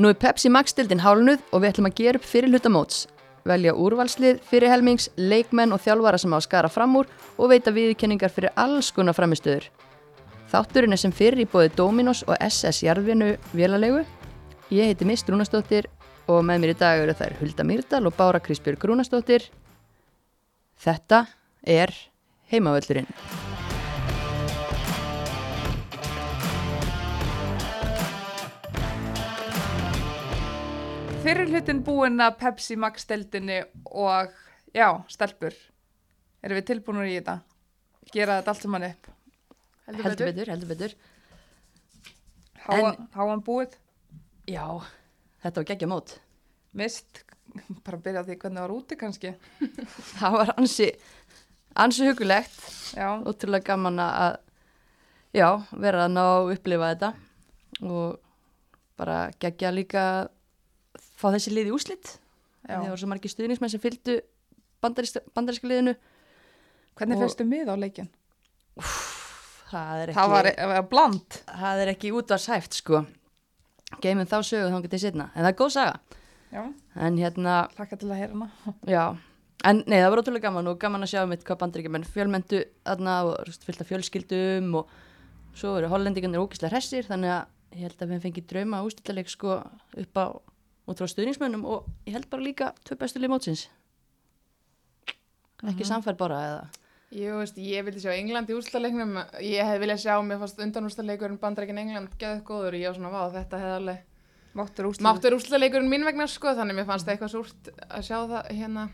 Nú 0.00 0.08
er 0.08 0.16
Pepsi 0.16 0.48
Max 0.48 0.72
stildin 0.72 1.02
hálnuð 1.04 1.42
og 1.52 1.60
við 1.60 1.74
ætlum 1.74 1.86
að 1.90 1.98
gera 1.98 2.16
upp 2.16 2.24
fyrir 2.24 2.48
hlutamóts. 2.48 3.02
Velja 3.44 3.74
úrvalslið, 3.76 4.38
fyrir 4.48 4.72
helmings, 4.72 5.10
leikmenn 5.20 5.74
og 5.76 5.82
þjálfara 5.84 6.16
sem 6.22 6.32
á 6.32 6.38
að 6.38 6.46
skara 6.46 6.70
fram 6.72 6.94
úr 6.96 7.10
og 7.36 7.50
veita 7.52 7.72
viðkenningar 7.76 8.32
fyrir 8.32 8.54
alls 8.56 8.88
konar 8.96 9.16
framistöður. 9.18 9.66
Þátturinn 10.48 10.96
er 10.96 11.02
sem 11.02 11.12
fyrir 11.12 11.44
í 11.44 11.48
bóði 11.52 11.74
Dominos 11.76 12.22
og 12.24 12.40
SS 12.40 12.80
Jarðvinu 12.86 13.34
vélalegu. 13.52 14.06
Ég 14.72 14.88
heiti 14.88 15.04
Mist 15.04 15.28
Rúnastóttir 15.28 15.90
og 16.32 16.40
með 16.48 16.64
mér 16.64 16.72
í 16.72 16.78
dag 16.80 17.04
eru 17.04 17.18
þær 17.20 17.36
Hulda 17.42 17.68
Myrdal 17.68 18.02
og 18.08 18.16
Bára 18.16 18.40
Krispjörg 18.40 18.88
Rúnastóttir. 18.88 19.50
Þetta 20.80 21.26
er 21.60 21.92
heimavöllurinn. 22.48 23.12
Fyrir 31.30 31.46
hlutin 31.46 31.78
búin 31.86 32.18
að 32.18 32.40
Pepsi 32.40 32.74
Max 32.74 33.04
deildinni 33.06 33.60
og 33.86 34.32
já, 34.74 34.86
stelpur. 35.06 35.54
Erum 36.42 36.58
við 36.58 36.64
tilbúinur 36.72 37.06
í 37.06 37.12
þetta? 37.20 37.36
Gera 38.10 38.38
þetta 38.40 38.50
allt 38.50 38.64
saman 38.64 38.86
upp. 38.88 39.10
Heldur 39.86 40.24
betur, 40.26 40.50
heldur 40.50 40.70
betur. 40.72 40.94
Háa, 42.64 42.78
En- 42.80 43.06
háan 43.14 43.44
búið. 43.46 43.76
Já, 44.50 44.64
þetta 45.44 45.62
var 45.62 45.68
geggja 45.68 45.90
mót. 45.92 46.16
Mist, 46.74 47.22
bara 47.86 48.02
byrja 48.08 48.24
því 48.26 48.38
hvernig 48.42 48.58
það 48.58 48.66
var 48.66 48.74
úti 48.74 48.98
kannski. 49.04 49.32
Það 50.18 50.36
var 50.40 50.52
ansi, 50.56 50.90
ansi 51.86 52.10
hugulegt. 52.10 52.58
Já, 52.98 53.06
ótrúlega 53.22 53.68
gaman 53.70 54.02
að 54.02 54.40
já, 55.38 55.46
vera 55.78 56.08
að 56.08 56.12
ná 56.18 56.26
að 56.26 56.52
upplifa 56.58 56.90
þetta 56.96 57.14
og 57.86 58.18
bara 58.98 59.22
gegja 59.38 59.70
líka 59.78 60.04
fá 61.20 61.28
þessi 61.34 61.52
lið 61.54 61.70
í 61.70 61.74
úslit 61.76 62.14
já. 62.14 62.76
það 62.76 62.88
voru 62.88 63.00
svo 63.02 63.10
margir 63.12 63.32
stuðningsmenn 63.34 63.72
sem 63.74 63.82
fylgdu 63.82 64.18
bandaríska, 64.80 65.68
liðinu 65.68 65.96
Hvernig 67.00 67.16
Og- 67.16 67.22
fyrstu 67.24 67.44
mið 67.48 67.70
á 67.72 67.74
leikin? 67.80 68.08
það 69.70 70.02
er 70.02 70.10
ekki, 70.10 70.16
Það 70.18 70.30
var, 70.34 70.48
var 70.74 70.86
bland. 70.90 71.38
það 71.48 71.82
er 71.84 71.90
ekki 71.94 72.10
útvarsæft 72.16 72.76
sko 72.80 73.02
geymum 74.02 74.28
þá 74.30 74.38
sögu 74.46 74.70
þá 74.72 74.82
getið 74.86 75.02
setna 75.04 75.26
en 75.34 75.44
það 75.44 75.50
er 75.52 75.58
góð 75.60 75.74
saga 75.76 76.00
Já, 76.50 76.62
en 77.06 77.18
hérna, 77.20 77.56
hlakka 77.78 77.94
til 78.00 78.08
að 78.10 78.18
heyra 78.18 78.34
hana. 78.34 78.48
já 78.96 79.04
en 79.70 79.82
nei, 79.86 80.00
það 80.00 80.08
var 80.10 80.22
ótrúlega 80.22 80.46
gaman 80.48 80.70
og 80.72 80.78
gaman 80.82 81.04
að 81.06 81.12
sjá 81.12 81.20
mitt 81.30 81.44
hvað 81.46 81.60
bandaríkjumenn 81.62 82.06
fjölmentu 82.08 82.62
þarna 82.88 83.16
og 83.28 83.34
þú 83.44 83.50
veist, 83.52 83.66
fylgta 83.68 83.86
fjölskyldum 83.86 84.70
og 84.80 84.94
svo 85.54 85.76
eru 85.78 85.90
hollendingarnir 85.92 86.42
ógislega 86.42 86.72
hressir 86.74 87.06
þannig 87.06 87.34
að 87.36 87.76
ég 87.76 87.84
held 87.86 88.02
að 88.02 88.10
við 88.14 88.24
fengið 88.24 88.46
drauma 88.50 88.80
ústættileg 88.86 89.30
sko 89.30 89.58
upp 90.02 90.18
á 90.18 90.26
út 90.90 91.00
frá 91.00 91.08
stuðningsmönnum 91.10 91.64
og 91.68 91.88
ég 92.08 92.16
held 92.16 92.28
bara 92.32 92.44
líka 92.44 92.72
tvö 92.84 92.98
bestu 93.00 93.22
lið 93.22 93.32
mótsins. 93.32 93.64
Ekki 95.70 95.86
samfær 95.86 96.16
bara 96.20 96.44
eða? 96.48 96.60
Ég, 97.10 97.32
veist, 97.34 97.56
ég 97.58 97.82
vildi 97.84 98.00
sjá 98.04 98.12
England 98.14 98.50
í 98.50 98.54
úrslaleiknum 98.54 99.16
ég 99.42 99.66
hefði 99.66 99.80
viljað 99.82 100.04
sjá, 100.04 100.14
mér 100.22 100.38
fannst 100.40 100.62
undanúrslaleikurinn 100.62 101.40
bandarækin 101.42 101.80
England 101.82 102.14
geðið 102.20 102.44
góður. 102.46 102.76
Og 102.76 102.84
ég 102.84 102.92
var 102.92 102.98
svona, 103.00 103.10
vá, 103.10 103.34
þetta 103.34 103.62
hefði 103.64 103.78
alveg 103.80 104.06
Máttur 105.06 105.36
úrslaleikurinn 105.36 105.90
mín 105.90 106.02
vegna 106.06 106.26
sko, 106.26 106.56
þannig 106.58 106.80
mér 106.80 106.86
fannst 106.88 107.06
það 107.06 107.12
eitthvað 107.14 107.32
súrt 107.36 107.68
að 107.86 108.06
sjá 108.08 108.16
það 108.32 108.48
hérna 108.58 108.86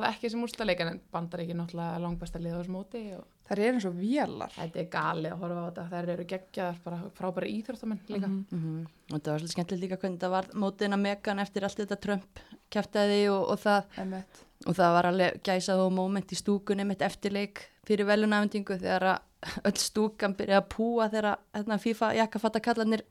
það 0.00 0.06
ekki 0.12 0.30
sem 0.32 0.42
úrslaleik 0.46 0.80
en 0.80 1.00
bandarækin 1.12 1.58
náttúrulega 1.60 2.00
langbæsta 2.02 2.40
lið 2.42 2.54
á 2.54 2.58
þessu 2.62 2.72
móti 2.76 3.02
og 3.18 3.24
Það 3.52 3.58
er 3.58 3.72
eins 3.72 3.84
og 3.84 3.94
vélar. 3.98 4.52
þetta 4.56 4.78
er 4.80 4.86
galið 4.92 5.32
að 5.34 5.40
horfa 5.42 5.60
á 5.60 5.66
þetta 5.68 5.84
þær 5.92 6.08
eru 6.14 6.24
geggjaðar, 6.30 6.76
bara 6.84 6.98
frábæra 7.18 7.48
íþróttamenn 7.52 8.00
líka 8.08 8.28
Mhm. 8.28 8.46
mm 8.52 8.86
og 9.12 9.20
það 9.20 9.32
var 9.32 9.40
svolítið 9.40 9.52
skemmtilegt 9.52 9.82
líka 9.84 9.96
hvernig 10.00 10.20
það 10.22 10.30
var 10.30 10.46
mótina 10.54 10.96
megan 10.96 11.38
eftir 11.38 11.64
allt 11.64 11.76
þetta 11.82 12.00
Trump 12.00 12.38
kæftæði 12.70 13.20
og, 13.30 13.50
og 13.50 13.58
það 13.58 13.84
og 14.66 14.74
það 14.78 14.92
var 14.94 15.04
alveg 15.10 15.42
gæsað 15.42 15.78
og 15.86 15.92
moment 15.92 16.32
í 16.32 16.36
stúkunni 16.38 16.86
mitt 16.86 17.02
eftirleik 17.02 17.60
fyrir 17.84 18.06
velunafendingu 18.06 18.78
þegar 18.78 19.02
að 19.02 19.18
öll 19.68 19.76
stúkan 19.82 20.36
byrjaði 20.38 20.62
að 20.62 20.68
púa 20.70 21.08
þegar 21.10 21.36
hérna, 21.52 21.78
FIFA 21.82 22.12
jakkafattakallarnir 22.14 23.02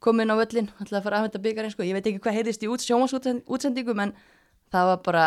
kom 0.00 0.20
inn 0.20 0.30
á 0.32 0.36
völlin 0.40 0.70
ætlaði 0.80 0.96
að 0.96 1.02
fara 1.04 1.16
að 1.18 1.20
aðvenda 1.28 1.42
byggarinn 1.44 1.70
sko. 1.74 1.82
ég 1.84 1.92
veit 1.92 2.06
ekki 2.08 2.20
hvað 2.24 2.34
heyrðist 2.38 2.62
í 2.64 2.68
út, 2.72 2.80
sjómasútsendingum 2.80 4.00
en 4.00 4.14
það 4.70 4.90
var 4.90 5.00
bara 5.06 5.24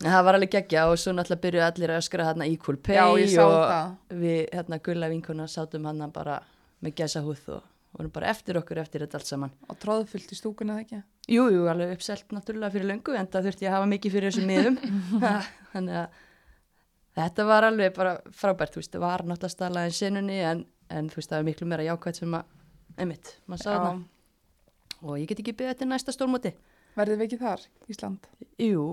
það 0.00 0.24
var 0.26 0.38
alveg 0.38 0.52
geggja 0.54 0.86
og 0.90 0.98
svo 1.00 1.12
náttúrulega 1.16 1.44
byrjuði 1.44 1.66
allir 1.66 1.92
að 1.94 2.00
öskra 2.02 2.28
hérna 2.28 2.48
equal 2.48 2.76
pay 2.76 2.96
Já, 2.98 3.04
ég 3.20 3.32
sá 3.32 3.42
og 3.44 3.58
það. 3.58 3.92
við 4.22 4.40
hérna 4.56 4.80
gulla 4.88 5.10
vinkuna 5.12 5.48
sátum 5.50 5.88
hann 5.88 6.14
bara 6.14 6.40
með 6.84 6.96
gæsa 7.00 7.22
húð 7.24 7.44
og 7.56 7.62
vorum 7.96 8.12
bara 8.14 8.30
eftir 8.30 8.58
okkur 8.60 8.78
eftir 8.78 9.02
þetta 9.04 9.18
allt 9.18 9.28
saman. 9.28 9.52
Og 9.68 9.78
tróðfullt 9.82 10.30
í 10.30 10.38
stúkunni 10.38 10.76
eða 10.76 10.84
ekki? 10.84 11.00
Jú, 11.30 11.46
jú, 11.50 11.64
alveg 11.70 11.96
uppselt 11.96 12.30
náttúrulega 12.34 12.74
fyrir 12.74 12.88
löngu 12.92 13.16
en 13.18 13.28
það 13.30 13.48
þurfti 13.48 13.66
ég 13.66 13.72
að 13.72 13.76
hafa 13.76 13.88
mikið 13.90 14.14
fyrir 14.14 14.30
þessum 14.30 14.50
miðum. 14.50 14.78
Þannig 15.72 15.98
að 16.00 16.20
þetta 17.18 17.46
var 17.50 17.66
alveg 17.66 17.96
bara 17.96 18.14
frábært, 18.30 18.76
þú 18.76 18.82
veist, 18.82 18.94
það 18.94 19.04
var 19.04 19.26
náttúrulega 19.26 19.56
staðlega 19.56 19.90
en 19.90 19.98
sinunni 19.98 20.38
en, 20.52 20.62
en 20.88 21.10
þú 21.10 21.20
veist, 21.20 21.32
það 21.32 21.40
var 21.40 21.48
miklu 21.50 21.70
meira 21.72 21.88
jákvæmt 21.88 22.22
sem 22.22 22.38
að, 22.38 22.56
einmitt, 22.96 23.34
maður 23.50 23.64
sá 23.64 23.70
þarna 23.72 23.92
og 25.00 25.16
ég 25.16 25.30
get 25.30 25.40
ekki 25.42 25.54
byggðið 25.56 25.74
þetta 25.74 25.88
næsta 25.88 26.12
stórmóti 26.14 26.52
Verðið 26.98 27.20
við 27.20 27.26
ekki 27.28 27.38
þar, 27.40 27.64
Ísland? 27.92 28.26
Jú, 28.60 28.84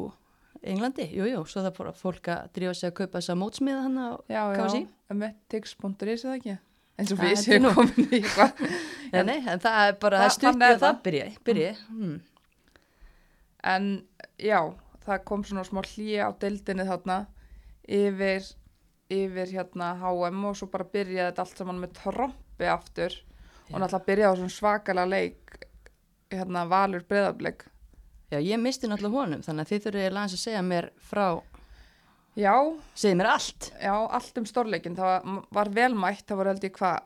Englandi, 0.67 1.05
jú, 1.13 1.25
jú, 1.29 1.41
svo 1.49 1.61
það 1.65 1.75
bara 1.77 1.91
fólk 1.97 2.29
að 2.33 2.47
drífa 2.57 2.73
sig 2.77 2.89
að 2.91 2.95
kaupa 3.01 3.19
þessa 3.19 3.35
mótsmiða 3.37 3.83
hann 3.85 3.97
á 4.01 4.07
Já, 4.29 4.41
KFC. 4.57 4.79
já. 4.81 4.87
Emmett, 5.13 5.37
tix.is 5.53 6.23
eða 6.25 6.37
ekki? 6.39 6.55
Og 6.97 7.05
Það 7.11 7.19
við 7.21 7.35
séum 7.43 7.67
komin 7.77 8.07
í 8.07 8.17
eitthvað. 8.17 8.61
Já, 9.13 9.21
nei, 9.23 9.37
en 9.53 9.59
það 9.61 9.75
er 9.87 9.97
bara, 10.01 10.21
Það- 10.25 10.33
stutt 10.33 10.63
að 10.65 10.79
það 10.81 10.97
byrja, 11.05 11.27
byrja, 11.45 11.69
mm. 11.93 12.15
En 13.67 13.85
já, 14.41 14.59
það 15.05 15.21
kom 15.29 15.43
svona 15.47 15.63
smá 15.67 15.81
hlýja 15.85 16.27
á 16.27 16.31
deildinni 16.41 16.85
þarna 16.87 17.17
yfir, 17.87 18.49
yfir 19.13 19.53
hérna 19.53 19.91
HM 20.01 20.43
og 20.49 20.57
svo 20.59 20.67
bara 20.73 20.87
byrjaði 20.93 21.29
þetta 21.31 21.45
allt 21.45 21.61
saman 21.61 21.79
með 21.83 21.93
trompi 22.01 22.67
aftur 22.71 23.15
og 23.71 23.77
náttúrulega 23.81 24.05
byrjaði 24.09 24.33
á 24.33 24.39
svona 24.41 24.55
svakalega 24.57 25.11
leik 25.13 25.57
hérna 26.33 26.65
Valur 26.69 27.05
breðablik. 27.07 27.65
Já, 28.27 28.39
ég 28.43 28.59
misti 28.59 28.89
náttúrulega 28.91 29.21
honum, 29.23 29.43
þannig 29.45 29.63
að 29.63 29.69
þið 29.71 29.83
þurfið 29.85 30.01
eiginlega 30.03 30.23
aðeins 30.23 30.33
að 30.37 30.41
segja 30.43 30.63
mér 30.67 30.89
frá, 31.09 31.27
Já, 32.37 32.53
segja 32.93 33.17
mér 33.17 33.29
allt. 33.31 33.69
já, 33.81 33.93
allt 34.13 34.37
um 34.37 34.45
stórleikin, 34.45 34.97
það 34.97 35.07
var, 35.13 35.45
var 35.57 35.69
velmætt, 35.73 36.25
það 36.29 36.37
voru 36.41 36.51
held 36.51 36.65
ég 36.67 36.75
hvað, 36.75 37.05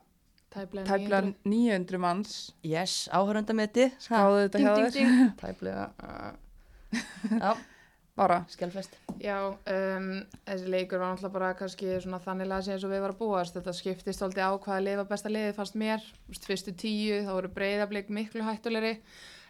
tæplega 0.52 0.88
tæplega 0.90 1.20
900. 1.22 1.36
900 1.54 2.02
manns, 2.04 2.34
Yes, 2.68 2.96
áhöröndametið. 3.16 3.94
skáðu 4.04 4.42
þetta 4.48 4.64
hjá 4.66 4.74
þér, 4.98 5.20
Tæplega. 5.46 5.86
Uh, 6.04 7.06
já, 7.38 7.54
bara, 8.20 8.42
skjálfest. 8.52 8.98
Já, 9.24 9.38
um, 9.54 10.10
þessi 10.50 10.74
leikur 10.74 11.00
var 11.00 11.14
náttúrulega 11.14 11.36
bara 11.38 11.54
kannski 11.62 11.94
svona 12.04 12.20
þannig 12.26 12.52
að 12.52 12.72
eins 12.74 12.84
og 12.84 12.92
við 12.92 13.06
varum 13.06 13.16
að 13.16 13.22
búast 13.22 13.56
þetta 13.56 13.78
skiptist 13.78 14.20
svolítið 14.20 14.50
á 14.50 14.52
hvaða 14.58 14.84
lifa 14.90 15.06
besta 15.14 15.32
liði 15.32 15.54
fannst 15.56 15.78
mér, 15.80 16.04
fyrstu 16.44 16.74
tíu 16.76 17.22
þá 17.24 17.32
voru 17.38 17.54
breyðablik 17.56 18.10
miklu 18.12 18.44
hættulegri 18.50 18.98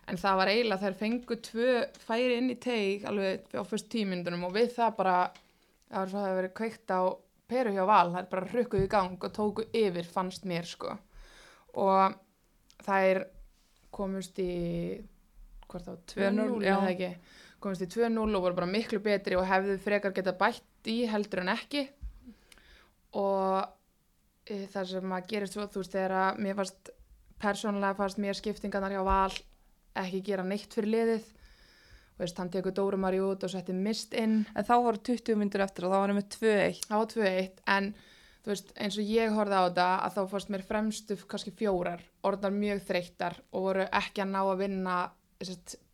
en 0.10 0.20
það 0.20 0.40
var 0.40 0.52
eiginlega 0.52 0.82
þær 0.82 0.98
fengu 1.00 1.38
tvö 1.48 1.74
færi 2.06 2.38
inn 2.40 2.50
í 2.54 2.58
teig 2.62 3.06
alveg 3.10 3.54
á 3.54 3.64
fyrst 3.68 3.90
tímyndunum 3.94 4.48
og 4.48 4.56
við 4.58 4.74
það 4.78 4.98
bara 4.98 5.18
það 5.92 6.00
var 6.00 6.12
svo 6.12 6.22
að 6.22 6.26
það 6.26 6.40
verið 6.40 6.56
kveikt 6.58 6.96
á 6.96 7.02
peru 7.52 7.76
hjá 7.76 7.84
val, 7.84 8.12
það 8.14 8.22
er 8.22 8.32
bara 8.32 8.50
rukkuð 8.54 8.86
í 8.86 8.90
gang 8.92 9.28
og 9.28 9.34
tóku 9.36 9.68
yfir 9.76 10.08
fannst 10.08 10.48
mér 10.48 10.68
sko 10.68 10.96
og 11.82 12.16
þær 12.86 13.26
komust 13.92 14.40
í 14.40 14.52
hvort 15.72 15.88
þá 15.88 15.94
2-0 16.16 16.32
2-0, 16.32 16.64
já. 16.64 16.76
eða 16.76 16.92
ekki 16.94 17.12
komist 17.62 17.86
í 17.86 17.90
2-0 17.92 18.24
og 18.24 18.46
voru 18.46 18.58
bara 18.58 18.72
miklu 18.72 19.02
betri 19.04 19.38
og 19.40 19.48
hefðu 19.48 19.78
frekar 19.84 20.16
geta 20.16 20.34
bætt 20.38 20.90
í 20.92 21.04
heldur 21.12 21.44
en 21.44 21.54
ekki 21.54 21.86
og 23.20 23.68
e, 24.48 24.66
það 24.72 24.90
sem 24.96 25.16
að 25.16 25.30
gerist 25.30 25.58
svo 25.58 25.68
þú 25.68 25.84
veist 25.84 25.96
þegar 25.96 26.18
að 26.24 26.42
mér 26.46 26.60
fannst 26.60 26.92
persónulega 27.42 28.00
fannst 28.00 28.22
mér 28.22 28.38
skiptingarnar 28.40 28.96
hjá 28.96 29.04
val 29.06 29.36
ekki 29.96 30.22
gera 30.26 30.44
neitt 30.48 30.74
fyrir 30.74 30.92
liðið 30.96 31.26
og 32.12 32.24
veist, 32.24 32.38
hann 32.38 32.52
tekur 32.54 32.74
Dórumari 32.78 33.20
út 33.24 33.44
og 33.44 33.50
setti 33.52 33.74
mist 33.74 34.14
inn 34.14 34.44
en 34.56 34.68
þá 34.68 34.74
voru 34.84 35.02
20 35.12 35.36
myndir 35.40 35.64
eftir 35.66 35.88
og 35.88 35.94
þá 35.94 36.00
varum 36.04 36.20
við 36.22 36.28
2-1. 36.38 36.82
á 36.94 36.98
2-1 37.16 37.64
en 37.76 37.94
þú 38.42 38.52
veist 38.54 38.72
eins 38.82 38.98
og 38.98 39.10
ég 39.14 39.34
horfði 39.36 39.58
á 39.58 39.64
þetta 39.68 39.88
að 40.06 40.16
þá 40.18 40.22
fannst 40.34 40.52
mér 40.54 40.64
fremstu 40.68 41.18
kannski 41.30 41.52
fjórar 41.58 42.04
orðnar 42.26 42.54
mjög 42.56 42.84
þreyttar 42.88 43.40
og 43.52 43.66
voru 43.68 43.88
ekki 43.90 44.24
að 44.24 44.32
ná 44.36 44.40
að 44.44 44.62
vinna 44.64 45.00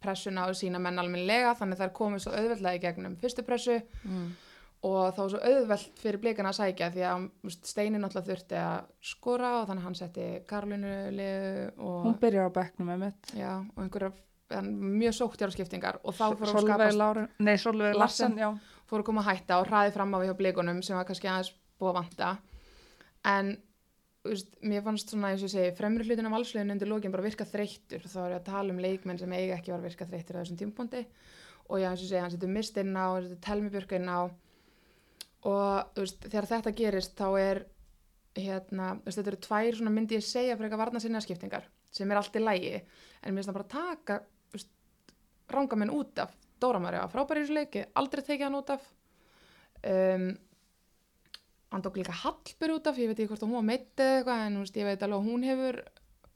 pressuna 0.04 0.44
á 0.44 0.52
sína 0.56 0.80
menn 0.84 1.00
almennilega 1.00 1.54
þannig 1.56 1.80
þær 1.80 1.94
komið 1.96 2.24
svo 2.26 2.34
auðveldlega 2.36 2.76
í 2.76 2.84
gegnum 2.84 3.16
fyrstu 3.22 3.44
pressu 3.48 3.78
Mm. 4.04 4.36
Og 4.86 5.16
þá 5.16 5.20
var 5.24 5.32
svo 5.34 5.40
auðveld 5.42 6.00
fyrir 6.02 6.22
blikana 6.22 6.52
að 6.54 6.60
sækja 6.60 6.92
því 6.94 7.04
að 7.10 7.26
þú 7.26 7.50
veist, 7.50 7.66
Steini 7.72 8.00
náttúrulega 8.02 8.28
þurfti 8.30 8.60
að 8.62 8.88
skora 9.12 9.52
og 9.62 9.68
þannig 9.68 9.82
að 9.82 9.88
hann 9.88 9.98
setti 9.98 10.28
Karolínu 10.48 10.94
liðu 11.18 11.64
og, 11.78 12.00
Hún 12.06 12.18
byrjar 12.22 12.52
á 12.54 12.58
bekknum 12.60 12.92
með 12.92 13.04
mitt. 13.08 13.32
já, 13.34 13.52
og 13.58 13.84
einhverja 13.84 14.14
mjög 14.68 15.16
sóttjára 15.18 15.52
skiptingar 15.52 15.98
og 16.04 16.14
þá 16.16 16.26
fór 16.38 16.48
að 16.48 16.54
Solveig 16.54 16.94
skapast 16.94 17.40
nei, 17.44 17.56
Solveig 17.60 17.98
Larsen. 17.98 18.38
Fór 18.88 19.02
að 19.02 19.08
koma 19.10 19.24
að 19.26 19.32
hætta 19.34 19.58
og 19.60 19.68
hraði 19.68 19.92
fram 19.98 20.14
á 20.16 20.18
við 20.22 20.30
hjá 20.30 20.38
blikunum 20.40 20.84
sem 20.86 20.96
var 20.96 21.08
kannski 21.10 21.28
aðeins 21.28 21.50
búið 21.82 21.90
að 21.90 21.98
vanta 21.98 22.30
en 23.28 23.50
veist, 24.28 24.54
mér 24.64 24.84
fannst 24.86 25.12
svona, 25.12 25.34
eins 25.34 25.44
og 25.44 25.52
segi, 25.52 25.74
fremri 25.76 26.06
hlutin 26.08 26.28
af 26.30 26.34
valsliðinu 26.38 26.76
undir 26.76 26.90
lókin 26.92 27.14
bara 27.14 27.26
virka 27.26 27.48
þreyttur. 27.48 28.06
Þá 28.08 28.18
er 28.24 28.34
ég 28.36 28.40
að 28.42 28.48
tala 28.50 28.74
um 28.74 28.82
leikmenn 28.84 29.20
sem 29.20 29.34
eiga 29.36 29.58
ekki 29.58 29.74
var 29.74 29.84
virka 29.84 30.08
þreyttur 30.08 30.40
á 30.40 30.42
þessum 30.42 30.60
tímpóndi. 30.60 31.04
Og 31.68 31.82
já, 31.82 31.90
eins 31.92 32.04
og 32.04 32.10
segi, 32.10 32.22
hann 32.24 32.34
setur 32.34 32.52
mist 32.52 32.80
inn 32.80 32.96
á, 32.96 33.08
setur 33.24 33.40
telmibjörk 33.44 33.96
inn 34.00 34.08
á. 34.12 34.20
Og 35.48 35.94
þú 35.96 36.04
veist, 36.04 36.26
þegar 36.28 36.48
þetta 36.52 36.74
gerist, 36.78 37.14
þá 37.18 37.28
er, 37.42 37.62
hérna, 38.38 38.90
þú 38.98 39.08
veist, 39.08 39.20
þetta 39.20 39.32
eru 39.34 39.42
tvær 39.46 39.78
svona 39.80 39.94
myndi 39.96 40.18
ég 40.18 40.26
segja 40.26 40.58
fyrir 40.58 40.68
eitthvað 40.68 40.84
varna 40.84 41.04
sinna 41.04 41.22
skiptingar 41.24 41.70
sem 41.98 42.12
er 42.12 42.20
allt 42.20 42.36
í 42.36 42.42
lægi. 42.44 42.74
En 43.24 43.34
mér 43.34 43.42
finnst 43.42 43.52
það 43.52 43.58
bara 43.60 43.68
að 43.68 43.76
taka, 43.78 44.18
þú 44.52 44.60
veist, 44.60 44.74
ranga 45.56 45.80
menn 45.80 45.96
út 45.96 46.24
af. 46.24 46.36
Dóra 46.58 46.82
Marja, 46.82 47.06
frábæri 47.14 47.44
í 47.44 47.46
þessu 47.46 47.56
leiki, 47.56 47.86
aldrei 48.02 48.24
tekið 48.26 48.48
hann 48.48 48.58
út 48.58 48.72
af. 48.74 48.86
Um, 49.88 50.28
hann 51.70 51.84
tók 51.86 52.00
líka 52.00 52.16
Hallbyr 52.24 52.74
út 52.74 52.90
af, 52.90 52.98
ég 52.98 53.12
veit 53.12 53.20
ekki 53.20 53.30
hvort 53.30 53.46
að 53.46 53.52
hún 53.52 53.60
var 53.60 53.68
meitt 53.68 54.02
eða 54.02 54.16
eitthvað, 54.18 54.46
en 54.48 54.62
veist, 54.64 54.80
ég 54.82 54.88
veit 54.90 55.06
alveg 55.06 55.20
að 55.20 55.28
hún 55.30 55.46
hefur 55.46 55.80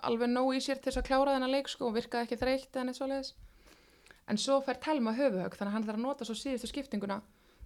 alveg 0.08 0.30
nóg 0.30 0.52
í 0.56 0.62
sér 0.62 0.78
til 0.78 0.92
þess 0.92 1.02
að 1.02 1.08
klára 1.10 1.34
þennan 1.36 1.54
leik 1.56 1.72
sko, 1.72 1.90
og 1.90 1.98
virkaði 1.98 2.28
ekki 2.28 2.38
þreytt 2.42 2.78
eða 2.78 2.86
neitt 2.88 3.00
svoleiðis 3.00 3.34
en 4.32 4.40
svo 4.40 4.60
fær 4.64 4.80
Telma 4.82 5.14
höfuhög 5.18 5.56
þannig 5.58 5.72
að 5.72 5.76
hann 5.76 5.88
þarf 5.88 6.00
að 6.00 6.06
nota 6.06 6.28
svo 6.28 6.36
síðustu 6.38 6.70
skiptinguna 6.72 7.20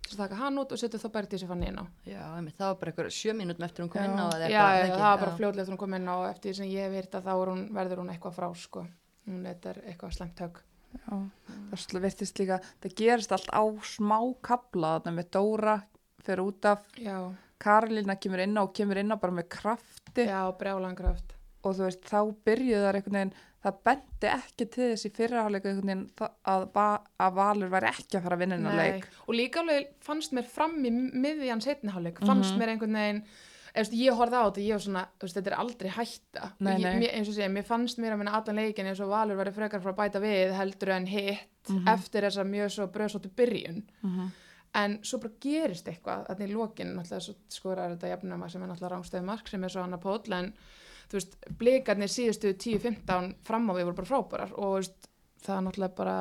þess 0.10 0.18
að 0.18 0.22
taka 0.24 0.40
hann 0.40 0.60
út 0.62 0.74
og 0.76 0.82
setja 0.82 1.00
þá 1.02 1.08
til 1.16 1.26
þessi 1.34 1.50
fann 1.50 1.64
inn 1.66 1.80
á. 1.82 1.86
Já, 2.08 2.22
einmitt, 2.38 2.58
það 2.60 2.72
var 2.72 2.78
bara 2.82 2.92
eitthvað 2.94 3.10
sjö 3.16 3.36
mínútum 3.38 3.66
eftir 3.68 3.86
hún 3.86 3.92
kom 3.94 4.06
inn 4.06 4.22
á 4.22 4.26
já, 4.26 4.46
eitthvað, 4.46 4.76
já, 4.76 4.84
ekki? 4.86 5.00
það 5.02 5.10
var 5.10 5.24
bara 5.24 5.36
fljóðlega 5.40 5.64
eftir 5.66 5.76
hún 5.76 5.82
kom 5.84 5.98
inn 5.98 6.08
á 6.10 6.16
og 6.16 6.28
eftir 6.30 6.50
því 6.50 6.56
sem 6.60 6.72
ég 6.72 6.86
hef 6.86 6.96
heyrt 7.00 7.18
að 7.20 7.28
þá 7.28 7.34
hún, 7.52 7.66
verður 7.80 8.02
hún 8.04 8.14
eitthvað 8.14 8.38
frá 8.40 8.48
sko. 8.62 8.86
hún 9.26 9.46
er 9.52 9.82
eitthvað 9.86 10.18
slemt 10.18 10.46
hög 10.46 10.64
Já, 10.96 11.16
það 11.72 11.82
slú 11.82 12.02
virtist 12.06 12.40
líka, 12.40 12.62
það 12.84 12.98
gerist 13.02 13.34
allt 13.36 13.50
á 13.52 13.64
smá 13.84 14.20
kabla 14.46 14.94
þarna 14.96 15.16
með 15.18 15.32
Dóra 15.36 15.74
fyrir 16.24 16.46
út 16.46 16.68
af, 16.72 16.86
já, 16.96 17.18
Karolina 17.60 18.16
kemur 18.16 18.46
inn 18.46 18.56
á 18.56 18.64
og 18.64 18.72
kemur 18.76 19.02
inn 19.02 19.12
á 19.12 19.20
bara 19.20 19.36
með 19.36 19.50
krafti. 19.58 20.24
Já, 20.24 20.40
brjálangraft 20.56 21.35
og 21.66 21.76
þú 21.76 21.88
veist, 21.88 22.04
þá 22.06 22.20
byrjuðu 22.46 22.84
þar 22.86 23.00
einhvern 23.00 23.18
veginn, 23.20 23.34
það 23.66 23.80
bendi 23.90 24.30
ekki 24.30 24.66
til 24.76 24.90
þess 24.92 25.08
í 25.08 25.12
fyrirháleika 25.16 25.70
einhvern 25.72 25.90
veginn 25.90 26.30
að, 26.46 26.68
að 27.26 27.34
Valur 27.40 27.72
væri 27.74 27.90
ekki 27.90 28.20
að 28.20 28.24
fara 28.28 28.38
að 28.38 28.44
vinna 28.46 28.60
hennar 28.60 28.78
leik. 28.78 29.08
og 29.26 29.34
líka 29.40 29.60
alveg 29.64 29.88
fannst 30.06 30.36
mér 30.38 30.46
fram 30.46 30.78
í 30.86 30.92
miðjan 30.94 31.62
setniháleik, 31.66 32.20
fannst 32.26 32.54
Mhm. 32.54 32.62
mér 32.62 32.74
einhvern 32.76 33.00
veginn 33.02 33.24
veist, 33.76 33.92
ég 33.92 34.14
horfði 34.16 34.38
á 34.40 34.46
þetta, 34.48 34.62
ég 34.64 34.72
var 34.78 34.84
svona 34.86 35.06
veist, 35.20 35.36
þetta 35.36 35.52
er 35.52 35.58
aldrei 35.60 35.90
hætta 35.92 36.52
Nei, 36.60 36.76
ég, 36.78 36.86
nei. 36.86 37.00
mér, 37.02 37.12
eins 37.18 37.28
og 37.28 37.34
segja, 37.36 37.50
mér 37.52 37.66
fannst 37.68 37.98
mér 38.00 38.14
að 38.14 38.18
minna 38.22 38.32
allan 38.38 38.56
leikin 38.56 38.86
eins 38.88 39.02
og 39.04 39.10
Valur 39.10 39.36
væri 39.42 39.52
frekar 39.52 39.82
frá 39.82 39.92
að 39.92 39.98
bæta 40.00 40.22
við 40.24 40.54
heldur 40.56 40.90
en 40.96 41.06
hitt 41.08 41.50
Mhm. 41.70 41.88
eftir 41.90 42.22
þessa 42.22 42.46
mjög 42.46 42.70
svo 42.72 42.88
bröðsóttu 42.88 43.30
byrjun 43.36 43.84
Mm 44.04 44.32
en 44.76 45.00
svo 45.08 45.18
bara 45.24 45.32
gerist 45.40 45.86
eitthvað 45.88 46.26
þannig 46.28 46.50
í 46.50 46.54
lokin, 46.54 46.96
náttúrulega 46.98 47.36
skorar 47.48 47.96
þetta 47.96 48.10
jafnum 48.12 48.50
sem 48.50 48.62
er 48.62 48.68
náttúrulega 48.68 48.92
rángstöðu 48.92 49.24
mark 49.24 49.48
sem 49.48 49.64
er 49.64 49.70
svo 49.70 49.82
annar 49.84 50.00
póll 50.04 50.34
en 50.34 50.54
þú 51.10 51.20
veist, 51.20 51.36
blikarnir 51.60 52.10
síðustu 52.12 52.54
10-15 52.54 53.36
fram 53.46 53.70
á 53.70 53.74
við 53.78 53.86
voru 53.90 53.96
bara 54.02 54.12
frábærar 54.12 54.54
og 54.58 54.78
veist, 54.80 55.10
það 55.46 55.58
er 55.58 55.66
náttúrulega 55.68 55.96
bara 55.96 56.18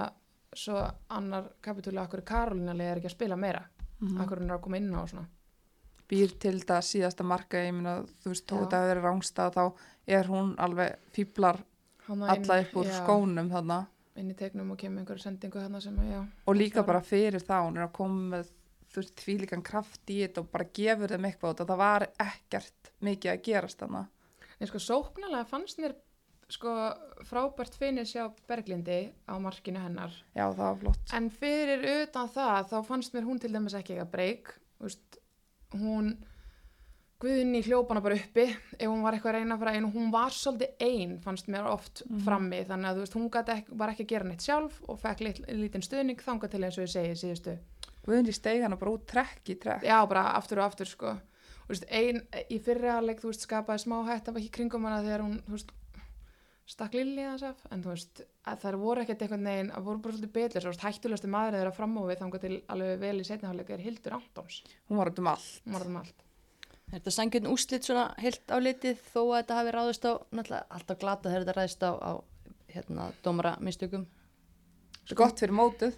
svo 0.54 0.82
annar 1.10 1.48
kapitúli 1.64 1.98
akkur 1.98 2.22
Karolina 2.22 2.74
er 2.84 3.00
ekki 3.00 3.10
að 3.10 3.16
spila 3.16 3.36
meira 3.36 3.64
Mhm. 4.00 4.20
akkur 4.20 4.38
hún 4.42 4.50
er 4.50 4.58
að 4.58 4.60
koma 4.62 4.76
inn 4.76 4.90
á 4.94 5.00
og 5.02 5.08
svona. 5.08 5.26
Býr 6.08 6.32
til 6.38 6.58
þetta 6.60 6.78
síðasta 6.84 7.24
marka, 7.24 7.56
ég 7.56 7.72
meina, 7.72 8.02
þú 8.22 8.28
veist, 8.34 8.46
þetta 8.46 8.76
að 8.82 8.88
vera 8.90 9.02
rángstað, 9.06 9.54
þá 9.54 9.72
er 10.06 10.24
hún 10.24 10.54
alveg 10.58 10.96
fýblar 11.14 11.62
alla 12.08 12.58
upp 12.60 12.74
úr 12.76 12.84
já, 12.90 12.98
skónum 13.00 13.48
þarna. 13.50 13.86
Inn 14.16 14.30
í 14.30 14.34
tegnum 14.36 14.70
og 14.74 14.78
kemur 14.78 15.00
einhverju 15.00 15.22
sendingu 15.22 15.58
þarna 15.62 15.80
sem 15.80 15.96
að, 15.96 16.10
já, 16.12 16.20
og 16.46 16.54
líka 16.56 16.84
bara 16.86 17.00
fyrir 17.00 17.40
það, 17.40 17.64
hún 17.70 17.76
er 17.78 17.86
að 17.86 17.92
koma 17.96 18.36
með 18.36 18.50
þú 18.92 19.00
veist, 19.00 19.16
því 19.24 19.38
líkan 19.40 19.62
kraft 19.64 20.06
í 20.12 20.18
þetta 20.26 20.38
og 20.44 20.50
bara 20.52 20.64
gefur 20.64 21.08
þeim 21.08 21.24
eitthvað 21.30 21.60
og 21.60 21.66
það 21.66 21.76
var 21.80 22.06
ekkert 22.18 22.90
mikið 23.00 23.32
að 23.32 23.42
gerast 23.42 23.78
þarna. 23.78 24.04
Nei, 24.60 24.66
sko, 24.70 24.78
sóknarlega 24.78 25.44
fannst 25.50 25.78
mér 25.82 25.94
sko 26.54 26.70
frábært 27.24 27.74
finnir 27.80 28.04
sjá 28.06 28.28
Berglindi 28.46 29.12
á 29.26 29.34
markinu 29.40 29.80
hennar 29.80 30.12
Já, 30.36 30.44
það 30.52 30.60
var 30.66 30.76
flott. 30.82 31.14
en 31.16 31.30
fyrir 31.30 31.86
utan 32.04 32.28
það 32.28 32.68
þá 32.70 32.76
fannst 32.86 33.14
mér 33.16 33.24
hún 33.24 33.40
til 33.40 33.50
dæmis 33.54 33.74
ekki 33.74 33.94
eitthvað 33.96 34.12
breyk 34.12 34.54
hún 35.80 36.14
Guðni 37.24 37.60
hljópana 37.64 38.02
bara 38.04 38.16
uppi 38.18 38.42
ef 38.50 38.88
hún 38.90 39.00
var 39.04 39.14
eitthvað 39.16 39.30
að 39.32 39.36
reyna 39.38 39.56
fara 39.56 39.72
einu 39.78 39.88
hún 39.94 40.10
var 40.12 40.34
svolítið 40.34 40.82
ein 40.84 41.12
fannst 41.24 41.46
mér 41.48 41.64
oft 41.70 42.02
Mhm. 42.10 42.24
frammi 42.26 42.58
þannig 42.68 42.90
að 42.90 42.98
veist 43.00 43.14
hún 43.16 43.30
ekki, 43.30 43.76
var 43.78 43.88
ekki 43.94 44.04
að 44.04 44.08
gera 44.12 44.24
neitt 44.28 44.42
sjálf 44.44 44.80
og 44.88 44.98
fekk 45.00 45.20
lit, 45.20 45.38
lítinn 45.48 45.82
stuðning 45.82 46.20
þangað 46.20 46.50
til 46.50 46.64
eins 46.64 46.76
og 46.78 46.84
ég 46.84 46.92
segi 46.92 47.14
síðustu 47.22 47.58
Guðni 48.04 48.34
steig 48.34 48.60
hana 48.62 48.76
bara 48.76 48.90
út 48.92 49.06
trekk 49.06 49.48
í 49.48 49.54
trekk. 49.58 49.82
já 49.82 50.06
bara 50.06 50.34
aftur 50.36 50.58
og 50.58 50.64
aftur 50.70 50.86
sko 50.86 51.14
veist, 51.70 51.86
ein 51.88 52.20
í 52.50 52.58
fyrri 52.64 52.90
aðleik 52.92 53.22
þú 53.22 53.32
veist 53.32 53.46
skapaði 53.46 53.84
smá 53.84 53.96
hætt 54.08 54.28
af 54.28 54.38
ekki 54.40 54.52
kringum 54.58 54.86
hana 54.88 55.04
þegar 55.04 55.24
hún 55.26 55.40
þú 55.46 55.56
veist 55.56 55.72
stakk 56.74 56.96
lilli 56.96 57.24
hans 57.28 57.44
af 57.44 57.64
en 57.70 57.84
þú 57.84 57.92
veist 57.92 58.24
að 58.48 58.60
þær 58.64 58.78
voru 58.80 59.04
ekkert 59.04 59.24
einhvern 59.24 59.48
veginn 59.50 59.72
að 59.76 59.88
voru 59.88 60.04
bara 60.04 60.16
svolítið 60.16 60.36
betlir 60.36 60.64
svo 60.64 60.70
þú 60.70 60.74
veist 60.74 60.86
hættulegasti 60.88 61.32
maður 61.34 61.58
þeirra 61.58 61.74
fram 61.76 61.96
á 62.00 62.02
við 62.08 62.20
þangað 62.22 62.44
til 62.46 62.54
alveg 62.72 63.02
vel 63.02 63.16
í 63.20 63.26
setniháleika 63.28 63.76
er 63.76 63.84
Hildur 63.84 64.16
Antons 64.18 64.62
Hún 64.88 65.00
var 65.00 65.12
um 65.12 65.32
allt. 65.34 65.50
var 65.64 65.84
það 65.84 65.92
um 65.92 65.98
allt 66.00 66.24
Er 66.94 67.00
þetta 67.00 67.12
sangjönd 67.16 67.48
úslit 67.50 67.86
svona 67.86 68.04
heilt 68.20 68.52
á 68.52 68.56
litið 68.60 69.00
þó 69.10 69.20
að 69.24 69.38
þetta 69.38 69.56
hafi 69.58 69.70
ráðist 69.74 70.04
á, 70.06 70.12
alltaf 70.76 70.98
glata 71.00 71.30
þegar 71.30 71.44
þetta 71.44 71.54
ræðist 71.56 71.82
á, 71.82 71.90
á 71.90 72.12
hérna, 72.74 73.06
dómara 73.24 73.54
mistökum. 73.64 74.04
Er 75.08 75.18
gott 75.18 75.40
fyrir 75.42 75.56
mótið. 75.56 75.96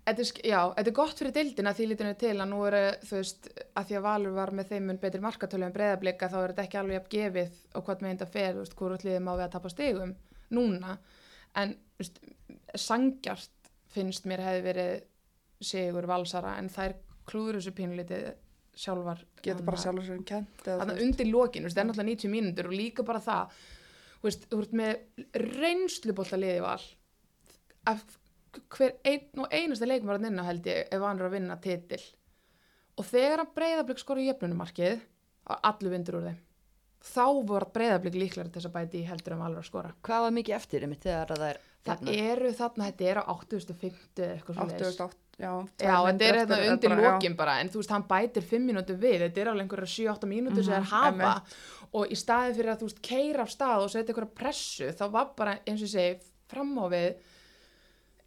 Þetta 0.00 0.22
er, 0.24 0.30
já, 0.48 0.60
þetta 0.74 0.90
er 0.90 0.96
gott 0.96 1.18
fyrir 1.20 1.32
deildina 1.36 1.72
því 1.76 1.86
lítinu 1.90 2.14
til 2.18 2.32
að 2.40 2.48
nú 2.50 2.60
er 2.66 2.76
þú 3.04 3.18
veist 3.20 3.48
að 3.76 3.84
því 3.90 3.96
að 3.98 4.04
Valur 4.06 4.32
var 4.34 4.50
með 4.56 4.70
þeim 4.72 4.86
mun 4.88 4.98
betri 5.02 5.20
markatölu 5.22 5.66
en 5.66 5.74
breyðablika 5.76 6.28
þá 6.32 6.36
er 6.40 6.52
þetta 6.54 6.64
ekki 6.64 6.78
alveg 6.80 6.96
jafn 6.96 7.10
gefið 7.14 7.58
og 7.78 7.84
hvað 7.86 8.02
með 8.06 8.14
þetta 8.14 8.28
fer, 8.32 8.52
þú 8.56 8.62
veist, 8.64 8.76
hvort 8.80 9.04
liðið 9.06 9.22
má 9.26 9.32
við 9.36 9.44
að 9.44 9.52
tapa 9.54 9.72
stigum 9.74 10.14
núna 10.56 10.94
en 11.60 11.74
veist, 12.00 12.18
sangjart 12.74 13.70
finnst 13.94 14.26
mér 14.30 14.42
hefði 14.46 14.64
verið 14.66 14.94
sigur 15.70 16.08
valsara 16.10 16.56
en 16.58 16.70
þær 16.72 16.96
klúður 17.28 17.58
þessu 17.60 17.74
pínulítið 17.76 18.30
sjálfar 18.80 19.20
Getur 19.44 19.66
bara 19.66 19.76
að- 19.76 19.82
sjálfur 19.84 20.06
sér 20.06 20.16
um 20.16 20.24
kent. 20.24 20.62
Þannig 20.64 20.94
veist. 20.96 21.04
undir 21.04 21.28
lokin, 21.30 21.62
þú 21.62 21.68
veist, 21.68 21.76
það 21.76 21.82
er 21.84 21.88
náttúrulega 21.90 22.14
90 22.16 22.32
mínútur 22.32 22.70
og 22.70 22.72
líka 22.78 23.04
bara 23.04 23.20
það, 23.20 23.60
þú 24.22 24.28
veist, 24.30 24.48
þú 24.50 24.60
ert 24.64 24.72
með 24.80 25.60
reynslubólta 25.60 26.38
liði 26.40 26.62
val 26.64 26.80
af 27.90 28.04
hver 28.74 28.94
einn 29.06 29.44
og 29.44 29.52
einasta 29.54 29.86
leikum 29.88 30.10
var 30.10 30.18
hann 30.20 30.30
inn 30.32 30.42
á 30.42 30.48
held 30.48 30.66
ég 30.70 30.88
ef 30.90 31.00
hann 31.06 31.20
er 31.20 31.28
að 31.28 31.34
vinna 31.38 31.56
titil 31.62 32.02
og 32.98 33.06
þegar 33.06 33.42
hann 33.44 33.52
breyðablík 33.56 34.02
skori 34.02 34.26
í 34.26 34.30
jöfnunumarkið 34.32 35.00
var 35.50 35.60
allu 35.70 35.92
vindur 35.94 36.18
úr 36.20 36.28
þeim 36.30 36.38
þá 37.00 37.24
voru 37.48 37.70
breyðablík 37.72 38.16
líklar 38.20 38.50
til 38.50 38.58
þess 38.60 38.68
að 38.68 38.74
bæti 38.76 39.00
í 39.00 39.06
heldur 39.08 39.32
en 39.36 39.40
valur 39.46 39.62
að 39.62 39.68
skora 39.70 39.94
Hvað 40.04 40.24
var 40.26 40.34
mikið 40.36 40.56
eftir 40.58 40.84
einmitt 40.84 41.06
þegar 41.06 41.30
að 41.32 41.42
það 41.44 41.50
er 41.54 41.60
það 41.80 42.10
eru 42.12 42.50
þarna, 42.58 42.88
þetta 42.90 43.06
er 43.08 43.18
á 43.20 43.24
850 43.32 44.24
eitthvað 44.34 44.56
svo 44.58 44.64
88, 44.66 45.14
já. 45.40 45.52
Já, 45.80 45.94
þetta 46.04 46.26
er 46.26 46.36
hérna 46.42 46.58
undir 46.74 46.90
bara, 46.92 47.00
já. 47.00 47.12
lokin 47.14 47.36
bara, 47.38 47.54
en 47.62 47.70
þú 47.72 47.80
veist, 47.80 47.94
hann 47.94 48.04
bætir 48.10 48.44
5 48.50 48.66
mínútur 48.68 48.98
við, 49.00 49.22
þetta 49.24 49.40
er 49.40 49.50
alveg 49.54 49.64
einhverja 49.64 49.92
7-8 49.94 50.28
mínútur 50.28 50.66
sem 50.66 50.74
Mhm, 50.74 50.84
þeir 50.84 50.90
hafa 50.90 51.08
einmitt. 51.08 51.54
og 51.96 52.12
í 52.12 52.18
staðin 52.20 52.56
fyrir 52.58 52.72
að 52.74 52.82
þú 52.82 52.88
veist, 52.90 53.00
keira 53.08 53.42
af 53.46 53.54
stað 53.54 53.84
og 53.86 53.90
setja 53.94 54.12
einhverja 54.12 54.34
pressu, 54.42 54.90
þá 54.92 55.04
var 55.16 55.30
bara, 55.40 55.56
eins 55.64 55.80
og 55.80 55.88
ég 55.88 55.94
segi, 55.96 56.20
fram 56.52 56.76
á 56.76 56.84
við 56.92 57.08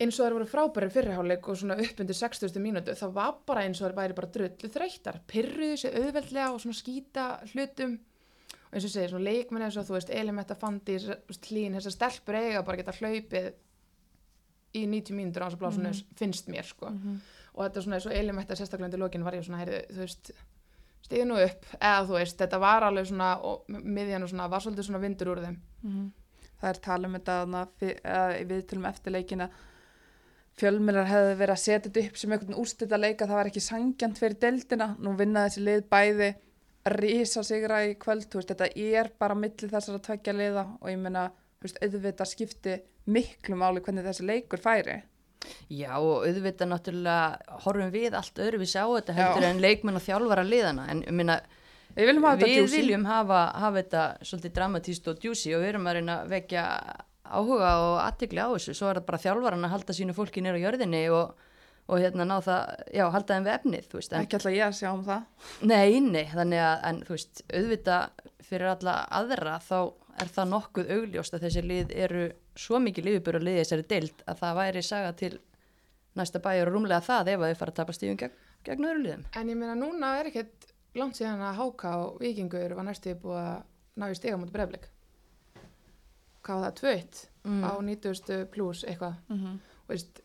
eins 0.02 0.18
og 0.20 0.26
þeir 0.26 0.34
voru 0.38 0.48
frábæri 0.50 0.90
fyrirháleik 0.92 1.48
og 1.48 1.58
svona 1.60 1.76
upp 1.80 2.00
undir 2.02 2.16
60. 2.18 2.60
mínútu, 2.64 2.96
þá 2.98 3.06
var 3.14 3.36
bara 3.46 3.62
eins 3.68 3.82
og 3.82 3.88
þeir 3.90 3.96
væri 4.00 4.16
bara 4.18 4.32
drullu 4.36 4.70
þreyttar, 4.74 5.20
pyrruðu 5.30 5.78
sér 5.78 5.98
auðveldlega 6.02 6.54
og 6.54 6.62
svona 6.64 6.78
skýta 6.80 7.26
hlutum 7.54 8.00
og 8.00 8.74
eins 8.74 8.84
og 8.86 8.90
ég 8.90 8.94
segi, 8.96 9.10
svona 9.12 9.28
leikmenn 9.30 9.64
eins 9.68 9.78
og 9.78 9.86
þú 9.86 9.94
veist, 9.98 10.10
Elimetta 10.10 10.56
Fandi, 10.58 10.98
Hlín, 10.98 11.76
þessar 11.78 11.94
stelpur 11.98 12.36
eiga 12.40 12.64
bara 12.66 12.78
að 12.78 12.82
geta 12.84 12.98
hlaupið 12.98 13.52
í 14.74 14.88
90 14.90 15.14
mínútur 15.14 15.46
á 15.46 15.48
þess 15.52 15.58
að 15.60 15.62
blása 15.62 15.84
mm 15.84 16.18
finnst 16.18 16.48
mér 16.50 16.66
sko 16.66 16.90
Mhm. 16.90 17.20
og 17.54 17.66
þetta 17.68 17.78
er 17.78 17.84
svona 17.84 17.96
eins 18.00 18.06
og 18.10 18.14
eilimætt 18.18 18.50
að 18.50 18.58
sérstaklega 18.58 18.86
undir 18.90 19.00
lokin 19.00 19.24
var 19.24 19.34
ég 19.34 19.46
svona, 19.46 19.60
heyrðu, 19.62 19.82
þú 19.94 20.00
veist 20.02 20.32
stíðu 21.04 21.26
nú 21.28 21.38
upp, 21.46 21.66
eða 21.82 22.08
þú 22.08 22.14
veist, 22.18 22.38
þetta 22.40 22.60
var 22.60 22.82
alveg 22.84 23.06
svona, 23.08 23.38
og 23.44 23.66
miðjan 23.70 24.24
og 24.24 24.30
svona, 24.30 24.50
var 24.50 24.60
svolítið 24.62 24.88
svona 24.88 25.02
vindur 25.04 25.28
úr 25.36 25.42
þeim. 25.46 25.58
Mhm. 25.84 26.12
Það 26.62 26.70
er 26.70 26.80
tala 26.82 27.08
um 27.08 27.14
þetta 27.14 27.68
fi- 27.78 28.00
eða 28.04 28.48
við 28.48 28.62
tölum 28.66 28.86
eftir 28.90 29.12
leikina 29.12 29.50
fjölmjölar 30.60 31.08
hefði 31.10 31.36
verið 31.40 31.56
að 31.56 31.62
setja 31.64 31.84
þetta 31.90 32.04
upp 32.08 32.18
sem 32.22 32.34
einhvern 32.36 32.60
úrstætt 32.62 32.96
að 32.96 33.04
leika, 33.06 33.28
það 33.30 33.40
var 33.40 33.50
ekki 33.52 33.64
sangjant 33.66 34.20
fyrir 34.22 34.40
deildina, 34.42 34.90
nú 35.02 35.16
vinna 35.18 35.48
þessi 35.48 35.64
lið 35.66 35.86
bæði 35.90 36.34
rísa 36.94 37.44
sigra 37.48 37.80
í 37.88 37.96
kvöld, 37.96 38.28
veist, 38.36 38.52
þetta 38.52 38.68
er 38.76 39.10
bara 39.20 39.38
milli 39.40 39.70
þessara 39.72 40.02
tveggja 40.04 40.36
liða 40.36 40.66
og 40.82 40.92
ég 40.92 41.00
veist, 41.64 41.80
auðvitað 41.80 42.30
skipti 42.30 42.78
miklu 43.14 43.56
máli 43.60 43.82
hvernig 43.84 44.06
þessi 44.08 44.28
leikur 44.28 44.62
færi. 44.64 45.02
Já 45.72 45.98
og 46.00 46.24
auðvitað 46.28 46.70
náttúrulega 46.72 47.58
horfum 47.66 47.92
við 47.92 48.16
allt 48.16 48.40
öðruvísi 48.40 48.80
á 48.80 48.88
þetta 48.88 49.16
heldur 49.18 49.44
Já. 49.44 49.50
en 49.50 49.62
leikmenn 49.64 50.00
og 50.00 50.06
þjálfara 50.06 50.46
liðana 50.48 50.88
en 50.92 51.04
ég 51.04 51.16
minna, 51.16 51.42
Við 51.94 52.08
viljum 52.10 52.24
hafa 52.26 52.40
þetta 52.40 52.48
við 52.50 52.60
juicy. 52.62 52.78
viljum 52.80 53.04
hafa, 53.06 53.40
hafa 53.62 53.82
þetta 53.82 54.04
svolítið 54.26 54.54
dramatíst 54.56 55.10
og 55.12 55.20
djúsi 55.22 55.52
og 55.54 55.62
við 55.62 55.74
erum 55.74 55.90
að 55.90 55.98
reyna 56.00 56.16
að 56.24 56.32
vekja 56.32 56.64
áhuga 57.40 57.72
og 57.86 57.96
aðtikli 58.04 58.44
á 58.44 58.50
þessu 58.54 58.76
svo 58.78 58.92
er 58.92 59.00
það 59.02 59.10
bara 59.10 59.24
þjálfaran 59.26 59.68
að 59.68 59.74
halda 59.76 59.98
sínu 59.98 60.16
fólki 60.18 60.44
nýra 60.44 60.60
á 60.60 60.64
jörðinni 60.64 61.02
og, 61.14 61.34
og 61.90 62.04
hérna 62.04 62.28
ná 62.30 62.36
það, 62.46 62.76
já, 62.94 63.04
halda 63.16 63.38
þeim 63.38 63.48
við 63.48 63.56
efnið, 63.58 63.90
þú 63.90 64.00
veist 64.00 64.14
en, 64.14 64.28
Ekki 64.28 64.40
ætla 64.40 64.54
ég 64.56 64.68
að 64.68 64.78
sjá 64.80 64.90
um 64.92 65.04
það. 65.08 65.50
Nei, 65.72 66.00
nei, 66.06 66.24
þannig 66.34 66.64
að 66.68 66.88
en, 66.90 67.02
þú 67.08 67.18
veist, 67.18 67.44
auðvitað 67.54 68.30
fyrir 68.44 68.72
alla 68.74 68.98
aðra 69.22 69.58
þá 69.64 69.78
er 70.22 70.30
það 70.30 70.52
nokkuð 70.52 70.92
augljóst 70.98 71.34
að 71.34 71.48
þessi 71.48 71.64
lið 71.66 71.96
eru 72.06 72.28
svo 72.60 72.80
mikið 72.84 73.10
liðbúr 73.10 73.40
að 73.40 73.48
liði 73.48 73.64
þessari 73.64 73.88
deild 73.90 74.24
að 74.30 74.44
það 74.44 74.60
væri 74.60 74.84
saga 74.86 75.14
til 75.18 75.34
næsta 76.20 76.42
bæjar 76.44 76.70
og 76.70 76.78
rúmlega 76.78 77.02
það 77.02 77.34
ef 77.34 77.42
að 77.42 77.54
þau 77.54 77.60
fara 77.62 77.74
að 77.74 77.80
tapa 77.80 77.96
stífum 77.98 78.20
gegn, 78.22 78.36
gegn 78.68 78.90
öðru 78.90 79.04
liðum. 79.08 79.24
En 79.34 79.50
ég 79.50 79.58
meina 79.58 79.78
núna 79.78 80.12
er 80.20 80.30
ekkert 80.30 80.68
langt 81.00 81.18
síðan 81.18 81.42
að 81.42 81.58
Háka 81.58 81.94
og 82.04 82.20
Víkingur 82.22 82.76
var 82.78 82.86
næstu 82.86 83.16
búið 83.18 83.40
að 83.42 83.64
ná 83.98 84.10
í 84.10 84.18
stiga 84.18 84.38
mútið 84.38 84.58
breyflik. 84.58 84.90
Hvað 86.44 86.60
var 86.60 86.72
það? 86.72 86.80
Tvöitt 86.82 87.28
Mm. 87.44 87.64
á 87.68 87.72
90 87.84 88.46
pluss 88.52 88.84
eitthvað. 88.88 89.16
Mm 89.30 89.38
-hmm. 89.40 89.56
Veist, 89.90 90.22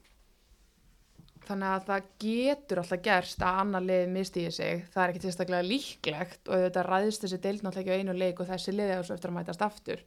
þannig 1.48 1.70
að 1.72 1.86
það 1.88 2.04
getur 2.22 2.78
alltaf 2.82 3.02
gerst 3.02 3.40
að 3.42 3.58
annar 3.62 3.82
lið 3.82 4.04
mistíði 4.12 4.52
sig. 4.52 4.84
Það 4.92 5.02
er 5.02 5.10
ekki 5.12 5.22
tilstaklega 5.24 5.68
líklegt 5.68 6.48
og 6.48 6.54
þetta 6.54 6.84
ræðist 6.86 7.24
þessi 7.24 7.40
deild 7.42 7.62
náttúrulega 7.62 7.80
ekki 7.80 7.90
á 7.90 7.98
einu 7.98 8.12
leik 8.18 8.40
og 8.40 8.46
þessi 8.46 8.72
lið 8.76 8.92
er 8.92 9.02
svo 9.02 9.14
eftir 9.16 9.30
að 9.30 9.34
mætast 9.38 9.62
aftur. 9.66 10.04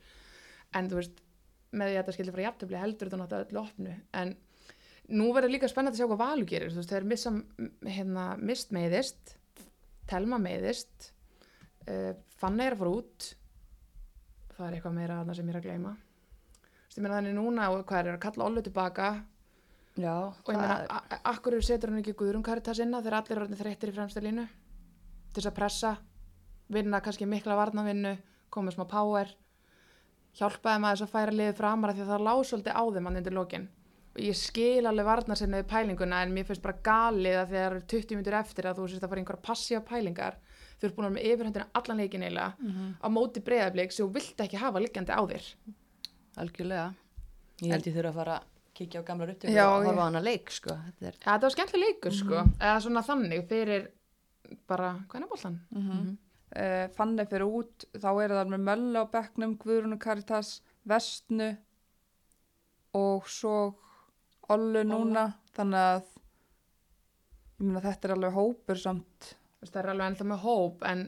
En 0.73 0.89
þú 0.89 0.95
veist, 1.01 1.11
með 1.73 1.87
því 1.87 1.95
að 1.95 1.99
þetta 2.03 2.13
skildi 2.15 2.31
frá 2.31 2.43
jafntöfli 2.45 2.77
heldur 2.79 3.09
þetta 3.09 3.21
náttúrulega 3.21 3.47
öllu 3.49 3.59
opnu. 3.65 3.95
En 4.13 4.35
nú 5.09 5.33
verður 5.33 5.51
líka 5.51 5.67
spennandi 5.67 5.97
að 5.97 6.03
sjá 6.05 6.07
hvað 6.11 6.23
Valur 6.23 6.45
gerir. 6.45 6.71
Þú 6.71 6.75
veist, 6.79 6.89
þeir 6.95 7.03
missa, 7.03 7.31
hérna, 7.85 8.37
mist 8.39 8.71
meiðist, 8.71 9.35
telma 10.07 10.37
meiðist, 10.39 11.11
uh, 11.89 12.13
fann 12.37 12.59
er 12.61 12.71
að 12.73 12.77
fara 12.77 12.89
út. 13.01 13.35
Það 14.61 14.67
er 14.67 14.77
eitthvað 14.77 14.93
meira 14.93 15.15
þarna 15.17 15.33
sem 15.33 15.47
ég 15.47 15.55
er 15.55 15.57
að 15.57 15.63
gleyma. 15.65 15.91
Þannig 16.93 17.33
núna, 17.33 17.69
og 17.73 17.79
hvað 17.89 18.01
er 18.05 18.13
að 18.13 18.19
kalla 18.21 18.45
Ollu 18.45 18.61
tilbaka? 18.61 19.07
Já, 19.97 20.13
og 20.13 20.51
ég 20.53 20.59
meina, 20.59 20.99
akkur 21.31 21.55
setur 21.65 21.89
hann 21.89 22.03
ekki 22.03 22.13
Guðrún 22.19 22.45
Karitas 22.45 22.79
inna 22.83 22.99
þegar 23.01 23.23
allir 23.23 23.41
er 23.41 23.55
þreyttir 23.63 23.89
í 23.89 23.95
fremstu 23.95 24.21
línu? 24.21 24.45
Til 25.31 25.39
þess 25.39 25.49
að 25.49 25.57
pressa 25.57 25.91
vinna 26.71 27.01
kannski 27.01 27.25
mikla 27.25 27.57
varnavinnu 27.57 28.13
komið 28.53 28.77
smá 28.77 28.85
power 28.91 29.33
hjálpaði 30.37 30.83
maður 30.83 31.01
þess 31.01 31.07
að 31.07 31.13
færa 31.15 31.35
liðið 31.39 31.57
framar 31.57 31.95
því 31.95 32.05
að 32.05 32.13
það 32.13 32.25
lág 32.27 32.43
svolítið 32.51 32.77
á 32.77 32.83
þeim 32.85 33.09
hann 33.09 33.19
undir 33.23 33.35
lokin. 33.35 33.67
Og 34.11 34.21
ég 34.27 34.37
skil 34.37 34.85
alveg 34.85 35.07
varnar 35.07 35.39
sinni 35.39 35.63
við 35.63 35.69
pælinguna 35.71 36.21
en 36.21 36.35
mér 36.35 36.47
finnst 36.47 36.63
bara 36.63 36.83
galið 36.85 37.39
að 37.41 37.55
þegar 37.55 37.75
20 37.95 38.19
minnur 38.19 38.37
eftir 38.43 38.67
að 38.69 38.79
þú 38.79 38.87
sést 38.91 39.05
að 39.07 39.11
fara 39.11 39.23
einhverja 39.23 39.47
passíva 39.47 39.83
pælingar 39.87 40.37
þú 40.81 40.87
ert 40.87 40.95
búin 40.97 41.07
að 41.07 41.11
vera 41.11 41.17
með 41.19 41.29
yfirhundina 41.31 41.67
allan 41.77 42.01
leikin 42.01 42.25
eiginlega 42.25 42.73
á 42.97 43.07
móti 43.13 43.43
breyðablík 43.45 43.93
sem 43.93 44.07
þú 44.07 44.13
vilt 44.17 44.41
ekki 44.41 44.57
hafa 44.57 44.81
liggjandi 44.81 45.13
á 45.13 45.21
þér 45.21 45.51
algjörlega. 46.41 46.87
Ég 47.61 47.75
held 47.75 47.87
ég 47.87 47.95
þurfa 47.95 48.11
að 48.11 48.19
fara 48.21 48.35
að 48.39 48.49
kíkja 48.77 49.01
á 49.03 49.07
gamla 49.07 49.27
ruttu 49.29 49.51
Já, 49.51 49.65
og 49.69 49.87
á 49.91 50.03
hana 50.05 50.21
leik, 50.23 50.51
sko. 50.53 50.75
Þetta 50.87 51.09
er, 51.09 51.17
Ja, 51.19 51.33
það 51.33 51.45
var 51.45 51.55
skemmtileg 51.55 51.89
leikur 51.91 52.15
sko, 52.17 52.43
eða 52.57 52.77
svona 52.85 53.03
þannig 53.05 53.43
fyrir 53.49 53.89
bara, 54.69 54.93
hvað 55.11 55.21
er 55.21 55.31
bollan? 55.31 55.59
Mm 55.69 55.89
-hmm. 55.89 56.15
uh, 56.63 56.85
Fanni 56.95 57.25
fyrir 57.25 57.47
út, 57.59 57.85
þá 57.93 58.09
er 58.23 58.35
það 58.37 58.53
með 58.53 58.65
Möllu 58.69 59.03
á 59.03 59.05
bekknum, 59.11 59.57
Guðrunu 59.57 59.99
Karitas, 59.99 60.61
Vestnu 60.83 61.51
og 62.93 63.29
svo 63.29 63.75
Ollu 64.51 64.83
núna, 64.83 65.33
þannig 65.55 65.79
að 65.79 66.01
ég 67.59 67.67
meina 67.67 67.81
þetta 67.81 68.07
er 68.07 68.13
alveg 68.15 68.33
hópur 68.33 68.75
samt, 68.77 69.35
veist, 69.61 69.73
það 69.73 69.81
er 69.83 69.91
alveg 69.93 70.11
ennþá 70.11 70.27
með 70.31 70.45
hóp 70.45 70.85
en 70.89 71.03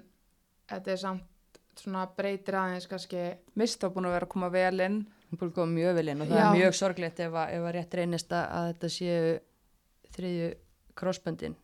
þetta 0.72 0.94
er 0.94 1.02
samt 1.02 1.60
svona 1.80 2.06
breytir 2.18 2.58
aðeins 2.58 2.88
kannski 2.90 3.24
mist 3.60 3.82
á 3.82 3.90
búin 3.90 4.08
að 4.08 4.18
vera 4.18 4.28
að 4.28 4.34
koma 4.36 4.50
vel 4.54 4.84
inn, 4.86 5.00
hún 5.30 5.40
búin 5.40 5.52
að 5.52 5.58
koma 5.58 5.74
mjög 5.74 5.96
vel 5.98 6.08
inn 6.14 6.22
og 6.22 6.30
það 6.30 6.40
Já. 6.40 6.46
er 6.46 6.60
mjög 6.60 6.78
sorglegt 6.78 7.22
ef 7.26 7.38
að, 7.42 7.54
ef 7.56 7.68
að 7.68 7.76
rétt 7.78 7.98
reynist 7.98 8.36
að, 8.36 8.46
að 8.58 8.68
þetta 8.72 8.92
séu 8.94 9.32
þriðju 10.14 10.50
krossböndin. 11.02 11.56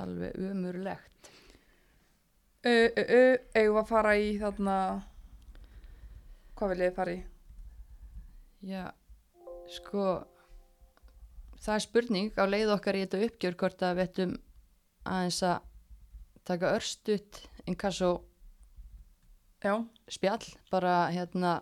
Alveg 0.00 0.36
umurlegt. 0.50 1.30
eigum 3.56 3.72
við 3.72 3.80
að 3.80 3.88
fara 3.88 4.12
í 4.20 4.34
þarna, 4.38 4.74
hvað 6.60 6.74
vil 6.74 6.84
ég 6.84 6.98
fara 6.98 7.14
í? 7.16 7.22
Já, 8.68 8.84
sko, 9.72 10.04
það 11.56 11.74
er 11.78 11.84
spurning 11.86 12.36
á 12.36 12.44
leið 12.44 12.74
okkar 12.76 12.98
í 12.98 13.06
þetta 13.06 13.24
uppgjör 13.30 13.56
hvort 13.62 13.84
að 13.88 13.96
við 13.96 14.08
ættum 14.10 14.36
aðeins 15.08 15.40
að 15.48 15.69
taka 16.50 16.74
örstutt 16.78 17.44
inkasso 17.70 18.18
Já, 19.60 19.74
spjall, 20.08 20.46
bara 20.72 21.10
hérna, 21.12 21.58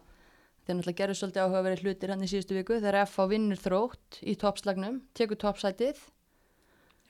þeir 0.62 0.76
náttúrulega 0.78 0.98
gerðu 1.00 1.16
svolítið 1.18 1.42
áhugaverið 1.42 1.80
hlutir 1.82 2.12
hann 2.12 2.22
í 2.22 2.28
síðustu 2.30 2.54
viku 2.54 2.76
þegar 2.78 3.00
FH 3.08 3.26
vinnur 3.32 3.58
þrótt 3.58 4.20
í 4.22 4.36
toppslagnum, 4.38 5.00
tekur 5.18 5.40
toppsætið, 5.42 5.98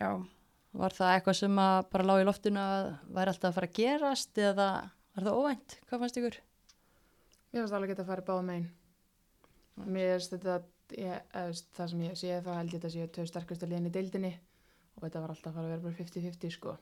já, 0.00 0.08
var 0.80 0.96
það 0.96 1.12
eitthvað 1.12 1.38
sem 1.42 1.60
að 1.60 1.82
bara 1.92 2.08
lág 2.08 2.22
í 2.22 2.26
loftinu 2.30 2.64
að 2.64 2.88
væri 3.18 3.34
alltaf 3.34 3.50
að 3.50 3.58
fara 3.58 3.68
að 3.68 3.76
gerast 3.82 4.40
eða 4.40 4.70
var 5.12 5.28
það 5.28 5.38
óvænt, 5.42 5.78
hvað 5.90 6.04
fannst 6.04 6.20
ykkur? 6.22 6.42
Mér 7.52 7.60
finnst 7.60 7.76
alveg 7.76 7.92
geta 7.92 8.06
að 8.06 8.12
fara 8.14 8.28
báð 8.32 8.42
megin. 8.48 8.66
Mér 9.84 10.12
finnst 10.16 10.36
þetta, 10.38 10.58
ég, 10.96 11.24
eða, 11.34 11.46
veist, 11.52 11.72
það 11.76 11.92
sem 11.92 12.04
ég 12.08 12.20
sé 12.22 12.42
þá 12.48 12.52
held 12.54 12.72
ég 12.72 12.78
þetta 12.78 12.96
séu 12.96 13.12
tvö 13.12 13.28
sterkustu 13.28 13.68
liðin 13.68 13.92
í 13.92 13.96
deildinni 13.98 14.36
og 14.96 15.04
þetta 15.04 15.26
var 15.26 15.36
alltaf 15.36 15.52
að 15.52 15.58
fara 15.60 15.68
að 15.68 15.74
vera 15.76 15.84
bara 15.90 16.00
50-50 16.00 16.56
sko. 16.56 16.80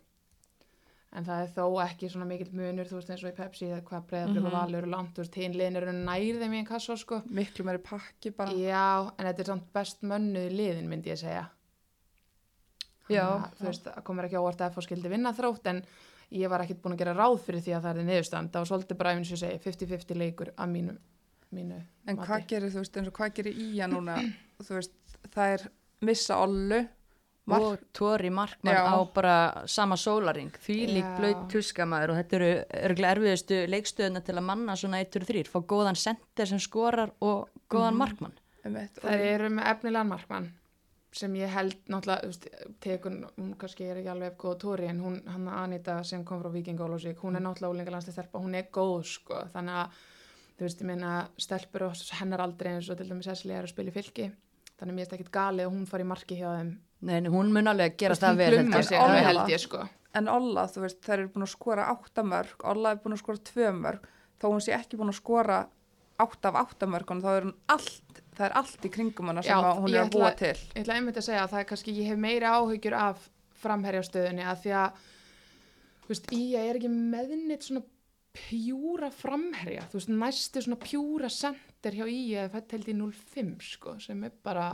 En 1.16 1.24
það 1.24 1.42
er 1.46 1.52
þó 1.56 1.64
ekki 1.86 2.10
svona 2.12 2.26
mikill 2.28 2.50
munur, 2.52 2.84
þú 2.90 2.98
veist 2.98 3.10
eins 3.14 3.22
og 3.24 3.30
í 3.30 3.36
Pepsi, 3.38 3.66
hvað 3.88 4.02
breyðablík 4.10 4.36
Mhm. 4.42 4.46
og 4.46 4.52
valur 4.52 4.82
og 4.84 4.90
langt, 4.92 5.14
þú 5.16 5.22
veist, 5.24 5.34
hinn 5.40 5.54
liðin 5.56 5.76
eru 5.80 5.86
í 5.86 6.58
einn 6.58 6.66
kassa 6.68 6.96
sko. 6.96 7.22
miklu 7.30 7.64
meiri 7.64 7.78
pakki 7.82 8.30
bara. 8.36 8.52
Já, 8.52 9.12
en 9.18 9.26
þetta 9.26 9.40
er 9.40 9.44
samt 9.44 9.72
best 9.72 10.02
mönnuð 10.02 10.50
liðin 10.52 10.88
myndi 10.88 11.08
ég 11.08 11.16
segja. 11.18 11.48
Já. 13.08 13.22
Þannig 13.22 13.46
að, 13.46 13.56
Þú 13.60 13.64
veist, 13.70 13.84
það 13.86 14.04
komur 14.04 14.24
ekki 14.28 14.40
óvart 14.42 14.60
að 14.60 14.70
FH 14.74 14.82
skildi 14.88 15.08
vinna 15.12 15.32
þrótt 15.32 15.66
en 15.70 15.82
ég 16.32 16.48
var 16.50 16.60
ekkit 16.64 16.80
búin 16.82 16.96
að 16.96 16.98
gera 17.04 17.14
ráð 17.14 17.38
fyrir 17.46 17.62
því 17.62 17.74
að 17.76 17.82
það 17.86 17.96
er 18.00 18.08
niðurstand. 18.10 18.50
Það 18.50 18.62
var 18.64 18.70
svolítið 18.72 18.98
bara 18.98 19.12
eins 19.14 19.32
og 19.32 19.38
segi 19.38 19.58
50-50 19.62 20.16
leikur 20.18 20.50
að 20.58 20.68
mínu, 20.74 20.96
mínu 21.54 21.78
En 22.08 22.16
mati. 22.16 22.28
hvað 22.28 22.46
gerir 22.50 22.70
þú 22.74 22.82
veist 22.82 22.96
eins 22.98 23.06
og 23.08 23.14
hvað 23.14 23.34
gerir 23.38 23.54
Ía 23.54 23.86
núna 23.88 24.16
þú 24.60 24.74
veist 24.74 24.92
það 25.30 25.54
er 25.54 25.68
missa 26.02 26.34
Ollu 26.42 26.88
og 27.48 27.78
Tóri 27.94 28.30
Markmann 28.30 28.74
Já. 28.74 28.82
á 28.90 28.98
bara 29.14 29.66
sama 29.66 29.94
sólaring 29.96 30.50
því 30.58 30.76
lík 30.90 31.04
Já. 31.06 31.16
blöyt 31.20 31.44
tuskamaður 31.52 32.10
og 32.10 32.16
þetta 32.20 32.36
eru 32.40 32.50
örgulega 32.90 33.14
erfiðustu 33.14 33.58
leikstöðuna 33.70 34.24
til 34.26 34.34
að 34.34 34.42
manna 34.48 34.74
svona 34.76 35.00
1-3, 35.04 35.44
fá 35.46 35.60
góðan 35.62 35.96
sender 35.96 36.46
sem 36.46 36.58
skorar 36.58 37.10
og 37.20 37.48
góðan 37.70 37.94
Mhm. 37.94 37.98
markmann. 37.98 38.32
Einmitt, 38.64 38.98
Það 39.00 39.20
eru 39.20 39.48
með 39.48 39.66
efnilegan 39.70 40.08
markmann 40.08 40.52
sem 41.12 41.32
ég 41.34 41.48
held 41.48 41.76
náttúrulega, 41.88 42.48
tekur, 42.80 43.30
hún 43.38 43.54
kannski 43.56 43.84
er 43.88 43.96
ekki 43.96 44.10
alveg 44.10 44.36
góð 44.36 44.58
tóri 44.58 44.88
en 44.88 45.00
hún, 45.00 45.22
hann 45.26 45.48
Anita 45.48 46.02
sem 46.04 46.24
kom 46.24 46.42
frá 46.42 46.50
Viking 46.52 46.78
Ólásvík, 46.78 47.16
hún 47.22 47.36
er 47.36 47.40
náttúrulega 47.40 47.70
úlingalandslistelpa, 47.72 48.38
hún 48.38 48.54
er 48.54 48.64
góð 48.72 49.04
sko, 49.04 49.34
þannig 49.54 49.72
að 49.72 49.88
þú 50.58 50.60
veist, 50.66 50.80
ég 50.80 50.86
meina, 50.86 51.28
stelpur 51.38 51.82
og 51.82 51.92
hennar 52.20 52.40
aldrei 52.40 52.74
eins 52.74 52.90
og 52.90 52.96
til 52.98 53.08
dæmis 53.08 53.28
Esli 53.28 53.52
er 53.52 53.62
að 53.64 53.68
spila 53.72 53.90
í 53.90 53.92
fylki. 53.92 54.32
Þannig 54.78 54.92
að 54.92 54.96
mér 54.96 55.06
er 55.06 55.18
ekkit 55.18 55.30
galið 55.32 55.66
að 55.66 55.72
hún 55.72 55.86
fari 55.86 56.02
í 56.02 56.06
marki 56.06 56.36
hjá 56.36 56.50
þeim 56.58 56.78
Nei, 57.00 57.20
hún 57.28 57.52
mun 57.52 57.68
alveg 57.68 57.96
gera 58.00 58.14
Þú 58.14 58.16
veist, 58.16 58.24
það 58.24 58.36
vel 58.36 59.36
ég. 59.36 59.48
ég 59.52 59.60
sko 59.60 59.88
en 60.16 60.28
Olla 60.32 60.62
þú 60.72 60.80
veist 60.86 61.00
þær 61.04 61.18
eru 61.18 61.28
búin 61.34 61.44
að 61.44 61.52
skora 61.52 61.88
átta 61.92 62.22
mörg 62.24 62.64
Olla 62.64 62.90
er 62.94 63.00
búin 63.02 63.12
að 63.16 63.20
skora 63.20 63.42
tvö 63.50 63.72
mörg 63.76 64.06
þó 64.40 64.46
hún 64.48 64.62
sé 64.64 64.72
ekki 64.72 64.96
búin 64.96 65.12
að 65.12 65.18
skora 65.20 65.58
átta 66.16 66.48
af 66.48 66.56
átta 66.62 66.86
mörg 66.88 67.10
þá 67.20 67.28
er 67.34 67.44
hún 67.50 67.54
allt 67.68 68.22
það 68.36 68.46
er 68.46 68.54
allt 68.62 68.86
í 68.88 68.92
kringum 68.92 69.28
hana 69.28 69.42
sem 69.44 69.52
Já, 69.52 69.60
að 69.60 69.82
hún 69.82 69.92
ég 69.92 70.00
er 70.00 70.06
að 70.06 70.14
búa 70.16 70.30
ætla- 70.30 70.38
til 70.40 70.56
Ég 70.76 70.80
ætla 70.84 70.94
einmitt 70.96 71.20
að 71.20 71.26
segja 71.28 71.42
að 71.44 71.50
það 71.52 71.60
er 71.60 71.68
kannski, 71.70 71.94
ég 72.00 72.08
hef 72.08 72.18
meira 72.18 72.54
áhyggjur 72.56 72.96
af 72.96 73.28
framherjastöðunni 73.56 74.44
að 74.44 74.58
því 74.64 74.72
að, 74.80 75.04
þú 76.04 76.08
veist, 76.12 76.26
ég 76.36 76.70
er 76.70 76.78
ekki 76.80 76.90
meðnitt 76.92 77.64
svona 77.68 77.84
pjúra 78.36 79.08
framherja, 79.12 79.86
þú 79.88 79.96
veist, 80.00 80.10
næstu 80.12 80.62
svona 80.64 80.80
pjúra 80.84 81.30
sender 81.32 81.96
hjá 81.96 82.04
í 82.12 82.18
eða 82.36 82.50
fætt 82.52 82.74
held 82.76 82.90
í 82.92 82.96
05, 83.00 83.54
sko, 83.64 83.94
sem 84.04 84.24
er 84.28 84.34
bara 84.44 84.66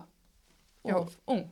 Já. 0.85 0.97
of 0.99 1.15
ung. 1.31 1.45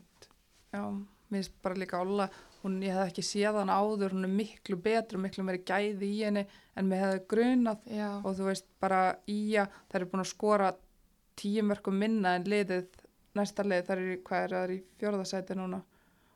Já, 0.72 0.82
mér 1.30 1.40
finnst 1.42 1.56
bara 1.62 1.74
líka 1.78 2.00
Olla 2.02 2.28
hún, 2.62 2.80
ég 2.84 2.92
hef 2.92 3.08
ekki 3.12 3.22
séð 3.24 3.56
hana 3.62 3.78
áður 3.80 4.12
hún 4.16 4.24
er 4.28 4.32
miklu 4.34 4.76
betri, 4.76 5.18
miklu 5.18 5.44
meiri 5.46 5.62
gæði 5.64 6.08
í 6.12 6.22
henni 6.26 6.46
en 6.76 6.88
mér 6.90 7.00
hefði 7.04 7.20
grunað. 7.32 7.78
Já, 7.88 8.10
og 8.24 8.34
þú 8.36 8.48
veist 8.50 8.66
bara 8.80 9.02
Ía 9.26 9.64
þær 9.90 10.00
eru 10.02 10.10
búin 10.12 10.24
að 10.24 10.32
skora 10.34 10.72
tíu 11.40 11.62
mörgum 11.64 11.96
minna 11.96 12.34
en 12.36 12.44
liðið 12.44 12.88
næsta 13.38 13.64
lið 13.64 13.90
eru, 13.94 14.08
í- 14.16 14.22
hvað 14.26 14.42
er 14.44 14.54
það 14.56 14.74
í 14.74 14.80
fjórðasæti 15.00 15.56
núna. 15.56 15.80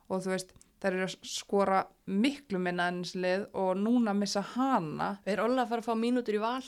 Og 0.09 0.21
þú 0.25 0.31
veist 0.33 0.53
þær 0.81 0.93
eru 0.95 1.05
að 1.05 1.15
skora 1.29 1.83
miklu 2.07 2.59
minna 2.59 2.87
en 2.91 3.03
þessi 3.03 3.21
lið 3.21 3.45
og 3.53 3.77
núna 3.77 4.13
missa 4.17 4.41
hana. 4.55 5.17
Er 5.25 5.39
Olla 5.45 5.63
að 5.65 5.69
fara 5.75 5.81
að 5.85 5.89
fá 5.91 5.95
mínútur 5.99 6.35
í 6.39 6.41
val? 6.41 6.63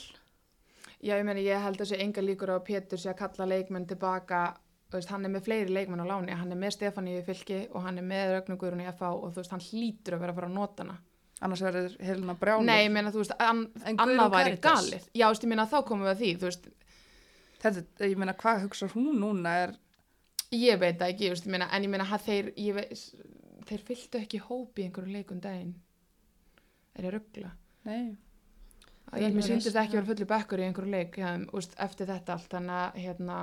já, 1.02 1.14
ég 1.18 1.24
meni, 1.24 1.44
ég 1.46 1.60
held 1.62 1.78
að 1.80 1.90
sé 1.92 1.98
enga 2.02 2.22
líkur 2.22 2.50
á 2.50 2.58
að 2.58 2.64
Pétur 2.66 2.98
sé 2.98 3.10
að 3.12 3.18
kalla 3.20 3.46
leikmenn 3.46 3.84
tilbaka, 3.86 4.56
veist, 4.96 5.10
hann 5.12 5.24
er 5.26 5.32
með 5.34 5.44
fleiri 5.44 5.74
leikmenn 5.74 6.00
á 6.00 6.06
láni, 6.08 6.32
hann 6.32 6.52
er 6.54 6.58
með 6.60 6.74
Stefáníu 6.78 7.20
í 7.20 7.24
fylki 7.26 7.58
og 7.74 7.84
hann 7.84 8.00
er 8.00 8.06
með 8.08 8.32
Rögnugurinn 8.36 8.84
í 8.84 8.88
FA 8.96 9.10
og 9.12 9.34
þú 9.34 9.42
veist, 9.42 9.52
hann 9.52 9.64
hlýtur 9.66 10.16
að 10.16 10.22
vera 10.24 10.32
að 10.32 10.38
fara 10.40 10.48
að 10.48 10.54
nota 10.56 10.84
hana. 10.86 10.98
annars 11.40 11.62
verður 11.62 11.96
Helena 12.02 12.34
Brjálur 12.34 12.66
Nei, 12.66 12.84
ég 12.84 12.92
meina, 12.94 13.12
þú 13.14 13.22
veist, 13.22 13.34
an, 13.38 13.60
annað 13.94 14.32
væri 14.32 14.56
galið. 14.64 15.10
Já, 15.12 15.26
þú 15.26 15.34
veist, 15.34 15.44
ég 15.44 15.52
meina, 15.52 15.66
þá 15.68 15.78
komum 15.90 16.06
við 16.08 16.12
að 16.14 16.22
því, 16.22 16.30
þú 16.38 16.48
veist, 16.48 16.70
þetta, 17.64 17.84
ég 18.08 18.22
meina 18.22 18.34
hvað 18.40 18.62
hugsa 18.64 18.88
hún 18.94 19.20
núna 19.20 19.56
er 19.66 19.74
ég 20.56 20.80
veit 20.80 20.96
það 20.98 21.12
ekki, 21.12 21.26
þú 21.28 21.34
veist, 21.34 21.50
ég 21.50 21.54
meina, 21.54 21.68
en 21.68 21.84
ég 21.84 21.92
meina, 21.92 22.08
að 22.08 22.24
þeir, 22.30 22.48
ég 22.56 22.78
veist, 22.80 23.12
þeir 23.68 23.84
fylgdu 23.90 24.22
ekki 24.22 24.40
hópi 24.46 24.86
einhverju 24.86 25.12
leikum 25.12 25.42
daginn. 25.44 25.76
Er 26.96 27.10
ég 27.10 27.14
ruggla? 27.14 27.52
nei, 27.88 28.16
Ég, 29.16 29.32
mér 29.32 29.44
síndist 29.46 29.76
ekki 29.78 29.96
vera 29.96 30.04
fullu 30.10 30.26
bekkur 30.28 30.60
í 30.60 30.66
einhverju 30.66 30.90
leik 30.92 31.14
ja, 31.16 31.30
úst, 31.56 31.72
eftir 31.80 32.10
þetta 32.10 32.34
allt 32.34 32.50
þannig 32.52 32.74
að 32.76 32.98
hérna, 33.06 33.36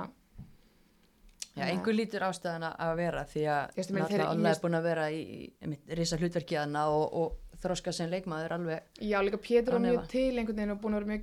Já, 1.56 1.64
einhver 1.70 1.94
lítur 1.96 2.24
ástæðan 2.26 2.66
að 2.68 2.94
vera 2.98 3.24
því 3.24 3.42
að 3.48 3.76
náttúrulega 4.02 4.32
ég- 4.50 4.56
er 4.56 4.62
búin 4.66 4.76
að 4.80 4.82
vera 4.90 5.06
í, 5.10 5.22
í 5.64 5.96
risa 5.96 6.18
hlutverki 6.20 6.58
hana 6.60 6.82
og, 6.92 7.06
og 7.16 7.58
þroska 7.62 7.92
sem 7.96 8.10
leikmaður 8.12 8.52
alveg 8.58 9.00
já 9.00 9.16
líka 9.24 9.40
Pétur 9.40 9.72
var 9.78 9.80
mjög 9.86 10.06
til 10.12 10.36
einhvern 10.36 10.56
veginn 10.60 10.74
og 10.76 10.82
búin 10.82 10.98
að 10.98 11.00
vera 11.00 11.12
mjög 11.14 11.22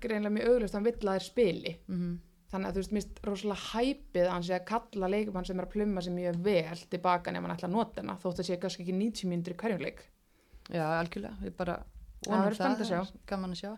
greinlega 0.00 0.34
mjög 0.36 0.52
auglust, 0.52 0.74
hann 0.78 0.86
vill 0.86 0.94
að 1.02 1.12
þeir 1.18 1.26
spili. 1.32 1.76
Mm 1.90 2.14
þannig 2.46 2.68
að 2.70 2.76
þú 2.76 2.78
veist, 2.78 2.92
finnst 2.94 3.16
rosalega 3.26 3.64
hæpið 3.72 4.28
sé 4.46 4.54
að 4.54 4.66
kalla 4.70 5.08
leikumann 5.10 5.44
sem 5.48 5.58
er 5.58 5.64
að 5.66 5.72
plumma 5.72 6.02
sem 6.06 6.14
mjög 6.14 6.36
vel 6.46 6.82
tilbaka 6.92 7.32
nema 7.34 7.48
hann 7.48 7.56
ætla 7.56 7.66
að 7.66 7.74
nota 7.74 8.00
hana 8.04 8.14
þótt 8.22 8.38
að 8.38 8.46
sé 8.46 8.58
kannski 8.62 8.84
ekki 8.84 8.94
90 8.94 9.30
mínútur 9.32 9.54
í 9.56 9.58
hverjum 9.58 9.82
leik. 9.82 10.04
Já, 10.70 10.84
algjörlega, 11.00 11.34
við 11.42 11.56
bara 11.58 11.74
Það 12.22 12.30
vonum 12.30 12.44
verður 12.46 12.58
spennandi 12.60 12.86
að 12.86 12.92
sjá. 12.92 13.18
gaman 13.26 13.50
að 13.50 13.60
sjá 13.64 13.72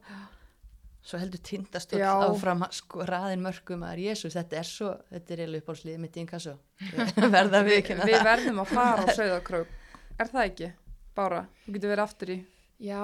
Svo 1.03 1.19
heldur 1.23 1.41
tindastöld 1.47 2.03
áfram 2.05 2.65
að 2.67 2.75
sko 2.81 3.05
raðin 3.09 3.41
mörgum 3.45 3.85
að 3.87 4.03
Jésús, 4.03 4.35
þetta 4.35 4.59
er 4.59 4.67
svo, 4.69 4.91
þetta 5.13 5.33
er 5.35 5.41
eiginlega 5.45 5.63
uppáhaldsliðið 5.63 6.03
mitt 6.03 6.17
í 6.19 6.21
inkasso 6.25 6.55
verða 7.37 7.63
við 7.65 7.77
ekki 7.79 7.97
Við 8.03 8.25
verðum 8.27 8.61
að 8.65 8.73
fara 8.75 9.07
á 9.07 9.09
Sauðakrög. 9.19 9.71
Er 10.19 10.31
það 10.33 10.45
ekki? 10.45 10.71
Bára, 11.17 11.41
þú 11.65 11.75
getur 11.77 11.93
verið 11.95 12.05
aftur 12.05 12.33
í. 12.35 12.39
já, 12.83 13.01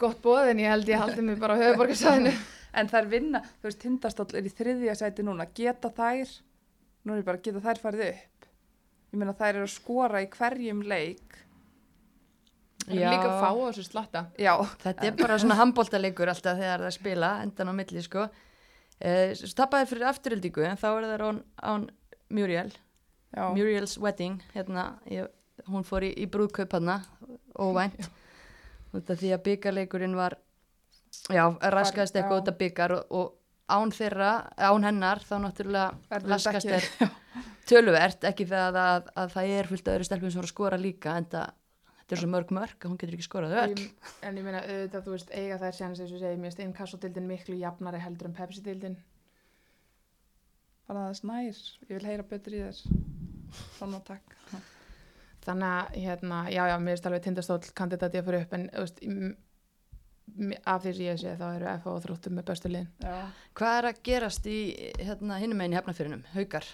gott 0.00 0.18
bóð 0.24 0.50
en 0.50 0.60
ég 0.64 0.72
held 0.72 0.88
ég 0.90 1.00
haldi 1.04 1.22
mig 1.24 1.38
bara 1.40 1.56
á 1.56 1.62
höfuborgarsæðinu 1.62 2.32
En 2.76 2.90
þær 2.92 3.06
vinna, 3.08 3.40
þú 3.62 3.70
veist, 3.70 3.78
tindastóll 3.80 4.34
er 4.36 4.44
í 4.44 4.50
þriðja 4.52 4.94
sæti 4.98 5.24
núna. 5.24 5.46
Geta 5.56 5.88
þær, 5.96 6.28
nú 7.08 7.14
er 7.14 7.22
ég 7.22 7.24
bara, 7.28 7.40
geta 7.40 7.62
þær 7.64 7.78
farið 7.80 8.02
upp? 8.10 8.48
Ég 9.14 9.20
meina 9.22 9.32
þær 9.38 9.52
eru 9.54 9.64
að 9.64 9.72
skora 9.72 10.20
í 10.20 10.26
hverjum 10.34 10.82
leik. 10.84 11.38
Það 12.86 12.96
er 12.96 13.14
líka 13.14 13.28
að 13.28 13.38
fá 13.42 13.48
á 13.50 13.64
þessu 13.66 13.84
slatta. 13.86 14.24
Já, 14.40 14.52
Þetta 14.82 15.08
er 15.08 15.16
bara 15.18 15.38
svona 15.42 15.58
handbóltaleikur 15.60 16.32
alltaf 16.32 16.58
þegar 16.60 16.84
það 16.86 16.94
spila, 16.96 17.30
endan 17.44 17.70
á 17.70 17.74
milli 17.76 18.04
sko. 18.04 18.26
Eh, 18.96 19.34
svo 19.36 19.52
tappaði 19.58 19.90
fyrir 19.90 20.08
afturöldingu 20.08 20.64
en 20.64 20.78
þá 20.80 20.86
er 20.94 21.08
það 21.10 21.24
án, 21.26 21.40
án 21.60 21.88
Muriel, 22.32 22.70
já. 23.30 23.42
Muriel's 23.52 23.98
Wedding, 24.00 24.40
hérna, 24.54 24.86
ég, 25.12 25.28
hún 25.68 25.84
fór 25.86 26.06
í, 26.08 26.14
í 26.16 26.26
brúðkaup 26.32 26.72
hana, 26.78 27.02
óvænt, 27.60 28.08
af 28.96 29.12
því 29.12 29.34
að 29.36 29.44
byggarleikurinn 29.50 30.16
var, 30.16 30.38
já, 31.28 31.44
raskaðist 31.60 32.16
já. 32.16 32.22
eitthvað 32.22 32.40
út 32.40 32.50
af 32.54 32.58
byggar 32.62 32.96
og, 32.96 33.12
og 33.20 33.76
án 33.76 33.92
þeirra, 33.94 34.32
án 34.56 34.86
hennar, 34.86 35.22
þá 35.26 35.36
náttúrulega 35.44 36.22
raskast 36.24 36.66
þetta 36.66 37.06
er 37.06 37.14
töluvert, 37.68 38.26
ekki 38.30 38.46
það 38.48 38.80
að, 38.80 39.08
að 39.18 39.32
það 39.34 39.54
er 39.58 39.70
fullt 39.70 39.88
af 39.88 39.96
öðru 39.96 40.08
stelpum 40.08 40.30
sem 40.30 40.40
voru 40.40 40.48
að 40.48 40.54
skora 40.54 40.80
líka, 40.80 41.16
en 41.18 41.28
það, 41.36 41.54
þetta 42.06 42.14
er 42.16 42.20
svo 42.22 42.28
mörg 42.30 42.52
mörg 42.54 42.76
að 42.78 42.88
hún 42.92 42.98
getur 43.02 43.16
ekki 43.18 43.26
skorað 43.26 43.56
öll. 43.64 43.74
Ég- 43.74 44.12
en 44.22 44.36
ég 44.38 44.44
meina 44.46 44.60
auðvitað 44.62 45.04
þú 45.08 45.14
veist 45.16 45.30
eiga 45.34 45.58
þær 45.58 45.74
sjans 45.74 46.00
eins 46.00 46.12
og 46.14 46.20
segir 46.22 46.38
mér 46.38 46.52
stein 46.54 46.72
kassodildin 46.72 47.26
miklu 47.26 47.56
jafnari 47.58 47.98
heldur 47.98 48.28
en 48.30 48.34
Pepsi-dildin 48.38 48.96
Bara 50.86 51.00
það 51.00 51.10
er 51.10 51.18
snær, 51.18 51.56
ég 51.90 51.96
vil 51.98 52.06
heyra 52.06 52.22
betur 52.30 52.54
í 52.54 52.58
þér. 52.62 52.76
Svona 53.74 53.98
takk. 54.06 54.36
þannig 55.42 55.66
að 55.66 55.96
hérna, 56.04 56.38
já 56.50 56.62
já, 56.70 56.76
mér 56.78 56.94
finnst 56.94 57.06
alveg 57.06 57.22
tindastóll 57.24 57.72
kandidati 57.74 58.18
að 58.20 58.24
fyrir 58.28 58.42
upp 58.46 58.52
en 58.54 58.68
þú 58.70 58.84
veist, 58.84 59.02
m- 59.06 60.54
af 60.66 60.82
því 60.82 60.92
sem 60.94 61.06
ég 61.06 61.18
sé 61.22 61.34
þá 61.38 61.44
eru 61.56 61.66
FH 61.72 61.86
og 61.90 62.00
þróttum 62.04 62.34
með 62.38 62.44
bestu 62.44 62.68
liðin 62.68 62.88
Já. 63.02 63.30
Hvað 63.54 63.78
er 63.78 63.88
að 63.90 64.00
gerast 64.02 64.46
í 64.46 64.56
hérna, 64.98 65.38
hinum 65.42 65.58
meginn 65.58 65.74
í 65.74 65.78
hefnafyrinum? 65.80 66.24
Haukar? 66.34 66.66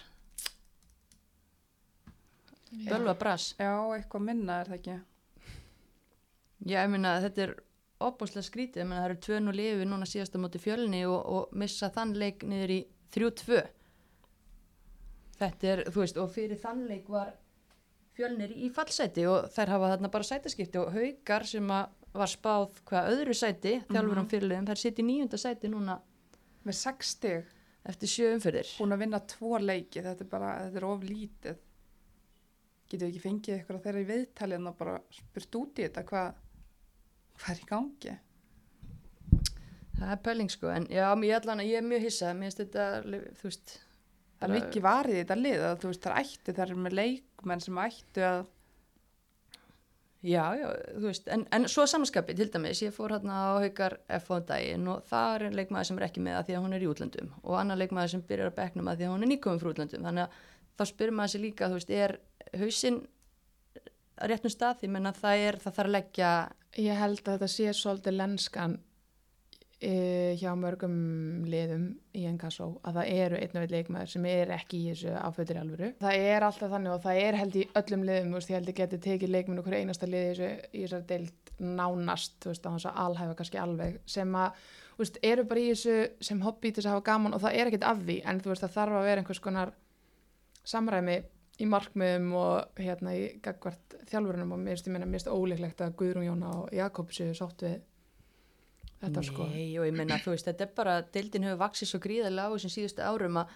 Bölva 2.89 3.13
bras? 3.19 3.51
Já, 3.59 3.73
eitthvað 3.97 4.23
minna 4.25 4.59
er 4.63 4.71
það 4.71 4.77
ekki. 4.79 4.95
Já, 6.61 6.79
ég 6.83 6.91
meina 6.93 7.15
þetta 7.23 7.45
er 7.47 7.53
opbúslega 8.03 8.45
skrítið, 8.45 8.83
ég 8.83 8.89
meina 8.89 9.03
það 9.03 9.09
eru 9.09 9.21
tvön 9.27 9.51
og 9.51 9.57
lifi 9.57 9.87
núna 9.87 10.09
síðast 10.09 10.35
á 10.35 10.43
móti 10.43 10.61
fjölni 10.61 11.05
og, 11.07 11.19
og 11.23 11.55
missa 11.57 11.89
þann 11.93 12.13
leik 12.19 12.45
niður 12.47 12.75
í 12.77 12.81
3-2 13.15 13.63
Þetta 15.33 15.67
er, 15.67 15.81
þú 15.89 16.03
veist, 16.03 16.19
og 16.21 16.29
fyrir 16.31 16.59
þann 16.61 16.85
leik 16.87 17.09
var 17.11 17.33
fjölnir 18.13 18.53
í 18.53 18.69
fallseti 18.71 19.25
og 19.27 19.49
þær 19.51 19.73
hafa 19.73 19.89
þarna 19.95 20.11
bara 20.13 20.27
sætaskipti 20.29 20.79
og 20.79 20.93
haukar 20.93 21.45
sem 21.49 21.71
að 21.73 21.99
var 22.13 22.29
spáð 22.29 22.79
hvað 22.85 23.09
öðru 23.15 23.33
sæti, 23.33 23.79
þjálfur 23.89 24.21
án 24.21 24.29
fyrirliðum, 24.29 24.67
þær 24.69 24.81
sitt 24.83 24.99
í 25.01 25.05
nýjunda 25.07 25.39
sæti 25.41 25.71
núna 25.73 25.97
Með 26.63 26.77
sex 26.79 27.09
stig, 27.17 27.47
eftir 27.83 28.07
sjö 28.07 28.27
umfyrðir. 28.37 28.69
búin 28.79 28.95
að 28.95 29.01
vinna 29.03 29.19
tvo 29.27 29.57
leiki, 29.59 30.03
þetta 30.05 30.23
er 30.23 30.29
bara, 30.31 30.51
þetta 30.63 30.79
er 30.79 30.85
of 30.87 31.01
lítið. 31.03 31.57
Getur 32.87 33.03
við 33.03 33.09
ekki 33.09 33.23
fengið 33.23 33.55
eitthvað 33.57 33.81
þeirra 33.83 34.03
í 34.03 34.07
viðtalið 34.11 34.69
og 34.69 34.77
bara 34.79 34.93
spurt 35.11 35.57
út 35.59 35.81
í 35.81 35.87
þetta 35.87 36.05
hvað, 36.07 36.39
hvað 37.39 37.55
er 37.55 37.63
í 37.63 37.69
gangi? 37.71 38.19
Það 39.93 40.11
er 40.11 40.21
pæling 40.25 40.51
sko, 40.51 40.69
en 40.73 40.85
já, 40.89 41.07
ég, 41.13 41.33
allan, 41.37 41.63
ég 41.63 41.79
er 41.79 41.85
mjög 41.85 42.07
hissað, 42.07 42.37
mér 42.37 42.49
finnst 42.49 42.63
þetta, 42.63 42.85
þú 43.39 43.49
veist, 43.49 43.75
Það 44.43 44.49
er 44.49 44.59
mikið 44.59 44.83
varið 44.83 45.15
í 45.15 45.21
þetta 45.21 45.35
lið 45.39 45.61
að 45.63 45.77
þú 45.79 45.89
veist, 45.89 46.03
það 46.03 46.11
er 46.11 46.25
ættu, 46.25 46.53
það 46.55 46.63
er 46.63 46.79
með 46.83 46.95
leikmenn 46.97 47.61
sem 47.63 47.77
ættu 47.79 48.23
að, 48.27 48.41
já, 50.27 50.43
já, 50.59 50.65
þú 50.97 51.03
veist, 51.05 51.29
en, 51.35 51.45
en 51.55 51.67
svo 51.71 51.85
samanskapi 51.87 52.35
til 52.35 52.49
dæmis, 52.51 52.81
ég 52.83 52.95
fór 52.95 53.13
hérna 53.15 53.37
á 53.39 53.63
haukar 53.63 53.95
F 54.17 54.27
á 54.35 54.37
daginn 54.49 54.89
og 54.91 55.05
það 55.07 55.35
er 55.37 55.45
einn 55.47 55.55
leikmaður 55.61 55.89
sem 55.89 56.01
er 56.01 56.07
ekki 56.09 56.25
með 56.25 56.39
að 56.39 56.49
því 56.49 56.57
að 56.57 56.65
hún 56.65 56.75
er 56.75 56.83
í 56.83 56.89
útlöndum 56.91 57.31
og 57.39 57.57
annar 57.61 57.79
leikmaður 57.79 58.13
sem 58.15 58.25
byrjar 58.33 58.51
að 58.51 58.59
beknum 58.59 58.91
að 58.91 58.99
því 58.99 59.07
að 59.07 59.15
hún 59.15 59.23
er 59.23 59.31
nýkominn 59.31 59.63
frá 59.63 59.71
útlöndum, 59.71 60.07
þannig 60.09 60.27
að 60.27 60.43
þá 60.73 60.85
spyrir 60.91 61.17
maður 61.21 61.35
sér 61.35 61.45
líka, 61.45 61.71
þú 61.71 61.79
veist, 61.79 61.95
er 62.03 62.17
hausinn 62.59 63.01
á 64.19 64.23
réttum 64.29 64.53
stað, 64.53 64.83
ég 64.85 64.93
menna 64.93 65.13
það 65.15 65.45
er, 65.47 65.59
það 65.63 65.77
þarf 65.77 65.89
að 65.89 65.95
leggja, 65.97 66.33
Ég 66.81 66.97
held 66.97 67.21
að 67.21 67.35
þetta 67.35 67.47
sé 67.51 67.73
svolítið 67.77 68.15
lenskan 68.17 68.71
e, 69.77 70.33
hjá 70.41 70.55
mörgum 70.57 70.95
liðum 71.45 71.83
í 72.17 72.23
NKSO 72.31 72.69
að 72.81 72.95
það 72.97 73.11
eru 73.13 73.41
einn 73.43 73.59
og 73.59 73.65
einn 73.65 73.73
leikmaður 73.75 74.11
sem 74.15 74.25
er 74.31 74.53
ekki 74.55 74.79
í 74.79 74.87
þessu 74.87 75.13
áfötur 75.19 75.59
alvöru. 75.61 75.91
Það 76.01 76.25
er 76.31 76.45
alltaf 76.47 76.73
þannig 76.73 76.95
og 76.95 77.03
það 77.03 77.19
er 77.27 77.37
held 77.37 77.57
í 77.61 77.65
öllum 77.81 78.07
liðum, 78.07 78.33
veist, 78.39 78.49
ég 78.49 78.57
held 78.57 78.71
ég 78.71 78.79
geti 78.79 78.99
tekið 79.05 79.33
leikminn 79.35 79.61
okkur 79.61 79.77
einasta 79.77 80.09
liði 80.09 80.49
í 80.71 80.81
þessar 80.81 81.05
deild 81.11 81.53
nánast, 81.61 82.39
þú 82.41 82.53
veist, 82.55 82.65
á 82.65 82.73
þess 82.73 82.89
að 82.89 82.99
alhæfa 83.05 83.37
kannski 83.37 83.61
alveg, 83.61 84.01
sem 84.09 84.35
að, 84.41 84.65
þú 84.95 85.03
veist, 85.03 85.23
eru 85.29 85.47
bara 85.51 85.61
í 85.61 85.69
þessu 85.75 86.25
sem 86.31 86.41
hobby 86.47 86.71
til 86.71 86.81
þess 86.81 86.89
að 86.89 86.97
hafa 86.97 87.09
gaman 87.11 87.37
og 87.37 87.45
það 87.45 87.59
er 87.59 87.69
ekkert 87.69 87.89
af 87.91 88.01
því, 88.01 88.17
en 88.25 88.41
þú 88.41 88.55
veist, 88.55 88.65
það 88.65 88.77
þarf 88.79 88.97
að 88.97 89.09
vera 89.11 89.21
einhvers 89.21 89.43
konar 89.45 89.75
samræmi 90.73 91.21
í 91.61 91.65
markmiðum 91.69 92.31
og 92.39 92.79
hérna 92.81 93.11
í 93.13 93.25
gagvart 93.45 93.97
þjálfurunum 94.09 94.55
og 94.55 94.61
mér 94.63 94.73
finnst 94.77 94.87
ég 94.89 94.93
meina 94.95 95.05
mér 95.05 95.19
finnst 95.19 95.33
ólíklegt 95.33 95.83
að 95.85 95.95
Guðrún 95.99 96.25
Jóna 96.25 96.53
og 96.63 96.71
Jakob 96.73 97.11
séu 97.13 97.33
sátt 97.37 97.61
við 97.61 97.75
þetta 99.03 99.23
sko. 99.27 99.45
nei, 99.51 99.67
og 99.77 99.85
ég 99.89 99.93
menna, 99.97 100.17
þú 100.23 100.31
veist, 100.33 100.47
þetta 100.47 100.65
er 100.65 100.71
bara, 100.77 100.95
deildin 101.13 101.43
hefur 101.47 101.59
vaksið 101.65 101.89
svo 101.91 101.99
gríðarlega 102.05 102.47
á 102.49 102.53
þessum 102.55 102.73
síðustu 102.73 103.03
árum 103.05 103.39
að, 103.41 103.51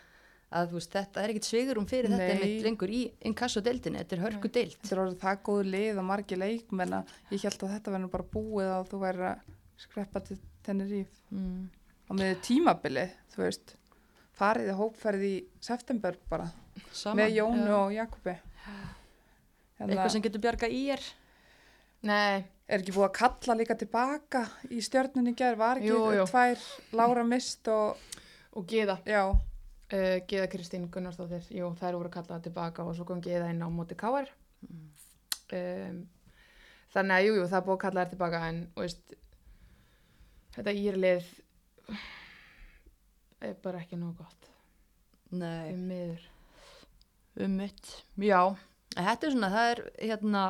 að 0.60 0.70
þú 0.74 0.78
veist, 0.80 0.92
þetta 0.98 1.24
er 1.24 1.34
ekkit 1.34 1.48
svigurum 1.50 1.88
fyrir 1.88 2.12
þetta 2.12 2.28
Nei. 2.28 2.34
einmitt 2.36 2.66
lengur 2.68 2.94
í 2.94 3.00
inkasso 3.32 3.64
deildinni, 3.64 4.02
þetta 4.04 4.18
er 4.18 4.24
hörku 4.26 4.52
deild. 4.52 4.76
þetta 4.82 4.96
er 4.98 5.02
orðið 5.06 5.22
það 5.24 5.42
góðu 5.48 5.66
lið 5.72 6.02
og 6.04 6.08
margir 6.12 6.42
leikmenn 6.44 6.98
að 7.00 7.16
ég 7.32 7.48
held 7.48 7.64
að 7.64 7.74
þetta 7.78 7.96
verður 7.96 8.14
bara 8.18 8.30
búið 8.36 8.72
að 8.76 8.92
þú 8.92 9.02
væri 9.06 9.28
að 9.32 9.50
skreppa 9.88 10.24
til 10.28 10.40
Tenerife 10.68 11.24
Mm. 11.32 11.70
á 12.08 12.12
með 12.16 12.38
tímabili, 12.44 13.08
þú 13.34 13.42
veist, 13.44 13.74
farið 14.38 14.72
í 14.72 14.76
hópferð 14.78 15.24
í 15.28 15.36
september 15.64 16.18
bara, 16.30 16.50
Saman, 16.92 17.24
með 17.24 17.34
Jónu 17.40 17.66
já. 17.66 17.78
og 17.80 17.96
Jakobi. 17.96 18.36
Hérna, 19.78 19.88
Eitthvað 19.88 20.14
sem 20.14 20.26
getur 20.26 20.44
bjarga 20.44 20.70
í 20.74 20.84
er. 20.94 21.04
Nei, 22.08 22.46
er 22.70 22.82
ekki 22.84 22.94
búið 22.94 23.08
að 23.08 23.16
kalla 23.18 23.56
líka 23.58 23.76
tilbaka 23.80 24.44
í 24.74 24.82
stjörnunni 24.86 25.34
í 25.34 25.38
gerð, 25.38 25.58
var 25.62 25.80
ekki 25.82 25.90
Jú, 25.90 26.02
jú. 26.14 26.26
tvær 26.30 26.66
Lára 27.00 27.24
Mist 27.26 27.70
og, 27.74 27.98
og 28.54 28.68
Geða 28.70 29.00
já, 29.08 29.24
uh, 29.34 30.18
Geða 30.30 30.50
Kristín 30.52 30.86
Gunnarsdóttir 30.94 31.48
jú, 31.58 31.72
þær 31.80 31.98
voru 31.98 32.12
kallaða 32.14 32.46
tilbaka 32.46 32.86
og 32.86 32.94
svo 32.98 33.08
kom 33.10 33.22
Geða 33.26 33.50
inn 33.54 33.66
á 33.66 33.70
móti 33.74 33.98
Káar 33.98 34.30
um, 34.70 36.04
þannig 36.94 37.16
að 37.18 37.26
jú, 37.26 37.34
jú, 37.40 37.48
það 37.50 37.66
búið 37.66 37.78
að 37.78 37.84
kalla 37.86 38.06
þær 38.06 38.14
tilbaka 38.14 38.44
en 38.52 38.62
veist 38.78 39.18
þetta 40.58 40.78
írlið 40.84 41.34
er 43.42 43.54
bara 43.64 43.82
ekki 43.84 43.98
nóg 44.00 44.16
gott. 44.18 44.50
Nei. 45.32 45.74
um 45.74 45.84
miður. 45.90 46.24
Um 47.44 47.58
mitt, 47.60 47.92
já. 48.18 48.42
En 48.98 49.06
Þetta 49.06 49.28
er 49.28 49.34
svona, 49.36 49.50
það 49.54 49.72
er 49.74 49.82
hérna, 50.08 50.44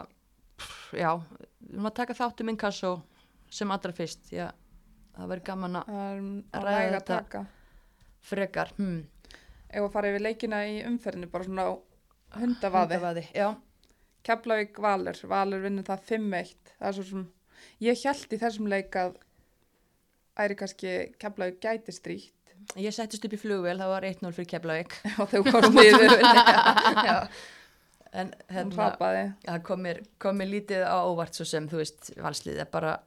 pff, 0.61 0.93
já, 0.95 1.09
við 1.59 1.73
erum 1.73 1.89
að 1.89 1.95
taka 1.99 2.15
þátt 2.15 2.43
um 2.45 2.51
inkasso 2.53 2.91
sem 3.51 3.71
allra 3.75 3.91
fyrst, 3.95 4.29
já, 4.31 4.45
það 5.17 5.31
væri 5.33 5.43
gaman 5.49 5.75
að 5.81 6.21
Ræða 6.53 6.93
þetta. 6.99 7.17
taka. 7.17 7.41
frekar, 8.27 8.71
hm, 8.77 9.01
ef 9.69 9.83
að 9.83 9.91
fara 9.93 10.09
yfir 10.13 10.23
leikina 10.23 10.61
í 10.67 10.77
umferðinu 10.87 11.29
bara 11.31 11.47
svona 11.47 11.65
á 11.67 11.71
hundavaði 12.37 12.95
hundavaði, 12.97 13.25
já, 13.35 13.49
Keflavík 14.27 14.79
Valur, 14.83 15.19
Valur 15.31 15.61
vinnur 15.63 15.87
það 15.87 16.01
5-1 16.09 16.55
það 16.77 16.87
er 16.89 16.97
svo 16.97 17.05
sem, 17.11 17.27
ég 17.87 18.01
held 18.03 18.33
í 18.35 18.39
þessum 18.41 18.67
leik 18.71 18.95
að 18.99 19.15
æri 20.43 20.55
kannski 20.59 20.95
Keflavík 21.19 21.59
gæti 21.63 21.95
stríkt 21.95 22.33
ég 22.77 22.95
settist 22.95 23.25
upp 23.27 23.35
í 23.35 23.39
flugvél, 23.41 23.77
það 23.79 23.93
var 23.93 24.07
1-0 24.09 24.33
fyrir 24.35 24.49
Keflavík. 24.53 24.97
og 25.21 25.31
þau 25.31 25.41
komst 25.47 25.77
já, 27.09 27.17
en 28.17 28.31
hún 28.53 28.71
hérna, 28.75 29.25
það 29.45 29.65
kom 29.67 29.83
mér, 29.85 30.01
kom 30.21 30.39
mér 30.39 30.51
lítið 30.53 30.85
á 30.87 30.97
óvart 31.05 31.37
svo 31.37 31.47
sem, 31.47 31.67
þú 31.69 31.81
veist, 31.81 32.11
valslið 32.21 32.63
er 32.63 32.71
bara 32.71 32.97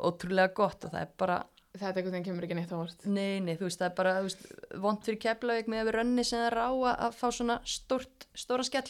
ótrúlega 0.00 0.54
gott 0.56 0.86
og 0.86 0.94
það 0.94 1.06
er 1.06 1.16
bara, 1.20 1.40
Þetta 1.70 2.00
einhvern 2.00 2.14
veginn 2.16 2.24
kemur 2.26 2.44
ekki 2.48 2.54
neitt 2.58 2.72
á 2.74 2.78
vort. 2.80 3.04
nei, 3.06 3.38
nei, 3.46 3.52
þú 3.54 3.68
veist, 3.68 3.78
það 3.78 3.90
er 3.90 3.96
bara, 4.00 4.14
veist, 4.24 4.40
vond 4.82 5.04
fyrir 5.06 5.20
keflavík 5.22 5.68
með 5.70 5.82
að 5.82 5.86
við 5.86 5.94
rönni 5.96 6.24
sem 6.26 6.40
það 6.40 6.48
er 6.48 6.58
á 6.58 6.70
að, 6.90 7.14
fá 7.14 7.26
svona 7.30 7.56
stórt, 7.62 8.26
stóra 8.34 8.66
skell. 8.66 8.88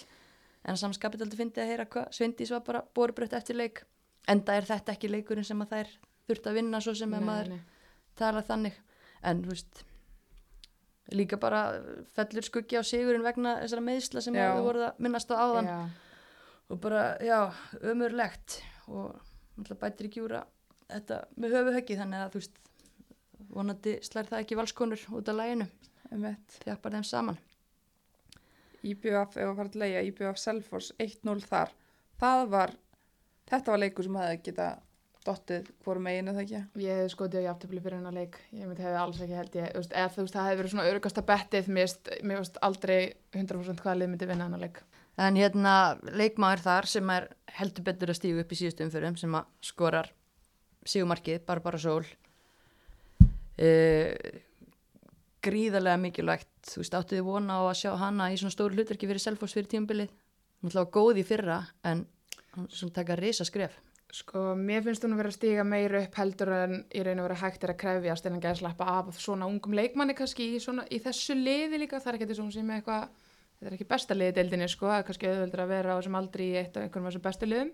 En 0.64 0.76
samskapit 0.80 1.20
aldrei 1.24 1.40
fyndi 1.40 1.60
að 1.60 1.70
heyra 1.72 1.86
hvað 1.88 2.08
Svindís 2.16 2.52
var 2.52 2.62
bara 2.64 2.80
borubrött 2.96 3.36
eftir 3.36 3.56
leik. 3.56 3.82
Enda 4.28 4.56
er 4.56 4.68
þetta 4.68 4.94
ekki 4.94 5.08
leikurinn 5.12 5.44
sem 5.44 5.60
að 5.60 5.74
þær 5.74 5.92
þurft 6.28 6.48
að 6.48 6.56
vinna 6.56 6.80
svo 6.84 6.94
sem 6.96 7.14
að 7.16 7.26
maður 7.28 7.54
tala 8.20 8.42
þannig. 8.44 8.76
En, 9.26 9.42
þú 9.44 9.52
veist, 9.52 9.82
líka 11.12 11.36
bara 11.40 11.64
fellur 12.14 12.46
skuggi 12.46 12.78
á 12.80 12.84
sigurinn 12.86 13.24
vegna 13.26 13.58
þessara 13.64 13.84
meðsla 13.84 14.22
sem 14.24 14.36
við 14.36 14.62
voruð 14.64 14.86
að 14.88 15.02
minnast 15.04 15.32
á 15.32 15.36
áðan. 15.36 15.70
Já, 15.70 15.80
Og 16.70 16.78
bara, 16.78 17.16
já, 17.18 17.50
ömurlegt. 17.82 18.60
Og 18.86 19.16
náttúrulega 19.58 19.80
bætir 19.82 20.06
ekki 20.06 20.22
úr 20.22 20.36
að 20.38 20.50
þetta 20.90 21.16
með 21.36 21.54
höfu 21.56 21.72
höggi 21.74 21.96
þannig 21.98 22.20
að, 22.22 22.30
þú 22.30 22.42
veist, 22.42 22.60
vonandi 23.50 23.94
slær 24.06 24.28
það 24.30 24.44
ekki 24.44 24.58
valskonur 24.60 25.06
út 25.18 25.30
af 25.32 25.38
læginu. 25.40 25.66
Þjappar 26.60 26.94
þeim 26.96 27.06
saman. 27.06 27.40
IBF, 28.86 29.34
ef 29.36 29.50
að 29.50 29.56
fara 29.58 29.68
að 29.68 29.80
leia, 29.82 30.04
IBF 30.06 30.38
Selfoss 30.40 30.94
1-0 31.02 31.42
þar. 31.44 31.74
Það 32.22 32.44
var, 32.54 32.72
þetta 33.50 33.74
var 33.74 33.82
leikur 33.82 34.06
sem 34.06 34.20
hefði 34.20 34.40
geta 34.46 34.68
dottið 35.30 35.72
hvorum 35.84 36.06
meginu 36.06 36.36
það 36.36 36.44
ekki. 36.44 36.62
ég 36.84 37.00
hef 37.00 37.14
skotið 37.14 37.46
á 37.46 37.48
jafntöfli 37.48 37.82
fyrir 37.86 37.98
hennar 38.00 38.16
leik. 38.18 38.38
Ég 38.52 38.68
myndi 38.68 38.84
hefði 38.84 39.00
alls 39.00 39.20
ekki 39.24 39.38
held 39.38 39.58
ég, 39.60 39.72
eða 39.72 40.12
þú 40.12 40.24
veist, 40.26 40.36
það 40.36 40.48
hefði 40.50 40.60
verið 40.60 40.74
svona 40.74 40.88
örugasta 40.90 41.26
bettið, 41.30 41.72
mér 41.72 42.40
veist, 42.42 42.62
aldrei 42.66 43.00
100% 43.32 43.84
hvaða 43.84 43.98
lið 44.02 44.12
myndi 44.12 44.30
vinna 44.30 44.48
hennar 44.50 44.64
leik. 44.66 44.82
En 45.20 45.36
hérna 45.36 45.74
leikmaður 46.16 46.62
þar 46.64 46.88
sem 46.88 47.10
er 47.12 47.26
heldur 47.58 47.84
betur 47.84 48.12
að 48.12 48.20
stígu 48.20 48.40
upp 48.40 48.52
í 48.54 48.58
síðustu 48.60 48.86
umfyrum 48.86 49.18
sem 49.20 49.34
að 49.36 49.50
skorar 49.70 50.12
sígumarkið, 50.88 51.42
Barbara 51.48 51.80
Sól. 51.80 52.06
Uh, 53.60 54.14
gríðarlega 55.44 56.00
mikilvægt, 56.00 56.48
þú 56.68 56.82
veist, 56.82 56.96
áttuði 56.96 57.26
vona 57.26 57.60
á 57.60 57.62
að 57.66 57.78
sjá 57.82 57.92
hana 58.00 58.30
í 58.32 58.38
svona 58.40 58.54
stóru 58.54 58.76
hlutverki 58.76 59.08
fyrir 59.08 59.22
Selfoss 59.22 59.56
fyrir 59.56 59.68
tímabilið. 59.72 60.12
Hún 60.60 60.72
ætlaði 60.72 60.92
góð 60.96 61.20
í 61.20 61.26
fyrra 61.28 61.60
en 61.88 62.04
hún 62.56 62.68
svona 62.72 62.96
taka 62.96 63.16
risa 63.20 63.46
skref. 63.48 63.76
Sko, 64.10 64.56
mér 64.58 64.82
finnst 64.82 65.04
hún 65.06 65.14
að 65.14 65.20
vera 65.20 65.30
að 65.30 65.36
stíga 65.36 65.64
meira 65.66 66.00
upp 66.02 66.16
heldur 66.18 66.50
en 66.56 66.72
í 66.90 67.02
raun 67.06 67.20
og 67.22 67.28
vera 67.28 67.38
hægt 67.44 67.62
er 67.62 67.72
að 67.74 67.78
krefjast 67.78 68.24
en 68.26 68.38
að 68.40 68.46
gæða 68.46 68.58
slappa 68.58 68.88
af 68.96 69.10
svona 69.22 69.46
ungum 69.46 69.76
leikmanni 69.78 70.16
kannski 70.18 70.48
í, 70.56 70.58
svona, 70.62 70.82
í 70.90 70.98
þessu 71.04 71.36
liði 71.38 71.78
líka, 71.78 72.00
það 72.02 72.12
er 72.12 72.18
ekki 72.18 72.28
þess 72.30 72.40
að 72.40 72.46
hún 72.48 72.54
sé 72.56 72.64
með 72.66 72.80
eitthvað, 72.80 73.30
þetta 73.54 73.70
er 73.70 73.76
ekki 73.78 73.88
besta 73.92 74.16
liði 74.18 74.36
deildinni 74.40 74.68
sko, 74.72 74.90
það 74.90 74.98
er 74.98 75.06
kannski 75.06 75.30
auðveldur 75.30 75.62
að 75.62 75.72
vera 75.76 75.94
á 75.94 75.98
þessum 76.00 76.18
aldri 76.18 76.50
í 76.50 76.58
eitt 76.58 76.74
af 76.74 76.86
einhverjum 76.88 77.06
af 77.06 77.14
þessum 77.14 77.26
bestu 77.28 77.50
liðum. 77.52 77.72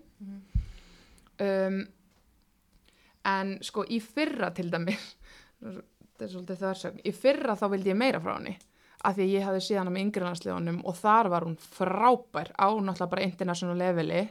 Um, 1.47 1.81
en 3.33 3.57
sko 3.65 3.89
í 3.89 4.01
fyrra 4.05 4.53
til 4.53 4.69
dæmis, 4.73 5.11
þetta 5.65 6.27
er 6.27 6.33
svolítið 6.35 6.63
þversögn, 6.63 7.01
í 7.01 7.17
fyrra 7.17 7.57
þá 7.57 7.69
vildi 7.73 7.95
ég 7.95 8.01
meira 8.05 8.21
frá 8.21 8.35
henni 8.37 8.59
af 9.05 9.13
því 9.13 9.25
að 9.25 9.33
ég 9.33 9.45
hafði 9.45 9.61
síðan 9.61 9.89
á 9.89 9.93
með 9.93 10.03
yngriðansljónum 10.07 10.79
og 10.89 10.95
þar 10.97 11.29
var 11.29 11.45
hún 11.45 11.57
frábær 11.61 12.49
á 12.57 12.67
náttúrulega 12.73 13.11
bara 13.11 13.25
international 13.27 13.77
leveli 13.77 14.23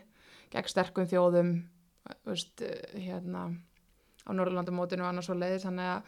gegn 0.50 0.70
sterkum 0.70 1.06
þjóðum 1.06 1.52
veist, 2.26 2.62
eh, 2.62 2.96
hérna 3.06 3.48
á 4.26 4.30
Norrlandamótinu 4.34 5.04
og 5.04 5.10
annars 5.10 5.28
svo 5.28 5.36
leiðis 5.38 5.66
þannig 5.66 5.92
að 5.92 6.02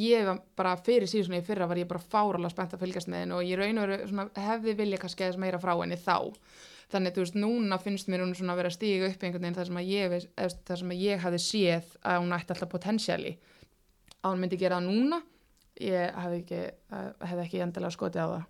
ég 0.00 0.26
var 0.26 0.40
bara 0.58 0.74
fyrir 0.78 1.10
síðan 1.10 1.38
í 1.38 1.44
fyrra 1.46 1.68
var 1.70 1.78
ég 1.78 1.88
bara 1.90 2.02
fáralega 2.02 2.50
spennt 2.52 2.74
að 2.74 2.82
fylgjast 2.84 3.10
með 3.10 3.24
henni 3.24 3.36
og 3.36 3.46
ég 3.46 3.58
raun 3.58 3.80
og 3.82 3.88
veru 3.88 4.26
hefði 4.36 4.76
vilja 4.78 5.00
kannski 5.02 5.26
aðeins 5.26 5.40
meira 5.42 5.62
frá 5.62 5.72
henni 5.76 5.98
þá. 5.98 6.18
Þannig 6.90 7.14
þú 7.14 7.22
veist, 7.22 7.36
núna 7.38 7.78
finnst 7.78 8.08
mér 8.10 8.24
hún 8.24 8.34
svona 8.34 8.56
að 8.56 8.62
vera 8.62 8.70
að 8.72 8.76
stíga 8.78 9.10
upp 9.10 9.22
einhvern 9.22 9.44
veginn 9.44 9.58
þar 9.58 9.68
sem 9.68 9.78
að 9.78 9.90
ég, 9.90 10.14
eða, 10.34 10.56
þar 10.66 10.80
sem 10.80 10.94
að 10.94 11.02
ég 11.04 11.20
hafði 11.22 11.42
séð 11.44 11.92
að 12.02 12.22
hún 12.24 12.34
ætti 12.34 12.54
alltaf 12.54 12.72
potensiali 12.72 13.34
að 14.20 14.32
hún 14.32 14.42
myndi 14.42 14.58
gera 14.58 14.80
það 14.80 14.88
núna 14.88 15.20
ég 15.80 16.16
hefði 16.18 16.40
ekki, 16.42 16.62
eh, 16.66 17.12
hefði 17.30 17.44
ekki 17.44 17.62
endilega 17.64 17.94
skotið 17.94 18.26
á 18.26 18.28
það 18.34 18.48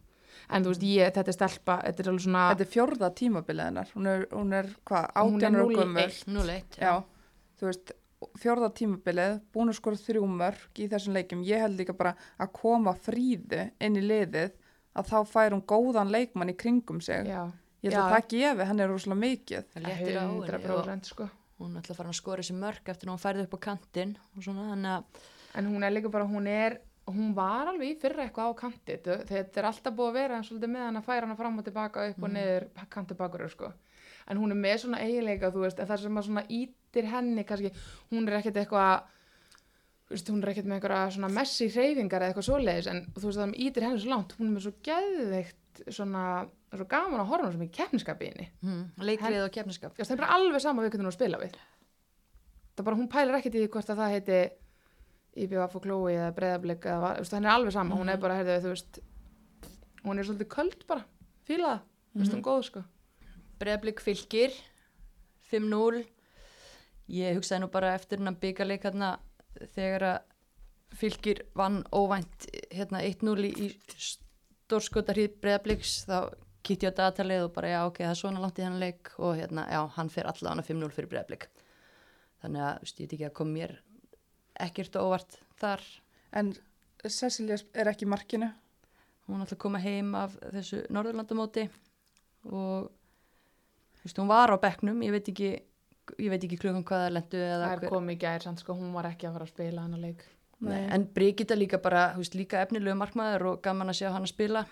en 0.50 0.64
þú 0.66 0.72
veist, 0.72 0.84
ég, 0.88 1.12
þetta 1.16 1.30
er 1.32 1.36
stelpa 1.36 1.76
þetta 1.86 2.02
er 2.04 2.10
alveg 2.12 2.24
svona 2.26 2.44
Þetta 2.50 2.64
er 2.66 2.70
fjórða 2.74 3.10
tímabilið 3.20 3.64
hennar. 3.70 3.90
Hún 3.94 4.06
er, 4.10 4.26
hún 4.34 4.52
er 4.58 4.68
hvað, 4.90 5.08
Hún 5.16 5.40
18 5.40 5.56
ára 5.56 5.64
0-1. 5.64 5.80
gömul. 5.80 6.14
0-1. 6.36 6.78
Já, 6.80 6.92
þú 7.60 7.68
veist, 7.70 7.92
fjórða 8.42 8.70
tímabilið, 8.76 9.38
búin 9.54 9.72
að 9.72 9.78
skora 9.80 9.96
þrjú 9.96 10.26
mörg 10.28 10.80
í 10.84 10.88
þessum 10.92 11.14
leikjum. 11.16 11.44
Ég 11.48 11.62
held 11.64 11.78
líka 11.80 11.96
bara 11.96 12.14
að 12.38 12.52
koma 12.60 12.92
fríðu 12.94 13.70
inn 13.80 13.96
í 13.96 14.04
liðið 14.04 14.52
að 15.00 15.10
þá 15.12 15.18
fær 15.30 15.54
hún 15.56 15.62
góðan 15.70 16.10
leikmann 16.12 16.50
í 16.52 16.56
kringum 16.58 17.00
sig. 17.00 17.26
já, 17.30 17.46
Ég 17.80 17.94
held 17.94 18.02
að 18.02 18.10
Já. 18.10 18.14
það 18.18 18.26
gefi, 18.34 18.64
hann 18.68 18.80
er 18.80 18.88
rosalega 18.92 19.20
mikið. 19.24 19.68
Það 19.72 19.84
léttir 19.86 20.16
á 20.16 20.20
henni 20.20 20.40
og 20.40 20.48
100% 20.50 21.06
sko 21.14 21.28
hún 21.60 21.76
ætla 21.76 21.92
að 21.94 21.98
fara 22.00 22.08
að 22.12 22.16
skora 22.16 22.42
þessi 22.42 22.56
mörg 22.56 22.88
eftir 22.88 23.08
að 23.08 23.12
hún 23.14 23.20
færði 23.20 23.42
upp 23.46 23.54
á 23.56 23.60
kantinn 23.68 24.12
og 24.36 24.44
svona 24.44 24.66
að 24.96 25.04
En 25.58 25.66
hún 25.66 25.82
er 25.82 25.90
líka 25.90 26.10
bara, 26.12 26.24
hún 26.30 26.46
er, 26.46 26.76
hún 27.14 27.34
var 27.36 27.70
alveg 27.70 27.92
í 27.92 27.98
fyrra 28.00 28.24
eitthvað 28.26 28.50
á 28.50 28.60
kanti. 28.60 28.96
Þetta 29.04 29.60
er 29.60 29.68
alltaf 29.68 29.94
búið 29.96 30.10
að 30.10 30.18
vera 30.18 30.40
svolítið 30.46 30.72
með 30.72 30.84
hann 30.86 31.00
að 31.00 31.06
færa 31.06 31.26
hana 31.26 31.38
fram 31.38 31.60
og 31.60 31.66
tilbaka 31.68 32.08
upp 32.10 32.26
og 32.26 32.34
niður 32.34 32.66
kanti 32.92 33.16
bakur, 33.18 33.46
sko. 33.52 33.70
En 34.30 34.38
hún 34.40 34.54
er 34.54 34.60
með 34.60 34.76
svona 34.84 35.00
eiginleika, 35.02 35.50
þú 35.50 35.64
veist, 35.64 35.80
en 35.80 35.88
það 35.88 36.04
sem 36.04 36.20
að 36.20 36.28
svona 36.28 36.44
ítir 36.54 37.08
henni 37.10 37.46
kannski, 37.48 37.72
hún 38.12 38.28
er 38.28 38.38
ekkert 38.38 38.60
eitthvað, 38.62 39.08
veist, 40.12 40.30
hún 40.30 40.44
er 40.44 40.52
ekkert 40.52 40.70
með 40.70 40.78
einhverja 40.78 41.16
svona 41.16 41.32
messi 41.34 41.70
hreyfingar 41.72 42.22
eða 42.22 42.34
eitthvað 42.34 42.48
svoleiðis, 42.50 42.90
en 42.92 43.02
þú 43.16 43.24
veist, 43.26 43.40
það 43.40 43.44
sem 43.46 43.56
ítir 43.66 43.86
henni 43.88 44.04
svo 44.04 44.12
langt, 44.12 44.36
hún 44.38 44.50
er 44.50 44.54
með 44.54 44.66
svo 44.68 44.74
geðveikt 44.86 45.82
svona, 45.88 46.24
svo 46.76 46.86
gaman 46.90 47.24
að 47.24 47.30
horfa 47.32 47.52
sem 47.54 47.66
í 47.66 47.70
keppniskapi 47.74 48.26
í 48.26 48.30
henni. 48.30 48.48
hmm, 48.62 48.86
leiklið 49.08 49.44
og 49.44 49.52
kefniskap. 49.54 49.94
Já, 49.96 50.04
það 50.04 50.16
er 50.16 50.22
bara 50.22 50.38
alveg 50.38 50.62
sama 50.62 50.84
við 50.84 50.94
hvernig 50.94 51.10
hún 51.10 51.16
spila 51.16 51.40
við. 51.42 51.58
Það 52.76 52.86
bara, 52.86 53.00
hún 53.00 53.10
pælir 53.10 53.38
ekkert 53.40 53.58
í 53.58 53.66
hvort 53.66 53.90
að 53.92 54.02
það 54.02 54.14
heiti 54.14 54.40
IBF 55.36 55.76
og 55.78 55.84
Chloe 55.84 56.14
eða 56.16 56.32
Breiðablик 56.36 56.86
eða, 56.90 57.14
veist, 57.20 57.34
henni 57.36 57.48
er 57.48 57.54
alveg 57.54 57.74
sama, 57.74 57.98
hún 57.98 58.10
er 58.10 58.20
bara, 58.22 58.38
heyrðu, 58.40 58.56
þú 58.64 58.72
veist, 58.74 59.00
hún 60.04 60.18
er 60.18 60.26
svolítið 60.26 60.50
köld 60.54 60.86
bara, 60.90 61.04
fíla 61.46 61.74
það, 61.74 61.84
þú 62.10 62.22
veist, 62.22 62.34
hún 62.34 62.46
góð, 62.48 62.64
sko. 62.66 62.82
Breiðblik 63.60 64.02
fylgir 64.02 64.56
5-0 65.50 66.02
ég 67.10 67.38
hugsaði 67.38 67.64
nú 67.64 67.70
bara 67.72 67.94
eftir 67.96 68.20
hennan 68.20 68.38
byggarleik 68.40 68.84
hérna 68.86 69.14
þegar 69.74 70.06
að 70.10 70.98
fylgir 71.00 71.44
vann 71.58 71.82
óvænt 71.94 72.48
hérna 72.72 73.02
1-0 73.06 73.46
í, 73.46 73.50
í 73.66 73.68
stórskotarhýð 74.70 75.36
Breiðabliks 75.42 76.00
þá 76.08 76.32
kýtti 76.66 76.86
ég 76.86 76.94
á 76.94 77.00
datalið 77.04 77.46
og 77.46 77.54
bara 77.54 77.72
já 77.72 77.80
ok, 77.86 78.02
það 78.02 78.12
er 78.12 78.20
svona 78.20 78.42
langt 78.42 78.58
í 78.58 78.64
hennan 78.64 78.82
leik 78.82 79.12
og 79.18 79.36
hérna 79.38 79.66
já, 79.70 79.80
hann 79.96 80.12
fer 80.12 80.28
allavega 80.30 80.66
5-0 80.66 80.90
fyrir 80.96 81.10
Breiðablik. 81.12 81.46
Þannig 82.40 82.64
að, 82.64 82.74
þú 82.74 82.86
veist, 82.86 83.00
ég 83.00 83.06
veit 83.06 83.14
ekki 83.16 83.28
að 83.28 83.36
kom 83.40 83.54
mér 83.54 83.76
ekkert 84.66 84.98
óvart 85.00 85.38
þar. 85.60 85.84
En 86.36 86.52
Cecilia 87.06 87.58
er 87.74 87.90
ekki 87.90 88.08
markinu. 88.08 88.50
hún 89.30 89.44
ætla 89.44 89.54
að 89.54 89.62
koma 89.62 89.78
heim 89.78 90.14
af 90.18 90.32
þessu 90.50 90.80
Norðurlandamóti 90.90 91.68
og 92.50 92.88
veist, 94.02 94.18
hún 94.18 94.26
var 94.26 94.50
á 94.50 94.58
bekknum, 94.58 95.04
ég 95.06 95.12
veit 95.14 95.28
ekki 95.30 95.50
ég 96.18 96.32
veit 96.32 96.44
ekki 96.44 96.58
klukkan 96.58 96.84
hvað 96.86 97.04
það 97.04 97.14
lendu 97.16 97.40
eða 97.44 97.70
Það 97.70 97.74
er 97.76 97.94
komið 97.94 98.16
í 98.16 98.20
gær, 98.24 98.44
samt, 98.44 98.62
sko, 98.62 98.76
hún 98.78 98.94
var 98.96 99.10
ekki 99.10 99.28
að 99.28 99.36
fara 99.36 99.46
að 99.46 99.52
spila 99.52 99.84
hennar 99.84 100.02
leik. 100.02 100.24
Nei, 100.66 100.80
en 100.92 101.06
Brigitta 101.14 101.56
líka 101.56 101.80
bara, 101.80 102.10
þú 102.14 102.24
veist, 102.24 102.36
líka 102.36 102.64
efnilegu 102.64 102.96
markmaður 102.98 103.46
og 103.52 103.60
gaman 103.64 103.92
að 103.92 104.00
sjá 104.00 104.10
hann 104.12 104.26
að 104.26 104.32
spila. 104.34 104.64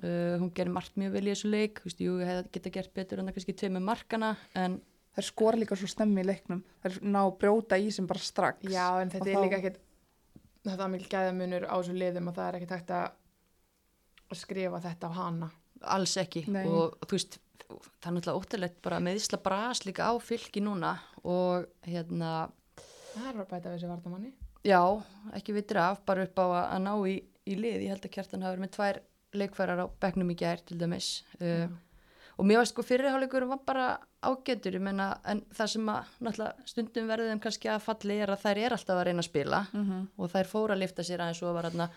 Uh, 0.00 0.38
hún 0.40 0.50
gerir 0.56 0.72
margt 0.72 0.96
mjög 0.96 1.18
vel 1.18 1.26
í 1.26 1.30
þessu 1.34 1.50
leik. 1.52 1.82
Þú 1.82 1.90
veist, 1.90 2.02
jú, 2.06 2.14
hefði 2.24 2.48
geta 2.56 2.72
gert 2.78 2.94
betur 2.96 3.20
en 3.20 3.28
það 3.28 3.36
kannski 3.38 3.56
tvei 3.60 3.70
með 3.76 3.86
markana, 3.90 4.32
en 4.58 4.78
Þær 5.16 5.26
skora 5.28 5.58
líka 5.60 5.76
svo 5.76 5.86
stemmi 5.90 6.22
í 6.22 6.26
leiknum. 6.26 6.62
Þær 6.84 7.00
ná 7.04 7.18
að 7.26 7.34
brjóta 7.42 7.76
í 7.76 7.90
sem 7.92 8.06
bara 8.08 8.18
strax. 8.24 8.62
Já, 8.72 8.86
en 9.02 9.10
þetta 9.12 9.22
Og 9.22 9.28
er 9.28 9.34
þá- 9.36 9.44
líka 9.44 9.58
ekkert, 9.60 9.80
þetta 10.64 10.84
er 10.86 10.92
mikil 10.94 11.08
gæðamunur 11.12 11.66
á 11.68 11.74
þessu 11.76 11.96
liðum 11.98 12.28
og 12.28 12.34
það 12.38 12.48
er 12.48 12.58
ekkert 12.60 12.76
hægt 12.78 12.94
að 12.96 14.38
skrifa 14.40 14.80
þetta 14.80 15.10
á 15.10 15.12
hana. 15.18 15.50
alls 15.82 16.12
ekki 16.16 16.44
Nei. 16.48 16.62
og 16.70 16.94
þú 17.10 17.16
veist, 17.16 17.38
það 17.68 18.06
er 18.06 18.12
náttúrulega 18.14 18.38
óttalegt 18.40 18.76
bara 18.82 19.00
meðisla 19.02 19.38
bras 19.42 19.80
líka 19.84 20.06
á 20.06 20.14
fylki 20.22 20.62
núna 20.62 20.92
og 21.24 21.66
hérna 21.82 22.52
Það 23.12 23.26
er 23.28 23.32
bara 23.34 23.48
bæta 23.50 23.68
við 23.68 23.74
þessi 23.76 23.88
vartamanni. 23.90 24.30
Já, 24.64 24.80
ekki 25.34 25.52
vitur 25.52 25.76
af, 25.82 25.98
bara 26.06 26.22
upp 26.24 26.38
á 26.38 26.46
að, 26.46 26.78
ná 26.86 26.92
í, 27.10 27.16
í 27.50 27.56
lið. 27.58 27.82
Ég 27.82 27.88
held 27.92 28.06
að 28.06 28.12
kjartan 28.14 28.42
hafi 28.46 28.54
verið 28.56 28.62
með 28.64 28.72
tvær 28.76 29.00
leikfærar 29.42 29.82
á 29.84 29.86
bekknum 30.00 30.30
í 30.32 30.36
gær 30.38 30.62
til 30.64 30.78
dæmis. 30.78 31.08
Uh, 31.40 31.66
og 32.38 32.46
mér 32.46 32.62
varst 32.62 32.72
sko 32.72 32.82
fyrirháleikur 32.86 33.44
var 33.50 33.60
bara 33.66 33.88
ágætur, 34.22 34.74
ég 34.78 34.80
menna, 34.84 35.06
en 35.26 35.40
það 35.54 35.66
sem 35.72 35.88
að 35.92 36.10
náttúrulega 36.22 36.66
stundum 36.70 37.08
verður 37.10 37.30
þeim 37.32 37.40
kannski 37.42 37.68
að 37.72 37.80
falli 37.82 38.16
er 38.22 38.30
að 38.30 38.42
þær 38.44 38.58
er 38.66 38.74
alltaf 38.76 38.96
að 39.00 39.04
reyna 39.08 39.22
að 39.24 39.28
spila 39.28 39.60
Mhm. 39.72 40.02
og 40.18 40.30
þær 40.30 40.46
fóra 40.52 40.74
að 40.76 40.82
lifta 40.84 41.02
sér 41.02 41.20
aðeins 41.24 41.42
og 41.42 41.54
var 41.54 41.64
hérna 41.70 41.88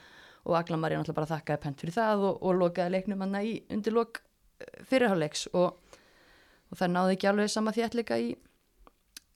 og 0.45 0.55
Aglamari 0.59 0.95
náttúrulega 0.95 1.15
bara 1.19 1.31
þakkaði 1.33 1.61
pent 1.61 1.79
fyrir 1.81 1.93
það 1.93 2.23
og, 2.29 2.43
og 2.43 2.55
lokaði 2.59 2.91
leiknum 2.95 3.19
hann 3.25 3.35
í 3.41 3.63
undir 3.69 3.93
lok 3.93 4.21
fyrirháleiks 4.89 5.47
og, 5.53 5.77
og 6.71 6.77
þær 6.79 6.91
náðu 6.93 7.15
ekki 7.15 7.27
alveg 7.29 7.49
sama 7.49 7.71
þéttleika 7.75 8.17
í, 8.21 8.35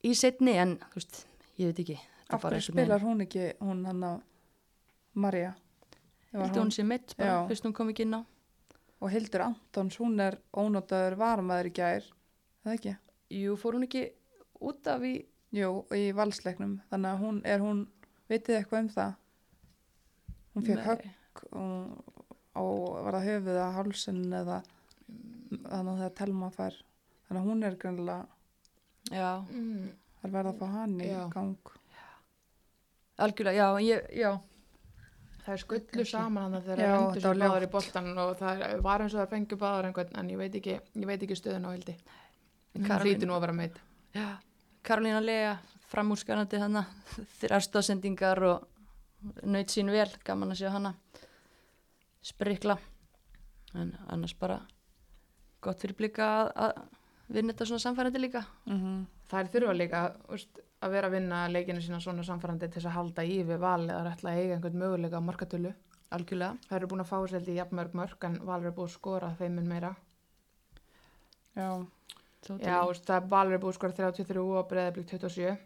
í 0.03 0.13
setni 0.15 0.53
en 0.57 0.77
þú 0.93 0.95
veist, 1.01 1.25
ég 1.59 1.71
veit 1.71 1.79
ekki. 1.85 1.99
Af 2.29 2.41
hverju 2.43 2.61
spilar 2.61 3.01
hún 3.01 3.21
ekki, 3.25 3.53
hún 3.59 3.85
hann 3.89 4.03
að 4.05 4.19
Marja? 5.19 5.55
Hildur 6.31 6.61
hún 6.61 6.71
sé 6.71 6.83
meitt 6.85 7.15
bara, 7.17 7.29
Já. 7.41 7.47
fyrst 7.49 7.65
hún 7.65 7.73
kom 7.73 7.89
ekki 7.89 8.05
inn 8.05 8.13
á. 8.13 8.21
Og 9.01 9.09
Hildur 9.09 9.41
Antons, 9.47 9.97
hún 9.97 10.19
er 10.21 10.37
ónótaður 10.53 11.15
varamæður 11.17 11.69
í 11.71 11.73
gær. 11.73 12.03
Það 12.69 12.77
ekki? 12.77 12.95
Jú, 13.39 13.55
fór 13.61 13.77
hún 13.77 13.85
ekki 13.87 14.03
út 14.69 14.89
af 14.91 15.05
í 15.05 15.13
jú, 15.55 15.71
í 15.95 16.09
valsleiknum 16.17 16.77
þannig 16.91 17.11
að 17.11 17.23
hún, 17.23 17.39
er 17.45 17.63
hún, 17.63 17.85
vitið 18.29 18.51
þið 18.51 18.59
eitthvað 18.59 18.83
um 18.83 18.89
það 18.95 19.15
hún 20.55 20.67
fekk 20.67 20.83
högg 20.89 21.41
og, 21.61 22.19
og 22.59 22.83
var 23.05 23.17
það 23.17 23.29
höfuð 23.29 23.61
að 23.63 23.77
hálsin 23.77 24.21
eða 24.41 24.59
þannig 25.49 25.93
að 25.93 26.03
það 26.03 26.13
telma 26.19 26.51
fær 26.53 26.77
þannig 27.27 27.41
að 27.41 27.49
hún 27.49 27.65
er 27.69 27.79
grannlega 27.81 28.27
Já, 29.09 29.29
mm. 29.47 29.89
að 30.21 30.35
verða 30.35 30.53
að 30.53 30.59
fá 30.59 30.71
hann 30.75 30.95
í 31.01 31.09
Já. 31.09 31.21
gang 31.33 31.73
algjörlega, 33.19 33.57
já, 33.57 33.67
ég, 33.83 34.13
já, 34.19 34.31
Það 35.39 35.53
er 35.55 35.61
skullu 35.63 36.03
saman 36.05 36.43
hann 36.45 36.61
þegar 36.61 36.79
Já, 36.83 36.89
það 36.91 37.05
þetta 37.07 37.21
sér 37.21 37.29
var 37.29 37.39
báðar 37.41 37.65
í 37.65 37.69
boltan 37.73 38.09
og 38.21 38.31
það 38.37 38.63
er- 38.67 38.81
var 38.85 39.03
eins 39.03 39.15
og 39.15 39.21
það 39.23 39.31
fengur 39.33 39.59
báðar 39.63 39.87
en 39.89 40.29
ég 40.29 40.37
veit 40.37 40.57
ekki, 40.59 40.75
ég 40.77 41.07
veit 41.09 41.23
ekki 41.25 41.37
stöðun 41.39 41.65
á 41.65 41.71
hildi. 41.73 41.95
Hún 42.75 42.85
Karolín- 42.85 43.15
hlýtur 43.17 43.27
nú 43.27 43.33
að 43.37 43.41
vera 43.41 43.53
meitt. 43.53 43.79
já. 44.15 44.37
Karolína 44.83 45.19
Lea, 45.21 45.57
framúrskanandi 45.91 46.57
hana, 46.61 46.85
þrjástóðsendingar 47.41 48.41
og 48.43 48.67
nöyt 49.43 49.69
sín 49.73 49.89
vel, 49.91 50.09
gaman 50.23 50.51
að 50.53 50.61
sjá 50.61 50.69
hana 50.71 50.93
sprikla, 52.21 52.77
en 53.75 53.91
annars 54.07 54.33
bara 54.39 54.59
gott 55.61 55.79
fyrir 55.81 55.95
blika 55.97 56.25
að, 56.25 56.51
að 56.55 57.35
vinna 57.35 57.53
þetta 57.53 57.65
svona 57.69 57.83
samfærandi 57.85 58.21
líka. 58.23 58.45
mm 58.65 59.05
Það 59.29 59.39
er 59.43 59.49
þurfa 59.53 59.73
líka 59.77 59.99
úst, 60.33 60.59
að 60.81 60.91
vera 60.95 61.07
að 61.07 61.11
vinna 61.19 61.39
leikinu 61.51 61.81
sína 61.85 61.99
svona 62.01 62.23
samfærandi 62.25 62.65
til 62.65 62.79
þess 62.79 62.87
að 62.89 62.95
halda 62.95 63.25
í 63.29 63.35
við 63.45 63.59
val 63.61 63.83
eða 63.85 64.13
ætla 64.15 64.31
að 64.31 64.39
eiga 64.41 64.55
einhvern 64.55 64.79
möguleika 64.81 65.19
á 65.21 65.27
markatölu. 65.27 65.73
Algjörlega. 66.09 66.55
Það 66.65 66.77
eru 66.79 66.87
búin 66.89 67.03
að 67.03 67.11
fá 67.11 67.17
sér 67.29 67.45
í 67.51 67.57
jafnmörg 67.59 67.93
mörg 67.93 68.25
en 68.25 68.39
Valur 68.47 68.71
er 68.71 68.73
búið 68.73 68.87
að 68.89 68.95
skora 68.95 69.29
þeim 69.37 69.55
mun 69.59 69.67
meira. 69.69 69.91
já, 71.55 71.67
Já, 72.47 72.77
úst, 72.87 73.03
það 73.05 73.15
er 73.19 73.27
Valur 73.29 73.59
búið 73.61 73.73
að 73.73 73.77
skora 73.79 73.97
33 73.97 74.43
og 74.59 74.67
Breiðablík 74.69 75.09
27. 75.11 75.57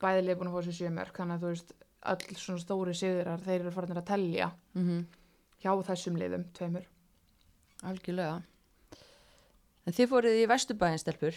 Bæðileg 0.00 0.38
búin 0.40 0.50
að 0.50 0.54
fá 0.56 0.66
sér 0.68 0.76
7 0.78 0.92
mörg 0.96 1.16
þannig 1.18 1.34
að 1.36 1.42
þú 1.44 1.50
veist, 1.54 1.72
öll 2.12 2.36
svona 2.40 2.62
stóri 2.62 2.94
sigrar 2.96 3.42
þeir 3.44 3.58
eru 3.60 3.72
farinir 3.74 3.98
að 4.02 4.06
telja 4.14 4.52
Mm 4.78 5.00
hjá 5.60 5.74
þessum 5.84 6.14
liðum, 6.16 6.46
tveimur. 6.56 6.86
Algjörlega. 7.84 8.38
En 9.84 9.92
þið 9.92 10.06
fóruð 10.08 10.38
í 10.40 10.46
Vesturbæðin 10.48 11.02
stelpur. 11.02 11.36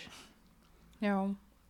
já 1.04 1.18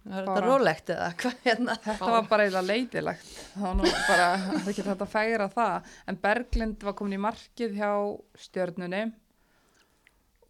Það 0.04 0.18
er 0.20 0.26
Bara- 0.28 0.36
þetta 0.36 0.46
rólegt 0.46 0.90
eða 0.94 1.08
hvað 1.16 1.36
hérna? 1.48 1.76
Þetta 1.86 2.12
var 2.12 2.26
bara 2.30 2.44
eiginlega 2.44 2.68
leiðilegt. 2.68 3.28
Það 3.56 3.62
var 3.64 3.76
nú 3.80 3.84
bara, 4.08 4.26
það 4.44 4.56
er 4.60 4.70
ekki 4.74 4.84
þetta 4.90 5.06
að 5.08 5.14
færa 5.16 5.48
það. 5.54 5.92
En 6.12 6.16
Berglind 6.28 6.84
var 6.84 6.94
komin 7.00 7.16
í 7.18 7.22
markið 7.24 7.78
hjá 7.80 7.92
stjörnunni 8.46 9.04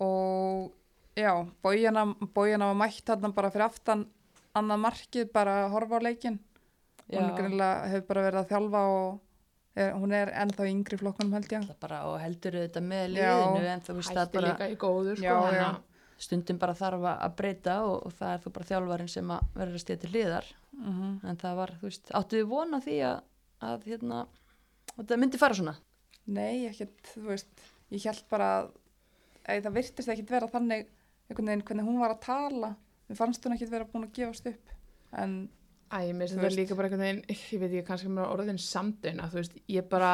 og 0.02 0.72
já, 1.18 1.32
bójana, 1.66 2.06
bójana 2.36 2.72
var 2.72 2.80
mætt 2.84 3.06
þarna 3.08 3.34
bara 3.36 3.52
fyrir 3.54 3.68
aftan 3.68 4.08
annað 4.58 4.82
markið, 4.86 5.30
bara 5.34 5.60
að 5.64 5.72
horfa 5.74 6.00
á 6.00 6.06
leikinn. 6.06 6.40
Hún 7.14 7.24
er 7.28 7.38
greinilega, 7.38 7.88
hefur 7.92 8.10
bara 8.10 8.26
verið 8.28 8.42
að 8.42 8.52
þjálfa 8.52 8.84
og 8.94 9.08
er, 9.76 9.96
hún 9.98 10.14
er 10.18 10.32
ennþá 10.44 10.68
í 10.68 10.74
yngri 10.74 11.00
flokkunum 11.02 11.34
held 11.38 11.56
ég. 11.56 11.66
Bara 11.82 12.04
og 12.10 12.20
heldur 12.22 12.60
þetta 12.62 12.84
með 12.86 13.18
Já. 13.18 13.34
liðinu 13.34 13.72
en 13.74 13.84
þú 13.84 13.98
veist 14.00 14.14
það 14.14 14.22
Hætti 14.24 14.40
bara 14.40 14.52
líka 14.54 14.70
í 14.70 14.78
góðu, 14.80 15.16
sko. 15.18 15.26
Já, 15.26 15.58
já. 15.58 15.68
stundum 16.24 16.60
bara 16.62 16.78
þarf 16.78 17.08
að 17.12 17.38
breyta 17.42 17.80
og, 17.88 17.96
og 18.08 18.18
það 18.20 18.36
er 18.36 18.44
þú 18.44 18.54
bara 18.58 18.70
þjálfarin 18.72 19.12
sem 19.12 19.34
að 19.36 19.48
verður 19.58 19.80
að 19.80 19.86
stíða 19.86 20.04
til 20.06 20.14
liðar 20.14 20.52
Mm 20.74 21.20
en 21.30 21.38
það 21.38 21.58
var, 21.60 21.74
þú 21.80 21.90
veist, 21.90 22.12
áttu 22.18 22.40
þið 22.40 22.48
vona 22.50 22.80
því 22.84 22.96
að, 23.08 23.18
að 23.68 23.84
hérna, 23.92 24.22
að 24.96 25.04
það 25.12 25.20
myndi 25.22 25.42
fara 25.42 25.58
svona 25.60 25.76
Nei, 26.34 26.66
ekkert, 26.70 27.12
þú 27.12 27.24
veist, 27.28 27.64
ég 27.94 28.08
held 28.08 28.24
bara 28.32 28.48
að 28.58 28.70
ei, 29.44 29.60
það 29.60 29.76
virtist 29.78 30.12
ekkert 30.14 30.34
vera 30.34 30.50
þannig 30.52 30.88
einhvern 31.30 31.50
veginn 31.52 31.66
hvernig 31.68 31.88
hún 31.88 32.00
var 32.02 32.14
að 32.16 32.24
tala. 32.26 32.72
Mér 33.10 33.20
fannst 33.20 33.44
hún 33.46 33.56
ekkert 33.56 33.74
vera 33.74 33.88
búin 33.90 34.08
að 34.08 34.16
gefast 34.18 34.48
upp. 34.52 34.74
En 35.18 35.36
Æ, 35.94 36.10
mér 36.10 36.26
finnst 36.26 36.34
Þú 36.34 36.40
þetta 36.40 36.48
veist. 36.48 36.58
líka 36.58 36.76
bara 36.80 36.88
einhvern 36.90 37.04
veginn, 37.06 37.24
ég 37.30 37.60
veit 37.62 37.70
ekki, 37.70 37.86
kannski 37.86 38.10
mér 38.10 38.32
orðin 38.34 38.58
samdöina, 38.58 39.28
þú 39.30 39.38
veist, 39.38 39.58
ég 39.70 39.86
bara, 39.92 40.14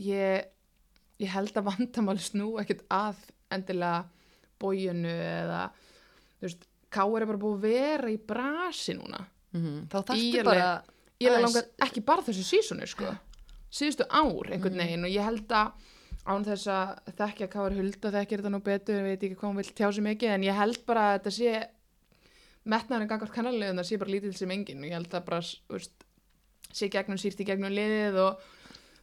ég, 0.00 0.46
ég 1.20 1.28
held 1.34 1.58
að 1.60 1.66
vandamáli 1.68 2.22
snú 2.24 2.46
ekkert 2.62 2.80
að 2.88 3.18
endilega 3.52 4.06
bójunu 4.62 5.12
eða, 5.12 5.66
þú 6.40 6.48
veist, 6.48 6.64
Káur 6.92 7.22
er 7.24 7.28
bara 7.28 7.40
búið 7.40 7.54
að 7.58 7.62
vera 7.66 8.08
í 8.12 8.16
brasi 8.28 8.94
núna. 8.96 9.20
mm 9.52 9.86
þá 9.92 9.98
þarftu 10.00 10.42
bara 10.44 10.70
Ég 11.22 11.30
er 11.30 11.40
langar 11.44 11.68
ekki 11.86 12.00
bara 12.04 12.24
þessu 12.26 12.42
sísonu, 12.48 12.86
sko, 12.88 13.12
síðustu 13.72 14.04
ár 14.10 14.48
einhvern 14.52 14.80
veginn 14.80 15.04
og 15.06 15.12
ég 15.12 15.22
held 15.28 15.52
að 15.52 15.72
án 16.26 16.44
þess 16.46 16.68
að 16.70 17.12
þekkja 17.18 17.48
Káur 17.50 17.74
Hulda 17.76 18.10
þekkir 18.14 18.42
þetta 18.42 18.52
nú 18.54 18.60
betur, 18.62 18.98
ég 19.00 19.06
veit 19.08 19.22
ekki 19.26 19.36
hvað 19.40 19.48
hún 19.50 19.58
vil 19.58 19.70
tjá 19.74 19.88
sig 19.92 20.04
mikið, 20.06 20.30
en 20.36 20.44
ég 20.46 20.54
held 20.58 20.82
bara 20.86 21.06
að 21.10 21.14
þetta 21.18 21.32
sé 21.36 21.54
metnaðurinn 22.72 23.10
gangart 23.10 23.32
kannarlegin 23.34 23.80
það 23.80 23.88
sé 23.88 23.98
bara 23.98 24.12
lítill 24.14 24.34
sem 24.38 24.50
enginn. 24.54 24.82
Og 24.84 24.90
ég 24.90 24.94
held 24.98 25.14
að 25.18 25.24
bara 25.26 25.40
veist, 25.72 26.04
sé 26.72 26.88
gegnum 26.94 27.18
sýrt 27.18 27.40
í 27.42 27.46
gegnum 27.48 27.74
liðið 27.74 28.20
og 28.22 28.44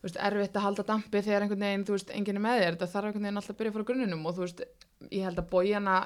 veist, 0.06 0.16
erfitt 0.30 0.56
að 0.56 0.64
halda 0.70 0.86
dampi 0.88 1.20
þegar 1.26 1.44
einhvern 1.46 1.66
veginn, 1.68 1.84
þú 1.90 1.98
veist, 1.98 2.14
enginn 2.16 2.40
er 2.40 2.46
með 2.46 2.62
þér. 2.64 2.78
Þetta 2.78 2.92
þarf 2.94 3.10
einhvern 3.10 3.28
veginn 3.28 3.42
alltaf 3.42 3.56
að 3.56 3.60
byrja 3.60 3.76
frá 3.76 3.86
grunnunum 3.92 4.26
og 4.32 4.38
þú 4.38 4.46
veist, 4.46 4.64
ég 5.12 5.28
held 5.28 5.44
að 5.44 5.50
bójana 5.52 5.98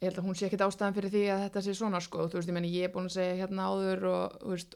ég 0.00 0.08
held 0.08 0.18
að 0.20 0.26
hún 0.26 0.36
sé 0.40 0.48
ekkit 0.48 0.64
ástæðan 0.64 0.96
fyrir 0.96 1.12
því 1.12 1.20
að 1.32 1.42
þetta 1.46 1.60
sé 1.68 1.74
svona 1.78 2.00
sko, 2.04 2.24
þú 2.32 2.40
veist, 2.40 2.48
ég 2.50 2.56
meni 2.56 2.72
ég 2.74 2.88
er 2.88 2.92
búin 2.96 3.06
að 3.08 3.14
segja 3.14 3.36
hérna 3.44 3.68
áður 3.70 4.02
og 4.10 4.34
þú 4.42 4.50
veist 4.56 4.74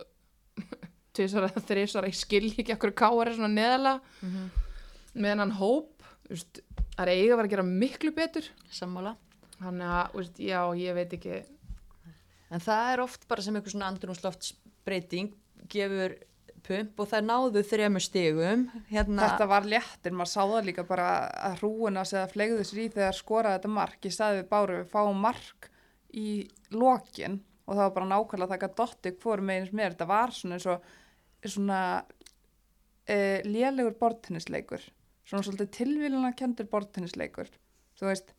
tvisar 1.18 1.48
eða 1.48 1.64
þrisar, 1.68 2.06
ég 2.08 2.16
skil 2.16 2.46
ekki 2.52 2.76
okkur 2.76 2.92
káar 2.96 3.28
er 3.32 3.36
svona 3.36 3.50
neðala 3.56 3.96
Mhm. 4.22 4.46
Með 5.18 5.34
hennan 5.34 5.56
hóp, 5.58 6.06
veist 6.28 6.62
það 6.94 7.04
er 7.04 7.12
eiga 7.14 7.32
að 7.32 7.36
vera 7.36 7.48
að 7.48 7.52
gera 7.54 7.68
miklu 7.68 8.14
betur 8.16 8.48
sammála 8.70 9.14
þannig 9.58 9.92
að, 9.98 10.16
veist, 10.18 10.40
já, 10.42 10.60
ég 10.78 10.96
veit 10.98 11.18
ekki 11.18 11.42
en 12.48 12.64
það 12.64 12.92
er 12.92 13.04
oft 13.04 13.28
bara 13.30 13.44
sem 13.44 13.58
einhver 13.58 13.74
svona 13.74 13.90
andrumsloftsbreyting 13.92 15.34
gefur 15.68 16.16
pump 16.68 17.00
og 17.00 17.08
það 17.10 17.26
náðu 17.28 17.62
þremur 17.66 18.04
stigum 18.04 18.64
hérna, 18.90 19.24
þetta 19.24 19.48
var 19.50 19.66
léttir, 19.68 20.14
maður 20.14 20.32
sá 20.32 20.40
það 20.42 20.68
líka 20.68 20.84
bara 20.88 21.08
að 21.48 21.58
hrúuna 21.62 22.04
að 22.04 22.32
flegðu 22.32 22.66
sér 22.66 22.82
í 22.84 22.86
þegar 22.94 23.16
skoraði 23.16 23.58
þetta 23.58 23.72
mark. 23.78 23.98
Ég 24.04 24.14
staði 24.14 24.40
við 24.40 24.48
Báru, 24.52 24.78
við 24.82 24.92
fáum 24.92 25.22
mark 25.24 25.70
í 26.16 26.28
lokin 26.74 27.40
og 27.68 27.74
það 27.74 27.82
var 27.84 27.96
bara 27.96 28.10
nákvæmlega 28.12 28.48
að 28.48 28.54
taka 28.54 28.70
dotti 28.80 29.14
hvort 29.22 29.44
meginn 29.44 29.76
mér. 29.76 29.96
Þetta 29.96 30.08
var 30.08 30.34
svona 30.36 30.58
eins 30.58 30.68
og 30.68 31.52
svona 31.54 31.80
uh, 32.02 33.38
lélegur 33.48 33.98
bortennisleikur. 34.00 34.84
Svona 35.28 35.44
svolítið 35.44 35.72
tilvíluna 35.76 36.32
kendur 36.36 36.68
bortennisleikur. 36.72 37.50
Þú 37.98 38.06
veist, 38.06 38.30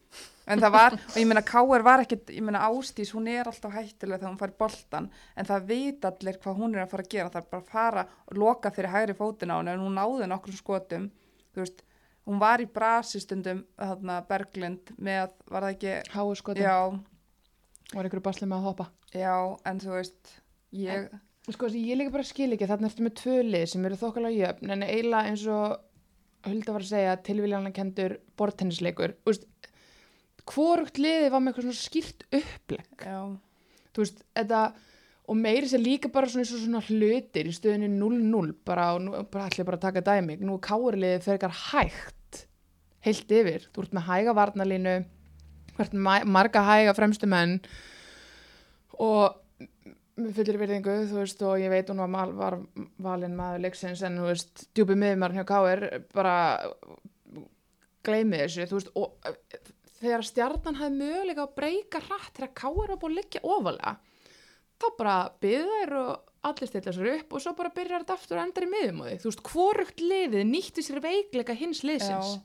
en 0.47 0.61
það 0.63 0.71
var, 0.71 0.95
og 0.95 1.17
ég 1.19 1.27
meina 1.27 1.43
Káur 1.45 1.83
var 1.83 2.01
ekkit, 2.05 2.31
ég 2.31 2.45
meina 2.47 2.61
Ástís, 2.69 3.11
hún 3.13 3.27
er 3.27 3.49
alltaf 3.49 3.73
hættilega 3.75 4.21
þegar 4.21 4.31
hún 4.31 4.39
fær 4.39 4.53
boltan, 4.61 5.09
en 5.35 5.49
það 5.49 5.67
veit 5.67 6.07
allir 6.07 6.39
hvað 6.39 6.61
hún 6.61 6.77
er 6.77 6.85
að 6.85 6.93
fara 6.93 7.05
að 7.05 7.11
gera, 7.11 7.31
það 7.33 7.41
er 7.41 7.49
bara 7.51 7.65
að 7.65 7.73
fara 7.73 8.05
og 8.23 8.39
loka 8.39 8.71
fyrir 8.73 8.93
hægri 8.93 9.17
fótina 9.19 9.57
á 9.57 9.59
henni, 9.59 9.75
en 9.75 9.83
hún 9.83 9.99
náði 9.99 10.29
nokkrum 10.31 10.57
skotum, 10.57 11.09
þú 11.51 11.63
veist, 11.65 11.83
hún 12.29 12.39
var 12.39 12.63
í 12.63 12.69
brasi 12.79 13.19
stundum, 13.19 13.65
þarna 13.75 14.21
Berglind, 14.31 14.93
með, 14.95 15.35
var 15.51 15.67
það 15.67 15.75
ekki, 15.75 15.97
háu 16.15 16.33
skotum, 16.39 16.63
já, 16.63 16.79
var 17.97 18.07
einhverju 18.07 18.27
basli 18.31 18.47
með 18.47 18.61
að 18.61 18.69
hoppa? 18.71 18.87
Já, 19.11 19.35
en 19.67 19.83
þú 19.83 19.97
veist, 19.97 20.37
ég, 20.79 21.11
Sko, 21.49 21.65
þessi, 21.65 21.79
ég 21.89 21.97
líka 21.97 22.13
bara 22.13 22.27
skil 22.27 22.51
ekki, 22.53 22.67
þarna 22.69 22.89
ertu 22.91 23.03
með 23.05 23.13
tvö 23.17 23.35
lið 23.41 23.63
sem 23.71 23.85
eru 23.87 23.95
þokkalega 23.97 24.37
jöfn, 24.37 24.73
en 24.75 24.83
eiginlega 24.85 25.31
eins 25.31 25.45
og 25.49 25.79
Hulda 26.47 26.71
var 26.75 26.83
að 26.85 26.91
segja, 26.93 27.15
tilvíljanlega 27.27 27.75
kendur 27.75 28.13
bortennisleikur, 28.39 29.15
hvorugt 30.49 30.99
liðið 31.01 31.33
var 31.33 31.41
með 31.43 31.51
eitthvað 31.51 31.65
svona 31.67 31.79
skýrt 31.79 32.23
upplegg, 32.39 33.03
þú 33.93 34.03
veist, 34.03 34.23
þetta, 34.37 34.61
og 35.29 35.37
meiri 35.37 35.69
sér 35.69 35.83
líka 35.83 36.11
bara 36.13 36.29
svona, 36.31 36.47
svona 36.47 36.81
hlutir 36.87 37.49
í 37.49 37.53
stöðinu 37.53 37.91
0-0, 37.99 38.53
bara, 38.65 38.87
nú, 39.03 39.17
bara 39.33 39.49
að 39.51 39.83
taka 39.83 40.05
dæmi, 40.05 40.39
nú 40.39 40.55
er 40.55 40.63
káurliðið 40.69 41.25
fyrir 41.25 41.37
eitthvað 41.37 41.59
hægt, 41.67 42.41
heilt 43.05 43.35
yfir, 43.41 43.67
þú 43.75 43.83
ert 43.83 43.99
með 43.99 44.07
hæga 44.07 44.37
varnalínu, 44.39 44.95
þú 45.73 45.85
ert 45.85 45.99
með 46.07 46.31
marga 46.39 46.63
hæga 46.69 46.95
fremstu 46.97 47.29
menn, 47.29 47.59
og 48.95 49.37
með 50.19 50.33
fullir 50.39 50.59
virðingu, 50.63 50.95
þú 51.11 51.19
veist, 51.21 51.43
og 51.43 51.59
ég 51.61 51.71
veit 51.71 51.91
hún 51.91 52.01
var, 52.15 52.33
var 52.35 52.57
valinn 53.03 53.37
maður 53.37 53.65
leiksins 53.65 54.03
en, 54.05 54.19
þú 54.19 54.29
veist, 54.29 54.65
djúpi 54.75 54.97
miðumar 54.99 55.35
hjá 55.35 55.43
Káir 55.47 55.85
bara 56.13 56.35
gleymi 58.05 58.41
þessu, 58.43 58.67
þú 58.69 58.79
veist, 58.79 58.91
og 58.99 59.67
þegar 59.99 60.25
stjarnan 60.27 60.79
hafði 60.79 61.01
möguleika 61.01 61.45
að 61.45 61.55
breyka 61.59 62.01
hratt 62.07 62.33
þegar 62.35 62.55
Káir 62.61 62.93
var 62.93 62.99
búin 63.01 63.15
að 63.15 63.21
liggja 63.21 63.43
ofalega 63.43 63.95
þá 64.79 64.87
bara 64.99 65.15
byðu 65.43 65.79
þær 65.79 65.95
og 65.99 66.11
allir 66.49 66.69
stilla 66.71 66.93
sér 66.95 67.09
upp 67.17 67.33
og 67.35 67.43
svo 67.43 67.55
bara 67.57 67.73
byrjar 67.75 68.05
þetta 68.05 68.15
aftur 68.15 68.39
og 68.39 68.45
endar 68.45 68.67
í 68.67 68.71
miðum 68.71 69.01
á 69.03 69.05
því, 69.09 69.17
þú 69.19 69.31
veist, 69.31 69.41
hvorugt 69.49 70.03
liðið 70.03 70.45
nýtti 70.47 70.85
sér 70.85 71.01
veikleika 71.03 71.55
hins 71.59 71.83
já, 71.83 71.89
liðsins 71.91 72.37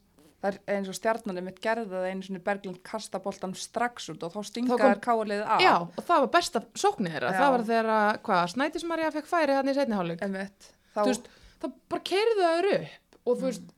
það 0.45 0.51
er 0.51 0.75
eins 0.77 0.91
og 0.93 0.97
stjarnanum 0.99 1.47
mitt 1.49 1.61
gerði 1.65 1.87
það 1.89 2.09
einu 2.11 2.27
svona 2.27 2.43
Berglind 2.45 2.81
kasta 2.85 3.21
boltan 3.25 3.55
strax 3.57 4.11
út 4.13 4.27
og 4.27 4.35
þá 4.35 4.51
stingaði 4.51 4.91
káliðið 5.05 5.47
af. 5.57 5.63
Já, 5.65 5.75
og 5.87 6.03
það 6.03 6.25
var 6.27 6.33
besta 6.35 6.63
sóknir 6.77 7.17
þeirra, 7.17 7.31
Já. 7.33 7.39
það 7.41 7.55
var 7.55 7.65
þegar 7.71 7.93
að, 7.95 8.11
hvað, 8.29 8.45
Snædismarja 8.55 9.15
fekk 9.15 9.31
færi 9.31 9.57
hann 9.57 9.73
í 9.73 9.79
Einmitt. 10.25 10.69
Þá, 10.95 11.01
það 11.65 11.79
bara 11.91 12.07
keirðu 12.11 12.37
það 12.43 12.71
upp 12.75 13.19
og 13.25 13.41
þú 13.41 13.49
veist, 13.49 13.75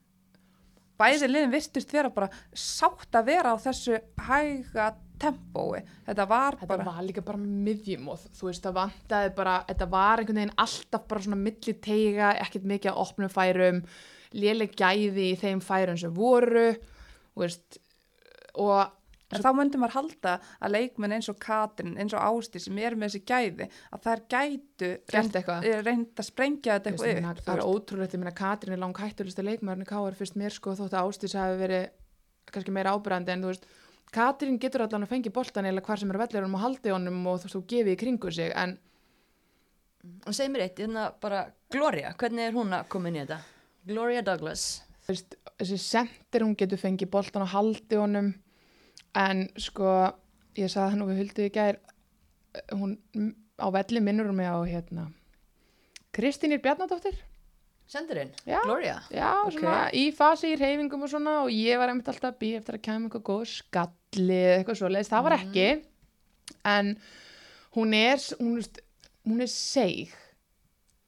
bæði 1.00 1.31
liðin 1.31 1.55
virtust 1.55 1.92
vera 1.94 2.12
bara 2.12 2.31
sátt 2.57 3.18
að 3.18 3.29
vera 3.31 3.55
á 3.55 3.57
þessu 3.62 4.00
hæga 4.26 4.90
tempói 5.20 5.81
þetta 6.07 6.26
var 6.29 6.59
Þetta 6.61 6.70
bara 6.72 6.88
var 6.90 7.05
líka 7.07 7.24
bara 7.24 7.40
miðjum 7.40 8.11
og 8.12 8.26
þú 8.37 8.50
veist, 8.50 8.64
það 8.64 8.79
vantaði 8.81 9.33
bara, 9.38 9.57
þetta 9.70 9.88
var 9.92 10.22
einhvern 10.22 10.42
veginn 10.42 10.57
alltaf 10.66 11.07
bara 11.09 11.24
svona 11.24 11.40
milli 11.40 11.76
teiga, 11.87 12.35
ekkert 12.42 12.68
mikið 12.68 12.92
að 12.92 13.00
opnum 13.05 13.33
færum, 13.33 13.83
léleg 14.37 14.77
gæði 14.79 15.31
í 15.33 15.40
þeim 15.40 15.62
færum 15.64 15.99
sem 16.01 16.12
voru, 16.14 16.68
veist, 17.40 17.81
og 18.61 18.92
En 19.35 19.42
þá 19.42 19.49
myndi 19.59 19.79
maður 19.83 19.94
halda 19.96 20.33
að 20.62 20.70
leikmenn 20.77 21.16
eins 21.16 21.27
og 21.33 21.38
Katrin, 21.42 21.96
eins 21.99 22.12
og 22.14 22.22
Ásti 22.22 22.61
sem 22.62 22.77
eru 22.79 22.94
með 22.94 23.09
þessi 23.11 23.22
gæði, 23.27 23.66
að 23.90 24.05
þær 24.05 24.20
gætu 24.31 24.90
Gert 25.11 25.38
eitthvað. 25.40 25.64
eh, 25.66 25.81
reynd 25.83 26.12
að 26.14 26.29
sprengja 26.29 26.77
þetta 26.77 26.92
eitthvað 26.92 27.33
upp. 27.33 27.40
það 27.49 27.57
er 27.57 27.64
ótrúlegt, 27.66 28.14
ég 28.14 28.22
meina 28.22 28.35
Katrín 28.38 28.77
er 28.77 28.79
lang 28.85 28.94
hættulegsta 29.03 29.42
leikmæðurinn 29.42 29.83
í 29.83 29.88
K.R. 29.90 30.14
fyrst 30.20 30.38
mér 30.38 30.55
sko 30.55 30.77
þótt 30.79 30.94
að 30.94 31.11
Ástís 31.11 31.35
hafi 31.35 31.59
verið 31.59 31.88
kannski 32.55 32.77
meira 32.77 32.94
ábyrðandi 32.94 33.35
en 33.35 33.42
þú 33.42 33.51
veist 33.51 33.66
Katrín 34.14 34.61
getur 34.62 34.87
allan 34.87 35.03
að 35.03 35.11
fengi 35.16 35.35
boltan 35.35 35.66
eða 35.66 35.83
hvar 35.83 35.99
sem 35.99 36.14
er 36.14 36.20
vellirum 36.22 36.55
og 36.55 36.62
haldi 36.62 36.94
honum 36.94 37.27
og 37.27 37.40
þú 37.42 37.49
veist 37.49 37.59
þú 37.59 37.64
gefið 37.75 37.92
í 37.96 38.01
kringu 38.05 38.31
sig 38.31 38.55
en 38.55 38.79
Og 40.22 40.35
segi 40.38 40.53
mér 40.55 40.68
eitt, 40.68 40.79
hérna 40.79 41.09
bara 41.18 41.49
Gloria, 41.75 42.14
hvernig 42.14 42.46
er 42.46 42.55
hún 42.55 42.70
að 42.79 42.87
koma 42.94 43.11
inn 43.11 43.16
í 43.18 43.25
þetta? 43.25 43.40
Gloria 43.87 44.22
Douglas. 44.22 44.83
þú 45.07 45.14
veist, 45.14 45.37
þessi 45.61 45.79
sendir 45.79 46.42
hún 46.42 46.57
getur 46.59 46.81
fengið 46.81 47.11
boltan 47.12 47.44
og 47.44 47.53
haldi 47.53 47.99
honum 48.01 48.33
en 49.16 49.44
sko 49.57 49.92
ég 50.59 50.70
sagði 50.72 50.90
það 50.92 50.99
nú 50.99 51.07
við 51.11 51.20
huldið 51.22 51.46
í 51.46 51.53
gær 51.55 51.79
hún 52.75 52.96
á 53.62 53.66
velli 53.72 54.03
minnur 54.03 54.31
hún 54.33 54.40
mig 54.40 54.51
á 54.51 54.59
hérna 54.66 55.07
Kristínir 56.16 56.62
Bjarnadóttir 56.64 57.16
Sendirinn? 57.87 58.33
Já. 58.44 58.59
Gloria? 58.64 58.96
Já, 59.14 59.46
Ok. 59.46 59.53
svona 59.61 59.90
í 59.94 60.11
fasi 60.11 60.49
í 60.55 60.59
reyfingum 60.59 61.05
og 61.07 61.11
svona 61.12 61.37
og 61.44 61.53
ég 61.55 61.79
var 61.79 61.88
einmitt 61.92 62.09
alltaf 62.11 62.35
að 62.35 62.40
býja 62.40 62.59
eftir 62.59 62.75
að 62.75 62.83
kemja 62.83 63.09
eitthvað 63.09 63.27
góð 63.29 63.44
skalli 63.53 64.40
eða 64.42 64.57
eitthvað 64.59 64.79
svo 64.81 64.88
leiðist, 64.90 65.12
það 65.14 65.22
var 65.22 65.37
ekki 65.37 65.66
en 66.64 66.90
hún 67.77 67.94
er 67.94 68.18
hún, 68.40 68.59
hún 69.22 69.40
er 69.40 69.53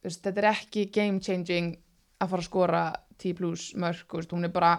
veist, 0.05 0.23
þetta 0.23 0.39
er 0.39 0.51
ekki 0.53 0.87
game 0.93 1.19
changing 1.19 1.75
að 2.19 2.31
fara 2.33 2.43
að 2.43 2.49
skora 2.49 2.85
10 3.19 3.39
plus 3.39 3.73
mörg, 3.79 4.17
hún 4.33 4.47
er 4.47 4.55
bara 4.55 4.77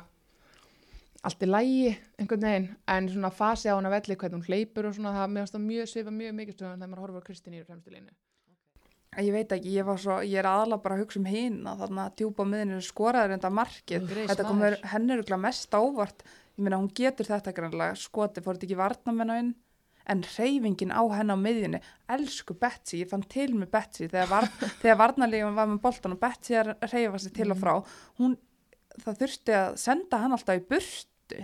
allt 1.28 1.43
í 1.43 1.49
lægi 1.49 1.91
einhvern 2.19 2.47
veginn, 2.47 2.71
en 2.88 3.12
svona 3.12 3.32
fasi 3.36 3.67
á 3.67 3.75
hana 3.75 3.91
velli 3.91 4.15
hvernig 4.15 4.39
hún 4.39 4.47
hleypur 4.47 4.88
og 4.88 4.95
svona, 4.95 5.15
það 5.17 5.36
meðast 5.36 5.56
það 5.56 5.67
mjög 5.67 5.91
svipa 5.91 6.15
mjög 6.15 6.36
mikið 6.38 6.60
þegar 6.62 6.82
maður 6.86 7.04
horfur 7.04 7.25
Kristín 7.28 7.58
í 7.58 7.63
fremstu 7.65 7.91
línu 7.91 8.15
Ég 9.17 9.34
veit 9.34 9.52
ekki, 9.52 9.71
ég 9.73 9.88
svo, 9.97 10.19
ég 10.21 10.38
er 10.38 10.45
aðalega 10.45 10.84
bara 10.84 10.95
að 10.95 11.02
hugsa 11.02 11.17
um 11.17 11.25
hina, 11.25 11.73
þarna 11.80 12.04
djúpa 12.13 12.45
miðinu 12.45 12.78
skoraður 12.86 13.34
enda 13.36 13.49
markið. 13.49 14.04
Grace 14.06 14.30
Þetta 14.30 14.45
komur 14.45 14.75
henni 14.91 15.15
er 15.15 15.39
mest 15.41 15.73
á 15.73 15.80
óvart. 15.82 16.21
Ég 16.54 16.62
meina, 16.62 16.78
hún 16.78 16.91
getur 16.93 17.25
þetta 17.25 17.56
grannlega, 17.58 17.95
skoti 17.97 18.43
fór 18.45 18.60
þetta 18.60 18.67
ekki 18.67 18.78
varnamenn 18.78 19.34
á 19.34 19.36
inn, 19.41 19.49
en 20.10 20.24
reyfingin 20.26 20.93
á 20.93 21.02
henni 21.13 21.36
á 21.36 21.39
miðjunni, 21.39 21.82
elsku 22.15 22.56
Betsy, 22.60 23.04
ég 23.04 23.12
fann 23.12 23.26
til 23.30 23.52
með 23.56 23.72
Betsy 23.76 24.10
þegar, 24.10 24.30
var, 24.32 24.50
þegar 24.82 25.02
varnarlegum 25.04 25.58
var 25.58 25.72
með 25.72 25.82
boltan 25.86 26.15
og 26.15 26.22
Betsy 26.22 26.60
er 26.60 26.74
að 26.76 26.93
reyfa 26.93 27.24
sig 27.24 27.36
til 27.39 27.50
og 27.54 27.60
frá. 27.62 27.74
Hún, 28.22 28.38
það 29.00 29.19
þurfti 29.24 29.58
að 29.58 29.82
senda 29.86 30.22
hann 30.24 30.38
alltaf 30.38 30.62
í 30.62 30.65
burtu, 30.69 31.43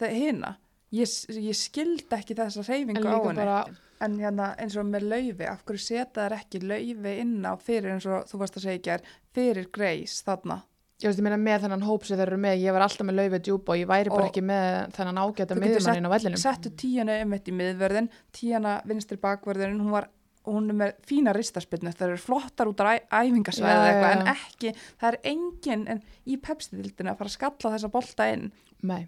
það 0.00 0.18
hina. 0.22 0.56
Ég, 0.94 1.14
ég 1.38 1.54
skildi 1.54 2.16
ekki 2.16 2.34
þessa 2.38 2.66
reyfingu 2.66 3.06
á 3.06 3.14
henni. 3.14 3.38
bara 3.38 3.62
En 4.00 4.14
hérna 4.16 4.54
eins 4.56 4.78
og 4.80 4.86
með 4.88 5.10
laufi, 5.10 5.44
af 5.44 5.60
hverju 5.68 5.82
setja 5.84 6.22
þær 6.22 6.34
ekki 6.38 6.62
laufi 6.64 7.10
inn 7.20 7.44
á 7.44 7.52
fyrir 7.60 7.92
eins 7.92 8.06
og 8.08 8.22
þú 8.30 8.38
varst 8.40 8.56
að 8.56 8.64
segja 8.64 8.78
í 8.78 8.84
gær, 8.86 9.02
fyrir 9.36 9.66
Grace 9.74 10.24
þarna? 10.24 10.62
Ég 11.00 11.08
veist, 11.08 11.18
ég 11.20 11.24
meina 11.24 11.38
með 11.40 11.62
þennan 11.64 11.84
hóp 11.88 12.04
sem 12.04 12.18
þeir 12.18 12.26
eru 12.28 12.36
með, 12.42 12.58
ég 12.60 12.74
var 12.76 12.82
alltaf 12.84 13.06
með 13.08 13.16
laufið 13.22 13.42
djúpa 13.46 13.72
og 13.72 13.78
ég 13.80 13.88
væri 13.88 14.10
bara 14.12 14.24
Og- 14.26 14.30
ekki 14.30 14.42
með 14.44 14.90
þennan 14.98 15.20
ágæta 15.22 15.54
Þú 15.56 15.60
getur 15.60 15.64
miðjumannin 15.64 16.08
á 16.08 16.12
vellinum. 16.12 16.40
Settu 16.42 16.70
tíjana 16.76 17.22
um 17.24 17.32
eitt 17.32 17.48
í 17.48 17.54
miðvörðin, 17.56 18.08
tíjana 18.36 18.74
vinstri 18.84 19.16
bakvörðin, 19.16 19.78
hún 19.80 19.90
var 19.94 20.08
hún 20.50 20.68
er 20.72 20.76
með 20.76 20.92
fína 21.06 21.32
ristaspilnu, 21.36 21.92
það 21.92 22.06
eru 22.08 22.16
flottar 22.20 22.68
út 22.68 22.80
á 22.80 22.96
æfingasvæði 22.96 23.70
Já, 23.70 23.76
eða 23.76 23.86
já, 23.86 23.92
eitthvað, 23.92 24.12
en 24.20 24.26
ekki, 24.34 24.74
það 25.00 25.08
er 25.12 25.18
engin 25.32 25.82
en 25.94 26.02
í 26.26 26.36
pepsitildinu 26.40 27.10
að 27.12 27.18
fara 27.20 27.28
að 27.28 27.36
skalla 27.36 27.72
þessa 27.76 27.90
bolta 27.92 28.28
inn. 28.32 28.46
Nei. 28.82 29.02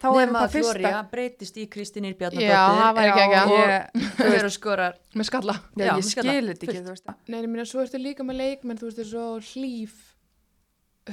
Þá 0.00 0.06
er 0.16 0.30
það 0.30 0.38
að 0.40 0.52
fyrsta. 0.54 0.70
Gloria 0.78 1.02
breytist 1.10 1.56
í 1.60 1.66
Kristínir 1.68 2.14
Já, 2.16 2.30
það 2.30 2.38
Bjarnadóttir. 2.38 2.94
var 2.96 3.04
ekki 3.10 3.20
ekki 3.26 3.36
að. 3.36 3.50
ég, 3.52 4.14
Þau 4.16 4.32
eru 4.38 4.50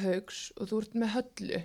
haugs 0.06 0.44
og 0.58 0.70
þú 0.70 0.84
ert 0.84 0.96
með 1.02 1.14
höllu 1.16 1.64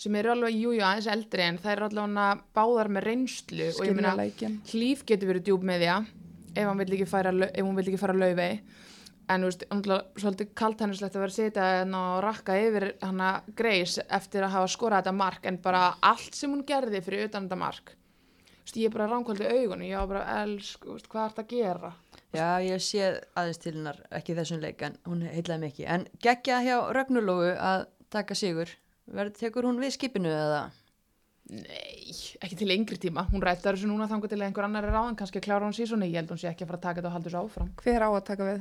sem 0.00 0.14
eru 0.16 0.32
alveg, 0.32 0.56
jú, 0.56 0.70
jú, 0.72 0.84
aðeins 0.86 1.10
eldri 1.12 1.44
en 1.44 1.58
það 1.60 1.74
eru 1.74 1.88
allavega 1.90 2.28
báðar 2.56 2.88
með 2.88 3.06
reynslu 3.10 3.66
og 3.74 3.82
ég 3.84 3.96
meina, 3.96 4.14
Skilja 4.14 4.20
leikin. 4.22 4.54
hlýf 4.70 5.02
getur 5.08 5.32
verið 5.34 5.48
djúb 5.50 5.66
með 5.68 5.82
því 5.84 5.90
ef, 6.56 6.70
hún 6.70 6.80
vil 6.80 7.84
ekki 7.84 8.00
fara 8.00 8.16
laufey 8.16 8.62
en 9.30 9.44
þú 9.44 9.50
veist, 9.50 9.66
svolítið 10.18 10.52
kaltænnislegt 10.58 11.14
að 11.14 11.22
vera 11.22 11.34
að 11.34 11.36
sitja 11.36 11.68
hérna 11.76 12.00
og 12.16 12.22
rakka 12.24 12.56
yfir 12.58 12.86
hana 13.04 13.30
Greis 13.56 13.98
eftir 14.08 14.46
að 14.46 14.56
hafa 14.56 14.72
skorað 14.72 15.04
þetta 15.04 15.16
mark 15.20 15.46
en 15.46 15.60
bara 15.62 15.82
allt 16.00 16.34
sem 16.34 16.50
hún 16.50 16.64
gerði 16.66 17.02
fyrir 17.04 17.28
utan 17.28 17.46
þetta 17.46 17.60
mark 17.60 17.92
veist, 18.64 18.78
ég 18.80 18.88
er 18.88 18.94
bara 18.94 19.08
ránkvöldi 19.10 19.46
augunum, 19.48 19.86
ég 19.86 20.00
var 20.00 20.10
bara 20.10 20.38
elsk, 20.42 20.84
þú 20.86 20.96
veist, 20.96 21.08
hvað 21.12 21.24
er 21.24 21.34
þetta 21.34 21.44
að 21.44 21.54
gera? 21.54 21.92
Já, 22.30 22.46
ég 22.62 22.84
sé 22.86 23.06
aðeins 23.34 23.62
til 23.62 23.74
hennar, 23.74 24.02
ekki 24.18 24.34
í 24.34 24.38
þessum 24.38 24.60
leik, 24.62 24.84
en 24.86 24.98
hún 25.08 25.24
heitlaði 25.26 25.64
mikið. 25.66 25.86
En 25.96 26.06
geggja 26.22 26.60
hjá 26.66 26.76
Ragnulógu 26.94 27.54
að 27.56 27.86
taka 28.14 28.36
sigur. 28.38 28.70
Verður 29.10 29.38
tekur 29.40 29.66
hún 29.66 29.80
við 29.82 29.96
skipinu 29.96 30.30
eða? 30.30 30.66
Nei, 31.50 32.12
ekki 32.38 32.60
til 32.60 32.70
yngri 32.70 33.00
tíma, 33.02 33.24
hún 33.32 33.42
rættar 33.42 33.74
þessu 33.74 33.90
núna 33.90 34.06
þangar 34.10 34.30
til 34.30 34.38
að 34.38 34.44
einhver 34.46 34.68
annar 34.68 34.86
er 34.86 34.94
ráðan, 34.94 35.16
kannski 35.18 35.42
klára 35.42 35.66
hún 35.66 35.74
sísoni, 35.74 36.12
ég 36.12 36.22
held 36.22 36.30
hún 36.30 36.38
sé 36.38 36.52
ekki 36.52 36.62
að 36.62 36.70
fara 36.70 36.78
að 36.78 36.84
taka 36.84 37.00
þetta 37.00 37.10
og 37.10 37.16
halda 37.16 37.30
þessu 37.30 37.40
áfram. 37.40 37.72
Hver 37.82 38.06
á 38.06 38.10
að 38.10 38.28
taka 38.28 38.46
við? 38.46 38.60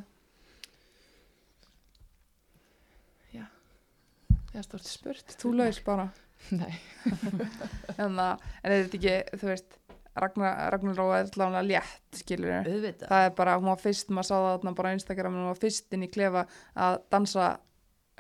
Það 4.50 4.60
er 4.60 4.66
stort 4.66 4.90
spurt. 4.90 5.36
Þú 5.38 5.52
laus 5.60 5.80
bara. 5.86 6.08
Nei. 6.60 6.74
en, 7.06 8.16
það, 8.20 8.48
en 8.64 8.74
er 8.74 8.86
þetta 8.86 8.98
ekki, 9.00 9.16
þú 9.42 9.52
veist 9.52 9.79
Ragnar, 10.24 10.58
Ragnar 10.74 11.00
Róa 11.00 11.20
er 11.20 11.30
allavega 11.30 11.64
létt 11.68 12.20
skilur 12.22 12.54
Auðvitað. 12.60 13.08
það 13.08 13.26
er 13.28 13.34
bara, 13.38 13.56
hún 13.60 13.72
var 13.72 13.82
fyrst, 13.84 14.12
maður 14.14 14.30
sá 14.30 14.36
það 14.36 14.50
þarna 14.52 14.76
bara 14.80 14.92
á 14.92 14.96
Instagram, 14.98 15.40
hún 15.40 15.50
var 15.50 15.62
fyrst 15.64 15.98
inn 15.98 16.06
í 16.06 16.12
klefa 16.12 16.46
að 16.76 17.00
dansa 17.16 17.50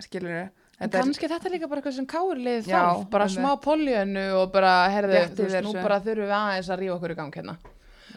skilur 0.05 0.49
En 0.79 0.93
kannski 0.93 1.27
þetta 1.27 1.49
er 1.49 1.53
líka 1.57 1.67
bara 1.67 1.81
eitthvað 1.81 1.97
sem 1.97 2.05
káurlið 2.07 2.69
þarf, 2.69 3.01
bara 3.11 3.25
smá 3.27 3.49
poljönu 3.59 4.21
og 4.39 4.53
bara, 4.53 4.69
herðu, 4.93 5.25
þú 5.35 5.47
veist, 5.49 5.65
nú 5.65 5.73
bara 5.75 5.97
þurfum 6.05 6.29
við 6.29 6.37
aðeins 6.37 6.69
að 6.71 6.79
rífa 6.79 6.95
okkur 6.95 7.13
í 7.13 7.17
gang 7.19 7.35
hérna. 7.35 7.55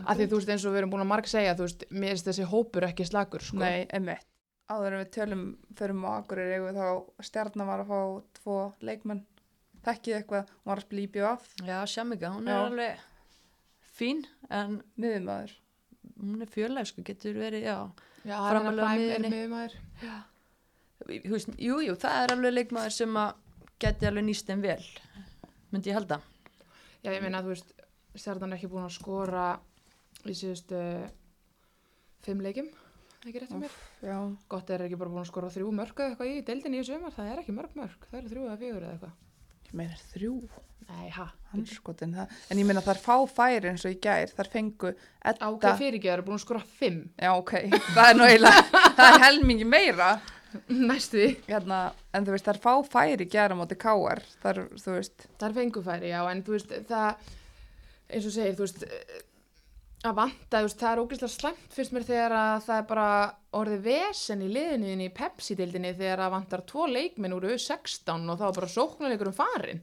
Af 0.07 0.15
því 0.15 0.29
þú 0.31 0.39
veist 0.39 0.53
eins 0.55 0.67
og 0.69 0.77
við 0.77 0.83
erum 0.85 0.93
búin 0.95 1.03
að 1.03 1.11
marg 1.11 1.27
segja, 1.27 1.57
þú 1.59 1.67
veist, 1.67 1.83
mér 1.91 2.15
finnst 2.15 2.29
þessi 2.31 2.47
hópur 2.53 2.87
ekki 2.87 3.09
slagur, 3.11 3.43
sko. 3.43 3.59
Nei, 3.65 3.83
emmitt 3.91 4.29
áður 4.73 4.97
en 4.97 5.03
við 5.03 5.11
tölum 5.17 5.45
förum 5.79 6.05
á 6.07 6.13
eigum 6.23 6.67
við 6.69 6.79
þá 6.79 7.27
stjarnan 7.29 7.69
var 7.69 7.83
að 7.83 7.91
fá 7.93 8.01
tvo 8.39 8.59
leikmenn 8.85 9.23
þekkið 9.83 10.19
eitthvað, 10.19 10.53
hún 10.53 10.71
var 10.71 10.81
að 10.81 10.87
spila 10.87 11.03
í 11.03 11.09
BF 11.17 11.49
Já, 11.67 11.79
Shamika, 11.91 12.31
hún 12.33 12.47
Já. 12.47 12.55
er 12.55 12.69
alveg 12.69 13.09
fín, 14.03 14.25
en 14.51 14.81
miðumæður 15.01 15.59
hún 16.23 16.43
er 16.43 16.51
fjörlega, 16.51 16.89
sko, 16.89 17.05
getur 17.07 17.39
verið, 17.39 17.67
já. 17.67 17.77
Já, 18.23 18.37
Framalega 18.39 19.23
miðumæður. 19.25 19.79
Veist, 21.33 21.57
jú, 21.59 21.79
það 21.99 22.19
er 22.21 22.35
alveg 22.37 22.55
leikmaður 22.55 22.95
sem 22.95 23.17
að 23.19 23.33
geti 23.83 24.07
alveg 24.07 24.27
nýst 24.29 24.51
þeim 24.51 24.63
vel, 24.63 24.85
myndi 25.73 25.91
ég 25.91 25.99
halda. 25.99 26.21
Já, 27.03 27.11
ég 27.11 27.25
meina, 27.25 27.43
þú 27.43 27.57
veist, 27.57 27.75
stjarnan 28.15 28.55
er 28.55 28.61
ekki 28.61 28.71
búin 28.71 28.87
að 28.87 28.95
skora 29.01 29.49
í 30.23 30.37
síðustu 30.39 30.79
fimm 32.23 32.45
leikjum, 32.45 32.71
ekki 33.27 33.43
rétt 33.43 33.57
um 33.57 33.65
mér. 33.65 33.75
já, 34.07 34.17
Gott 34.53 34.71
er 34.71 34.87
ekki 34.87 35.01
bara 35.01 35.11
búin 35.11 35.25
að 35.25 35.33
skora 35.33 35.51
þrjú 35.51 35.75
mörg 35.75 35.99
eða 35.99 36.13
eitthvað 36.13 36.31
í 36.31 36.45
deildinni 36.47 36.83
í 36.83 36.87
sumar, 36.87 37.15
það 37.17 37.33
er 37.33 37.43
ekki 37.43 37.57
mörg 37.57 37.75
mörg, 37.81 38.07
það 38.13 38.21
eru 38.21 38.33
þrjú 38.35 38.47
eða 38.47 38.61
fjögur 38.63 38.87
eða 38.87 38.95
eitthvað. 38.95 39.19
Ég 39.73 39.79
meina 39.81 39.97
þrjú 40.13 40.35
Nei, 40.93 41.09
ha. 41.15 41.25
hanskotin, 41.53 42.11
það, 42.19 42.33
en 42.53 42.59
ég 42.61 42.67
meina 42.69 42.83
þar 42.85 42.99
fá 43.01 43.15
færi 43.31 43.71
eins 43.71 43.85
og 43.89 43.95
í 43.95 43.99
gær, 44.03 44.29
þar 44.37 44.49
fengu 44.53 44.91
Edda, 45.25 45.49
hvað 45.63 45.79
fyrirgeður 45.81 46.21
er 46.21 46.25
búin 46.27 46.37
að 46.37 46.43
skora 46.45 46.63
fimm, 46.81 46.99
já 47.23 47.31
ok, 47.39 47.53
það 47.95 48.09
er 48.11 48.19
nú 48.19 48.27
eiginlega 48.27 48.83
það 48.99 49.07
er 49.07 49.23
helmingi 49.25 49.69
meira 49.73 50.09
næstu 50.91 51.17
því. 51.23 51.29
hérna, 51.47 51.79
en 52.13 52.27
þú 52.27 52.35
veist, 52.35 52.45
þar 52.51 52.61
fá 52.67 52.73
færi 52.93 53.29
gera 53.33 53.57
móti 53.57 53.79
káar, 53.81 54.21
þar, 54.43 54.67
þú 54.83 54.97
veist 54.99 55.25
Það 55.39 55.47
er 55.49 55.55
fengufæri, 55.63 56.11
já, 56.13 56.21
en 56.35 56.43
þú 56.45 56.57
veist, 56.59 56.75
það, 56.91 57.31
eins 58.13 58.27
og 58.29 58.35
segir, 58.37 58.59
þú 58.59 58.67
veist, 58.67 58.85
að 60.03 60.17
vanta, 60.19 60.59
þú 60.59 60.67
veist, 60.67 60.81
það 60.81 60.93
er 60.93 61.03
ógeðslega 61.03 61.33
slæmt 61.37 61.75
fyrst 61.77 61.93
mér 61.95 62.07
þegar 62.09 62.37
að 62.39 62.55
það 62.67 62.79
er 62.81 62.87
bara 62.91 63.09
orðið 63.61 63.83
vesen 63.87 64.43
í 64.43 64.49
liðinu 64.51 65.07
í 65.07 65.13
Pepsi-dildinni 65.15 65.93
þegar 65.99 66.25
að 66.27 66.33
vantar 66.37 66.65
tvo 66.67 66.87
leikminn 66.91 67.37
úr 67.37 67.53
U16 67.53 68.33
og 68.33 68.41
þá 68.41 68.47
er 68.49 68.57
bara 68.59 68.73
sóknuleikur 68.73 69.31
um 69.31 69.37
farin. 69.37 69.83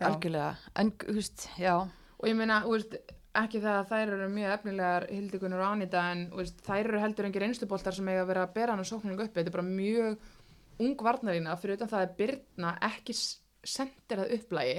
Já. 0.00 0.08
Algjörlega, 0.08 0.48
en, 0.82 0.90
þú 0.98 1.14
veist, 1.20 1.46
já, 1.62 1.76
Og 2.24 2.30
ég 2.30 2.36
meina, 2.38 2.62
þú 2.64 2.70
veist, 2.72 2.94
ekki 3.36 3.60
það 3.60 3.74
að 3.76 3.90
þær 3.90 4.10
eru 4.14 4.26
mjög 4.32 4.52
efnilegar 4.54 5.04
Hildigunnur 5.10 5.60
og 5.60 5.72
Anita 5.74 6.04
en 6.14 6.22
veist, 6.32 6.60
þær 6.64 6.88
eru 6.88 7.00
heldur 7.02 7.26
engir 7.28 7.44
einsluboltar 7.44 7.96
sem 7.96 8.08
eiga 8.08 8.22
að 8.22 8.30
vera 8.30 8.44
að 8.46 8.54
bera 8.54 8.72
hann 8.72 8.80
á 8.80 8.88
sóknuleiku 8.88 9.26
uppi. 9.26 9.42
Þetta 9.42 9.50
er 9.50 9.56
bara 9.58 9.66
mjög 9.66 10.84
ung 10.84 11.04
varnarína 11.04 11.56
fyrir 11.60 11.76
utan 11.76 11.90
það 11.90 12.06
að 12.06 12.14
Byrna 12.20 12.70
ekki 12.88 13.16
sendir 13.18 14.22
að 14.22 14.32
upplægi 14.38 14.78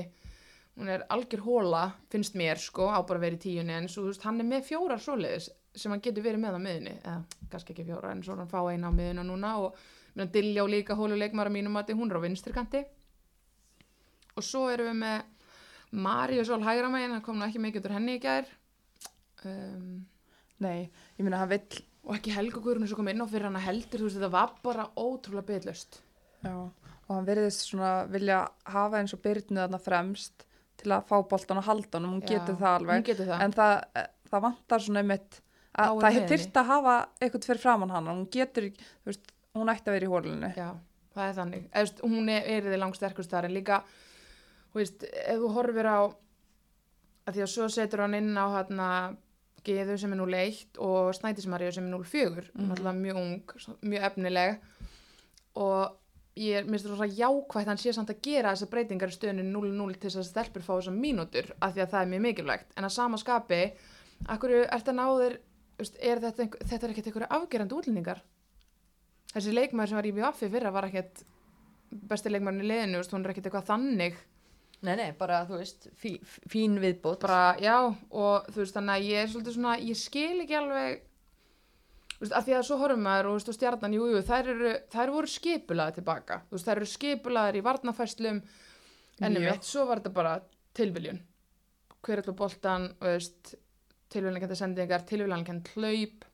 hún 0.76 0.92
er 0.92 1.06
algjör 1.14 1.44
hóla, 1.46 1.84
finnst 2.12 2.36
mér 2.36 2.60
sko, 2.60 2.90
á 2.92 3.00
bara 3.08 3.20
að 3.20 3.26
vera 3.28 3.38
í 3.38 3.44
tíunni 3.46 3.76
en 3.76 3.88
svo, 3.92 4.04
þú 4.04 4.14
veist, 4.14 4.26
hann 4.28 4.42
er 4.44 4.50
með 4.50 4.66
fjórar 4.70 5.02
svoleiðis 5.04 5.50
sem 5.76 5.92
hann 5.92 6.04
getur 6.04 6.24
verið 6.26 6.44
með 6.44 6.58
á 6.58 6.62
miðunni 6.66 6.96
eða 6.98 7.16
kannski 7.52 7.76
ekki 7.76 7.88
fjórar 7.88 8.16
en 8.16 8.24
svo 8.24 8.36
hann 8.40 8.52
fá 8.52 8.60
eina 8.72 8.92
á 8.92 8.98
miðuna 8.98 9.24
núna 9.28 9.54
og 9.64 9.80
mér 10.16 10.32
Dilljá 10.32 10.66
líka 10.68 10.98
hóluleikmara 11.00 11.52
mínum 11.52 11.80
að 11.80 11.96
hún 11.96 12.12
er 12.12 12.20
á 12.20 12.26
vinstrikanti 12.26 12.84
og 14.36 14.44
svo 14.44 14.68
erum 14.72 14.92
við 14.92 15.02
með 15.04 15.34
Maríu 15.96 16.44
Sól 16.44 16.64
Hægramægin, 16.64 17.14
hann 17.16 17.24
kom 17.24 17.40
nú 17.40 17.46
ekki 17.48 17.62
mikið 17.64 17.86
úr 17.88 17.94
henni 17.96 18.16
í 18.18 18.22
gær. 18.24 18.48
Um, 19.46 20.08
Nei, 20.64 20.88
ég 21.16 21.24
meina 21.24 21.40
hann 21.42 21.52
vill 21.52 21.84
og 22.06 22.16
ekki 22.18 22.34
Helga 22.36 22.62
Guðrún 22.64 22.88
sem 22.88 22.98
kom 22.98 23.10
inn 23.12 23.24
á 23.24 23.28
fyrir 23.28 23.48
hann 23.50 23.60
að 23.60 23.68
heldur, 23.68 24.02
þú 24.02 24.10
veist, 24.10 24.18
þetta 24.20 24.32
var 24.34 24.52
bara 24.64 24.90
ótrúlega 24.96 25.48
byggðlust 25.50 26.00
Já, 26.46 26.54
og 26.54 27.12
hann 27.12 27.28
verðist 27.28 27.66
svona 27.66 27.94
vilja 28.12 28.44
hafa 28.72 29.02
eins 29.02 29.16
og 29.16 29.24
byrnu 29.24 29.62
þarna 29.62 29.80
fremst 29.82 30.46
til 30.78 30.92
að 30.92 31.06
fá 31.10 31.16
boltan 31.30 31.58
og 31.62 31.64
halda 31.70 31.98
hann 31.98 32.06
og 32.06 32.14
hún 32.16 32.26
getur 32.28 32.56
það 32.60 32.76
alveg 32.80 33.06
getur 33.06 33.26
það. 33.30 33.42
en 33.46 33.52
það, 33.54 33.74
það 34.32 34.42
vantar 34.48 34.80
svona 34.86 35.00
einmitt 35.04 35.40
að 35.76 35.86
Á 35.86 35.94
það 35.94 36.10
miðjunni. 36.10 36.30
þyrft 36.34 36.60
að 36.62 36.66
hafa 36.72 36.96
eitthvað 37.22 37.46
fyrir 37.50 37.62
framann 37.66 37.90
hann 37.96 38.08
og 38.08 38.16
hún 38.20 38.28
getur, 38.32 38.70
þú 39.04 39.12
veist, 39.12 39.32
hún 39.56 39.70
ætti 39.74 39.90
að 39.90 39.96
vera 39.98 40.06
í 40.06 40.14
hólunni 40.14 40.52
Já, 40.56 40.70
það 41.16 41.30
er 41.30 41.36
þannig. 41.40 41.66
Eða, 41.72 41.82
veist, 41.86 42.00
hún 42.04 42.30
er, 42.30 42.44
er 42.56 42.70
þið 42.70 42.80
langsterkust 42.84 43.32
þar 43.32 43.46
en 43.50 43.54
líka, 43.56 43.82
þú 44.74 44.82
veist, 44.82 45.04
ef 45.26 45.38
þú 45.44 45.52
horfir 45.58 45.90
á, 45.92 46.00
að 47.26 47.34
því 47.38 47.42
að 47.46 47.52
svo 47.56 47.68
setur 47.70 48.04
hann 48.06 48.14
inn 48.20 48.34
á 48.38 48.46
hérna 48.60 48.90
Geðu 49.66 49.96
sem 49.98 50.12
er 50.14 50.20
0-1 50.20 50.78
og 50.86 51.08
Snædismarju 51.18 51.72
sem 51.74 51.88
er 51.88 51.94
0-4, 51.98 52.44
Mhm. 52.54 52.68
náttúrulega 52.70 53.00
mjög 53.02 53.16
ung, 53.18 53.54
mjög 53.82 54.04
efnileg 54.12 54.60
og 55.56 55.96
ég 56.36 56.60
er, 56.60 56.68
minnst 56.68 56.88
það 56.88 56.96
rosa 56.96 57.08
jákvægt 57.16 57.70
hann 57.72 57.80
sé 57.80 57.94
samt 57.96 58.12
að 58.12 58.22
gera 58.26 58.54
þessar 58.54 58.72
breytingar 58.74 59.12
í 59.12 59.16
stöðinu 59.16 59.46
0-0 59.50 59.96
til 59.96 60.10
þess 60.10 60.22
að 60.22 60.30
stelpur 60.30 60.66
fá 60.66 60.72
þessar 60.74 60.98
mínútur 60.98 61.52
af 61.60 61.76
því 61.76 61.84
að 61.86 61.92
það 61.94 62.02
er 62.02 62.12
mjög 62.12 62.26
mikilvægt, 62.26 62.74
en 62.76 62.88
að 62.88 62.96
sama 62.98 63.20
skapi, 63.22 63.62
akkur 64.36 64.56
er 64.58 64.68
þetta 64.74 64.96
náður, 64.98 65.38
er 65.80 66.24
þetta, 66.26 66.50
þetta 66.60 66.82
er 66.82 66.94
ekkert 66.94 67.10
einhverja 67.12 67.32
afgerandi 67.40 67.78
útlendingar? 67.80 68.22
Þessi 69.36 69.56
leikmaður 69.56 69.92
sem 69.92 70.00
var 70.00 70.08
í 70.08 70.14
BFF 70.16 70.52
fyrra 70.52 70.76
var 70.76 70.90
ekkert 70.90 71.26
besti 72.10 72.32
leikmaðurinn 72.32 72.96
í 72.96 73.00
veist, 73.00 73.14
hún 73.14 73.26
er 73.26 73.34
ekkert 73.34 73.50
eitthvað 73.50 73.70
þannig. 73.70 74.22
Nei, 74.86 74.94
nei, 75.00 75.10
bara, 75.18 75.42
þú 75.48 75.60
veist, 75.62 75.88
fí, 75.98 76.18
fín 76.52 76.78
viðbót. 76.84 77.24
bara, 77.24 77.56
já, 77.64 77.78
og 78.12 78.48
þú 78.52 78.62
veist, 78.62 78.76
þannig 78.76 78.96
að 78.96 79.08
ég 79.10 79.22
er 79.22 79.32
svolítið 79.32 79.56
svona, 79.56 79.76
ég 79.82 80.00
skil 80.00 80.44
ekki 80.44 80.58
alveg 80.60 81.04
veist, 82.26 82.36
af 82.36 82.48
því 82.48 82.58
að 82.58 82.66
svo 82.68 82.80
horfum 82.82 83.06
maður 83.06 83.30
og, 83.32 83.38
veist, 83.38 83.52
og 83.52 83.58
stjarnan, 83.58 83.96
jú, 83.96 84.10
jú, 84.12 84.24
þær 84.26 84.52
þær 84.94 85.14
voru 85.16 85.32
skipulaði 85.32 86.00
tilbaka, 86.00 86.42
þú 86.50 86.58
veist, 86.58 86.70
þær 86.70 86.82
eru 86.82 86.92
skipulaðar 86.92 87.60
í 87.60 87.64
varnafæslum 87.66 88.42
en 88.42 89.32
Mjög. 89.32 89.42
einmitt, 89.42 89.68
svo 89.68 89.86
var 89.90 90.02
þetta 90.02 90.16
bara 90.16 90.36
tilviljun. 90.76 91.22
Hver 92.06 92.22
er 92.22 92.36
boltan, 92.38 92.90
veist 93.02 93.56
tilviljankandi 94.14 94.58
sendingar, 94.60 95.06
tilviljankandi 95.08 95.76
hlaup 95.76 96.26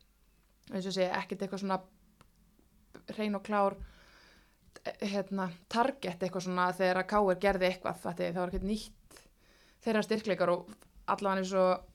eins 0.72 0.88
og 0.88 0.96
segja, 0.96 1.16
ekkert 1.20 1.46
eitthvað 1.46 1.64
svona 1.64 1.80
hrein 3.16 3.38
og 3.38 3.44
klár 3.46 3.78
eh, 4.86 5.08
hérna, 5.14 5.50
target 5.72 6.22
eitthvað 6.22 6.48
svona 6.48 6.70
þegar 6.78 7.02
að 7.02 7.10
Káir 7.12 7.42
gerði 7.42 7.70
eitthvað 7.70 8.04
það 8.04 8.40
var 8.40 8.52
ekkert 8.52 8.68
nýtt 8.68 9.22
þeirra 9.82 10.04
styrkleikar 10.06 10.54
og 10.54 10.76
allavega 11.12 11.42
eins 11.42 11.56
og 11.58 11.91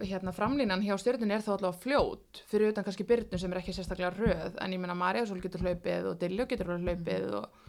hérna 0.00 0.32
framlínan 0.32 0.82
hjá 0.84 0.96
stjörnun 1.00 1.32
er 1.34 1.42
þá 1.44 1.54
allavega 1.56 1.82
fljót 1.82 2.40
fyrir 2.50 2.72
utan 2.72 2.86
kannski 2.86 3.06
byrnu 3.08 3.38
sem 3.40 3.52
er 3.52 3.60
ekki 3.60 3.74
sérstaklega 3.76 4.12
röð 4.14 4.56
en 4.62 4.72
ég 4.74 4.80
meina 4.80 4.96
Marjásól 4.98 5.40
getur 5.42 5.64
hlaupið 5.64 6.08
og 6.10 6.20
Dilljó 6.20 6.46
getur 6.48 6.72
hlaupið 6.72 7.34
og, 7.40 7.60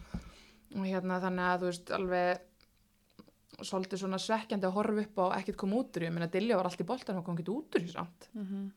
og 0.78 0.86
hérna 0.86 1.20
þannig 1.22 1.48
að 1.48 1.62
þú 1.62 1.70
veist 1.70 1.92
alveg 1.98 2.48
svolítið 3.62 4.00
svona 4.00 4.20
svekkjandi 4.22 4.66
að 4.68 4.76
horfa 4.78 5.04
upp 5.04 5.20
á 5.22 5.26
ekkert 5.38 5.60
koma 5.60 5.80
út 5.82 5.92
úr 5.92 6.02
því, 6.02 6.08
ég 6.08 6.14
meina 6.16 6.30
Dilljó 6.32 6.58
var 6.58 6.70
allt 6.70 6.82
í 6.82 6.88
boltan 6.88 7.18
og 7.20 7.26
kom 7.26 7.36
ekki 7.38 7.52
út 7.52 7.76
úr 7.76 7.84
því 7.84 7.92
samt. 7.92 8.28
Mhm. 8.32 8.70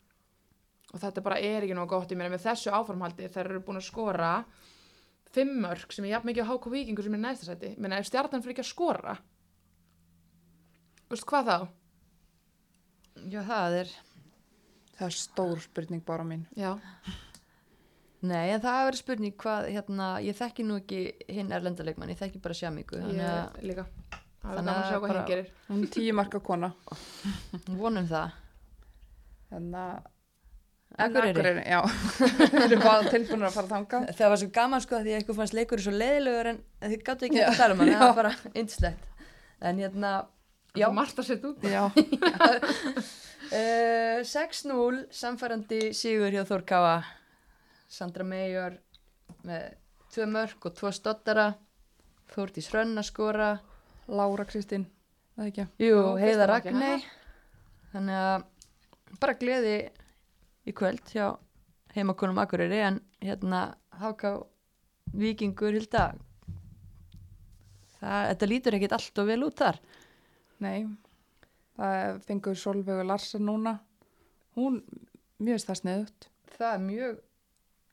og 0.96 1.02
þetta 1.02 1.22
bara 1.24 1.40
er 1.44 1.64
ekki 1.66 1.76
nóg 1.76 1.90
gott, 1.90 2.12
ég 2.12 2.18
meina 2.18 2.32
með 2.32 2.46
þessu 2.46 2.72
áformhaldi 2.72 3.28
þær 3.28 3.50
eru 3.50 3.64
búin 3.66 3.80
að 3.82 3.88
skora 3.90 4.46
fimm 5.36 5.58
mörg 5.64 5.92
sem 5.92 6.06
er 6.06 6.14
jafn 6.16 6.30
mikið 6.30 6.46
á 6.48 6.52
HK 6.54 6.72
Víkingur 6.72 7.04
sem 7.04 7.16
er 7.18 7.20
í 7.20 7.24
næsta 7.26 7.48
sæti, 7.50 7.72
ég 7.74 7.82
meina 7.82 7.98
ef 8.00 8.08
stjarnan 8.08 8.44
fyrir 8.44 8.56
ekki 8.56 8.64
að 8.64 8.70
skora 8.70 9.16
veist 11.10 11.28
hvað 11.30 11.50
þá? 11.50 11.58
Já, 13.16 13.40
það 13.48 13.80
er, 13.84 13.94
Það 14.96 15.08
er 15.10 15.16
stór 15.20 15.62
spurning 15.64 16.04
bara 16.08 16.24
mín. 16.28 16.46
Já, 16.56 16.78
nei, 18.24 18.54
en 18.54 18.62
það 18.64 18.86
verður 18.88 19.00
spurning 19.02 19.36
hvað, 19.42 19.68
hérna, 19.76 20.08
ég 20.24 20.38
þekki 20.38 20.66
nú 20.68 20.78
ekki 20.80 21.02
hinn 21.36 21.52
erlendalegmann, 21.52 22.14
ég 22.14 22.20
þekki 22.22 22.40
bara 22.44 22.56
þannig 23.04 23.20
ég 23.20 23.28
að 23.28 23.58
líka 23.68 23.86
það 24.46 24.54
er 24.54 24.60
gaman 24.62 24.72
að 24.72 24.88
sjá 24.88 24.96
að 24.96 25.04
hvað 25.04 25.16
hinn 25.20 25.30
gerir 25.30 25.52
Hún 25.68 25.84
er 25.84 25.92
tíu 25.96 26.16
marka 26.16 26.42
kona. 26.46 26.72
vonum 27.82 28.08
það. 28.10 28.38
Þannig 29.52 29.80
að... 29.82 30.12
Akureyri. 30.96 31.34
Akureyri, 31.34 31.64
já. 31.68 31.82
Við 32.54 32.66
erum 32.70 32.86
bara 32.86 33.12
tilbúinir 33.12 33.50
að 33.50 33.58
fara 33.58 33.72
þangað. 33.74 34.08
Það 34.16 34.32
var 34.32 34.42
svo 34.42 34.50
gaman 34.56 34.84
sko 34.86 35.02
því 35.02 35.12
að 35.12 35.20
eitthvað 35.20 35.40
fannst 35.42 35.58
leikur 35.58 35.84
svo 35.84 35.94
leiðilegur 35.96 36.52
en 36.54 36.62
þið 36.86 37.04
gáttu 37.10 37.28
ekki 37.28 37.42
Já, 37.42 37.48
að 37.50 37.60
tala 37.60 37.76
um 37.76 37.84
hann, 37.84 37.92
það 38.00 38.06
var 38.06 38.20
bara 38.22 38.34
yndislegt. 38.54 39.10
En 39.66 39.82
hérna, 39.84 40.14
Já, 40.76 40.92
Marta 40.92 41.24
sett 41.24 41.46
út. 41.46 41.64
Já. 41.64 41.86
uh, 41.88 41.94
6-0, 44.24 45.06
samfærandi 45.12 45.94
sigur 45.96 46.34
hjá 46.34 46.44
Þór 46.48 46.64
Káa, 46.68 46.98
Sandra 47.88 48.26
Meijor 48.28 48.76
með 49.48 49.78
tvö 50.12 50.28
mörg 50.32 50.68
og 50.68 50.76
tvo 50.76 50.92
stottara, 50.96 51.48
Þórdís 52.34 52.68
Hrönn 52.74 52.98
að 53.00 53.08
skora, 53.08 53.50
Lára 54.12 54.46
Kristín, 54.50 54.86
það 55.38 55.52
ekki. 55.52 55.66
jú, 55.80 55.96
Jú, 55.96 56.04
Heiða 56.20 56.50
Ragnei, 56.52 56.98
þannig 57.94 58.18
að 58.26 58.46
bara 59.22 59.38
gleði 59.40 59.76
í 60.68 60.74
kvöld 60.76 61.06
hjá 61.14 61.28
heimakonum 61.96 62.42
Akureyri 62.44 62.82
en 62.84 63.00
hérna 63.24 63.62
Háká 64.02 64.36
Víkingur 65.16 65.72
Hilda 65.78 66.10
það, 68.02 68.22
þetta 68.34 68.50
lítur 68.52 68.76
ekkit 68.78 68.96
allt 68.98 69.22
og 69.24 69.30
vel 69.30 69.44
út 69.48 69.62
þar 69.62 69.80
Nei, 70.66 70.88
það 71.78 72.20
fengur 72.26 72.60
Solveigu 72.60 73.06
Larsen 73.06 73.46
núna. 73.46 73.78
Hún, 74.58 74.82
mjög 75.38 75.60
veist 75.60 75.72
það 75.72 75.82
sniðut. 75.84 76.30
það 76.56 76.74
er 76.74 76.84
mjög 76.90 77.24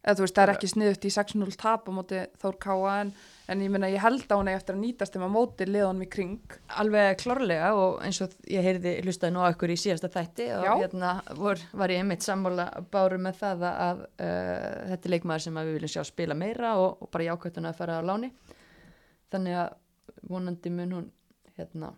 Eða 0.03 0.19
þú 0.19 0.25
veist, 0.25 0.35
það 0.35 0.43
er 0.43 0.51
ekki 0.57 0.69
sniðut 0.71 1.05
í 1.07 1.11
6-0 1.15 1.53
tap 1.61 1.85
á 1.87 1.91
móti 1.95 2.21
Þór 2.43 2.57
Káa 2.65 2.95
en, 3.05 3.11
en 3.53 3.61
ég 3.63 3.71
minna 3.71 3.91
ég 3.91 4.03
held 4.03 4.25
á 4.27 4.35
henni 4.35 4.55
eftir 4.57 4.75
að 4.75 4.81
nýtast 4.83 5.15
þeim 5.15 5.27
að 5.29 5.31
móti 5.37 5.67
liðanum 5.69 6.03
í 6.03 6.09
kring. 6.11 6.57
alveg 6.83 7.21
klárlega 7.21 7.69
og 7.79 8.01
eins 8.03 8.19
og 8.25 8.35
ég 8.51 8.67
heyrði 8.67 8.97
hlustaði 9.05 9.37
nú 9.37 9.45
á 9.47 9.55
ykkur 9.55 9.71
í 9.71 9.79
síðasta 9.79 10.11
þætti 10.11 10.49
og 10.57 10.67
Já. 10.67 10.73
hérna 10.81 11.13
vor, 11.39 11.63
var 11.79 11.95
ég 11.95 12.03
einmitt 12.03 12.27
sammála 12.27 12.67
báru 12.91 13.21
með 13.23 13.39
það 13.45 13.63
að 13.71 14.03
uh, 14.03 14.67
þetta 14.91 15.07
er 15.07 15.15
leikmaður 15.15 15.47
sem 15.47 15.63
við 15.63 15.73
viljum 15.77 15.95
sjá 15.95 16.03
spila 16.11 16.39
meira 16.43 16.75
og, 16.83 16.99
og 17.07 17.13
bara 17.15 17.29
jákvættuna 17.31 17.71
að 17.71 17.79
fara 17.85 18.03
á 18.03 18.09
láni 18.11 18.33
þannig 19.31 19.61
að 19.63 19.79
vonandi 20.35 20.75
mun 20.75 20.97
hún 20.99 21.11
hérna 21.55 21.95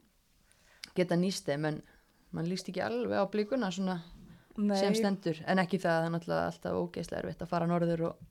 geta 0.96 1.18
nýst 1.18 1.48
þeim 1.48 1.68
en 1.70 1.80
mann 2.34 2.50
líst 2.50 2.68
ekki 2.70 2.82
alveg 2.84 3.18
á 3.18 3.26
blíkuna 3.30 3.70
svona 3.74 3.98
Nei, 4.54 4.76
sem 4.78 4.94
stendur 4.94 5.40
en 5.50 5.58
ekki 5.62 5.80
það 5.82 5.90
að 5.90 5.98
það 6.00 6.06
er 6.06 6.14
náttúrulega 6.14 6.46
alltaf 6.50 6.78
ógeðslega 6.78 7.22
erfitt 7.24 7.42
að 7.42 7.50
fara 7.50 7.66
norður 7.70 8.04
og, 8.10 8.22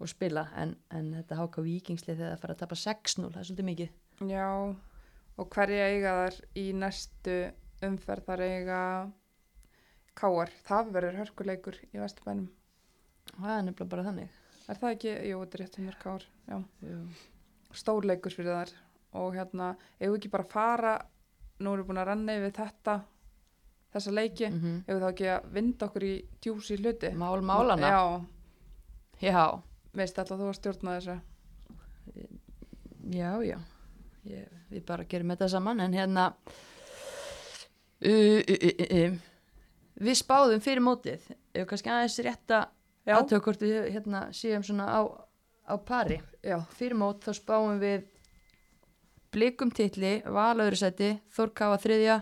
og 0.00 0.10
spila 0.10 0.48
en, 0.58 0.74
en 0.90 1.12
þetta 1.20 1.38
háka 1.38 1.64
vikingslið 1.66 2.18
þegar 2.18 2.34
það 2.34 2.42
fara 2.44 2.56
að 2.56 2.62
tapa 2.64 2.80
6-0 2.82 3.28
það 3.30 3.40
er 3.42 3.48
svolítið 3.50 3.70
mikið 3.70 4.30
Já, 4.30 4.48
og 5.40 5.54
hverja 5.54 5.86
eiga 5.94 6.16
þar 6.18 6.40
í 6.58 6.66
næstu 6.76 7.38
umferð 7.86 8.26
þar 8.26 8.44
eiga 8.44 8.82
Káar. 10.20 10.50
Það 10.66 10.90
verður 10.96 11.18
hörkuleikur 11.22 11.76
í 11.94 12.00
Vesturbænum. 12.00 12.50
það 13.38 13.54
er 13.54 13.62
nefnilega 13.64 13.92
bara 13.94 14.06
þannig 14.08 14.36
Er 14.70 14.78
það 14.78 14.92
ekki? 14.94 15.12
Jú, 15.26 15.38
þetta 15.40 15.56
er 15.56 15.62
rétt 15.64 15.78
um 15.78 15.86
mér 15.88 15.96
Káar. 15.98 16.24
Stórleikur 17.74 18.34
fyrir 18.34 18.52
þar. 18.54 18.72
Og 19.18 19.32
hérna, 19.34 19.72
ef 19.98 20.12
við 20.12 20.18
ekki 20.20 20.30
bara 20.30 20.46
fara, 20.50 20.92
nú 21.60 21.72
erum 21.74 21.84
við 21.84 21.88
búin 21.90 22.02
að 22.02 22.08
renna 22.10 22.36
yfir 22.38 22.54
þetta, 22.56 22.94
þessa 23.94 24.14
leiki, 24.16 24.48
mm. 24.50 24.60
mm 24.60 24.78
ef 24.86 24.92
við 24.94 25.02
þá 25.02 25.08
ekki 25.10 25.28
að 25.34 25.48
vinda 25.56 25.88
okkur 25.88 26.06
í 26.06 26.14
djúsi 26.40 26.78
hluti. 26.80 27.10
Mál 27.20 27.40
málana 27.46 27.90
Já, 27.90 28.02
Já, 29.20 29.42
veist 29.96 30.18
alltaf 30.18 30.40
þú 30.40 30.48
að 30.48 30.58
stjórna 30.58 30.96
þessu. 30.98 31.16
já, 33.10 33.30
já 33.44 33.58
ég, 34.24 34.46
Við 34.70 34.84
bara 34.86 35.04
gerum 35.08 35.32
þetta 35.34 35.48
saman 35.50 35.80
en 35.84 35.96
hérna 35.96 36.24
uh, 38.06 38.40
uh, 38.40 38.70
uh. 38.86 39.18
Við 40.00 40.16
spáðum 40.16 40.62
fyrir 40.64 40.80
mótið 40.84 41.20
ef 41.52 41.66
kannski 41.68 41.90
aðeins 41.92 42.18
rétt 42.24 42.54
að 42.56 42.64
við 43.60 43.90
hérna, 43.90 44.32
séum 44.32 44.62
svona 44.64 44.86
á, 44.88 45.00
á 45.66 45.74
pari 45.76 46.20
já, 46.44 46.60
fyrir 46.76 46.96
mót 46.96 47.24
þá 47.24 47.32
spáum 47.36 47.80
við 47.80 48.06
blikum 49.34 49.70
titli, 49.74 50.20
val 50.26 50.58
öðru 50.60 50.78
seti 50.80 51.10
Þór 51.34 51.54
Káa 51.54 51.78
þriðja 51.80 52.18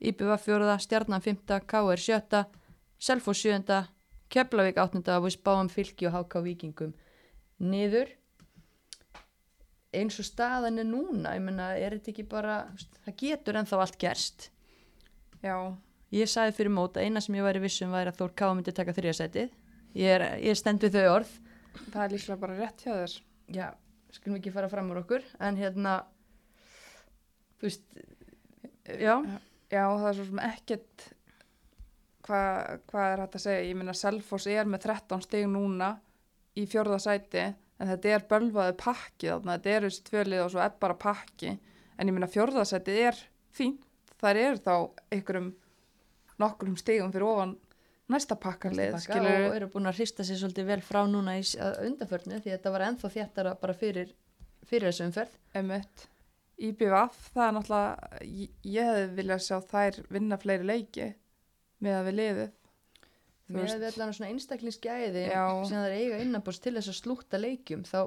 Íbjöfa 0.00 0.38
fjóruða, 0.40 0.78
Stjarnan 0.80 1.24
fymta, 1.24 1.60
er 1.60 2.00
sjötta 2.00 2.44
Selfoss 2.98 3.42
sjöunda 3.42 3.88
Keflavík 4.30 4.78
áttunda 4.78 5.18
og 5.18 5.26
við 5.26 5.36
spáum 5.36 5.68
fylki 5.68 6.06
og 6.06 6.14
háká 6.14 6.42
vikingum 6.44 6.94
niður 7.58 8.14
eins 9.92 10.16
og 10.22 10.24
staðan 10.24 10.78
er 10.78 10.86
núna, 10.86 11.34
ég 11.34 11.42
meina, 11.42 11.72
er 11.74 11.98
þetta 11.98 12.12
ekki 12.12 12.24
bara, 12.30 12.56
það 13.04 13.16
getur 13.18 13.58
ennþá 13.58 13.80
allt 13.82 13.96
gerst. 13.98 14.50
Já, 15.42 15.56
Ég 16.10 16.26
sagði 16.26 16.56
fyrir 16.56 16.72
mót 16.74 16.96
að 16.98 17.06
eina 17.06 17.20
sem 17.22 17.36
ég 17.38 17.44
væri 17.46 17.60
vissum 17.62 17.92
væri 17.94 18.10
að 18.10 18.16
Þór 18.18 18.32
Ká 18.34 18.48
myndi 18.50 18.72
taka 18.74 18.94
þriðasætið. 18.96 19.52
Ég, 19.94 20.08
er, 20.10 20.24
ég 20.42 20.56
stend 20.58 20.82
við 20.82 20.96
þau 20.96 21.12
orð. 21.20 21.34
það 21.92 22.02
er 22.02 22.14
líklega 22.14 22.40
bara 22.40 22.56
rétt 22.58 22.82
hjá 22.82 22.90
þér. 22.96 23.12
Já, 23.54 23.66
skulum 24.16 24.38
ekki 24.40 24.52
fara 24.56 24.70
fram 24.72 24.90
úr 24.90 25.04
okkur, 25.04 25.22
en 25.38 25.60
hérna, 25.60 25.92
þú 27.60 27.68
veist, 27.68 28.00
já, 28.90 29.14
Já, 29.70 29.84
það 29.86 30.08
er 30.08 30.16
svo 30.18 30.26
sem 30.26 30.40
ekkert, 30.42 31.04
hvað 32.26 32.70
hva 32.90 33.02
er 33.06 33.20
hægt 33.22 33.36
að 33.38 33.44
segja? 33.44 33.66
Ég 33.68 33.76
meina, 33.78 33.94
Selfoss 33.94 34.48
er 34.50 34.66
með 34.66 34.86
13 34.88 35.22
stig 35.28 35.46
núna 35.50 35.92
í 36.58 36.64
fjórða 36.70 36.98
sæti, 37.04 37.44
en 37.78 37.92
þetta 37.92 38.16
er 38.16 38.26
bölvaði 38.32 38.74
pakki 38.80 39.30
þarna, 39.30 39.56
þetta 39.56 39.76
er 39.76 39.86
þessi 39.86 40.04
tvölið 40.10 40.42
og 40.42 40.52
svo 40.56 40.64
er 40.64 40.74
bara 40.82 40.98
pakki. 41.06 41.54
En 41.94 42.10
ég 42.10 42.16
meina, 42.16 42.30
fjórða 42.30 42.66
sæti 42.66 42.98
er 43.06 43.22
fínt, 43.54 43.86
þar 44.18 44.42
er 44.42 44.60
þá 44.64 44.74
einhverjum 45.14 45.52
nokkrum 46.42 46.76
stigum 46.80 47.14
fyrir 47.14 47.30
ofan 47.30 47.56
næsta 48.10 48.34
skilur 48.34 49.44
og 49.46 49.54
eru 49.54 49.68
búin 49.70 49.86
að 49.86 50.00
hrista 50.00 50.26
sér 50.26 50.40
svolítið 50.40 50.66
vel 50.72 50.80
frá 50.82 51.04
núna 51.06 51.36
í 51.38 51.44
undanförnu 51.86 52.40
því 52.40 52.50
að 52.50 52.56
þetta 52.56 52.72
var 52.74 52.86
ennþá 52.88 53.10
þjættara 53.14 53.58
bara 53.60 53.76
fyrir, 53.76 54.10
fyrir 54.66 54.90
þessu 54.90 55.06
umferð. 55.06 55.36
Emmett. 55.54 56.09
IBVF, 56.60 57.20
það 57.34 57.46
er 57.46 57.54
náttúrulega, 57.56 58.08
ég, 58.28 58.56
ég 58.68 58.88
hefði 58.90 59.04
viljað 59.18 59.44
sjá 59.46 59.56
þær 59.70 60.00
vinna 60.12 60.38
fleiri 60.40 60.66
leiki 60.68 61.06
með 61.80 61.96
að 61.96 62.08
við 62.08 62.18
liðið. 62.18 62.50
Með 63.50 63.64
veist. 63.64 63.78
við 63.80 63.86
allan 63.88 64.12
svona 64.14 64.32
einstaklingsgæði 64.34 65.22
sem 65.30 65.72
það 65.72 65.86
er 65.86 65.94
eiga 65.96 66.18
innanbúst 66.22 66.62
til 66.62 66.74
þess 66.76 66.92
að 66.92 66.98
slúta 67.00 67.40
leikjum 67.40 67.86
þá, 67.88 68.02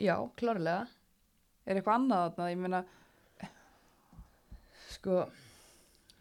já, 0.00 0.14
klárlega, 0.40 0.86
Er 1.68 1.76
eitthvað 1.76 1.98
annað 1.98 2.22
þarna? 2.24 2.44
Ég 2.48 2.60
meina, 2.62 2.78
sko, 4.94 5.18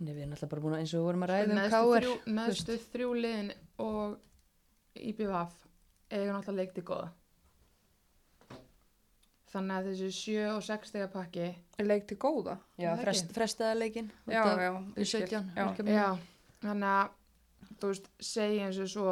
nei, 0.01 0.09
við 0.09 0.25
erum 0.25 0.33
alltaf 0.35 0.51
bara 0.51 0.63
búin 0.65 0.75
að 0.75 0.81
eins 0.83 0.93
og 0.93 0.99
við 0.99 1.07
vorum 1.07 1.23
að 1.23 1.31
ræða 1.31 1.45
um 1.47 1.53
neðstu 1.61 1.77
káir. 2.73 2.88
þrjú, 2.91 3.11
liðin 3.23 3.53
og 3.85 4.17
IBVF 4.97 5.61
eiga 6.11 6.33
náttúrulega 6.33 6.57
leikti 6.59 6.83
góða 6.89 7.07
þannig 9.57 9.75
að 9.81 9.89
þessi 9.91 10.09
7 10.21 10.45
og 10.53 10.63
6 10.69 10.91
stega 10.93 11.09
pakki 11.11 11.47
er 11.81 11.89
leik 11.89 12.07
til 12.09 12.17
góða? 12.21 12.55
Já, 12.79 12.93
frest, 13.01 13.33
frestaða 13.35 13.75
leikinn. 13.81 14.07
Já, 14.29 14.43
já. 14.61 14.71
Við 14.95 15.03
ég 15.03 15.09
skil. 15.11 15.27
17, 15.27 15.91
Já. 15.91 16.07
þannig 16.63 16.89
að 16.93 17.75
þú 17.81 17.91
veist, 17.91 18.09
segja 18.23 18.69
eins 18.69 18.79
og 18.85 18.89
svo 18.93 19.11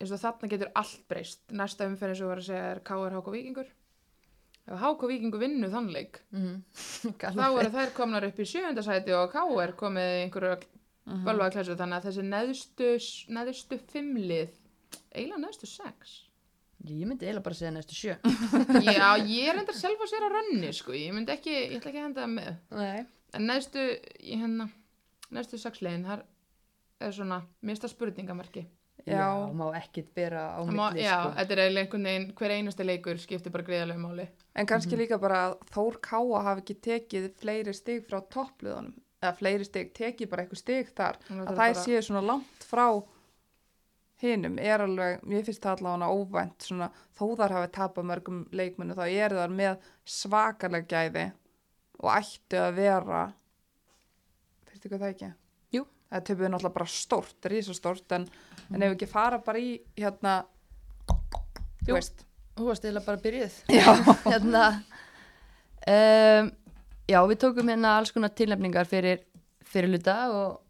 eins 0.00 0.10
og 0.12 0.20
þarna 0.20 0.50
getur 0.52 0.72
allt 0.76 1.04
breyst 1.08 1.54
næsta 1.54 1.86
umferð 1.88 2.12
eins 2.16 2.22
og 2.26 2.32
var 2.34 2.42
að 2.42 2.48
segja 2.50 2.70
er 2.74 2.80
KR 2.84 3.14
HK 3.20 3.32
Víkingur 3.36 3.70
ef 4.64 4.80
HK 4.82 5.08
Víkingur 5.12 5.40
vinnu 5.44 5.68
þann 5.72 5.90
leik 5.94 6.18
Mm 6.34 6.62
þá 7.20 7.46
eru 7.60 7.70
þær 7.78 7.94
komnar 7.96 8.26
upp 8.28 8.38
í 8.42 8.48
sjöundasæti 8.48 9.14
og 9.16 9.30
KR 9.32 9.76
komið 9.80 10.14
einhverju 10.24 10.56
Mhm. 11.04 11.20
bölvaða 11.26 11.52
klassu 11.52 11.74
þannig 11.76 11.98
að 12.00 12.04
þessi 12.08 12.22
neðstu, 12.24 12.86
neðstu 13.36 13.76
fimmlið 13.92 14.54
eiginlega 15.12 15.40
neðstu 15.42 15.68
sex 15.68 16.14
Ég 16.84 17.06
myndi 17.08 17.24
eiginlega 17.24 17.44
bara 17.46 17.56
segja 17.56 17.70
næstu 17.72 17.94
sjö. 17.96 18.14
Já, 18.84 19.16
ég 19.24 19.48
er 19.48 19.58
enda 19.62 19.72
sjálf 19.72 20.02
að 20.04 20.10
sér 20.12 20.26
að 20.26 20.34
rönni 20.36 20.72
sko, 20.76 20.92
ég 20.92 21.14
myndi 21.16 21.32
ekki, 21.32 21.54
ég 21.54 21.76
ætla 21.78 21.90
ekki 21.90 22.00
að 22.02 22.06
henda 22.08 22.24
það 22.26 22.32
með 22.34 22.54
Nei. 22.76 23.04
en 23.38 23.46
neðstu, 23.48 23.84
ég 24.20 24.42
hérna 24.44 24.66
neðstu 25.34 25.58
sexlegin, 25.62 26.04
þar 26.04 26.24
er 27.00 27.14
svona 27.16 27.38
mista 27.64 27.88
spurningamarki 27.88 28.66
Já, 29.04 29.16
Já. 29.18 29.24
má 29.52 29.64
ekkit 29.76 30.12
bera 30.16 30.42
á 30.56 30.60
Það 30.64 30.76
má, 30.78 30.84
milli, 30.92 31.02
já, 31.04 31.16
sko. 31.18 31.32
þetta 31.38 31.52
er 31.56 31.60
eiginlega 31.64 31.84
einhvern 31.84 32.04
veginn 32.08 32.28
hver 32.38 32.52
einasti 32.54 32.84
leikur 32.86 33.18
skiptir 33.20 33.52
bara 33.52 33.64
greiðalegu 33.66 34.00
máli 34.04 34.26
En 34.54 34.68
kannski 34.70 34.94
Mhm. 34.94 35.00
líka 35.02 35.18
bara 35.20 35.40
að 35.48 35.56
Þór 35.74 35.98
Káa 36.00 36.42
hafi 36.46 36.62
ekki 36.62 36.76
tekið 36.86 37.26
fleiri 37.42 37.74
stig 37.74 38.04
frá 38.06 38.20
toppliðunum. 38.30 38.94
Eða 39.24 39.34
fleiri 39.40 39.64
stig, 39.66 39.90
tekið 39.96 40.28
bara 40.30 40.44
eitthvað 40.44 40.60
stig 40.62 40.88
þar. 40.94 41.16
Þannig 41.26 41.42
Að 41.48 41.50
það 41.50 41.56
bara- 41.56 41.84
séu 41.84 42.00
svona 42.06 42.22
langt 42.28 42.64
frá 42.70 42.86
hinum 44.22 44.58
er 44.62 44.84
alveg, 44.84 45.22
mér 45.26 45.46
finnst 45.46 45.64
það 45.64 45.78
allavega 45.78 46.10
óvænt 46.14 46.66
svona, 46.68 46.90
þó 47.16 47.24
þar 47.40 47.56
hafi 47.58 47.70
tapað 47.74 48.08
mörgum 48.10 48.42
leikmennu 48.54 48.96
þá 48.96 49.04
eru 49.08 49.40
þar 49.40 49.56
með 49.58 49.88
svakaleg 50.16 50.86
gæði 50.90 51.24
og 52.00 52.10
ættu 52.14 52.60
að 52.60 52.78
vera 52.78 53.24
finnst 54.70 54.86
ykkur 54.88 55.02
það 55.02 55.12
ekki? 55.14 55.30
Jú. 55.74 55.84
Það 56.10 56.26
töpuðu 56.28 56.50
náttúrulega 56.52 56.78
bara 56.78 56.90
stórt, 56.94 57.48
risastórt 57.50 58.16
en, 58.16 58.26
en 58.70 58.82
ef 58.82 58.92
við 58.92 58.96
ekki 58.96 59.10
fara 59.10 59.40
bara 59.44 59.62
í 59.62 59.76
hérna 59.98 60.34
Jú. 61.84 61.98
þú 62.54 62.68
varst 62.68 62.84
eiginlega 62.84 63.06
bara 63.06 63.22
byrjuð. 63.24 63.56
Já. 63.74 63.88
hérna, 64.32 64.64
um, 65.90 66.50
já, 67.10 67.20
við 67.30 67.40
tókum 67.44 67.72
hérna 67.72 67.96
alls 67.98 68.14
konar 68.14 68.34
tilnefningar 68.36 68.88
fyrir, 68.90 69.24
fyrir 69.68 69.92
luta 69.94 70.18
og 70.32 70.60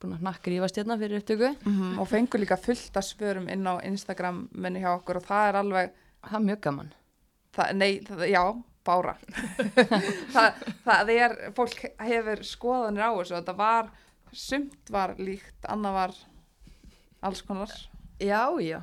búin 0.00 0.14
að 0.16 0.22
nakka 0.26 0.50
rífast 0.52 0.76
hérna 0.80 0.98
fyrir 1.00 1.18
upptöku. 1.22 1.50
-hmm. 1.64 1.98
og 2.00 2.08
fengur 2.08 2.40
líka 2.40 2.56
fullt 2.56 2.96
af 2.96 3.04
svörum 3.04 3.48
inn 3.48 3.66
á 3.66 3.80
Instagram 3.84 4.48
minni 4.52 4.80
hjá 4.80 4.94
okkur 4.96 5.16
og 5.16 5.24
það 5.24 5.48
er 5.48 5.54
alveg 5.56 5.90
Það 6.26 6.34
er 6.40 6.46
mjög 6.46 6.60
gaman. 6.60 6.92
það, 7.56 7.72
nei, 7.76 8.00
það, 8.04 8.28
já, 8.28 8.62
bára 8.84 9.16
það, 10.34 10.52
það 10.84 11.10
er 11.10 11.52
fólk 11.54 11.84
hefur 11.98 12.42
skoðanir 12.42 13.02
á 13.06 13.10
þessu 13.16 13.34
þetta 13.36 13.56
var, 13.56 13.90
sumt 14.32 14.90
var 14.90 15.14
líkt 15.18 15.64
annað 15.68 15.92
var 15.92 16.14
alls 17.22 17.42
konar 17.42 17.70
Já, 18.18 18.48
já. 18.60 18.80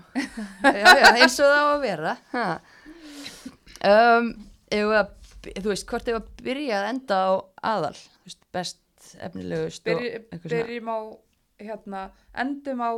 já, 0.63 0.87
já, 1.01 1.07
eins 1.17 1.39
og 1.41 1.45
það 1.49 1.57
á 1.57 1.65
að 1.73 1.81
vera. 1.81 2.17
Ha. 2.31 2.59
Um, 3.83 4.27
ef 4.69 4.91
að, 4.93 5.09
þú 5.57 5.71
veist, 5.71 5.87
hvort 5.89 6.07
ef 6.11 6.19
að 6.19 6.27
byrja 6.45 6.75
að 6.79 6.89
enda 6.91 7.17
á 7.17 7.31
aðal, 7.73 7.95
þú 7.97 8.27
veist, 8.29 8.41
best 8.53 8.77
efnilegust 9.27 9.87
eitthvað 9.87 10.47
svona. 10.47 10.53
byrjum 10.53 10.89
á 10.93 10.99
hérna, 11.63 12.01
endum 12.43 12.81
á 12.83 12.91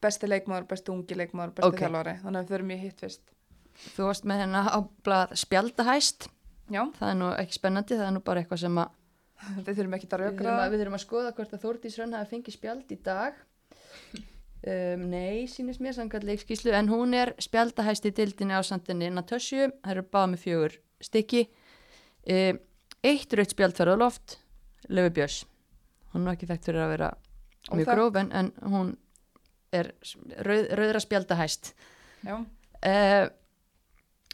besti 0.00 0.28
leikmaður, 0.30 0.66
besti 0.70 0.92
ungi 0.94 1.16
leikmaður 1.18 1.54
besti 1.58 1.68
Ok. 1.74 1.82
þjálfari, 1.84 2.14
þannig 2.22 2.38
að 2.40 2.44
við 2.46 2.54
förum 2.56 2.70
í 2.74 2.78
hitt 2.84 3.00
fyrst 3.04 3.26
Þú 3.94 4.06
varst 4.10 4.24
með 4.28 4.40
hérna 4.42 4.60
á 4.66 4.78
blað 5.06 5.30
spjaldahæst. 5.40 6.26
já, 6.70 6.82
Það 6.98 7.10
er 7.10 7.14
nú 7.20 7.28
ekki 7.38 7.54
spennandi, 7.56 7.96
það 7.96 8.06
er 8.08 8.14
nú 8.16 8.20
bara 8.24 8.40
eitthvað 8.42 8.60
sem 8.64 8.80
að 8.82 8.88
við 9.66 9.76
þurfum 9.78 9.94
ekki 9.96 10.08
að 10.10 10.24
þurfum 10.24 10.50
að, 10.52 10.70
við 10.74 10.80
þurfum 10.82 10.98
að 10.98 11.04
skoða 11.04 11.30
hvort 11.36 11.54
að 11.56 11.62
Þórdís 11.64 11.96
Rönn 12.00 12.12
hafi 12.18 12.30
fengið 12.34 12.56
spjald 12.58 12.90
í 12.92 12.98
dag. 13.06 13.38
Um, 14.60 15.06
nei, 15.08 15.46
sínist 15.48 15.80
mér 15.80 15.94
samkvæmt 15.96 16.26
leikskíslu, 16.28 16.72
en 16.76 16.90
hún 16.92 17.14
er 17.16 17.30
spjaldahæst 17.40 18.04
í 18.04 18.12
dildinni 18.12 18.52
á 18.52 18.60
sandinni 18.60 19.08
Natasju, 19.08 19.70
það 19.80 19.94
eru 19.94 20.02
báða 20.12 20.28
með 20.34 20.42
fjögur 20.42 20.74
stykki. 21.00 21.46
Um, 22.28 22.58
eitt 23.00 23.32
rautt 23.32 23.54
spjald 23.54 23.78
fyrir 23.78 23.96
á 23.96 24.02
loft, 24.02 24.36
Löfi 24.90 25.12
Björns. 25.18 25.38
Hún 26.14 26.26
er 26.26 26.34
ekki 26.34 26.48
þekkt 26.50 26.66
fyrir 26.70 26.82
að 26.84 26.92
vera 26.96 27.10
mjög 27.70 27.74
Óþekkt. 27.84 27.92
gróf, 27.94 28.16
en, 28.20 28.30
en 28.40 28.52
hún 28.72 28.88
er 29.76 29.92
rauð, 30.46 30.70
rauðra 30.80 31.02
spjaldahæst. 31.06 31.74
já, 32.26 32.34
Uh, 32.80 33.26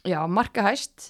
já, 0.07 0.21
markahæst 0.31 1.09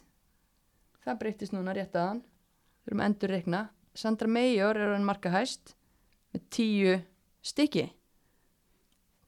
það 1.06 1.20
breytist 1.22 1.54
núna 1.54 1.76
rétt 1.78 1.94
aðan 1.94 2.24
við 2.24 2.90
erum 2.90 3.02
að 3.04 3.10
endur 3.12 3.30
reikna 3.30 3.60
Sandra 3.94 4.28
Meijor 4.28 4.80
er 4.82 4.96
hann 4.96 5.06
markahæst 5.06 5.76
með 6.34 6.48
tíu 6.56 6.96
stykki 7.46 7.84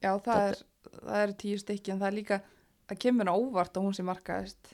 já 0.01 0.09
það, 0.25 0.41
er, 0.47 0.57
það 1.03 1.21
eru 1.21 1.37
tíu 1.45 1.59
stykki 1.61 1.93
en 1.93 2.01
það 2.01 2.09
er 2.09 2.17
líka 2.17 2.39
það 2.89 3.01
kemur 3.05 3.29
á 3.29 3.33
óvart 3.37 3.77
að 3.77 3.85
hún 3.85 3.95
sé 3.99 4.07
markaðist 4.09 4.73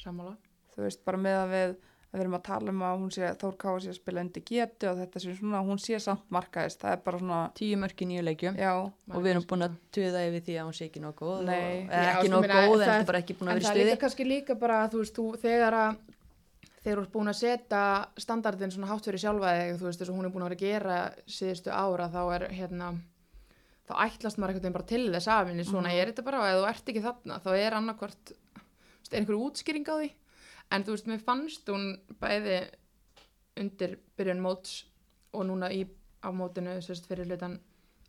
sammála 0.00 0.32
þú 0.72 0.86
veist 0.86 1.04
bara 1.04 1.20
með 1.20 1.38
að 1.42 1.52
við 1.52 1.76
að 2.14 2.20
við 2.20 2.22
erum 2.24 2.36
að 2.38 2.42
tala 2.46 2.70
um 2.70 2.82
að 2.86 2.98
hún 3.02 3.10
sé 3.10 3.28
Þór 3.40 3.54
Káa 3.58 3.80
sé 3.82 3.88
að 3.90 3.96
spila 3.98 4.22
undir 4.22 4.44
getu 4.46 4.86
og 4.92 4.98
þetta 5.02 5.20
sé 5.24 5.32
svona 5.34 5.62
hún 5.66 5.80
sé 5.82 5.98
samt 6.00 6.28
markaðist, 6.30 6.78
það 6.84 6.92
er 6.94 7.00
bara 7.08 7.18
svona 7.18 7.40
tíu 7.58 7.76
mörk 7.82 7.98
í 8.04 8.06
nýju 8.06 8.22
leikjum. 8.28 8.58
Já, 8.62 8.72
og 8.86 9.18
við 9.24 9.30
erum 9.34 9.46
búin 9.50 9.66
að 9.66 9.74
tuða 9.96 10.22
yfir 10.28 10.44
því 10.46 10.54
að 10.60 10.68
hún 10.68 10.76
sé 10.78 10.86
ekki 10.88 11.02
nóg 11.02 11.14
góð 11.18 11.42
Nei. 11.48 11.54
og, 11.58 11.90
eða 11.90 12.04
Já, 12.06 12.12
ekki 12.14 12.30
nóg 12.30 12.44
góð 12.44 12.54
en 12.54 12.68
það- 12.70 12.84
þetta 12.84 13.00
er 13.00 13.08
bara 13.10 13.18
ekki 13.24 13.34
búin 13.40 13.48
að 13.48 13.50
en 13.50 13.58
vera 13.58 13.64
í 13.64 13.66
það 13.66 13.74
er 13.74 13.80
stuði. 13.80 13.90
líka 13.90 14.02
kannski 14.06 14.24
líka 14.30 14.54
bara 14.62 14.78
þú 14.88 14.98
veist, 15.02 15.14
þú, 15.18 15.26
þegar 15.42 15.72
að 15.74 15.96
þegar 16.84 16.98
þú 16.98 17.02
ert 17.02 17.12
búin 17.16 17.32
að 17.32 17.40
setja 17.40 17.82
standardin 18.20 18.70
svona 18.70 18.86
hátt 18.92 19.04
fyrir 19.08 19.18
sjálfa 19.24 19.50
þig, 19.58 19.74
þú 19.80 19.84
veist, 19.88 19.98
þess 20.00 20.10
að 20.10 20.16
hún 20.18 20.24
er 20.28 20.30
búin 20.30 20.44
að 20.44 20.48
vera 20.50 20.58
að 20.60 20.64
gera 20.64 20.96
síðustu 21.26 21.70
ára, 21.74 22.08
þá 22.12 22.20
er 22.36 22.48
hérna 22.54 22.90
þá 23.88 23.92
ætlast 24.06 24.38
maður 24.40 24.54
veginn 24.60 24.72
bara 24.72 24.84
til 24.88 25.10
þess 25.12 25.28
afinni, 25.28 25.64
svona 25.64 25.88
Mhm. 25.90 25.98
er 26.00 26.06
þetta 26.12 26.24
bara 26.24 26.38
og 26.40 26.46
ef 26.46 26.56
þú 26.60 26.68
ert 26.68 26.86
ekki 26.92 27.02
þarna, 27.04 27.40
þá 27.40 27.50
er 27.58 27.72
annarkvort 27.72 28.24
þú 28.24 29.00
veist, 29.00 29.12
er 29.12 29.18
einhver 29.20 29.40
útskýring 29.44 29.84
á 29.88 29.96
því 30.00 30.10
en 30.74 30.84
þú 30.86 30.96
veist, 30.96 31.06
mér 31.10 31.22
fannst 31.24 31.68
hún 31.70 31.86
bæði 32.20 32.58
undir 33.60 33.96
byrjun 34.18 34.40
móts 34.42 34.80
og 35.34 35.46
núna 35.48 35.70
í 35.74 35.84
á 36.24 36.28
mótinu 36.34 36.76
sérst 36.82 37.06
fyrir 37.10 37.28
hlutan 37.28 37.58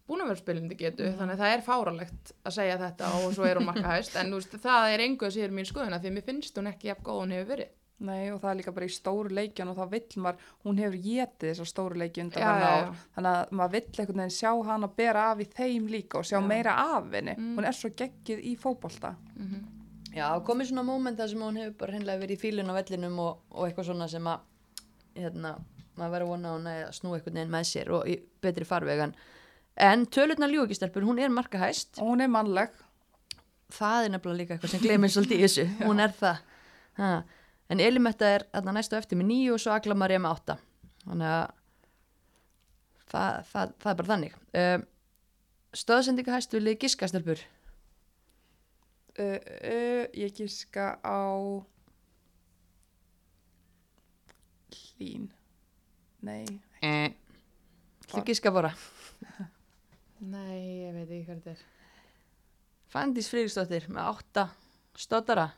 búin 0.08 0.22
að 0.22 0.28
vera 0.32 0.42
spilindi 0.42 0.76
getu, 0.78 1.04
Mhm. 1.06 1.18
þannig 1.20 1.34
að 1.36 1.42
það 1.44 1.54
er 1.56 1.62
fáralegt 1.66 2.32
að 2.46 2.54
segja 2.54 2.78
þetta 2.78 3.08
og 3.26 3.34
svo 3.34 3.46
er 3.50 3.58
hún 3.58 3.66
markahæst 3.72 4.16
en 4.22 4.30
þú 4.32 4.36
veist, 4.40 4.58
það 4.62 4.94
er 4.94 5.00
engu 5.06 5.26
að 5.26 5.34
sér 5.38 5.50
mín 5.52 5.66
skoðuna 5.66 6.00
því 6.00 6.08
að 6.12 6.14
mér 6.18 6.24
finnst 6.30 6.56
hún 6.58 6.68
ekki 6.74 6.88
jafn 6.92 7.04
góð 7.04 7.22
hún 7.24 7.32
hefur 7.34 7.56
verið 7.56 7.70
nei 7.98 8.30
og 8.32 8.42
það 8.42 8.52
er 8.52 8.58
líka 8.60 8.74
bara 8.76 8.86
í 8.86 8.92
stóru 8.92 9.30
leikjan 9.32 9.70
og 9.72 9.78
þá 9.78 9.90
vill 9.90 10.22
maður, 10.24 10.38
hún 10.66 10.78
hefur 10.78 10.98
getið 11.02 11.50
þessar 11.52 11.70
stóru 11.72 11.96
leiki 11.98 12.22
undan 12.22 12.44
hann 12.44 12.62
já. 12.62 12.96
þannig 13.16 13.32
að 13.36 13.52
maður 13.52 13.72
vill 13.72 13.88
einhvern 14.00 14.20
veginn 14.22 14.38
sjá 14.38 14.52
hana 14.66 14.88
bera 14.88 15.32
af 15.32 15.38
í 15.40 15.46
þeim 15.48 15.88
líka 15.90 16.16
og 16.20 16.26
sjá 16.26 16.38
Já. 16.42 16.48
meira 16.48 16.74
af 16.76 17.12
henni 17.14 17.36
Mm. 17.38 17.56
hún 17.58 17.66
er 17.66 17.72
svo 17.74 17.90
geggið 17.90 18.44
í 18.44 18.58
fótbolta 18.60 19.16
mm 19.38 19.48
-hmm. 19.48 19.64
Já, 20.16 20.30
komið 20.48 20.70
svona 20.70 20.84
moment 20.88 21.18
þar 21.20 21.32
sem 21.32 21.42
hún 21.44 21.58
hefur 21.60 21.74
bara 21.82 21.96
hreinlega 21.96 22.22
verið 22.22 22.38
í 22.38 22.40
fílun 22.40 22.72
á 22.72 22.78
vellinum 22.78 23.18
og, 23.20 23.40
og 23.52 23.66
eitthvað 23.66 23.90
svona 23.90 24.06
sem 24.08 24.28
að 24.32 24.44
hérna, 25.20 25.56
maður 26.00 26.14
verið 26.14 26.28
að 26.28 26.32
vona 26.32 26.52
að 26.52 26.54
hún 26.56 26.70
að 26.72 26.92
snú 26.96 27.16
eitthvað 27.16 27.36
neginn 27.36 27.52
með 27.52 27.66
sér 27.68 27.92
og 27.98 28.08
í 28.08 28.16
betri 28.44 28.68
farvegan. 28.68 29.16
En 29.76 30.06
tölurnar 30.08 30.54
ljúkistelpur, 30.54 31.04
hún 31.04 31.20
er 31.20 31.34
markahæst. 31.36 32.00
Og 32.00 32.14
hún 32.14 32.24
er 32.24 32.32
mannleg. 32.32 32.72
Það 33.76 34.06
er 34.06 34.14
nefnilega 34.14 34.40
líka 34.40 34.56
eitthvað 34.56 34.72
sem 34.72 34.84
glemir 34.86 35.12
svolítið 35.12 35.42
í 35.42 35.44
þessu, 35.50 35.66
hún 35.90 36.00
er 36.06 36.16
það. 36.16 36.40
Ha. 36.96 37.10
en 37.68 37.82
Elimetta 37.84 38.30
er 38.38 38.46
þarna 38.54 38.78
næstu 38.78 38.96
eftir 38.96 39.20
með 39.20 39.28
nýju 39.34 39.58
og 39.58 39.60
svo 39.60 39.74
Agla 39.76 39.98
Maria 40.00 40.22
með 40.24 40.38
átta. 40.38 40.56
Þannig 41.04 41.34
að 41.34 41.44
það, 43.12 43.44
það, 43.52 43.76
það 43.84 43.92
er 43.92 44.00
bara 44.00 44.12
þannig. 44.14 44.40
Um, 44.62 44.88
stöðsendingahæst 45.76 46.56
viljið 46.56 46.80
giska 46.86 47.12
stelpur 47.12 47.44
uh, 49.20 49.38
uh, 49.38 50.04
ég 50.14 50.36
gíska 50.36 50.96
á 51.04 51.22
hlín. 54.96 55.30
Nei 56.26 56.46
eh. 56.82 57.14
Þú 58.06 58.24
giska 58.28 58.52
bara. 58.54 58.72
Nei, 60.36 60.86
ég 60.86 60.94
veit 60.96 61.10
ekki 61.10 61.24
hvað 61.26 61.42
þetta 61.42 61.56
er. 61.56 61.64
Fandís 62.96 63.28
Friðriksdóttir 63.32 63.90
með 63.92 64.12
átta 64.14 64.46
stóttara 64.96 65.50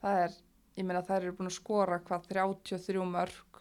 það 0.00 0.22
er, 0.24 0.36
ég 0.78 0.86
meina 0.88 1.02
þær 1.04 1.26
eru 1.26 1.36
búin 1.36 1.50
að 1.50 1.56
skora 1.58 1.98
hvað 2.06 2.28
33 2.30 3.06
mörg 3.10 3.60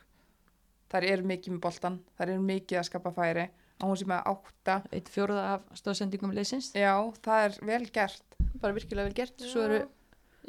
þær 0.90 1.08
eru 1.10 1.28
mikið 1.32 1.56
með 1.56 1.64
boltan 1.66 2.00
þær 2.18 2.28
eru 2.30 2.46
mikið 2.46 2.80
að 2.80 2.88
skapa 2.90 3.14
færi. 3.16 3.50
Á 3.80 3.84
hún 3.88 3.96
sem 3.96 4.12
er 4.12 4.26
átta. 4.28 4.82
Eitt 4.92 5.08
fjóruða 5.12 5.44
af 5.54 5.68
stóðsendingum 5.80 6.34
leysins 6.36 6.74
já, 6.76 6.94
það 7.24 7.46
er 7.46 7.60
vel 7.70 7.84
gert 7.96 8.29
bara 8.62 8.74
virkilega 8.76 9.08
vel 9.10 9.14
gert 9.18 9.42
svo 9.46 9.62
eru 9.68 9.80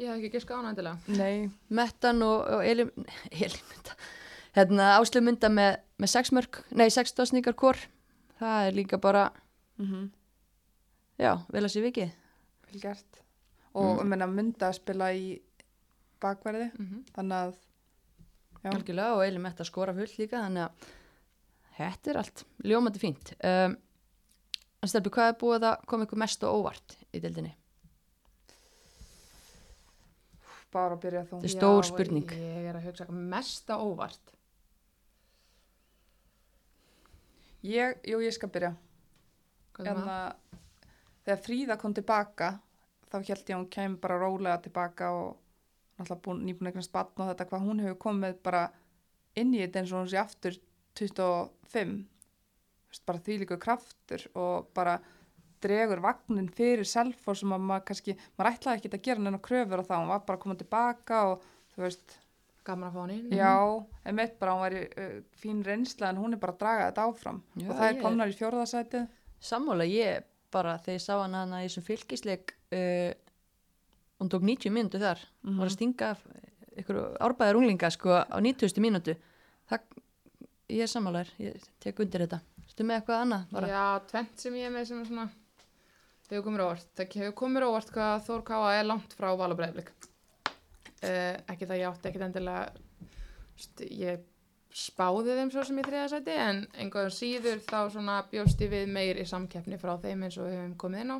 Ég 0.01 0.07
hef 0.07 0.17
ekki 0.17 0.29
giska 0.33 0.55
ána 0.55 0.69
endilega. 0.71 0.97
nei, 1.07 1.49
Mettan 1.69 2.21
og, 2.25 2.47
og 2.47 2.63
Elim, 2.65 2.89
Elimunda 3.31 3.95
hérna 4.55 4.87
Áslu 4.99 5.21
Munda 5.21 5.49
með, 5.49 5.75
með 6.01 6.09
sex 6.09 6.31
mörg, 6.31 6.61
nei 6.71 6.89
sex 6.89 7.11
stóðsningar 7.13 7.53
hvor 7.59 7.77
það 8.39 8.67
er 8.67 8.73
líka 8.79 8.97
bara 8.97 9.27
mm 9.77 10.09
já, 11.21 11.35
vel 11.53 11.63
að 11.67 11.69
sé 11.75 11.81
vikið 11.83 12.09
vel 12.71 12.81
gert 12.81 13.19
og 13.73 13.99
Mm. 14.01 14.09
meina 14.09 14.27
mynda 14.27 14.67
að 14.71 14.79
spila 14.79 15.11
í 15.13 15.39
bakverði 16.21 16.71
Mm 16.77 16.87
-hmm. 16.87 17.03
þannig 17.15 17.37
að 17.37 17.53
Já. 18.63 18.71
algjörlega 18.73 19.13
og 19.15 19.25
Elimetta 19.25 19.63
skora 19.65 19.93
fullt 19.93 20.17
líka 20.19 20.41
þannig 20.41 20.63
að 20.65 20.71
þetta 21.77 22.09
er 22.11 22.17
allt 22.17 22.43
ljómandi 22.63 22.99
fínt 22.99 23.33
um, 23.43 23.77
en 24.81 24.89
stelpi, 24.89 25.09
hvað 25.09 25.27
er 25.29 25.39
búið 25.39 25.63
að 25.69 25.85
koma 25.85 26.03
ykkur 26.05 26.17
mest 26.17 26.43
og 26.43 26.55
óvart 26.65 26.97
í 27.13 27.19
deildinni? 27.19 27.55
Bara 30.71 30.95
að 30.95 31.03
byrja 31.05 31.23
þú 31.29 31.39
Þetta 31.41 31.49
er 31.49 31.55
stór 31.55 31.87
spurning. 31.87 32.35
Ég 32.41 32.69
er 32.71 32.77
að 32.79 32.87
hugsa 32.89 33.07
mest 33.11 33.71
á 33.71 33.75
óvart. 33.77 34.31
ég, 37.61 38.01
jú, 38.07 38.19
ég 38.21 38.33
skal 38.33 38.49
byrja 38.51 38.73
en 39.81 39.87
það? 39.87 40.09
að 40.13 40.59
þegar 41.25 41.41
Fríða 41.45 41.77
kom 41.81 41.95
tilbaka 41.97 42.51
þá 43.11 43.15
held 43.17 43.29
ég 43.29 43.55
að 43.55 43.59
hún 43.59 43.71
kemur 43.73 44.01
bara 44.03 44.19
rólega 44.21 44.61
tilbaka 44.65 45.11
og 45.13 45.29
náttúrulega 45.97 46.23
búin, 46.25 46.43
nýbúin 46.47 46.71
eignast 46.71 46.93
batn 46.93 47.23
og 47.23 47.31
þetta 47.31 47.47
hvað 47.49 47.65
hún 47.67 47.83
hefur 47.83 47.99
komið 48.07 48.37
bara 48.45 48.63
inn 49.37 49.53
í 49.53 49.61
þetta 49.61 49.81
eins 49.81 49.93
og 49.93 50.03
hún 50.03 50.11
sé 50.11 50.21
aftur 50.21 50.57
25 50.99 51.99
Þú 52.91 52.91
veist, 52.91 53.05
bara 53.07 53.23
því 53.23 53.35
líka 53.39 53.55
kraftur 53.61 54.23
og 54.35 54.71
bara 54.75 54.97
dregur 55.61 56.01
vagnin 56.03 56.49
fyrir 56.55 56.85
selfo 56.87 57.35
sem 57.37 57.53
að 57.55 57.63
maður 57.69 57.85
kannski, 57.91 58.15
maður 58.37 58.51
ætlaði 58.55 58.79
ekki 58.81 58.91
að 58.97 59.05
gera 59.07 59.23
neina 59.25 59.39
kröfur 59.39 59.79
og 59.83 59.87
það, 59.87 60.01
hún 60.03 60.11
var 60.13 60.25
bara 60.27 60.37
að 60.37 60.43
koma 60.45 60.55
tilbaka 60.61 61.21
og 61.31 61.47
þú 61.75 61.85
veist, 61.85 62.17
hann 62.65 63.09
inn. 63.09 63.31
já, 63.33 63.53
en 64.05 64.15
mitt 64.15 64.35
bara 64.39 64.53
hún 64.53 64.61
væri 64.67 64.81
uh, 65.01 65.15
fín 65.41 65.63
reynsla 65.65 66.09
en 66.11 66.17
hún 66.21 66.33
er 66.35 66.39
bara 66.41 66.53
að 66.53 66.59
draga 66.61 66.89
þetta 66.91 67.05
áfram 67.09 67.39
Já, 67.57 67.67
og 67.69 67.75
það 67.79 67.87
er 67.89 68.01
komnar 68.01 68.29
í 68.29 68.37
fjórðasætið 68.37 69.07
Sammála, 69.41 69.87
ég 69.89 70.27
bara 70.53 70.75
þegar 70.77 70.97
ég 70.99 71.01
sá 71.01 71.15
hana 71.17 71.39
hana 71.45 71.63
í 71.63 71.67
þessum 71.69 71.85
fylgisleik 71.87 72.53
uh, 72.75 73.11
hún 74.21 74.29
tók 74.29 74.43
90 74.45 74.69
mínútu 74.75 75.01
þar 75.01 75.23
Mhm. 75.41 75.57
var 75.57 75.67
að 75.71 75.73
stinga 75.73 76.11
af 76.13 76.21
ykkur 76.77 76.99
árbæðar 77.19 77.57
unglinga 77.57 77.89
sko 77.91 78.13
á 78.21 78.37
90. 78.37 78.77
mínútu 78.83 79.15
það, 79.71 79.81
ég 80.69 80.85
er 80.85 80.91
sammálaður 80.93 81.31
ég 81.41 81.65
tek 81.81 81.99
undir 81.99 82.27
þetta, 82.27 82.39
stu 82.69 82.83
með 82.85 83.01
eitthvað 83.01 83.23
annað 83.25 83.49
bara, 83.51 83.67
Já, 83.73 83.85
tvent 84.11 84.37
sem 84.45 84.53
ég 84.61 84.69
er 84.69 84.75
með 84.77 84.85
sem 84.91 85.01
er 85.01 85.09
svona 85.09 85.29
hefur 86.37 86.45
komið 86.47 86.57
mér 86.57 86.63
á 86.63 86.69
óvart. 86.71 86.87
Það 86.95 87.15
hefur 87.21 87.35
komið 87.41 87.53
mér 87.57 87.65
á 87.67 87.71
óvart 87.71 87.91
hvað 87.95 88.25
Þór 88.27 88.43
Káa 88.49 88.73
er 88.79 88.85
langt 88.89 89.13
frá 89.17 89.29
val 89.37 89.51
og 89.51 89.57
breyðblik. 89.59 89.91
Uh, 91.01 91.35
ekki 91.49 91.65
það 91.65 91.79
ég 91.81 91.87
átti 91.89 92.09
ekkit 92.11 92.21
endilega 92.21 92.71
st, 93.57 93.81
ég 93.89 94.19
spáði 94.71 95.33
þeim 95.35 95.49
svo 95.51 95.63
sem 95.65 95.79
í 95.81 95.83
þriða 95.83 96.09
sæti 96.13 96.35
en 96.37 96.59
einhverjum 96.79 97.11
síður 97.15 97.59
þá 97.65 97.79
svona 97.91 98.19
bjóst 98.31 98.61
ég 98.61 98.69
við 98.71 98.87
meiri 98.93 99.25
samkeppni 99.27 99.79
frá 99.81 99.95
þeim 99.99 100.23
eins 100.27 100.37
og 100.37 100.45
við 100.47 100.59
höfum 100.59 100.75
komið 100.79 101.01
inn 101.01 101.11
á 101.11 101.19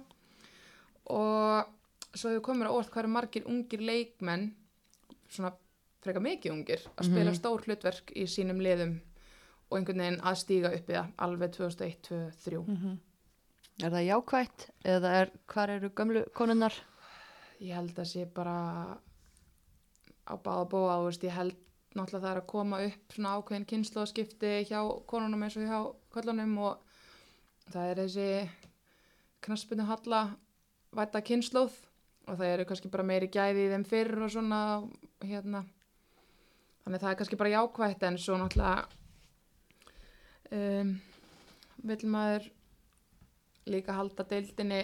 og 1.11 1.73
svo 2.13 2.29
hefur 2.31 2.45
komið 2.45 2.61
mér 2.61 2.69
á 2.71 2.75
óvart 2.77 2.91
hvað 2.93 3.03
eru 3.03 3.11
margir 3.17 3.49
ungir 3.49 3.81
leikmenn 3.83 4.45
svona 5.31 5.51
frekar 6.05 6.23
mikið 6.25 6.53
ungir 6.55 6.85
að 6.95 7.09
spila 7.09 7.31
Mhm. 7.31 7.39
stór 7.41 7.65
hlutverk 7.65 8.11
í 8.15 8.23
sínum 8.29 8.61
liðum 8.63 8.95
og 9.71 9.77
einhvern 9.79 9.97
veginn 10.05 10.21
að 10.21 10.39
stíga 10.45 10.71
upp 10.77 10.89
í 10.89 10.93
það 10.93 11.11
alveg 11.17 11.51
2001, 11.57 12.01
2002, 12.07 12.31
2003 12.45 12.63
Mhm. 12.67 12.97
Er 13.79 13.93
það 13.93 14.07
jákvætt 14.07 14.67
eða 14.95 15.13
er, 15.21 15.31
hvar 15.47 15.73
eru 15.77 15.89
gömlu 15.95 16.25
konunnar 16.35 16.75
ég 17.61 17.75
held 17.77 17.97
að 17.97 18.09
sé 18.11 18.25
bara 18.25 18.55
á 20.27 20.33
báða 20.35 20.67
bóa 20.71 20.97
veist, 21.05 21.23
ég 21.23 21.35
held 21.35 21.57
náttúrulega 21.95 22.23
það 22.23 22.31
er 22.31 22.41
að 22.41 22.49
koma 22.51 22.79
upp 22.85 23.15
svona 23.15 23.33
ákveðin 23.37 23.67
kynnslóðskipti 23.71 24.51
hjá 24.69 24.79
konunum 25.09 25.43
eins 25.43 25.57
og 25.59 25.67
hjá 25.67 25.79
köllunum 26.15 26.53
og 26.63 26.73
það 27.71 27.89
er 27.89 28.01
þessi 28.03 28.27
knaspinu 29.45 29.87
halla 29.89 30.21
væta 30.95 31.23
kynnslóð 31.25 31.75
og 32.29 32.37
það 32.37 32.53
eru 32.53 32.67
kannski 32.69 32.91
bara 32.93 33.07
meiri 33.07 33.29
gæði 33.31 33.65
í 33.65 33.69
þeim 33.73 33.85
fyrr 33.87 34.23
og 34.23 34.31
svona 34.31 34.61
hérna. 35.25 35.63
Þannig 36.85 37.03
það 37.03 37.11
er 37.11 37.19
kannski 37.19 37.39
bara 37.39 37.53
jákvætt 37.55 38.07
en 38.07 38.19
svo 38.21 38.37
náttúrulega 38.39 38.87
um, 40.55 40.95
vil 41.91 42.01
maður 42.13 42.49
líka 43.69 43.95
halda 43.97 44.25
deildinni 44.29 44.81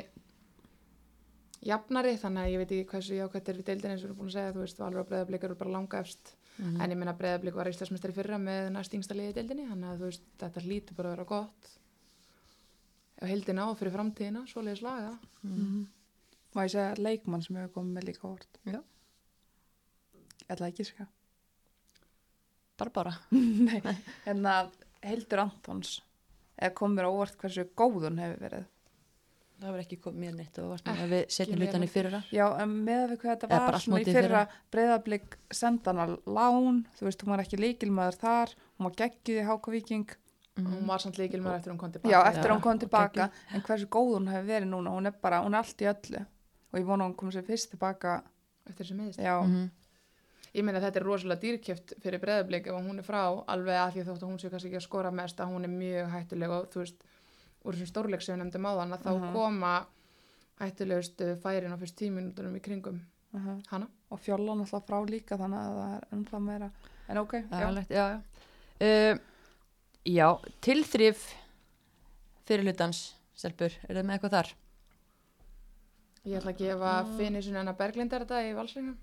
jafnari 1.65 2.13
þannig 2.19 2.43
að 2.43 2.51
ég 2.51 2.61
veit 2.61 2.73
ekki 2.75 2.89
hversu 2.91 3.17
jákvætt 3.17 3.49
er 3.49 3.59
við 3.59 3.69
deildinni 3.71 3.95
eins 3.95 4.03
og 4.03 4.05
við 4.05 4.11
erum 4.11 4.19
búin 4.19 4.29
að 4.29 4.35
segja, 4.37 4.53
þú 4.53 4.63
veist, 4.63 4.81
Valur 4.81 5.01
og 5.01 5.09
Breiðablík 5.09 5.47
eru 5.47 5.57
bara 5.57 5.73
langa 5.73 6.01
efst, 6.03 6.33
mm. 6.57 6.77
en 6.83 6.93
ég 6.93 6.99
meina 6.99 7.15
Breiðablík 7.17 7.57
var 7.57 7.69
Íslandsmeistari 7.71 8.15
fyrra 8.15 8.39
með 8.41 8.69
næst 8.75 8.95
yngsta 8.97 9.17
liði 9.17 9.33
í 9.33 9.37
deildinni, 9.39 9.67
þannig 9.71 9.89
að 9.89 10.01
þú 10.01 10.11
veist, 10.11 10.29
þetta 10.43 10.65
hlýtur 10.67 10.99
bara 10.99 11.11
að 11.11 11.15
vera 11.15 11.29
gott 11.33 11.71
á 13.17 13.23
heildina 13.25 13.69
og 13.71 13.77
fyrir 13.79 13.95
framtíðina, 13.95 14.45
svoleiðis 14.51 14.83
laga 14.85 15.13
mm. 15.41 15.85
Má 16.55 16.63
ég 16.65 16.73
segja 16.73 16.95
leikmann 16.97 17.43
sem 17.45 17.57
hefur 17.57 17.73
komið 17.75 17.97
með 17.97 18.05
líka 18.07 18.25
óvart? 18.25 18.59
Já. 18.65 18.79
Ég 20.39 20.53
ætla 20.55 20.69
ekki 20.71 20.85
að 20.85 20.89
segja. 20.91 21.07
bara 22.77 22.93
bara 22.93 23.13
Nei. 23.67 23.81
En 24.29 24.45
að 24.47 24.71
Hildur 25.03 25.43
Antons 25.43 25.97
eða 26.57 26.73
komið 26.77 26.97
mér 26.97 27.07
á 27.07 27.11
óvart 27.13 27.37
hversu 27.41 27.65
góð 27.77 28.07
hún 28.07 28.19
hefur 28.23 28.43
verið. 28.43 28.65
það 29.57 29.73
var 29.73 29.81
ekki 29.81 29.97
komið 30.03 30.19
mér 30.21 30.35
neitt 30.37 30.59
og 30.61 30.69
varst 30.73 30.85
með 30.89 31.13
við 31.13 31.23
setjum 31.33 31.61
hlutan 31.63 31.85
í 31.85 31.89
fyrra 31.89 32.21
Já, 32.33 32.45
en 32.61 32.75
með 32.85 33.01
að 33.01 33.09
við 33.11 33.19
hvað 33.23 33.33
þetta 33.33 33.59
var 33.63 33.79
svona 33.81 33.99
í 33.99 34.05
í 34.05 34.13
fyrra 34.17 34.43
breyðablík 34.75 35.37
sendan 35.59 36.01
að 36.03 36.13
lán, 36.29 36.79
þú 36.99 37.07
veist, 37.07 37.25
hún 37.25 37.33
var 37.33 37.43
ekki 37.45 37.61
leikilmaður 37.61 38.19
þar, 38.21 38.55
hún 38.77 38.89
var 38.89 38.97
geggjuð 39.01 39.41
í 39.41 39.47
Hákavíking. 39.47 40.15
og 40.57 40.63
hún 40.65 40.81
mm. 40.81 40.87
var 40.89 41.01
samt 41.01 41.17
líkil 41.21 41.41
með 41.41 41.55
eftir 41.59 41.71
hún 41.73 41.81
kom 41.81 41.91
tilbaka 41.93 42.13
Já, 42.13 42.19
eftir 42.29 42.43
Já, 42.43 42.49
að 42.49 42.55
hún 42.55 42.63
kom 42.65 42.79
tilbaka, 42.81 43.29
en 43.53 43.61
hversu 43.61 43.89
góð 43.93 44.13
hún 44.17 44.29
hefur 44.31 44.47
verið 44.47 44.71
núna, 44.71 44.93
hún 44.93 45.05
er 45.05 45.17
bara, 45.21 45.41
hún 45.45 45.53
er 45.53 45.61
allt 45.61 45.83
í 45.85 45.89
öllu. 45.91 46.23
Og 46.73 46.79
ég 46.79 46.87
vona 46.87 47.05
að 47.05 47.11
hún 47.11 47.17
komið 47.19 47.35
sér 47.37 47.45
fyrst 47.45 47.69
tilbaka, 47.75 48.15
eftir 48.65 48.85
þessi 48.85 48.97
miðist 48.97 49.21
já, 49.21 49.35
Mm. 49.45 49.69
Ég 50.53 50.63
meina 50.63 50.79
þetta 50.79 50.99
er 50.99 51.05
rosalega 51.05 51.41
dýrkjöft 51.41 51.93
fyrir 52.01 52.19
Breiðablík 52.19 52.67
ef 52.67 52.73
hún 52.75 52.99
er 52.99 53.03
frá, 53.03 53.43
alveg 53.47 53.75
að 53.81 53.91
því 53.97 54.03
þótt 54.07 54.23
að 54.23 54.29
hún 54.31 54.39
sé 54.39 54.49
kannski 54.49 54.67
ekki 54.71 54.77
að 54.81 54.87
skora 54.87 55.11
mest 55.11 55.39
að 55.39 55.51
hún 55.53 55.63
er 55.63 55.73
mjög 55.73 56.09
hættuleg 56.13 56.49
og 56.49 56.69
þú 56.73 56.79
veist, 56.83 57.03
úr 57.65 57.73
þessum 57.75 57.87
stórleik 57.91 58.21
sem 58.21 58.35
við 58.35 58.43
nefndum 58.45 58.65
áðan 58.71 58.93
að 58.93 59.03
þá 59.03 59.11
Mhm. 59.17 59.33
koma 59.33 59.73
hættulegustu 60.59 61.35
færin 61.43 61.73
á 61.73 61.77
fyrst 61.77 61.95
tíu 61.99 62.11
mínúturum 62.11 62.55
í 62.55 62.61
kringum 62.61 63.01
uh 63.33 63.39
-huh. 63.41 63.61
hana 63.67 63.87
og 64.11 64.19
fjollan 64.19 64.59
alltaf 64.61 64.85
frá 64.87 65.03
líka, 65.09 65.37
þannig 65.37 65.59
að 65.59 65.75
það 65.77 65.95
er 65.97 66.03
ennþá 66.17 66.39
meira. 66.39 66.71
En 67.09 67.17
ok, 67.17 67.33
já. 67.33 67.85
já. 67.89 68.21
Uh, 68.81 69.19
já 70.05 70.37
tilþrif 70.61 71.33
fyrir 72.45 72.63
hlutans 72.63 73.15
stelpur, 73.35 73.71
er 73.89 73.95
það 73.95 74.05
með 74.05 74.13
eitthvað 74.19 74.31
þar 74.31 74.53
Ég 76.27 76.37
ætla 76.41 76.51
að 76.51 76.57
gefa 76.57 77.03
Mm. 77.03 77.17
finissun 77.17 77.55
hennar 77.55 77.73
Berglindar 77.77 78.21
þetta 78.25 78.41
í 78.43 78.53
valsregnum. 78.55 78.97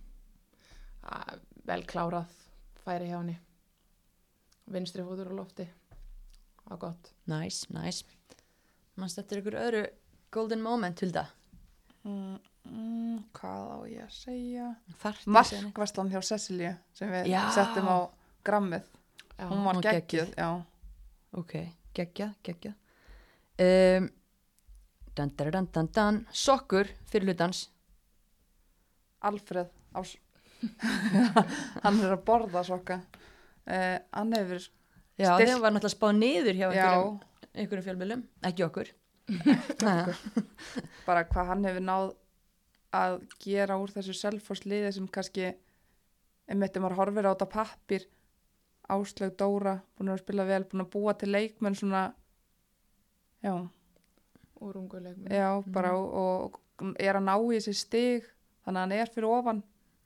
Vel 1.64 1.84
klárað, 1.88 2.32
færi 2.84 3.08
hjá 3.10 3.18
henni. 3.18 3.36
Vinstri 4.72 5.04
fótur 5.04 5.32
á 5.32 5.34
lofti. 5.36 5.66
Á 6.68 6.74
gott. 6.80 7.12
Næs, 7.28 7.64
næs. 7.72 8.02
Manst 8.96 9.18
þetta 9.18 9.34
er 9.34 9.42
ykkur 9.42 9.58
öðru 9.60 9.84
golden 10.34 10.62
moment, 10.64 11.00
Hulda? 11.00 11.26
Mm, 12.04 12.36
mm, 12.68 13.16
hvað 13.36 13.64
á 13.64 13.78
ég 13.88 14.04
að 14.04 14.12
segja 14.12 14.66
Þarft 15.00 15.30
markvæslan 15.32 16.10
hjá 16.12 16.20
Cecilju 16.20 16.74
sem 16.92 17.08
við 17.14 17.30
Já. 17.32 17.40
settum 17.56 17.88
á 17.88 17.98
grammið 18.44 18.90
Já, 19.38 19.46
hún 19.48 19.64
var 19.64 19.80
já 19.80 20.50
Ok, 21.34 21.54
geggjað, 21.96 22.34
geggjað. 22.46 22.74
Um, 23.58 24.04
dan, 25.16 25.32
dan, 25.34 25.50
dan, 25.50 25.66
dan, 25.74 25.88
dan. 25.90 26.20
Sokkur 26.30 26.86
fyrir 27.10 27.32
hlutans. 27.32 27.64
Alfreð 29.26 29.72
ás... 29.98 30.14
hann 31.84 32.00
er 32.00 32.14
að 32.16 32.24
borða 32.26 32.64
soka 32.66 33.00
uh, 33.02 33.98
hann 34.12 34.34
hefur 34.36 34.66
Já, 35.14 35.28
Still- 35.36 35.46
þeim 35.46 35.60
var 35.62 35.70
náttúrulega 35.70 35.94
spáð 35.94 36.16
niður 36.18 36.56
hjá 36.58 36.64
já, 36.74 36.84
einhverjum, 36.90 37.18
einhverjum 37.54 37.84
fjölmjölum. 37.86 38.22
Ekki 38.48 38.64
okkur. 38.66 38.88
Nei. 39.86 40.14
bara 41.06 41.22
hvað 41.28 41.50
hann 41.52 41.62
hefur 41.68 41.84
náð 41.86 42.08
að 42.94 43.14
gera 43.42 43.76
úr 43.80 43.92
þessu 43.94 44.14
selfosliði 44.18 44.90
sem 44.96 45.06
kannski 45.10 45.52
einmitt 46.50 46.76
um 46.80 46.88
að 46.88 46.96
horfir 46.98 47.28
á 47.30 47.32
þetta 47.32 47.48
pappir 47.54 48.08
Áslaug 48.92 49.32
Dóra, 49.40 49.78
búin 49.96 50.12
að 50.12 50.20
spila 50.20 50.44
vel 50.44 50.60
búin 50.68 50.84
að 50.84 50.90
búa 50.92 51.14
til 51.16 51.30
leikmenn 51.32 51.78
svona 51.78 52.02
já, 53.40 53.54
úr 54.60 54.76
unguleik 54.82 55.22
já, 55.32 55.48
bara 55.72 55.94
og, 55.96 56.58
og 56.82 56.92
er 57.00 57.16
að 57.16 57.26
ná 57.30 57.34
í 57.38 57.54
þessi 57.56 57.74
stig 57.80 58.28
þannig 58.66 58.76
að 58.76 58.82
hann 58.82 58.96
er 58.98 59.14
fyrir 59.14 59.30
ofan 59.30 59.62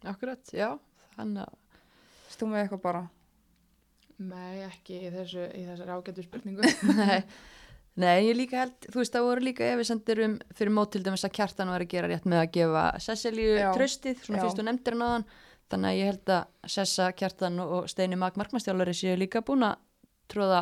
Akkurat, 0.06 0.52
já. 0.54 0.78
Þannig 1.16 1.42
að... 1.42 1.54
stúm 2.30 2.52
við 2.54 2.62
eitthvað 2.64 2.82
bara 2.84 3.04
Nei, 4.18 4.64
ekki 4.66 4.96
í, 5.06 5.10
þessu, 5.14 5.44
í 5.54 5.62
þessari 5.68 5.94
ágættu 5.94 6.24
spurningu 6.26 6.62
Nei. 6.98 7.22
Nei, 7.98 8.28
ég 8.28 8.36
líka 8.38 8.60
held, 8.62 8.86
þú 8.92 9.00
veist, 9.00 9.14
það 9.14 9.24
voru 9.26 9.42
líka 9.42 9.66
efisendur 9.72 10.20
um 10.22 10.34
fyrir 10.54 10.70
mót 10.74 10.92
til 10.94 11.02
dæmis 11.02 11.24
að 11.26 11.32
kjartan 11.38 11.70
var 11.72 11.82
að 11.82 11.90
gera 11.90 12.10
rétt 12.10 12.26
með 12.30 12.42
að 12.44 12.50
gefa 12.54 12.82
Cecilju 13.02 13.48
tröstið, 13.74 14.20
svona 14.22 14.38
Já. 14.38 14.44
fyrst 14.46 14.62
og 14.62 14.66
nefndir 14.68 14.94
hann 14.94 15.06
aðan. 15.08 15.24
Þannig 15.68 15.88
að 15.90 15.98
ég 15.98 16.10
held 16.12 16.30
að 16.36 16.70
Sessa, 16.74 17.08
kjartan 17.18 17.58
og 17.64 17.88
Steini 17.90 18.16
Mag 18.18 18.38
markmannstjálari 18.38 18.94
séu 18.96 19.16
líka 19.18 19.42
búin 19.44 19.66
að 19.66 19.80
tróða 20.30 20.60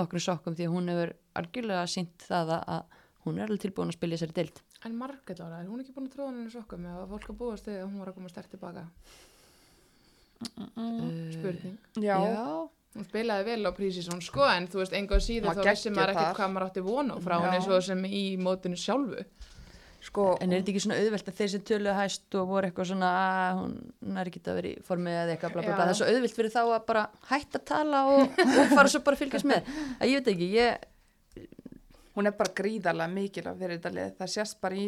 nokkru 0.00 0.20
sokkum 0.24 0.56
því 0.56 0.64
að 0.68 0.72
hún 0.78 0.88
hefur 0.92 1.12
algjörlega 1.42 1.84
sínt 1.92 2.24
það 2.24 2.54
að- 2.56 2.64
að 2.78 2.96
hún 3.26 3.38
er 3.38 3.44
alveg 3.48 3.62
tilbúin 3.66 3.92
að 3.92 3.98
spilja 3.98 4.16
þessari 4.18 4.36
dild. 4.40 4.62
En 4.86 4.94
Margrét 4.94 5.40
Lára, 5.42 5.58
er 5.64 5.66
hún 5.66 5.80
ekki 5.82 5.90
búin 5.96 6.06
að 6.06 6.12
tróða 6.14 6.30
henni 6.36 6.52
sokkum 6.52 6.84
eða 6.86 7.06
fólk 7.10 7.30
að 7.32 7.38
búast 7.40 7.66
þig 7.66 7.80
að 7.80 7.88
hún 7.88 7.98
var 8.02 8.10
að 8.12 8.18
koma 8.20 8.30
sterk 8.30 8.50
tilbaka? 8.52 8.84
Uh, 10.78 11.32
Spurning. 11.34 11.78
já, 11.98 12.14
Já, 12.14 12.68
Hún 12.94 13.04
spilaði 13.04 13.44
vel 13.50 13.66
á 13.68 13.72
prísísson 13.74 14.22
sko 14.24 14.44
en 14.48 14.68
þú 14.70 14.80
veist 14.80 14.94
enga 14.96 15.18
síður 15.22 15.50
Hún 15.50 15.58
þá 15.58 15.66
vissi 15.68 15.90
maður 15.92 16.12
ekkert 16.14 16.38
hvað 16.38 16.52
maður 16.54 16.66
átti 16.68 16.82
vona 16.86 17.16
frá 17.22 17.34
henni 17.42 17.58
svo 17.66 17.78
sem 17.84 18.04
í 18.06 18.22
mótinu 18.40 18.78
sjálfu. 18.80 19.24
sko 20.08 20.24
en 20.40 20.52
er 20.54 20.60
þetta 20.62 20.70
ekki 20.72 20.82
svona 20.84 20.98
auðvelt 21.02 21.28
að 21.32 21.38
þeir 21.40 21.50
sem 21.52 21.64
töluðu 21.68 21.94
hæst 21.98 22.36
og 22.38 22.46
voru 22.52 22.68
eitthvað 22.70 22.88
svona 22.92 23.08
að 23.18 23.58
hún 23.58 24.20
er 24.22 24.30
ekki 24.30 24.42
að 24.46 24.58
vera 24.60 24.70
í 24.70 24.76
formið 24.86 25.16
eða 25.24 25.34
eitthvað 25.34 25.56
bla 25.56 25.62
bla 25.66 25.74
bla, 25.74 25.80
það 25.82 25.90
er 25.92 25.98
svo 25.98 26.08
auðvelt 26.12 26.36
fyrir 26.38 26.54
þá 26.54 26.60
að 26.62 26.86
bara 26.92 27.02
hætta 27.32 27.58
að 27.58 27.66
tala 27.72 28.02
og, 28.14 28.38
og 28.46 28.72
fara 28.78 28.92
svo 28.94 29.02
bara 29.02 29.18
að 29.18 29.22
fylgjast 29.24 29.48
með. 29.50 29.72
Að 30.00 30.12
ég 30.12 30.22
veit 30.22 30.30
ekki, 30.32 30.48
ég 30.54 30.86
hún 32.18 32.26
er 32.26 32.34
bara 32.38 32.54
gríðarlega 32.58 33.14
mikilvæg 33.14 33.62
fyrir 33.62 33.78
þetta 33.78 33.94
lið 33.94 34.14
það 34.18 34.34
sést 34.34 34.60
bara 34.62 34.78
í 34.78 34.86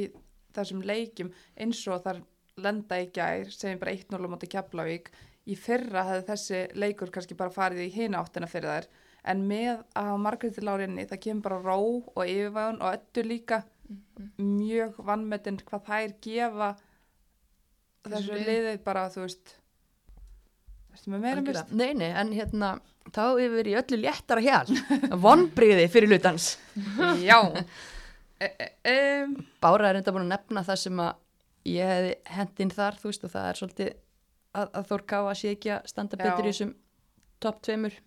þessum 0.57 0.83
leikjum 0.83 1.31
eins 1.63 1.81
og 1.87 2.03
þar 2.05 2.23
lenda 2.61 2.99
í 3.01 3.09
gær 3.15 3.51
segjum 3.55 3.81
bara 3.81 3.95
1-0 3.95 4.27
á 4.27 4.29
móti 4.33 4.49
Keflavík. 4.51 5.11
Í 5.49 5.57
fyrra 5.57 6.03
hefði 6.09 6.27
þessi 6.29 6.59
leikur 6.79 7.13
kannski 7.15 7.37
bara 7.39 7.55
farið 7.55 7.87
í 7.87 7.93
hina 7.95 8.21
áttina 8.21 8.49
fyrir 8.51 8.69
þær. 8.75 8.89
En 9.31 9.45
með 9.49 9.71
að 9.95 10.11
hafa 10.11 10.21
Margréti 10.25 10.65
Lárinni 10.65 11.07
það 11.09 11.23
kemur 11.27 11.47
bara 11.47 11.61
ró 11.65 11.79
og 12.03 12.21
yfirvægun 12.25 12.81
og 12.83 12.99
öllu 12.99 13.25
líka. 13.29 13.63
Mjög 14.41 15.01
vannmetinn 15.07 15.61
hvað 15.67 15.87
þær 15.89 16.15
gefa 16.27 16.71
Þessu 18.01 18.15
þessu 18.17 18.37
liði. 18.37 18.47
liðið 18.51 18.85
bara 18.85 19.09
þú 19.13 19.25
veist 19.27 19.55
Ertu 21.01 21.15
með 21.15 21.23
meira 21.25 21.45
mist? 21.45 21.71
nei, 21.73 21.95
nei, 21.97 22.11
en 22.13 22.33
hérna 22.37 22.75
þá 23.09 23.41
yfir 23.41 23.71
í 23.71 23.77
öllu 23.81 23.99
léttara 24.03 24.43
hjál 24.45 24.77
vonbriði 25.23 25.87
fyrir 25.89 26.13
hlutans. 26.13 26.53
Já. 27.29 27.39
E, 28.41 28.51
e, 28.51 28.69
e, 28.85 28.99
Bára 29.65 29.91
er 29.91 30.01
enda 30.01 30.13
búin 30.13 30.27
að 30.29 30.35
nefna 30.35 30.65
það 30.67 30.83
sem 30.83 31.01
að 31.01 31.71
ég 31.71 31.91
hefði 31.91 32.13
hendinn 32.37 32.75
þar, 32.77 33.01
þú 33.01 33.11
veist, 33.11 33.25
og 33.25 33.33
það 33.33 33.49
er 33.49 33.61
svolítið 33.61 33.91
að, 33.91 34.69
að 34.69 34.87
Þór 34.91 35.07
Káa 35.13 35.35
sé 35.41 35.55
ekki 35.57 35.73
að 35.75 35.91
standa 35.93 36.21
betur 36.21 36.45
í 36.45 36.53
þessum 36.53 36.77
topp 37.41 37.65
tveimur. 37.65 37.99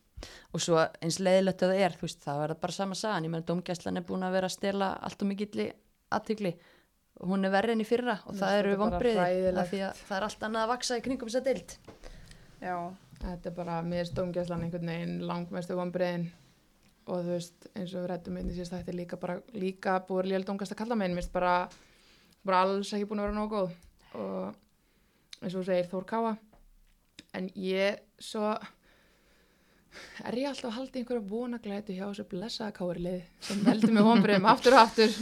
Og 0.56 0.62
svo 0.64 0.78
eins 1.04 1.20
leiðilegt 1.20 1.66
að 1.66 1.74
það 1.74 1.84
er, 1.88 1.98
þú 1.98 2.08
veist, 2.08 2.22
það 2.24 2.40
var 2.40 2.54
það 2.54 2.62
bara 2.64 2.78
sama 2.78 2.96
sagan, 2.96 3.26
ég 3.26 3.34
meðan 3.34 3.50
domgæslan 3.50 4.00
er 4.00 4.06
búin 4.08 4.24
að 4.24 4.38
vera 4.38 4.50
að 4.50 4.56
stela 4.56 4.94
allt 5.04 5.26
og 5.26 5.30
mikilli 5.34 5.68
aðtykli 6.14 6.54
og 7.20 7.30
hún 7.34 7.46
er 7.46 7.54
verri 7.54 7.74
enn 7.76 7.84
í 7.84 7.88
fyrra 7.88 8.16
og 8.24 8.38
það 8.38 8.56
finnst 8.56 8.64
eru 8.64 9.18
hræðilegt. 9.20 9.60
af 9.60 9.70
því 9.70 9.82
að 9.86 10.00
það 10.08 10.18
er 10.18 10.26
allt 10.28 10.46
annað 10.48 10.64
að 10.64 10.72
vaksa 10.72 10.98
í 10.98 11.04
kringum 11.06 11.30
þess 11.30 11.42
að 11.42 11.50
deild. 11.50 11.76
Já, 12.64 12.78
Þetta 13.24 13.50
er 13.50 13.56
bara 13.56 13.76
mér 13.88 14.08
stómgæslan 14.10 14.66
einhvern 14.66 14.90
veginn 14.90 15.22
langmestu 15.24 15.76
vonbreiðin 15.80 16.26
og 17.08 17.22
þú 17.24 17.32
veist 17.32 17.68
eins 17.72 17.94
og 17.94 18.02
við 18.02 18.08
rættum 18.12 18.38
inn 18.40 18.50
í 18.50 18.56
síðast 18.56 18.74
þetta 18.76 18.92
er 18.92 18.98
líka 18.98 19.20
bara 19.20 19.36
líka 19.56 19.98
búið 20.08 20.30
lél 20.32 20.46
dóngast 20.48 20.76
að 20.76 20.80
kalla 20.82 20.98
mér 21.00 21.14
finnst 21.16 21.32
bara, 21.32 21.54
bara 22.44 22.64
alls 22.66 22.92
ekki 22.96 23.08
búin 23.08 23.22
að 23.24 23.30
vera 23.30 23.38
nógu 23.38 23.54
góð. 23.54 23.78
Og 24.20 25.44
eins 25.44 25.54
og 25.54 25.62
þú 25.62 25.64
segir 25.70 25.88
Þór 25.92 26.08
Káa. 26.10 26.34
En 27.40 27.48
ég 27.60 28.02
svo 28.20 28.50
er 30.28 30.38
ég 30.42 30.50
alltaf 30.50 30.72
að 30.72 30.76
halda 30.80 31.00
í 31.00 31.04
einhverju 31.04 31.28
vonaglætu 31.32 31.96
hjá 31.96 32.06
þessu 32.10 32.26
blessaða 32.32 32.76
kári 32.76 33.06
lið 33.06 33.22
sem 33.48 33.64
heldur 33.68 33.94
með 33.96 34.10
vonbreiðum 34.10 34.50
aftur 34.52 34.76
og 34.76 34.84
aftur. 34.84 35.16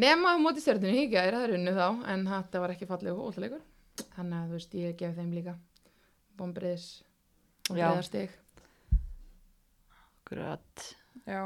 Nema 0.00 0.32
á 0.32 0.40
móti 0.40 0.64
stjörnunu 0.64 0.96
híkja 0.96 1.26
er 1.26 1.36
það 1.36 1.50
runnu 1.52 1.76
þá 1.76 1.86
en 2.14 2.24
þetta 2.30 2.64
var 2.64 2.74
ekki 2.76 2.88
fallið 2.88 3.12
og 3.18 3.28
ótrúleikur 3.28 3.68
þannig 4.14 4.38
að 4.38 4.48
þú 4.48 4.58
veist 4.60 4.76
ég 4.78 4.96
gef 5.00 5.16
þeim 5.18 5.36
líka 5.36 5.56
vonbreiðis 6.40 6.86
Já. 7.68 7.88
vonbreiðastig 7.88 8.30
Akkurat. 10.22 10.84
já 11.26 11.42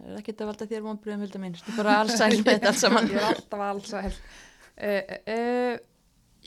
Það 0.00 0.08
er 0.14 0.18
ekki 0.22 0.32
að 0.32 0.48
valda 0.48 0.66
þér 0.70 0.84
vonbriðum, 0.86 1.22
Hulda 1.26 1.38
mín. 1.42 1.54
Þú 1.60 1.72
bara 1.76 1.94
alls 2.00 2.14
sæl 2.16 2.30
með 2.40 2.46
þetta 2.54 2.70
allt 2.70 2.78
saman. 2.80 3.08
Ég 3.10 3.18
er 3.20 3.26
alltaf 3.26 3.62
alsæl. 3.66 4.12
Uh, 4.80 5.10
uh, 5.34 5.74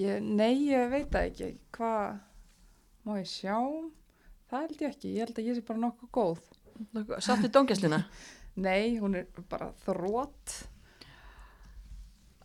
ég, 0.01 0.24
nei, 0.26 0.53
ég 0.72 0.88
veit 0.89 1.11
það 1.14 1.28
ekki. 1.28 1.49
Hvað 1.78 2.16
má 3.05 3.11
ég 3.20 3.30
sjá? 3.30 3.57
Það 4.49 4.64
held 4.66 4.82
ég 4.82 4.88
ekki. 4.95 5.11
Ég 5.14 5.28
held 5.28 5.38
að 5.43 5.49
ég 5.51 5.59
sé 5.59 5.66
bara 5.68 5.84
nokkuð 5.84 6.11
góð. 6.18 6.41
Sáttu 7.22 7.51
domgæsluna? 7.53 8.01
Nei, 8.66 8.97
hún 9.01 9.20
er 9.22 9.30
bara 9.53 9.70
þrótt. 9.86 10.55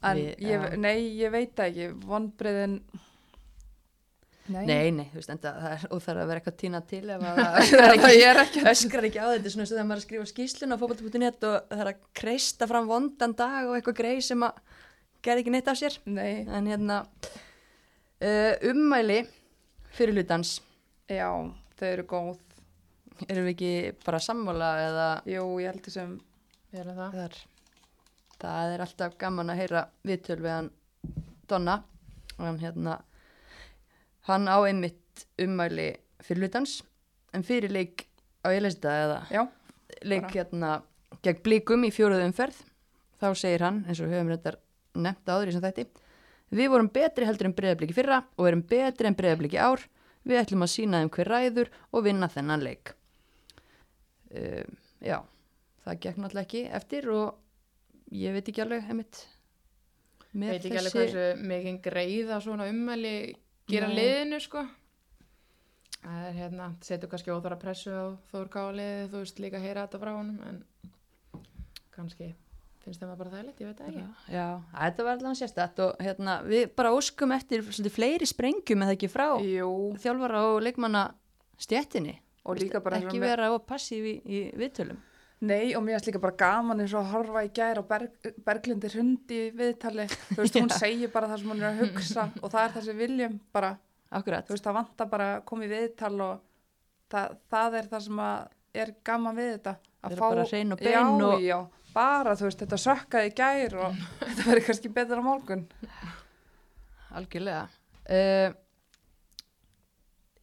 En 0.05 0.21
Við- 0.21 0.45
ég, 0.45 0.61
já. 0.69 0.77
nei, 0.81 0.99
ég 1.23 1.33
veit 1.35 1.57
það 1.57 1.73
ekki. 1.73 1.89
Vonbreiðin... 2.05 2.77
Nei, 4.49 4.89
nei, 4.95 5.07
þú 5.11 5.19
veist, 5.19 5.33
enda 5.35 5.53
það 5.59 5.73
er 5.75 5.83
óþarf 5.93 6.23
að 6.23 6.31
vera 6.31 6.41
eitthvað 6.41 6.57
tína 6.63 6.81
til 6.89 7.03
ef 7.13 7.25
að 7.29 7.39
það 8.03 8.71
öskrar 8.73 9.09
ekki 9.09 9.21
á 9.21 9.29
þetta 9.35 9.53
svona 9.53 9.65
eins 9.65 9.73
og 9.73 9.75
þegar 9.75 9.89
maður 9.89 9.97
er 9.97 10.01
að 10.01 10.07
skrifa 10.07 10.29
skýsluna 10.33 10.79
á 10.79 10.81
fótbolti.net 10.83 11.47
og 11.49 11.57
það 11.73 11.83
er 11.85 11.91
að 11.93 12.07
kreista 12.21 12.69
fram 12.71 12.89
vondan 12.89 13.35
dag 13.39 13.69
og 13.69 13.77
eitthvað 13.77 13.99
greið 14.01 14.23
sem 14.31 14.47
að 14.47 14.63
gerði 15.27 15.45
ekki 15.45 15.55
neitt 15.55 15.69
af 15.69 15.81
sér. 15.81 15.99
Nei, 16.09 16.47
en 16.47 16.71
hérna 16.71 17.03
uh, 17.05 18.55
ummæli 18.71 19.21
fyrir 19.99 20.17
hlutans 20.17 20.57
já, 21.11 21.29
þau 21.79 21.89
eru 21.91 22.07
góð. 22.09 22.41
erum 23.27 23.49
við 23.49 23.55
ekki 23.57 23.73
bara 24.07 24.23
sammála 24.23 24.73
eða? 24.87 25.07
Jú, 25.29 25.45
ég 25.63 25.73
held 25.73 25.87
þessum... 25.89 26.19
Erum 26.69 26.99
það. 26.99 27.15
þar 27.17 27.39
það 28.39 28.73
er 28.75 28.83
alltaf 28.85 29.15
gaman 29.19 29.53
að 29.53 29.63
heyra 29.63 29.85
viðtöl 30.07 30.39
við 30.43 30.53
hann 30.53 30.71
Donna. 31.49 31.79
Og 32.39 32.45
hann 32.45 32.61
hérna 32.63 32.99
hann 34.29 34.49
á 34.49 34.57
einmitt 34.63 35.27
ummæli 35.41 35.91
fyrir 36.25 36.47
hlutans 36.47 36.81
en 37.35 37.45
fyrir 37.47 37.73
leik 37.75 38.07
á 38.45 38.53
ég 38.55 38.63
lesi 38.63 38.79
þetta 38.79 38.97
eða? 39.05 39.21
Já, 39.35 39.43
leik 40.03 40.27
Bara. 40.29 40.35
hérna 40.35 40.73
gegn 41.25 41.43
blikum 41.45 41.87
í 41.87 41.93
fjóruðu 41.95 42.29
umferð. 42.29 42.61
Þá 43.19 43.29
segir 43.35 43.65
hann, 43.67 43.83
eins 43.89 43.99
og 44.01 44.13
höfum 44.13 44.31
þetta 44.31 44.55
nefnt 44.99 45.33
áður 45.33 45.51
í 45.51 45.57
sem 45.57 45.65
þætti 45.65 45.89
við 46.55 46.71
vorum 46.73 46.91
betri 46.93 47.27
heldur 47.29 47.51
en 47.51 47.57
breyðabliki 47.57 47.97
fyrra 47.97 48.23
og 48.39 48.49
erum 48.49 48.63
betri 48.69 49.09
en 49.09 49.17
breyðabliki 49.19 49.59
ár. 49.61 49.83
Við 50.29 50.41
ætlum 50.43 50.65
að 50.65 50.73
sína 50.73 51.03
þeim 51.03 51.11
hver 51.15 51.31
ræður 51.33 51.71
og 51.93 52.05
vinna 52.05 52.29
þennan 52.33 52.65
leik. 52.65 52.93
Uh, 54.29 54.65
já 55.01 55.23
það 55.85 56.01
gekk 56.05 56.21
náttúrulega 56.21 56.45
ekki 56.45 56.63
eftir 56.77 57.07
og 57.15 58.13
ég 58.13 58.35
veit 58.37 58.49
ekki 58.51 58.65
alveg 58.65 58.91
einmitt 58.91 59.23
með 60.37 60.51
Veit 60.53 60.67
ekki 60.67 60.81
alveg 60.83 60.97
hversu 60.99 61.47
mikið 61.49 61.79
greiða 61.87 62.41
svona 62.45 62.67
ummæli 62.69 63.15
gera 63.69 63.89
Nei. 63.91 63.97
liðinu 63.99 64.41
sko. 64.43 64.65
Það 65.99 66.27
er 66.29 66.37
hérna, 66.39 66.67
setur 66.87 67.11
kannski 67.11 67.33
óþara 67.35 67.59
pressu 67.61 67.91
á 67.91 68.07
Þór 68.31 68.51
Káa 68.53 68.75
liðið, 68.77 69.09
þú 69.13 69.23
veist 69.25 69.41
líka 69.43 69.63
heyra 69.63 69.87
þetta 69.87 70.01
frá 70.03 70.13
honum 70.15 70.39
en 70.47 70.61
kannski 71.95 72.29
finnst 72.85 73.03
það 73.03 73.17
bara 73.19 73.33
þægilegt, 73.35 73.61
ég 73.61 73.73
veit 73.73 73.81
ekki. 73.89 74.05
já, 74.33 74.47
þetta 74.79 75.05
var 75.05 75.17
allavega 75.17 75.41
sérstætt 75.41 75.83
og 75.85 76.05
hérna, 76.07 76.39
við 76.47 76.71
bara 76.79 76.93
óskum 76.95 77.35
eftir 77.35 77.67
svolítið 77.67 77.97
fleiri 77.97 78.29
sprengjum 78.31 78.87
eða 78.87 78.95
ekki 78.95 79.11
frá 79.13 79.27
jú. 79.43 79.73
þjálfara 80.01 80.45
og 80.53 80.63
leikmanna 80.65 81.05
stjettinni 81.59 82.17
Og 82.49 82.57
líka 82.57 82.81
bara 82.81 83.03
ekki 83.03 83.19
vera 83.21 83.51
og 83.53 83.67
passív 83.69 84.07
í, 84.09 84.15
í 84.25 84.39
viðtölum 84.57 85.03
Nei, 85.41 85.71
og 85.79 85.85
mér 85.87 85.95
finnst 85.99 86.09
líka 86.11 86.19
bara 86.23 86.35
gaman 86.41 86.81
eins 86.83 86.93
og 86.99 87.05
að 87.05 87.13
horfa 87.15 87.43
í 87.47 87.51
gær 87.55 87.79
og 87.79 87.87
Berg, 87.87 88.31
Berglindi 88.43 88.89
hundi 88.97 89.37
viðtali. 89.55 90.09
Þú 90.33 90.39
veist, 90.41 90.57
hún 90.59 90.73
segir 90.83 91.13
bara 91.15 91.29
það 91.31 91.43
sem 91.45 91.53
hún 91.53 91.63
er 91.63 91.69
að 91.69 91.83
hugsa 91.85 92.25
og 92.43 92.51
það 92.51 92.63
er 92.65 92.73
það 92.75 92.87
sem 92.89 92.99
viljum 92.99 93.37
bara, 93.55 93.71
Akkurat. 94.19 94.47
þú 94.49 94.57
veist, 94.57 94.67
það 94.67 94.79
vantar 94.81 95.11
bara 95.13 95.29
að 95.37 95.45
koma 95.53 95.69
í 95.69 95.71
viðtal 95.71 96.15
og 96.27 96.41
það, 97.15 97.37
það 97.55 97.77
er 97.83 97.91
það 97.93 98.07
sem 98.09 98.23
er 98.83 98.95
gaman 99.07 99.39
við 99.39 99.51
þetta. 99.57 99.77
Að 99.99 100.15
Vera 100.17 100.31
bara 100.35 100.47
hrein 100.51 100.75
og 100.75 100.83
bein 100.83 100.93
já, 100.95 101.03
og- 101.29 101.43
Já, 101.47 101.59
bara, 101.95 102.35
þú 102.39 102.49
veist, 102.49 102.61
þetta 102.65 102.81
sökkaði 102.89 103.31
í 103.31 103.37
gær 103.39 103.79
og 103.85 104.03
þetta 104.27 104.49
verður 104.51 104.67
kannski 104.73 104.91
betur 104.99 105.23
á 105.23 105.29
morgun. 105.29 105.65
Algjörlega. 107.19 107.63
Uh, 108.09 108.51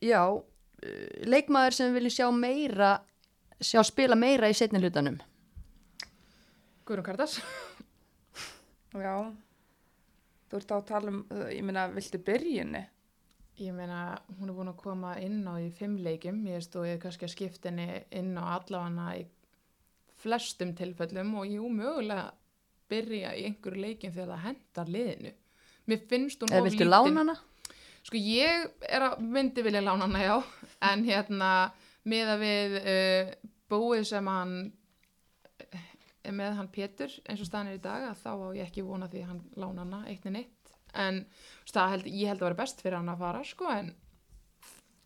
já, 0.06 0.22
uh, 0.32 1.28
leikmaður 1.30 1.76
sem 1.78 1.94
viljum 1.96 2.14
sjá 2.16 2.28
meira, 2.36 2.94
sjá 3.62 3.84
spila 3.86 4.16
meira 4.20 4.50
í 4.52 4.56
setni 4.58 4.82
hlutanum. 4.82 5.20
Guðrún 6.86 7.06
Kardas. 7.08 7.40
Já, 8.96 9.16
þú 10.50 10.60
ert 10.60 10.72
á 10.72 10.76
að 10.78 10.86
tala 10.90 11.12
um, 11.12 11.24
uh, 11.34 11.48
ég 11.52 11.64
meina, 11.66 11.88
viltu 11.92 12.20
byrjunni? 12.24 12.84
Ég 13.60 13.76
meina, 13.76 14.18
hún 14.40 14.52
er 14.52 14.56
búin 14.58 14.72
að 14.72 14.82
koma 14.82 15.14
inn 15.24 15.42
á 15.48 15.56
í 15.60 15.70
fimm 15.76 15.98
leikjum. 16.04 16.42
Ég 16.48 16.60
veist 16.60 16.76
og 16.76 16.86
ég 16.88 16.98
er 16.98 17.02
kannski 17.04 17.28
að 17.28 17.34
skipta 17.34 17.72
henni 17.72 18.04
inn 18.16 18.34
á 18.36 18.56
allavega 18.58 19.16
í 19.20 19.26
flestum 20.22 20.74
tilfellum 20.76 21.34
og 21.40 21.48
jú, 21.52 21.68
mögulega 21.72 22.30
byrja 22.92 23.34
í 23.36 23.48
einhverju 23.50 23.82
leikin 23.82 24.14
þegar 24.14 24.36
það 24.36 24.46
hendar 24.46 24.92
liðinu. 24.96 25.34
Mér 25.90 26.06
finnst 26.10 26.42
hún 26.44 26.54
Eða 26.54 26.62
of 26.62 26.68
viltu 26.70 26.84
lítil. 26.84 26.92
lána 26.94 27.24
hana? 27.24 27.36
Sko 28.06 28.20
ég 28.22 28.68
er 28.86 29.08
að 29.08 29.24
myndi 29.26 29.64
vilja 29.66 29.82
lána 29.82 30.06
hana 30.06 30.22
já, 30.22 30.36
en 30.92 31.04
hérna 31.08 31.50
miða 32.10 32.38
við 32.42 32.78
uh, 32.82 33.34
búið 33.72 34.06
sem 34.12 34.30
hann 34.30 34.56
eh, 35.58 36.32
með 36.32 36.58
hann 36.60 36.72
Pétur 36.74 37.14
eins 37.26 37.42
og 37.42 37.50
staðan 37.50 37.74
er 37.74 37.80
í 37.80 37.84
dag 37.84 38.08
að 38.10 38.22
þá 38.24 38.32
á 38.34 38.48
ég 38.58 38.70
ekki 38.70 38.86
vona 38.86 39.10
því 39.12 39.24
að 39.24 39.30
hann 39.32 39.44
lána 39.58 39.86
hana 39.86 40.02
eitt 40.12 40.26
en 40.30 40.40
eitt 40.42 40.74
en 40.96 41.22
það 41.70 41.94
held, 41.94 42.10
ég 42.10 42.32
held 42.32 42.42
að 42.42 42.50
vera 42.50 42.62
best 42.64 42.82
fyrir 42.84 43.00
hann 43.00 43.14
að 43.14 43.24
fara 43.26 43.46
sko 43.46 43.70
en 43.74 43.94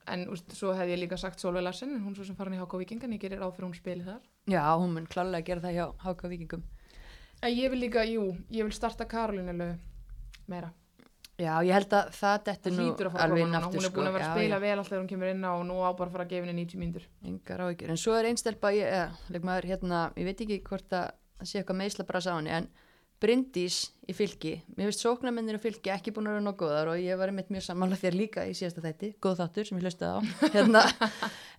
en 0.09 0.25
úst, 0.33 0.51
svo 0.57 0.73
hef 0.73 0.89
ég 0.89 0.99
líka 0.99 1.17
sagt 1.21 1.41
Solveig 1.41 1.63
Larsen 1.63 1.93
en 1.95 2.03
hún 2.03 2.15
svo 2.17 2.25
sem 2.25 2.37
farin 2.37 2.57
í 2.57 2.61
HK 2.61 2.81
Viking 2.81 3.05
en 3.05 3.15
ég 3.15 3.21
gerir 3.21 3.43
á 3.45 3.47
fyrir 3.53 3.67
hún 3.67 3.77
spili 3.77 4.05
þar. 4.05 4.23
Já, 4.49 4.63
hún 4.73 4.95
mun 4.95 5.07
klálega 5.09 5.45
gera 5.45 5.65
það 5.67 5.75
hjá 5.77 5.85
Háka 6.05 6.31
Víkingum. 6.31 6.63
en 7.41 7.53
ég 7.53 7.69
vil 7.71 7.79
líka, 7.79 8.03
jú, 8.03 8.35
ég 8.49 8.65
vil 8.65 8.73
starta 8.73 9.05
Karolínu 9.05 9.53
meira 10.47 10.73
Já, 11.39 11.53
ég 11.65 11.73
held 11.75 11.95
að 11.95 12.11
það 12.17 12.49
það 12.49 12.69
nú 12.75 12.87
að 12.89 13.05
að 13.09 13.23
alveg 13.25 13.45
núna, 13.45 13.61
aftur 13.61 13.79
hún 13.79 13.87
er 13.87 13.95
búin 13.95 14.09
að 14.09 14.17
vera 14.17 14.27
að 14.27 14.35
spila 14.37 14.57
já. 14.57 14.63
vel 14.65 14.73
alltaf 14.75 14.91
þegar 14.91 15.01
hún 15.03 15.09
kemur 15.13 15.31
inn 15.31 15.47
á 15.47 15.51
og 15.53 15.63
nú 15.69 15.79
á 15.79 15.89
bara 15.89 16.09
að 16.09 16.17
fara 16.17 16.25
að 16.27 16.33
gefa 16.33 16.49
henni 16.49 16.65
90 16.65 16.81
mínútur. 16.83 17.07
Engar 17.29 17.63
áhyggjur, 17.65 17.93
en 17.93 18.01
svo 18.01 18.17
er 18.17 18.29
einstelpa, 18.29 18.73
ég, 18.75 18.91
eða, 18.91 19.31
leikmaður, 19.35 19.69
hérna, 19.71 20.03
ég 20.19 20.29
veit 20.29 20.43
ekki 20.45 20.59
hvort 20.67 20.95
að 20.99 21.09
það 21.39 21.51
sé 21.51 21.61
eitthvað 21.61 21.81
meðsla 21.83 22.07
bara 22.09 22.23
sá 22.25 22.31
henni, 22.35 22.55
en 22.59 22.69
Bryndís 23.19 23.77
í 24.07 24.13
fylki, 24.15 24.53
mér 24.77 24.87
finnst 24.87 25.01
sóknarmennir 25.03 25.57
í 25.57 25.59
fylki 25.59 25.91
ekki 25.91 26.13
búin 26.15 26.29
að 26.29 26.37
vera 26.37 26.43
nóg 26.45 26.55
góðar 26.61 26.91
og 26.93 27.01
ég 27.03 27.19
var 27.19 27.33
einmitt 27.33 27.49
mjög 27.51 27.65
sammála 27.65 27.97
þér 27.99 28.15
líka 28.15 28.45
í 28.47 28.53
síðasta 28.55 28.83
þætti, 28.85 29.09
góð 29.19 29.41
þáttur 29.41 29.67
sem 29.67 29.79
ég 29.79 29.83
hlustaði 29.83 30.11
á, 30.15 30.19
hérna, 30.55 30.83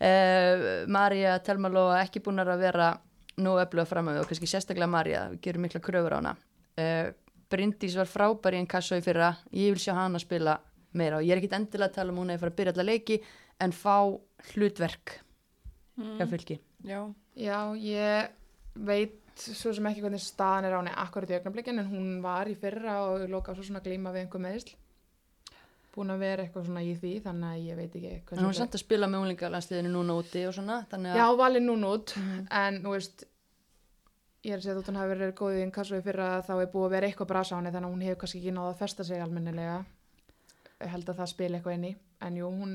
uh, 0.08 0.64
Marja 0.88 1.34
Telmalóa 1.44 1.98
ekki 2.00 2.22
búin 2.24 2.40
að 2.40 2.54
vera 2.62 2.94
nóg 3.44 3.60
öfluga 3.66 3.88
fram 3.90 4.08
að 4.08 4.16
við 4.16 4.24
og 4.24 4.30
kannski 4.30 4.48
sérstaklega 4.54 4.88
Marja, 4.90 5.26
við 5.34 5.42
gerum 5.44 5.66
mikla 5.66 5.82
kröfur 5.84 6.16
á 6.16 6.18
hana. 6.18 6.32
Uh, 6.80 7.12
Bryndís 7.50 7.96
var 7.98 8.08
frábær 8.10 8.54
í 8.54 8.60
einn 8.60 8.68
kasso 8.70 8.98
í 8.98 9.04
fyrra, 9.04 9.32
ég 9.52 9.74
vil 9.74 9.82
sjá 9.82 9.94
hana 9.98 10.20
spila 10.22 10.58
meira 10.94 11.18
og 11.18 11.26
ég 11.26 11.34
er 11.34 11.40
ekkit 11.40 11.56
endilega 11.58 11.90
að 11.90 11.96
tala 11.98 12.12
um 12.14 12.20
hún 12.22 12.32
að 12.34 12.42
fara 12.42 12.52
að 12.54 12.58
byrja 12.60 12.74
alla 12.76 12.86
leiki 12.88 13.16
en 13.60 13.72
fá 13.76 13.96
hlutverk 14.52 15.16
hjá 16.00 16.26
fylki. 16.30 16.60
Já, 16.86 17.00
Já, 17.36 17.58
ég 17.76 18.30
veit 18.86 19.18
svo 19.40 19.72
sem 19.72 19.86
ekki 19.88 20.02
hvernig 20.04 20.20
staðan 20.22 20.66
er 20.68 20.74
á 20.76 20.80
henni 20.80 20.92
akkurat 21.02 21.30
í 21.30 21.36
augnablikin 21.38 21.80
en 21.80 21.90
hún 21.90 22.08
var 22.24 22.48
í 22.50 22.56
fyrra 22.58 22.98
og 23.06 23.26
loka 23.30 23.54
svo 23.56 23.64
svona 23.64 23.82
glíma 23.84 24.12
við 24.14 24.26
einhver 24.26 24.42
meðisl 24.44 24.74
búin 25.94 26.12
að 26.14 26.22
vera 26.22 26.44
eitthvað 26.44 26.66
svona 26.68 26.82
í 26.86 26.92
því 26.98 27.12
þannig 27.24 27.48
að 27.50 27.64
ég 27.66 27.78
veit 27.80 27.96
ekki 27.98 28.36
En 28.36 28.44
hún 28.44 28.52
er 28.52 28.58
samt 28.60 28.76
að 28.76 28.82
spila 28.84 29.08
með 29.10 29.24
unglingalandsliðinu 29.24 29.92
núna 29.94 30.16
úti 30.20 30.44
og 30.46 30.54
svona, 30.54 30.76
þannig 30.90 31.14
að 31.14 31.20
Já, 31.20 31.26
valið 31.40 31.64
núna 31.66 31.92
út 31.96 32.14
en 32.60 32.78
þú 32.84 32.94
veist 32.94 33.24
ég 34.44 34.54
er 34.54 34.60
að 34.60 34.64
segja 34.64 34.76
að 34.78 34.86
hún 34.88 35.00
hafi 35.00 35.12
verið 35.14 35.32
góð 35.40 35.56
í 35.56 35.64
einn 35.64 35.72
kassu 35.74 35.98
í 35.98 36.04
fyrra 36.04 36.28
þá 36.46 36.52
er 36.56 36.70
búið 36.72 36.86
að 36.86 36.94
vera 36.94 37.10
eitthvað 37.10 37.30
brasa 37.32 37.56
á 37.56 37.58
henni 37.58 37.72
þannig 37.74 37.90
að 37.90 37.94
hún 37.94 38.04
hefur 38.06 38.20
kannski 38.22 38.40
ekki 38.40 38.54
náða 38.56 38.70
að 38.72 38.80
festa 38.80 39.04
sig 39.04 39.20
almennilega 39.20 39.74
ég 40.80 40.94
held 40.94 41.12
að 41.12 41.20
það 41.20 41.32
spila 41.34 41.58
eitthvað 41.58 41.76
inn 41.76 41.88
í 41.90 41.92
en 42.26 42.38
jú, 42.40 42.52
hún 42.60 42.72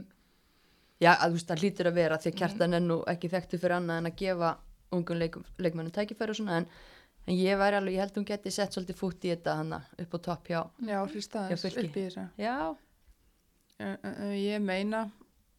já, 1.01 1.11
að 1.16 1.26
þú 1.26 1.39
veist, 1.39 1.49
það 1.49 1.63
hlýtur 1.63 1.89
að 1.89 1.97
vera 1.99 2.20
því 2.22 2.32
að 2.32 2.39
kjartan 2.41 2.78
er 2.78 2.86
nú 2.86 2.99
ekki 3.09 3.32
þekktu 3.34 3.61
fyrir 3.61 3.78
annað 3.80 4.01
en 4.01 4.11
að 4.11 4.20
gefa 4.22 4.51
ungum 4.95 5.20
leik, 5.20 5.39
leikmennum 5.57 5.95
tækifæri 5.95 6.36
og 6.36 6.39
svona, 6.39 6.61
en, 6.61 6.70
en 7.26 7.38
ég 7.39 7.59
væri 7.59 7.80
alveg, 7.80 7.97
ég 7.97 8.05
held 8.05 8.20
hún 8.20 8.30
geti 8.30 8.53
sett 8.53 8.78
svolítið 8.78 8.99
fútt 9.01 9.26
í 9.26 9.34
þetta 9.34 9.57
hana 9.59 9.82
upp 10.05 10.16
á 10.16 10.20
topp 10.30 10.51
hjá, 10.53 10.59
já, 10.86 10.99
Fylki. 11.09 11.88
upp 11.89 11.97
í 11.97 12.05
þessu. 12.05 12.28
já, 12.39 12.57
Uh, 13.76 13.97
uh, 14.07 14.11
uh, 14.24 14.36
ég 14.39 14.61
meina, 14.63 15.01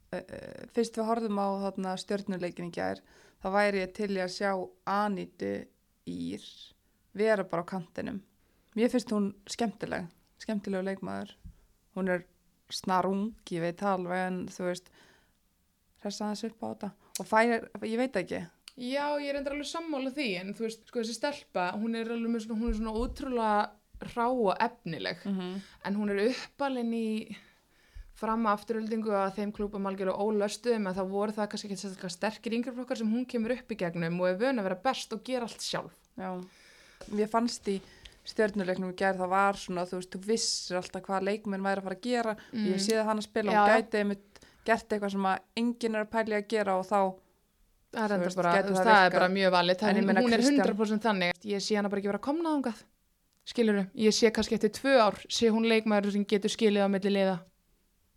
uh, 0.08 0.16
uh, 0.16 0.60
fyrst 0.72 0.94
við 0.96 1.04
horfum 1.04 1.36
á 1.36 1.52
þarna 1.66 1.90
stjörnuleikin 2.00 2.70
í 2.70 2.72
gær, 2.72 3.02
þá 3.44 3.48
væri 3.52 3.82
ég 3.82 3.90
til 3.92 4.08
í 4.14 4.22
að 4.24 4.30
sjá 4.32 4.52
Anítu 4.88 5.50
Ír 6.06 6.42
vera 7.16 7.44
bara 7.48 7.64
á 7.64 7.70
kantinum. 7.70 8.20
Mér 8.76 8.90
finnst 8.92 9.12
hún 9.14 9.30
skemmtileg, 9.48 10.08
skemmtilegu 10.42 10.84
leikmaður. 10.84 11.32
Hún 11.96 12.10
er 12.12 12.26
snarung, 12.70 13.30
ég 13.50 13.64
veit 13.64 13.82
alveg, 13.82 14.26
en 14.28 14.42
þú 14.52 14.68
veist, 14.68 14.90
hressa 16.02 16.32
þess 16.34 16.50
upp 16.50 16.60
á 16.62 16.66
þetta. 16.68 16.90
Og 17.16 17.30
fær, 17.30 17.68
ég 17.88 17.98
veit 18.02 18.18
ekki, 18.20 18.42
Já, 18.76 19.16
ég 19.16 19.30
er 19.30 19.38
endur 19.38 19.54
alveg 19.56 19.68
sammála 19.70 20.10
því 20.12 20.26
en 20.36 20.52
þú 20.52 20.66
veist, 20.66 20.82
sko 20.90 21.00
þessi 21.00 21.14
stelpa 21.16 21.70
hún 21.80 21.96
er 21.96 22.10
alveg 22.12 22.28
með 22.28 22.42
svona, 22.44 22.58
hún 22.60 22.68
er 22.68 22.76
svona 22.76 22.92
ótrúlega 23.00 24.10
rá 24.12 24.26
og 24.28 24.50
efnileg 24.60 25.22
mm 25.24 25.54
en 25.88 25.96
hún 25.96 26.10
er 26.12 26.20
uppalinn 26.26 26.92
í 26.92 27.08
fram 28.16 28.46
afturöldingu 28.48 29.12
að 29.12 29.34
þeim 29.36 29.50
klúpum 29.52 29.86
algjörlega 29.90 30.24
ólöstuðum 30.24 30.86
en 30.88 30.96
þá 30.96 31.02
voru 31.10 31.34
það 31.36 31.48
kannski 31.52 31.68
ekki 31.68 31.76
sérstaklega 31.82 32.14
sterkir 32.14 32.54
yngreflokkar 32.56 32.96
sem 33.02 33.10
hún 33.12 33.26
kemur 33.28 33.52
upp 33.58 33.72
í 33.74 33.76
gegnum 33.82 34.20
og 34.22 34.28
er 34.30 34.38
vön 34.40 34.58
að 34.62 34.68
vera 34.70 34.78
best 34.86 35.12
og 35.12 35.20
gera 35.26 35.44
allt 35.48 35.60
sjálf. 35.60 35.92
Já, 36.16 36.30
mér 37.12 37.28
fannst 37.28 37.68
í 37.68 37.76
stjörnuleiknum 38.26 38.94
í 38.94 38.96
gær 38.98 39.18
það 39.20 39.28
var 39.34 39.58
svona, 39.60 39.84
þú 39.86 40.00
veist, 40.00 40.14
þú 40.16 40.22
vissir 40.30 40.78
alltaf 40.80 41.04
hvað 41.06 41.26
leikmenn 41.28 41.62
væri 41.62 41.82
að 41.82 41.86
fara 41.90 41.98
að 41.98 42.06
gera 42.08 42.36
Mm. 42.52 42.64
ég 42.72 42.80
séð 42.82 43.04
hann 43.04 43.18
að 43.20 43.28
spila, 43.28 43.52
Já, 43.52 43.60
hún 43.60 43.68
já. 43.68 43.76
gæti 43.82 43.98
einmitt 44.00 44.40
gert 44.66 44.88
eitthvað 44.96 45.12
sem 45.12 45.26
að 45.30 45.38
enginn 45.56 45.94
er 45.94 46.04
að 46.06 46.10
pæli 46.10 46.34
að 46.40 46.48
gera 46.48 46.78
og 46.80 46.86
þá, 46.88 47.00
Það 47.96 48.10
er, 48.12 48.18
Þú 48.18 48.24
veist, 48.26 48.36
bara, 48.36 48.50
þú 48.62 48.72
það 48.74 48.84
það 48.84 49.06
er 49.06 49.10
bara 49.14 49.28
mjög 49.28 49.50
valið, 49.54 49.82
ég 49.86 50.04
meina 50.04 50.20
hún 50.20 50.32
er 50.34 50.40
Kristján- 50.40 50.66
100% 50.66 51.02
þannig. 51.06 51.32
Ég 51.44 51.60
sé 51.62 51.76
hana 51.76 51.88
bara 51.88 52.00
ekki 52.00 52.08
vera 52.10 52.18
að 52.18 52.26
komna 52.26 52.50
þangað, 52.50 52.80
skilur 53.46 53.86
ég 53.94 54.12
sé 54.12 54.30
kannski 54.34 54.54
eftir 54.58 54.70
tvö 54.74 54.98
ár, 55.00 55.14
sé 55.30 55.48
hún 55.48 55.64
leikmaður 55.70 56.12
sem 56.12 56.24
getur 56.26 56.50
skilið 56.50 56.82
á 56.84 56.88
milli 56.90 57.10
liða. 57.14 57.38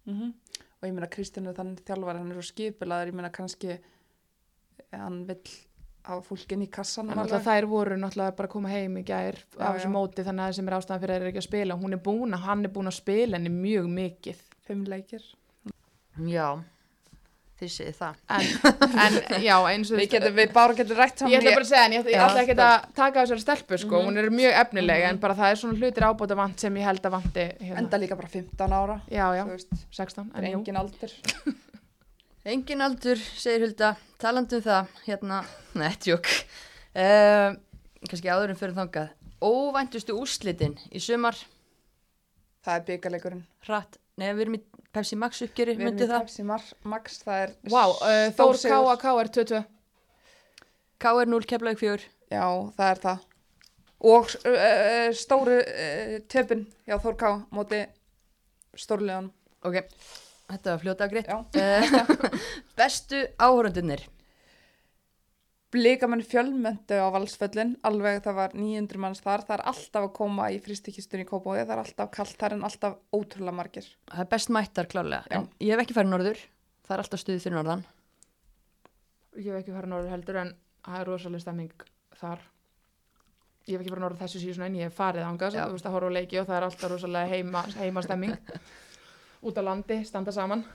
Mm 0.10 0.36
og 0.80 0.88
ég 0.88 0.94
meina 0.96 1.10
Kristjánu 1.12 1.52
þannig 1.52 1.82
þjálfari, 1.84 2.22
hann 2.22 2.30
er 2.32 2.38
svo 2.40 2.54
skipilaður 2.54 3.10
ég 3.12 3.16
meina 3.18 3.30
kannski 3.36 3.74
hann 4.94 5.26
vill 5.28 5.42
hafa 6.08 6.24
fólkin 6.24 6.64
í 6.64 6.70
kassan 6.72 7.12
þær 7.12 7.68
voru 7.70 7.98
náttúrulega 8.00 8.36
bara 8.38 8.48
að 8.48 8.54
koma 8.54 8.72
heim 8.72 8.96
í 9.02 9.04
gær 9.08 9.36
Já, 9.36 9.60
af 9.60 9.76
þessu 9.76 9.90
já. 9.90 9.94
móti 9.94 10.26
þannig 10.26 10.44
að 10.46 10.50
það 10.50 10.58
sem 10.58 10.70
er 10.70 10.78
ástæðan 10.78 11.02
fyrir 11.04 11.14
að 11.14 11.18
þeir 11.18 11.26
eru 11.26 11.32
ekki 11.34 11.42
að 11.42 11.48
spila. 11.50 11.78
Hún 11.84 11.96
er 11.98 12.02
búin 12.08 12.38
að, 12.38 12.46
hann 12.48 12.64
er 12.64 12.74
búin 12.78 12.92
að 12.92 12.98
spila 12.98 13.38
henni 13.38 13.52
mjög 13.54 13.90
mikið. 13.98 14.46
fimm 14.70 14.84
leikir 14.86 15.24
já, 16.30 16.48
þið 17.60 17.72
segið 17.74 17.96
það. 18.00 18.16
En, 18.36 19.16
en 19.36 19.44
já, 19.44 19.56
eins 19.74 19.92
og 19.92 19.98
við, 20.00 20.10
getum, 20.14 20.36
við 20.40 20.52
bara 20.56 20.76
getum 20.78 20.98
rætt 21.00 21.20
saman 21.22 21.34
Ég 21.34 21.42
ætla 21.42 21.54
bara 21.58 21.66
að 21.66 21.72
segja 21.72 21.86
en 21.90 21.96
ég, 21.98 22.06
ég 22.10 22.16
Já, 22.16 22.24
ætla 22.28 22.44
ekki 22.46 22.56
að 22.56 22.86
taka 23.00 23.24
þessari 23.26 23.44
stelpu 23.44 23.78
sko, 23.84 24.00
Mhm. 24.00 24.06
hún 24.10 24.18
er 24.24 24.30
mjög 24.34 24.60
efnileg 24.64 25.04
en 25.10 25.18
bara 25.20 25.36
það 25.36 25.52
er 25.52 25.60
svona 25.62 25.80
hlutir 25.80 26.08
ábóta 26.08 26.36
vant 26.40 26.60
sem 26.60 26.76
ég 26.80 26.88
held 26.88 27.02
að 27.10 27.16
vanti 27.18 27.46
hérna. 27.60 27.78
enda 27.84 27.98
líka 28.00 28.16
bara 28.16 28.28
15 28.28 28.72
ára 28.80 29.02
Já, 29.12 29.26
já, 29.36 29.44
þú 29.44 29.56
veist, 29.56 29.74
16, 29.92 30.32
það 30.32 30.38
en 30.44 30.52
jú. 30.52 30.58
engin 30.60 30.78
aldur. 30.78 31.12
Engin 32.50 32.82
aldur, 32.82 33.20
segir 33.38 33.66
Hulda, 33.68 33.90
talandi 34.18 34.56
um 34.58 34.62
það, 34.64 34.88
hérna, 35.06 35.42
nei, 35.80 35.92
tjók, 36.00 36.26
uh, 36.96 37.52
kannski 38.08 38.32
áðurum 38.32 38.58
fyrir 38.58 38.78
þangað, 38.78 39.10
óvæntustu 39.44 40.16
úrslitin 40.18 40.78
í 40.96 41.02
sumar, 41.04 41.36
það 42.66 42.80
er 42.80 42.86
byggarleikurinn 42.88 43.44
hratt, 43.68 44.00
nei, 44.18 44.32
við 44.34 44.46
erum 44.48 44.56
í 44.58 44.62
Pepsi 44.96 45.18
Max 45.22 45.42
uppgjöri, 45.46 45.76
í 45.78 45.90
það, 46.00 46.14
Pepsi 46.26 46.44
Max, 46.50 47.20
það 47.22 47.42
er 47.44 47.52
Vá, 47.70 47.84
uh, 47.94 48.30
Þór 48.38 48.56
K. 48.58 48.78
K. 49.04 49.12
er 49.22 49.30
22 49.38 49.60
KR 51.00 51.30
0, 51.30 51.46
Keflavík 51.48 51.80
4, 51.80 52.08
Já, 52.34 52.46
það 52.78 52.90
er 52.94 53.02
það. 53.04 53.22
Og 54.10 54.34
uh, 54.50 55.12
stóru 55.16 55.60
uh, 55.62 56.16
töpun 56.32 56.66
hjá 56.90 56.98
Þór 57.04 57.20
Ká 57.22 57.30
móti 57.56 57.84
stórlegan. 58.80 59.30
ok, 59.66 59.78
þetta 60.50 60.74
var 60.74 60.82
fljóta 60.84 61.08
greitt, 61.12 61.30
Já. 61.30 61.38
uh, 61.38 62.36
bestu 62.80 63.22
áhörundunir, 63.38 64.08
Blíkamenn 65.70 66.24
fjölmöndu 66.26 66.98
á 66.98 67.08
valsföllin, 67.14 67.76
alveg 67.86 68.24
það 68.26 68.34
var 68.40 68.54
900 68.58 68.98
manns 69.04 69.20
þar. 69.22 69.44
Það 69.46 69.54
er 69.60 69.64
alltaf 69.70 70.06
að 70.08 70.14
koma 70.18 70.48
í 70.50 70.58
fristikistunni 70.66 71.26
í 71.28 71.30
Kópói, 71.30 71.60
það 71.62 71.74
er 71.76 71.82
alltaf 71.84 72.10
kallt 72.16 72.40
þar 72.42 72.56
en 72.56 72.64
alltaf 72.66 72.96
ótrúlega 73.14 73.54
margir. 73.60 73.86
það 74.10 74.24
er 74.24 74.30
best 74.32 74.50
mættar 74.50 74.88
klárlega, 74.90 75.24
Já. 75.30 75.38
en 75.38 75.50
ég 75.62 75.70
hef 75.76 75.84
ekki 75.84 75.94
farið 75.94 76.10
norður, 76.16 76.40
það 76.88 76.96
er 76.96 77.04
alltaf 77.04 77.22
stuðið 77.22 77.44
fyrir 77.46 77.58
norðan, 77.60 77.84
Ég 79.38 79.46
hef 79.54 79.60
ekki 79.62 79.72
farið 79.76 79.92
norður 79.94 80.10
heldur 80.10 80.36
en 80.42 80.50
það 80.84 81.00
er 81.00 81.06
rosalega 81.08 81.40
stemming 81.46 81.84
þar 82.18 82.40
ég 83.70 83.76
hef 83.78 83.82
ekki 83.86 83.92
bara 83.94 84.02
norðið 84.08 84.24
þessu 84.26 84.40
síðan 84.42 84.66
en 84.66 84.76
ég 84.80 84.90
hef 84.90 84.98
farið 84.98 85.28
ángast, 85.30 85.56
Já. 85.56 85.68
þú 85.70 85.76
veist 85.78 85.86
að 85.86 85.94
horfa 85.94 86.10
á 86.10 86.18
leiki 86.18 86.40
og 86.42 86.48
það 86.50 86.58
er 86.58 86.66
alltaf 86.66 86.92
rosalega 86.92 87.30
heima, 87.36 87.62
heima 87.78 88.02
stemming 88.02 88.34
út 89.46 89.62
á 89.62 89.64
landi, 89.70 90.00
standa 90.04 90.32
saman 90.34 90.66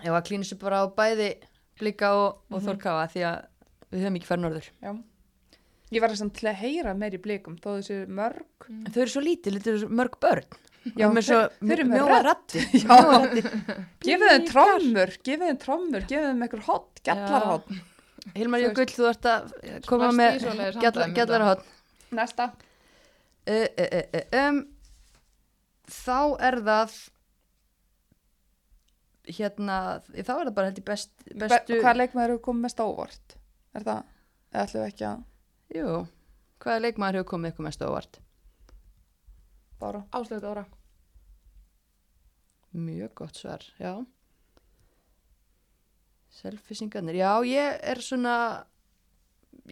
að 0.00 0.24
klínu 0.24 0.48
sér 0.48 0.58
bara 0.58 0.80
á 0.82 0.86
bæði 0.88 1.34
blika 1.78 2.14
og, 2.16 2.40
og 2.50 2.62
Mhm. 2.62 2.66
þorkafa 2.70 3.04
því 3.12 3.22
að 3.28 3.44
við 3.90 4.04
höfum 4.04 4.18
ekki 4.20 4.30
farið 4.30 4.46
norður. 4.46 4.70
Já. 4.80 4.92
Ég 5.90 6.02
var 6.02 6.12
þess 6.14 6.24
að 6.24 6.32
til 6.38 6.48
að 6.50 6.58
heyra 6.60 6.94
meir 6.94 7.14
í 7.16 7.22
blikum, 7.22 7.56
þó 7.58 7.70
þessi 7.72 8.00
mörg. 8.06 8.66
Mm. 8.68 8.82
En 8.86 8.94
þau 8.94 9.00
eru 9.02 9.12
svo 9.14 9.22
lítið, 9.26 9.56
þetta 9.58 9.72
eru 9.72 9.82
svo 9.82 9.94
mörg 10.00 10.18
börn. 10.22 10.58
Já, 10.96 11.04
Og 11.04 11.12
með 11.12 11.26
svo 11.26 11.38
þau 11.58 11.72
eru 11.74 11.86
með. 11.90 12.04
Já, 12.84 12.98
gefið 14.06 14.26
þeim 14.30 14.46
trommur, 14.48 15.14
gefið 15.26 15.46
þeim 15.50 15.60
trommur, 15.64 16.06
gefið 16.06 16.28
þeim 16.30 16.44
einhver 16.46 16.66
hot, 16.68 17.02
gjallarhot. 17.04 17.72
Hilmar 18.36 18.62
Þú 18.62 18.68
Jökull, 18.68 18.90
þú 18.94 19.06
ert 19.10 19.28
að 19.30 19.52
koma 19.88 20.06
Varstu 20.06 20.18
með 20.20 20.36
í 20.36 20.42
svoleiðis 20.44 20.76
gjallar, 20.76 21.04
handklæðum 21.04 21.16
gjallarhótt. 21.18 21.70
Næsta. 22.20 22.46
Uh, 23.50 23.66
uh, 23.80 23.98
uh, 23.98 24.24
um, 24.44 24.60
þá 25.90 26.18
er 26.46 26.58
það 26.68 26.96
hérna, 29.30 29.76
þá 30.14 30.32
er 30.36 30.48
það 30.48 30.54
bara 30.56 30.70
held 30.70 30.80
ég 30.80 30.86
best, 30.86 31.12
bestu, 31.32 31.74
Be 31.74 31.82
hvað 31.82 32.00
leikmaður 32.02 32.34
hefur 32.34 32.44
komið 32.48 32.66
mest 32.68 32.82
á 32.82 32.84
óvart? 32.86 33.36
Er 33.78 33.84
það, 33.86 34.00
eða 34.50 34.64
ætlum 34.66 34.82
við 34.82 34.88
ekki 34.90 35.06
að 35.06 35.20
jú, 35.78 35.90
hvaða 36.64 36.82
leikmaður 36.84 37.18
hefur 37.20 37.28
komið 37.34 37.52
ykkur 37.52 37.66
mest 37.68 37.84
á 37.84 37.86
óvart? 37.90 38.20
bára? 39.80 40.02
Áslöðu 40.12 40.42
Dóra 40.44 40.64
Mjög 42.76 43.14
gott 43.18 43.38
svar, 43.40 43.62
já. 43.80 43.94
Selfisingarnir, 46.40 47.16
já, 47.18 47.30
ég 47.48 47.78
er 47.90 47.98
svona, 48.04 48.34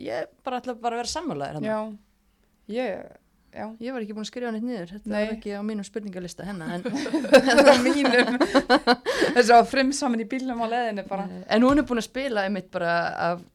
ég 0.02 0.26
bara 0.42 0.58
ætla 0.58 0.74
bara 0.74 0.96
að 0.98 1.02
vera 1.04 1.12
sammálaðir 1.12 1.58
hann. 1.60 1.68
Já, 1.68 1.76
ég, 2.74 3.04
já. 3.54 3.66
Ég 3.78 3.94
var 3.94 4.02
ekki 4.02 4.16
búin 4.16 4.26
að 4.26 4.30
skrifa 4.32 4.50
neitt 4.56 4.66
niður, 4.66 4.90
þetta 4.96 5.12
Nei. 5.12 5.20
var 5.20 5.36
ekki 5.36 5.54
á 5.54 5.62
mínum 5.68 5.86
spurningalista 5.86 6.48
hennar, 6.48 6.74
en, 6.74 6.82
Þetta 7.46 7.76
er 7.76 7.84
mínum. 7.86 8.42
Þessi 9.38 9.54
að 9.60 9.70
frimsamin 9.70 10.24
í 10.24 10.28
bílnum 10.34 10.64
á 10.64 10.66
leðinu 10.74 11.06
bara. 11.06 11.28
en 11.46 11.68
hún 11.68 11.78
er 11.78 11.86
búin 11.86 12.02
að 12.02 12.08
spila 12.10 12.48
einmitt 12.48 12.72
bara 12.74 12.96
af 13.28 13.46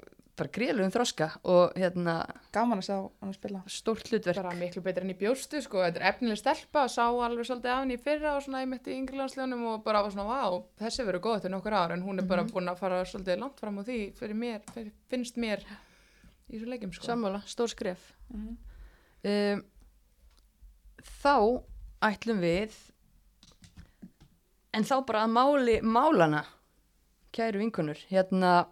bara 0.43 0.51
gríðlegum 0.57 0.91
þroska 0.91 1.27
og 1.47 1.77
hérna 1.79 2.15
Gaman 2.53 2.81
að 2.81 2.87
sjá 2.89 2.95
hann 2.99 3.31
að 3.31 3.37
spila. 3.37 3.61
stórt 3.71 4.09
hlutverk. 4.11 4.41
bara 4.41 4.55
miklu 4.59 4.83
betur 4.83 5.05
enn 5.05 5.13
í 5.13 5.17
bjóstu 5.17 5.61
sko, 5.63 5.79
þetta 5.85 6.01
er 6.01 6.07
efnileg 6.11 6.39
stelpa 6.41 6.83
sá 6.91 7.05
alveg 7.07 7.47
svolítið 7.47 7.71
af 7.71 7.79
henni 7.79 7.97
í 7.97 8.01
fyrra 8.03 8.35
og 8.35 8.43
svona 8.43 8.63
einmitt 8.63 8.87
í 8.87 8.97
yngirlandslegunum 8.97 9.65
og 9.71 9.83
bara 9.85 10.03
var 10.03 10.11
svona 10.11 10.27
vá, 10.27 10.63
þessi 10.83 11.07
verður 11.07 11.23
góð 11.23 11.41
til 11.45 11.53
nokkur 11.53 11.77
ár 11.79 11.95
en 11.95 12.03
hún 12.03 12.19
er 12.19 12.27
bara 12.27 12.43
búin 12.43 12.67
að 12.67 12.81
fara 12.83 13.03
svolítið 13.07 13.39
langt 13.39 13.59
fram 13.63 13.79
á 13.79 13.83
því 13.87 13.99
fyrir 14.19 14.35
mér, 14.35 14.61
fyrir, 14.73 14.91
finnst 15.07 15.39
mér 15.39 15.63
í 16.49 16.57
þessu 16.57 16.71
leikjum 16.73 16.93
sko 16.93 17.07
Sammála, 17.07 17.43
stór 17.47 17.71
skref. 17.71 18.11
Mhm. 18.33 18.57
Um, 19.23 19.63
þá 21.23 21.63
ætlum 22.03 22.41
við, 22.43 22.75
en 24.75 24.83
þá 24.83 24.97
bara 25.07 25.23
að 25.23 25.35
máli 25.37 25.79
málana, 25.81 26.43
kæru 27.31 27.63
vinkunur, 27.63 27.97
hérna, 28.11 28.67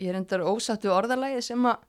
ég 0.00 0.10
er 0.10 0.18
endar 0.20 0.44
ósattu 0.48 0.90
orðalægi 0.94 1.42
sem 1.44 1.68
að 1.68 1.86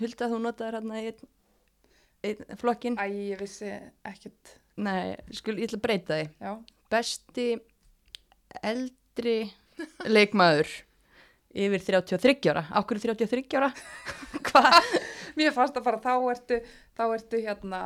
hulda 0.00 0.28
þú 0.32 0.40
notaðir 0.42 0.78
hérna 0.78 1.00
í 1.02 1.10
einn, 1.12 2.46
flokkin. 2.58 2.98
Æ, 2.98 3.06
ég 3.32 3.42
vissi 3.42 3.70
ekkert. 4.08 4.56
Nei, 4.82 5.14
skul, 5.34 5.58
ég 5.60 5.68
ætla 5.68 5.80
að 5.80 5.84
breyta 5.86 6.18
því. 6.18 6.28
Já. 6.42 6.52
Besti 6.92 7.46
eldri 8.62 9.36
leikmaður 10.08 10.70
yfir 11.52 11.84
33 11.84 12.52
ára. 12.52 12.64
Akkur 12.80 13.00
33 13.02 13.44
ára? 13.60 13.70
Hvað? 14.48 14.96
Mér 15.36 15.54
fannst 15.56 15.76
að 15.78 15.86
bara 15.86 16.00
þá 16.02 16.14
ertu, 16.32 16.58
þá 16.96 17.04
ertu 17.10 17.40
hérna 17.44 17.82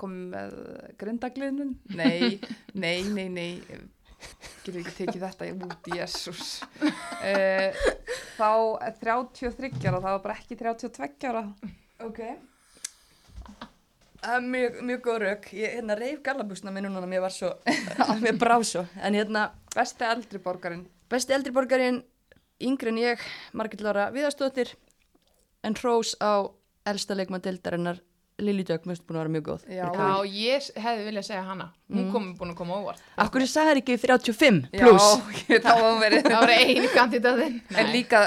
komið 0.00 0.26
með 0.32 0.56
grindagliðnun. 1.00 1.74
Nei, 1.96 2.38
nei, 2.76 3.00
nei, 3.08 3.28
nei. 3.32 3.52
Getur 4.66 4.80
ekki 4.82 4.94
tekið 5.04 5.22
þetta 5.26 5.48
út, 5.66 5.88
jésús. 5.94 6.48
Uh, 6.82 7.70
þá 8.36 8.48
er 8.88 8.96
33 9.02 9.70
ára, 9.86 10.00
það 10.00 10.12
var 10.16 10.22
bara 10.24 10.36
ekki 10.40 10.58
32 10.58 11.28
ára. 11.30 11.44
Ok. 12.02 12.20
Það 14.26 14.34
er 14.40 14.46
mjög, 14.50 14.78
mjög 14.88 15.02
góð 15.04 15.18
rauk. 15.22 15.46
Ég 15.54 15.76
hérna 15.76 15.96
reif 15.98 16.18
gallabúsna 16.26 16.72
minn 16.74 16.88
núna, 16.90 17.06
mér 17.06 17.22
var 17.22 17.34
svo, 17.34 17.52
mér 18.24 18.38
brá 18.40 18.56
svo. 18.66 18.82
En 18.98 19.14
hérna, 19.14 19.50
Besti 19.76 20.06
eldri 20.08 20.40
borgarinn. 20.42 20.86
besti 21.12 21.34
eldri 21.36 21.52
borgarinn, 21.54 22.00
yngri 22.64 22.90
en 22.90 22.98
ég, 22.98 23.22
Margit 23.52 23.84
Lára 23.84 24.08
Viðarstóttir, 24.14 24.72
en 25.62 25.76
hrós 25.78 26.14
á 26.18 26.48
elsta 26.88 27.14
leikmann 27.14 27.44
deildarinnar, 27.44 28.00
Lili 28.38 28.64
Dögg, 28.68 28.82
finnst 28.84 29.04
búin 29.08 29.16
að 29.16 29.22
vera 29.22 29.32
mjög 29.32 29.44
góð. 29.46 29.62
Já. 29.72 29.86
Já, 29.96 30.08
ég 30.28 30.64
hefði 30.84 31.04
viljað 31.08 31.24
segja 31.24 31.42
hana 31.46 31.70
hún 31.88 32.02
Mm. 32.04 32.12
kom 32.12 32.24
búin 32.36 32.50
að 32.52 32.56
koma 32.58 32.74
óvart 32.82 32.98
Akkur 33.16 33.40
er 33.40 33.48
sagðar 33.48 33.78
ekki 33.80 33.96
35 33.96 34.66
pluss? 34.76 35.06
Já, 35.48 35.58
þá 35.64 35.72
var 35.80 36.00
verið. 36.02 36.22
það 36.28 36.40
var 36.42 36.52
einu 36.52 36.88
kandidatinn 36.92 37.60
En 37.80 37.92
líka 37.94 38.20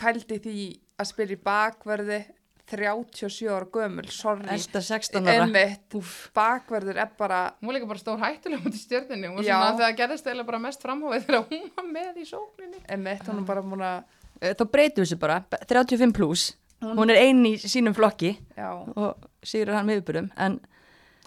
pældi 0.00 0.40
því 0.42 0.56
að 0.98 1.06
spila 1.12 1.36
í 1.36 1.38
bakverði 1.44 2.18
37 2.66 3.46
ára 3.52 3.66
gömul, 3.70 4.06
sorry. 4.10 4.46
Elsta 4.50 4.80
16 4.80 5.20
ára. 5.28 5.44
Einmitt, 5.44 5.94
bakverður 6.34 6.96
er 7.04 7.10
bara, 7.18 7.40
hún 7.60 7.68
var 7.68 7.76
líka 7.76 7.86
bara 7.90 8.00
stór 8.00 8.18
hættulega 8.22 8.64
út 8.64 8.74
í 8.74 8.80
stjörnunni 8.80 9.28
og 9.30 9.42
Já. 9.44 9.52
svona 9.60 9.78
það 9.84 9.96
gerðist 10.00 10.30
eða 10.32 10.46
bara 10.48 10.58
mest 10.64 10.82
framhófið 10.82 11.26
þegar 11.28 11.44
hún 11.50 11.70
var 11.76 11.88
með 11.92 12.22
í 12.24 12.26
sókninni 12.26 12.80
einmitt, 12.88 13.22
hún 13.28 13.42
er 13.44 13.48
bara 13.52 13.62
múin 13.62 13.84
að, 13.86 14.04
Eh, 14.42 14.50
Þá 14.58 14.64
breytum 14.66 15.04
við 15.04 15.06
þessu 15.06 15.18
bara, 15.22 15.36
35 15.70 16.12
pluss. 16.12 16.48
Hún 16.82 17.08
er 17.12 17.16
ein 17.22 17.44
í 17.46 17.52
sínum 17.56 17.94
flokki 17.96 18.32
já, 18.58 18.66
og 18.96 19.14
sigur 19.44 19.74
hann 19.76 19.88
með 19.88 20.02
uppbyrðum. 20.02 20.30
En 20.40 20.58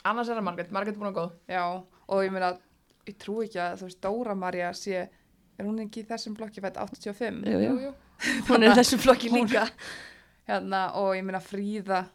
annars 0.07 0.29
er 0.31 0.39
það 0.39 0.47
Margrét, 0.47 0.73
Margrét 0.75 0.95
er 0.95 0.99
búin 1.01 1.11
að 1.11 1.17
góð 1.19 1.31
já, 1.51 1.63
og 2.07 2.25
ég 2.25 2.33
meina, 2.35 2.51
ég 3.07 3.17
trú 3.21 3.39
ekki 3.43 3.61
að 3.63 3.79
þú 3.81 3.89
veist, 3.89 4.01
Dóra 4.03 4.35
Marja 4.37 4.73
sé, 4.77 5.05
er 5.57 5.65
hún 5.65 5.79
ekki 5.83 6.03
í 6.03 6.09
þessum 6.09 6.35
blokki 6.37 6.63
fætt 6.63 6.79
85? 6.83 7.41
jú, 7.47 7.63
jú, 7.63 7.77
jú. 7.87 7.95
hún 8.49 8.63
er 8.63 8.73
í 8.73 8.77
þessum 8.81 9.01
flokki 9.03 9.31
líka. 9.33 9.67
Hérna, 10.47 10.83
og 10.95 11.11
ég 11.17 11.25
meina 11.27 11.41
Fríða, 11.43 12.05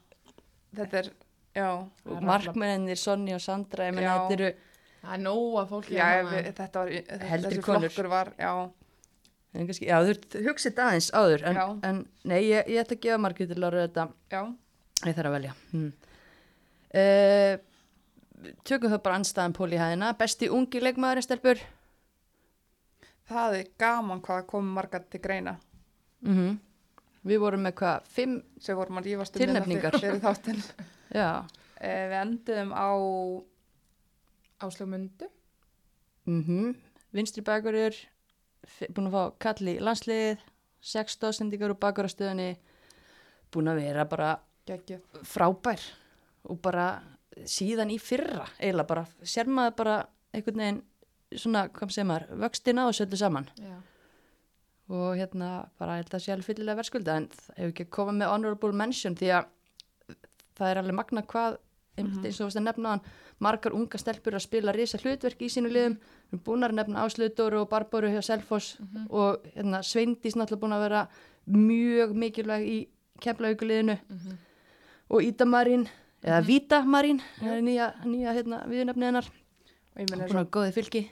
þetta 0.72 1.03
er, 1.03 1.09
já, 1.53 1.66
Það 2.07 2.22
Markmennir, 2.30 3.00
Sonny 3.00 3.34
og 3.36 3.42
Sandra, 3.44 3.90
ég 3.90 3.96
menna 3.96 4.14
Já. 4.14 4.22
þetta 4.22 4.38
eru, 4.38 4.70
það 5.03 5.16
er 5.18 5.24
nóga 5.26 5.64
fólki 5.68 5.98
já, 5.98 6.07
hérna. 6.07 6.30
við, 6.32 6.48
þetta 6.61 6.84
var, 6.86 7.59
konur. 7.66 7.84
flokkur 7.92 8.09
var, 8.12 8.32
já, 8.40 8.53
já 9.84 9.98
þú 10.00 10.14
hugsið 10.48 10.70
þetta 10.70 10.86
aðeins 10.88 11.11
áður, 11.12 11.44
en, 11.50 11.61
en 11.90 12.00
nei, 12.24 12.38
ég, 12.46 12.72
ég 12.72 12.80
ætla 12.80 12.96
að 12.96 13.05
gefa 13.05 13.20
Margréti 13.20 13.59
Lára 13.61 13.84
þetta, 13.84 14.09
já, 14.32 14.42
ég 15.11 15.16
þarf 15.18 15.30
að 15.30 15.36
velja. 15.36 15.53
Hmm. 15.72 15.92
Uh, 16.92 17.55
tökum 18.68 18.90
það 18.92 19.03
bara 19.07 19.18
anstæðan 19.20 19.55
pól 19.57 19.70
í 19.72 19.78
hæðina, 19.80 20.12
besti 20.18 20.48
ungi 20.53 20.82
leikmaðurinn 20.82 21.24
stelpur. 21.26 21.62
það 23.32 23.55
er 23.61 23.68
gaman 23.80 24.20
hvað 24.20 24.46
komið 24.50 24.74
margar 24.76 25.05
til 25.11 25.20
greina. 25.24 25.57
Mm 26.26 26.59
Við 27.22 27.38
vorum 27.38 27.62
með 27.62 27.74
hvað, 27.78 28.07
fimm, 28.11 28.32
um 29.38 29.46
Tilnefningar. 29.46 29.94
Eh, 31.82 32.09
við 32.11 32.16
enduðum 32.18 32.72
á, 32.74 32.90
Áslaug 34.62 34.88
Mundu 34.90 35.28
mm 36.26 36.74
vinstri 37.12 37.42
bakurur, 37.42 37.94
f- 38.66 38.88
búin 38.94 39.07
að 39.11 39.12
fá 39.16 39.32
kalli 39.38 39.74
í 39.76 39.82
landsliðið, 39.82 40.38
sex 40.80 41.16
stóðsendingar 41.18 41.70
og 41.74 41.78
bakurastöðunni, 41.82 42.57
búin 43.53 43.68
að 43.68 43.80
vera 43.82 44.05
bara 44.09 44.30
geggjuð, 44.68 45.02
frábær. 45.26 45.80
Og 46.50 46.58
bara 46.62 46.86
síðan 47.48 47.90
í 47.94 47.98
fyrra 48.02 48.46
eiginlega 48.60 48.88
bara, 48.88 49.06
sér 49.24 49.46
maður 49.48 49.76
bara 49.76 49.96
einhvern 50.34 50.58
veginn 50.62 50.82
svona, 51.38 51.66
hvað 51.72 51.90
segir 51.94 52.08
maður, 52.10 52.26
vöxtin 52.44 52.78
á 52.82 52.84
þessu 52.90 53.06
öllu 53.06 53.16
saman. 53.22 53.48
Já. 53.56 53.76
og 54.92 55.14
hérna 55.16 55.48
bara 55.78 55.94
held 55.96 56.10
að 56.12 56.26
alveg 56.34 56.44
fyllilega 56.44 56.76
verðskulda 56.76 57.14
en 57.16 57.26
hefur 57.56 57.70
ekki 57.70 57.84
komað 57.94 58.16
með 58.18 58.32
honorable 58.34 58.72
mention 58.76 59.14
því 59.16 59.30
að 59.38 59.46
það 60.58 60.68
er 60.72 60.80
alveg 60.82 60.96
magna 60.98 61.22
hvað 61.22 61.54
einmitt 61.96 62.26
eins 62.26 62.40
og 62.40 62.42
þú 62.42 62.48
veist 62.50 62.58
að 62.60 62.66
nefna 62.66 62.90
hann 62.92 63.04
margar 63.46 63.72
unga 63.78 63.98
stelpur 64.02 64.36
að 64.36 64.44
spila 64.44 64.74
risa 64.76 64.98
hlutverk 65.00 65.40
í 65.40 65.48
sínu 65.48 65.70
liðum. 65.72 65.94
Við 65.96 66.34
erum 66.36 66.42
búin 66.44 66.66
að 66.66 66.74
nefna 66.76 67.06
Áslöðdóru 67.06 67.62
og 67.62 67.70
Barboru 67.72 68.10
hjá 68.12 68.20
Selfoss 68.26 68.74
og 69.08 69.46
hérna, 69.54 69.80
Sveindís 69.86 70.36
náttúrulega 70.36 70.60
búin 70.66 70.76
að 70.76 70.84
vera 70.84 71.02
mjög 71.46 72.12
mikilvæg 72.26 72.68
í 72.68 72.78
kemlaugaliðinu 73.22 73.96
Mhm. 74.10 74.36
Og 75.12 75.24
Ída 75.24 75.46
Marín 75.48 75.86
eða 76.22 76.40
Víta 76.46 76.82
Marín 76.88 77.20
það 77.38 77.56
er 77.56 77.64
nýja, 77.66 77.88
nýja 78.08 78.36
hérna, 78.36 78.62
viðnefni 78.70 79.08
hennar. 79.08 79.28
Og 79.92 80.00
ég 80.00 80.08
meina 80.08 80.24
búin 80.24 80.32
svo 80.32 80.42
að 80.42 80.50
góði 80.56 80.74
fylki. 80.76 81.02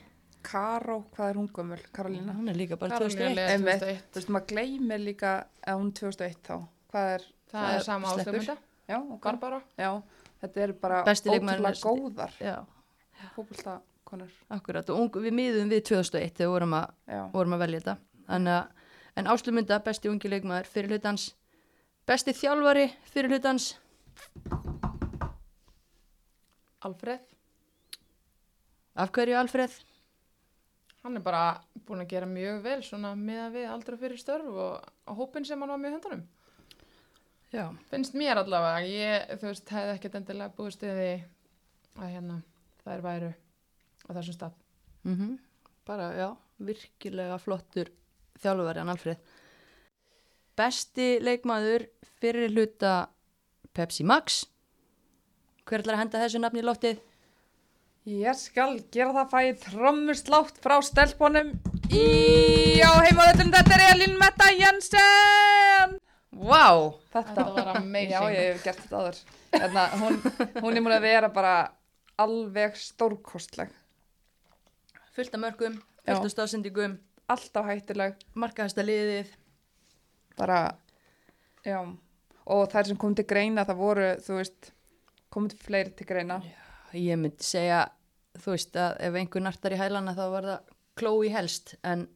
Karó, 0.41 0.97
hvað 1.13 1.29
er 1.29 1.37
hún 1.37 1.49
gömul, 1.53 1.77
Karolína? 1.93 2.33
hún 2.33 2.49
er 2.49 2.57
líka 2.57 2.77
bara 2.81 2.97
Karolína 2.97 3.29
2001 3.29 3.37
Lea 3.37 3.51
Einmitt. 3.53 3.83
2001. 3.83 4.01
Þú 4.09 4.19
veist, 4.19 4.31
maður 4.33 4.47
gleymir 4.49 5.03
líka 5.03 5.33
að 5.61 5.77
hún 5.77 5.91
2001 5.99 6.41
þá, 6.47 6.55
hvað 6.89 7.13
er, 7.13 7.27
það 7.51 7.67
Það 7.67 7.77
er 7.77 7.85
sama. 7.85 8.15
Munda 8.17 8.57
já, 8.89 8.97
ok, 8.97 9.23
Barbara. 9.27 9.61
Já, 9.77 9.91
þetta 10.41 10.65
er 10.65 10.73
bara 10.81 11.03
ótrúlega 11.05 11.73
góðar 11.85 12.37
já, 12.41 12.55
fókbaltakonur, 13.35 14.33
akkurat 14.57 14.89
og 14.89 15.03
ung, 15.03 15.21
við 15.21 15.37
miðum 15.37 15.69
við 15.69 15.85
2001 15.91 16.33
þegar 16.39 16.53
vorum 16.55 16.77
að 16.79 17.19
vorum 17.35 17.57
að 17.57 17.65
velja 17.67 17.83
þetta. 17.83 17.97
Þannig 18.31 18.57
að 18.57 18.79
En 19.15 19.27
Áslumunda, 19.27 19.79
besti 19.83 20.09
ungi 20.09 20.29
leikmaður 20.31 20.69
fyrir 20.71 20.93
hlutans. 20.95 21.31
Besti 22.07 22.33
þjálfari 22.35 22.87
fyrir 23.11 23.33
Alfred, 26.81 27.19
Af 28.95 29.11
hverju 29.15 29.37
Alfreð? 29.39 29.79
hann 31.01 31.17
er 31.17 31.23
bara 31.25 31.61
búin 31.87 32.03
að 32.03 32.11
gera 32.11 32.27
mjög 32.29 32.59
vel 32.61 32.81
svona 32.85 33.15
með 33.17 33.39
að 33.45 33.55
við 33.55 33.69
aldrei 33.73 33.95
fyrir 33.97 34.19
störf 34.21 34.49
og 34.65 35.15
hópin 35.17 35.45
sem 35.47 35.61
hann 35.61 35.71
var 35.73 35.79
með 35.81 35.89
í 35.89 35.93
höndunum. 35.95 36.21
Já. 37.51 37.63
Finnst 37.89 38.13
mér 38.15 38.37
allavega, 38.37 38.83
ég, 38.85 39.31
þú 39.41 39.47
veist, 39.49 39.71
hefði 39.73 39.95
ekkert 39.95 40.17
endilega 40.19 40.53
við 40.55 40.91
því 40.99 41.07
að 42.05 42.13
hérna, 42.13 42.37
þær 42.85 43.01
væru 43.07 43.31
á 44.07 44.09
þessum 44.13 44.37
stað. 44.37 44.59
Mm 45.03 45.15
Bara, 45.85 46.11
já, 46.13 46.29
virkilega 46.61 47.37
flottur 47.41 47.89
þjálfari 48.43 48.79
hann 48.79 48.93
Alfreð. 48.93 49.17
Besti 50.55 51.07
leikmaður 51.19 51.87
fyrir 52.21 52.53
hluta 52.53 53.09
Pepsi 53.73 54.03
Max. 54.03 54.45
Hver 55.67 55.79
ætlar 55.83 55.95
að 55.95 56.01
henda 56.03 56.21
þessu 56.25 56.41
nafni 56.43 56.59
í 56.61 56.65
loftið? 56.67 56.99
Ég 58.09 58.35
skal 58.39 58.79
gera 58.91 59.13
það 59.13 59.27
fæði 59.31 59.51
trommuslátt 59.61 60.57
frá 60.63 60.73
stelpunum 60.83 61.51
í 61.93 62.81
á 62.81 62.91
heimaðöldum 63.05 63.51
þetta 63.53 63.75
er 63.77 63.83
Elin 63.91 64.15
Metta 64.17 64.47
Jensen 64.57 65.93
Vá! 66.31 66.65
Þetta 67.13 67.45
var 67.53 67.69
amazing. 67.75 68.15
Já, 68.15 68.23
ég 68.33 68.47
hef 68.55 68.63
gert 68.65 68.81
þetta 68.81 69.03
áður 69.03 69.19
Hérna, 69.53 69.83
hún, 70.01 70.17
hún 70.63 70.79
er 70.79 70.81
múin 70.81 70.95
að 70.97 71.05
vera 71.05 71.29
bara 71.35 71.53
alveg 72.25 72.79
stórkostleg 72.81 73.69
Fullt 75.13 75.37
af 75.37 75.43
mörgum, 75.43 75.77
fullt 76.07 76.25
af 76.25 76.33
stafsendingum, 76.33 76.97
alltaf 77.29 77.67
hættuleg 77.69 78.17
markaðasta 78.33 78.81
liðið. 78.87 79.29
bara, 80.39 80.63
já 81.67 81.83
og 82.45 82.69
þær 82.71 82.87
sem 82.87 82.97
kom 82.97 83.15
til 83.15 83.25
greina 83.25 83.65
það 83.65 83.77
voru, 83.77 84.07
þú 84.25 84.37
veist 84.39 84.71
komið 85.31 85.57
fleiri 85.61 85.91
til 85.95 86.07
greina 86.09 86.41
Ég 86.93 87.15
myndi 87.17 87.43
segja, 87.43 87.85
þú 88.35 88.51
veist, 88.51 88.75
að 88.75 88.97
ef 88.99 89.13
einhver 89.15 89.41
nartar 89.45 89.71
í 89.71 89.77
hælana 89.79 90.13
þá 90.17 90.25
var 90.33 90.43
það 90.49 90.73
Chloe 90.99 91.29
helst, 91.31 91.75
en 91.87 92.07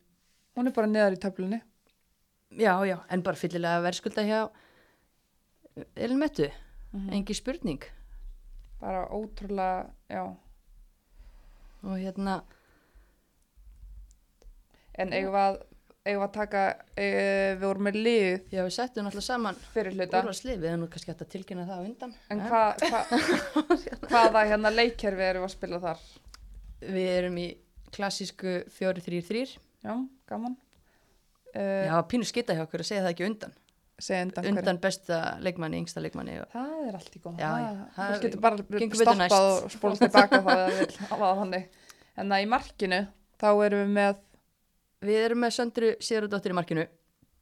hún 0.58 0.68
er 0.68 0.74
bara 0.76 0.88
neðar 0.88 1.16
í 1.16 1.22
töflunni 1.24 1.62
já, 2.56 2.74
já, 2.88 2.98
en 3.10 3.22
bara 3.24 3.36
fyllilega 3.40 3.82
verðskulda 3.86 4.26
hjá 4.28 4.42
Elmettu, 5.96 6.50
Mhm. 6.96 7.10
engi 7.12 7.34
spurning. 7.36 7.82
bara 8.80 9.08
ótrúlega, 9.10 9.90
já 10.10 10.36
Og 11.84 11.98
hérna, 12.00 12.42
en 14.98 15.12
eigum 15.14 15.34
að, 15.36 15.58
eigum 16.06 16.22
við 16.22 16.26
að 16.28 16.34
taka 16.36 16.64
e, 16.94 17.06
við 17.56 17.64
vorum 17.66 17.88
með 17.88 17.96
lið 18.06 18.54
já, 18.54 18.60
við 18.62 18.74
settum 18.76 19.08
náttúrulega 19.08 19.26
saman 19.26 19.58
fyrir 19.74 19.96
hluta 19.96 20.22
úrvarslið, 20.22 20.60
við 20.62 20.70
hefum 20.70 20.84
nú 20.84 20.90
kannski 20.94 21.12
hægt 21.12 21.24
að 21.26 21.32
tilkynna 21.34 21.66
það 21.66 21.82
á 21.82 21.86
undan. 21.86 22.14
en 22.30 22.44
hva, 22.46 22.62
hva, 22.84 23.02
hvaða 24.12 24.44
hérna 24.52 24.72
leikkerfi 24.76 25.26
erum 25.26 25.46
við 25.46 25.50
að 25.50 25.56
spila 25.56 25.82
þar 25.88 26.06
Við 26.86 27.10
erum 27.16 27.38
í 27.42 27.48
klassísku 27.96 28.58
4-3-3. 28.76 29.46
já, 29.86 29.94
gaman 30.30 30.58
uh, 31.56 31.86
Já, 31.88 31.96
pínu 32.12 32.28
skita 32.28 32.54
hjá 32.54 32.66
okkur 32.68 32.84
að 32.84 32.90
segja 32.92 33.06
það 33.06 33.14
ekki 33.16 33.28
undan. 33.30 33.56
undan, 34.20 34.50
Undan, 34.52 34.80
besta 34.84 35.20
leikmanni, 35.40 35.80
yngsta 35.80 36.04
leikmanni. 36.04 36.36
Og, 36.44 36.50
það 36.52 36.88
er 36.90 36.98
allt 37.00 37.16
í 37.16 37.22
góð 37.24 37.42
það 37.96 38.16
getur 38.26 38.44
bara 38.44 38.66
stoppað 38.68 39.50
og 39.56 39.74
spólað 39.74 40.02
tilbaka 40.04 40.42
það 40.44 40.64
að 40.68 40.96
það 41.16 41.40
þannig 41.42 41.70
en 42.16 42.34
það 42.34 42.44
í 42.44 42.50
markinu 42.52 43.02
þá 43.40 43.50
erum 43.66 43.86
við 43.86 43.94
með 43.96 44.20
við 45.10 45.22
erum 45.24 45.44
með 45.44 45.56
Söndru 45.58 45.92
Sigurðardóttir 46.04 46.54
í 46.54 46.58
markinu. 46.58 46.86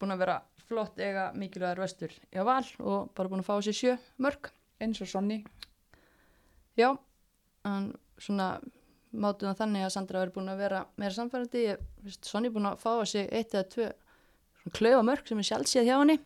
Búin 0.01 0.15
að 0.15 0.23
vera 0.23 0.37
flott 0.67 0.99
eiga 0.99 1.29
mikilvægar 1.37 1.81
vestur 1.83 2.13
í 2.13 2.45
val 2.45 2.63
og 2.79 3.11
bara 3.15 3.31
búin 3.31 3.43
að 3.43 3.49
fá 3.49 3.55
sér 3.65 3.77
sjö 3.77 3.97
mörg. 4.23 4.51
eins 4.81 5.01
og 5.01 5.07
Sonny 5.07 5.43
Já, 6.75 6.97
en 7.65 7.91
svona 8.17 8.59
mátum 9.13 9.51
það 9.51 9.59
þannig 9.59 9.83
að 9.85 9.91
Sandra 9.93 10.23
verður 10.23 10.37
búin 10.39 10.49
að 10.49 10.63
vera 10.63 10.79
meira 10.97 11.13
samfærandi. 11.13 11.65
Ég 11.67 11.83
veist, 12.01 12.25
Sonni 12.25 12.49
búin 12.49 12.65
að 12.65 12.79
fá 12.81 12.89
á 12.97 13.05
sig 13.05 13.27
eitt 13.29 13.53
eða 13.53 13.69
tvö 13.69 13.89
svona 14.63 14.77
klaufa 14.79 15.03
mörg 15.05 15.29
sem 15.29 15.43
er 15.43 15.49
sjálfsíð 15.49 15.85
hjá 15.85 15.93
henni. 15.99 16.17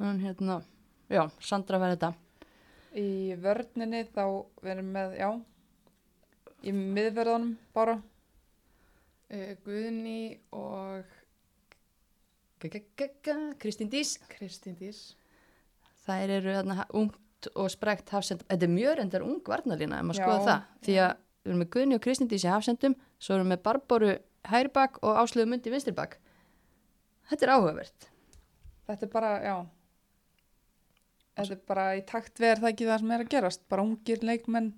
Þannig 0.00 0.26
hérna, 0.26 0.56
já, 1.12 1.22
Sandra 1.38 1.78
verður 1.78 2.00
þetta. 2.00 2.12
í 2.98 3.36
vörninni 3.38 4.02
þá 4.10 4.24
við 4.64 4.72
erum 4.72 4.90
með, 4.96 5.14
já 5.20 5.30
í 6.66 6.72
miðverðunum 6.74 7.52
bara 7.76 8.00
Uh, 9.30 9.54
Guðni 9.64 10.20
og 10.56 11.08
Kristín 12.60 13.90
Dís. 13.92 14.16
Kristín 14.32 14.76
Dís. 14.78 15.14
Þær 16.04 16.32
eru 16.40 16.54
þarna 16.58 16.86
ungt 16.98 17.50
og 17.54 17.70
sprekt 17.72 18.10
hafsend. 18.12 18.42
Þetta 18.50 18.66
er 18.66 18.72
mjög 18.74 18.96
reyndar 18.98 19.24
ung 19.24 19.40
varnalína, 19.46 20.00
ef 20.00 20.08
maður 20.08 20.20
skoða 20.20 20.46
það. 20.48 20.64
Því 20.86 20.96
að 21.04 21.12
við 21.40 21.52
erum 21.52 21.62
með 21.62 21.70
Guðni 21.76 21.96
og 21.96 22.02
Kristín 22.04 22.28
Dís 22.28 22.44
í 22.44 22.50
hafsendum, 22.52 22.96
svo 23.22 23.36
erum 23.36 23.48
við 23.48 23.54
með 23.54 23.62
Barboru 23.68 24.12
hærbak 24.50 24.98
og 25.06 25.20
Áslögu 25.22 25.48
Mundi 25.52 25.72
vinstirbak. 25.72 26.18
Þetta 27.30 27.46
er 27.46 27.52
áhugavert. 27.54 28.08
þetta 28.90 29.06
er 29.06 29.10
bara, 29.12 29.30
já 29.44 29.56
þetta 31.38 31.54
er 31.54 31.60
bara 31.70 31.84
í 31.96 32.00
takt 32.08 32.40
við 32.42 32.50
er 32.50 32.60
það 32.62 32.72
ekki 32.72 32.88
það 32.88 33.02
sem 33.02 33.12
er 33.14 33.22
að 33.24 33.28
gerast 33.34 33.62
bara 33.70 33.84
ungir 33.86 34.24
leikmenn 34.26 34.72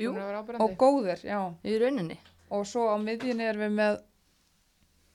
Jú, 0.00 0.14
og 0.14 0.76
góðir, 0.80 1.20
já 1.26 1.40
í 1.66 1.74
rauninni. 1.82 2.16
Og 2.50 2.66
svo 2.68 2.86
á 2.90 2.96
miðjunni 3.00 3.46
erum 3.48 3.66
við 3.66 3.76
með 3.80 4.00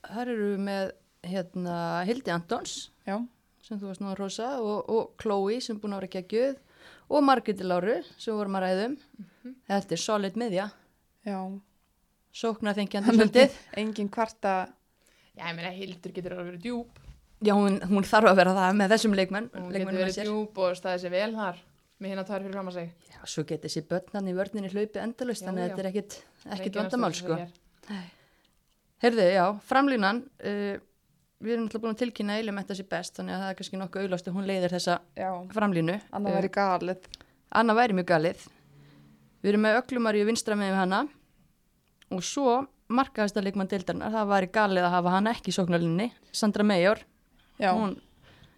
Þar 0.05 0.29
eru 0.29 0.47
við 0.51 0.59
með 0.61 0.89
hérna, 1.25 1.75
Hildi 2.05 2.29
Antons, 2.29 2.73
já, 3.07 3.15
sem 3.65 3.79
þú 3.81 3.87
varst 3.89 4.03
nú 4.03 4.11
að 4.11 4.19
rosa, 4.19 4.49
og, 4.61 4.91
og 4.93 5.15
Chloe, 5.17 5.55
sem 5.65 5.73
er 5.73 5.79
búin 5.81 5.95
að 5.95 6.03
vera 6.03 6.09
ekki 6.11 6.19
að 6.21 6.35
gjöð, 6.35 6.59
og 7.09 7.23
Margreti 7.25 7.65
Láru, 7.65 7.95
sem 8.21 8.37
vorum 8.37 8.59
að 8.59 8.67
ræðum. 8.67 8.93
Þetta 9.65 9.97
er 9.97 10.03
solid 10.03 10.37
miðja, 10.37 10.67
já 11.25 11.39
sóknar 12.35 12.75
þengjandi 12.77 13.15
svolítið. 13.15 13.57
engin 13.81 14.11
kvarta 14.11 14.55
Já, 15.35 15.49
ég 15.49 15.55
meina, 15.57 15.71
Hildur 15.75 16.13
getur 16.15 16.33
alveg 16.35 16.53
verið 16.53 16.61
djúb. 16.63 16.99
Já, 17.43 17.51
hún, 17.57 17.73
hún 17.89 18.05
þarf 18.07 18.29
að 18.29 18.37
vera 18.39 18.53
það 18.55 18.77
með 18.79 18.93
þessum 18.93 19.15
leikmenn. 19.19 19.49
Hún 19.51 19.65
getur 19.65 19.73
leikmennum 19.75 19.97
að 19.97 20.05
verið 20.05 20.15
sér. 20.15 20.29
djúb 20.29 20.61
og 20.63 20.77
staðið 20.79 21.01
sér 21.03 21.11
vel 21.11 21.33
þar. 21.35 21.57
Með 21.99 22.13
hérna 22.13 22.23
tvær 22.29 22.45
fyrir 22.45 22.55
fram 22.55 22.69
að 22.71 22.77
segja. 22.77 23.09
Já, 23.11 23.17
svo 23.33 23.43
getur 23.49 23.67
þessi 23.67 23.83
börnan 23.89 24.29
í 24.31 24.35
vörninni 24.37 24.71
hlaupið 24.71 25.01
endalust, 25.01 25.43
þannig 25.43 25.65
að 25.65 25.67
þetta 25.73 25.83
er 25.83 25.89
ekkit, 25.91 26.15
Engin 26.45 26.75
vandamál, 26.77 27.13
sko. 27.17 27.37
Heyrðu, 29.03 29.25
já, 29.33 29.45
framlínan, 29.67 30.23
uh, 30.45 30.75
við 31.43 31.55
erum 31.55 31.67
alltaf 31.67 31.83
búin 31.83 31.95
að 31.95 32.01
tilkynna 32.03 32.37
eilum 32.39 32.59
þetta 32.61 32.77
sé 32.77 32.85
best, 32.89 33.17
þannig 33.17 33.35
að 33.35 33.43
það 33.43 33.51
er 33.51 33.57
kannski 33.59 33.79
nokkuð 33.81 34.05
auðlast 34.05 34.29
að 34.29 34.37
hún 34.37 34.47
leiðir 34.49 34.75
þessa 34.75 34.97
já, 35.17 35.29
framlínu. 35.53 35.97
annað 36.15 36.31
Eh, 36.31 36.37
væri 36.39 36.51
galið 36.55 37.09
Anna 37.55 37.75
væri 37.77 37.95
mjög 37.95 38.07
galið. 38.09 38.47
Við 39.43 39.51
erum 39.53 39.61
með 39.63 39.77
öglumarju 39.79 40.25
vinstra 40.27 40.57
með 40.59 40.73
hana 40.75 41.03
og 42.11 42.23
svo 42.25 42.55
markaðasta 42.91 43.43
leikmann 43.43 43.69
deildarinnar, 43.69 44.11
það 44.13 44.31
væri 44.33 44.49
galið 44.57 44.87
að 44.87 44.95
hafa 44.95 45.13
hana 45.13 45.33
ekki 45.35 45.53
í 45.53 45.55
sóknarlinni, 45.55 46.09
Sandra 46.35 46.65
Major. 46.67 46.99
já, 47.59 47.71
Hún, 47.71 47.95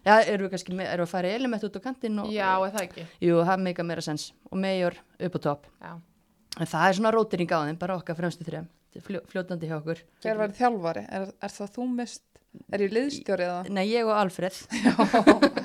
já, 0.04 0.14
erum 0.24 0.48
við 0.48 0.52
kannski 0.56 0.74
með, 0.74 0.90
erum 0.92 1.04
við 1.04 1.08
að 1.08 1.12
fara 1.12 1.32
elimett 1.36 1.64
út 1.68 1.78
á 1.78 1.80
kantinn 1.84 2.18
og... 2.24 2.32
Já, 2.32 2.50
er 2.66 2.74
það 2.74 2.82
ekki. 2.88 3.06
Jú, 3.28 3.38
það 3.48 3.64
meika 3.68 3.86
meira 3.86 4.04
sens 4.04 4.32
og 4.50 4.58
Major 4.58 4.98
upp 4.98 5.38
á 5.38 5.40
topp. 5.46 5.70
Já. 5.78 5.92
En 6.58 6.66
það 6.66 6.88
er 6.88 6.96
svona 6.98 7.12
rótering 7.14 7.52
á 7.54 7.58
þeim, 7.68 7.78
bara 7.78 7.96
okkar 8.00 8.16
fremstu 8.18 8.44
þrejum. 8.46 8.66
Fljó, 9.04 9.20
fljótandi 9.30 9.68
hjá 9.70 9.76
okkur. 9.78 10.00
hver 10.24 10.38
væri 10.40 10.56
þjálfari 10.58 11.02
er, 11.14 11.28
er 11.44 11.52
það 11.54 11.68
þú 11.76 11.84
mist, 11.94 12.22
er 12.72 12.82
ég 12.82 12.94
liðstjóri 12.96 13.44
eða 13.46 13.60
Nei, 13.70 13.84
ég 13.92 14.08
og 14.08 14.16
Alfred. 14.18 14.56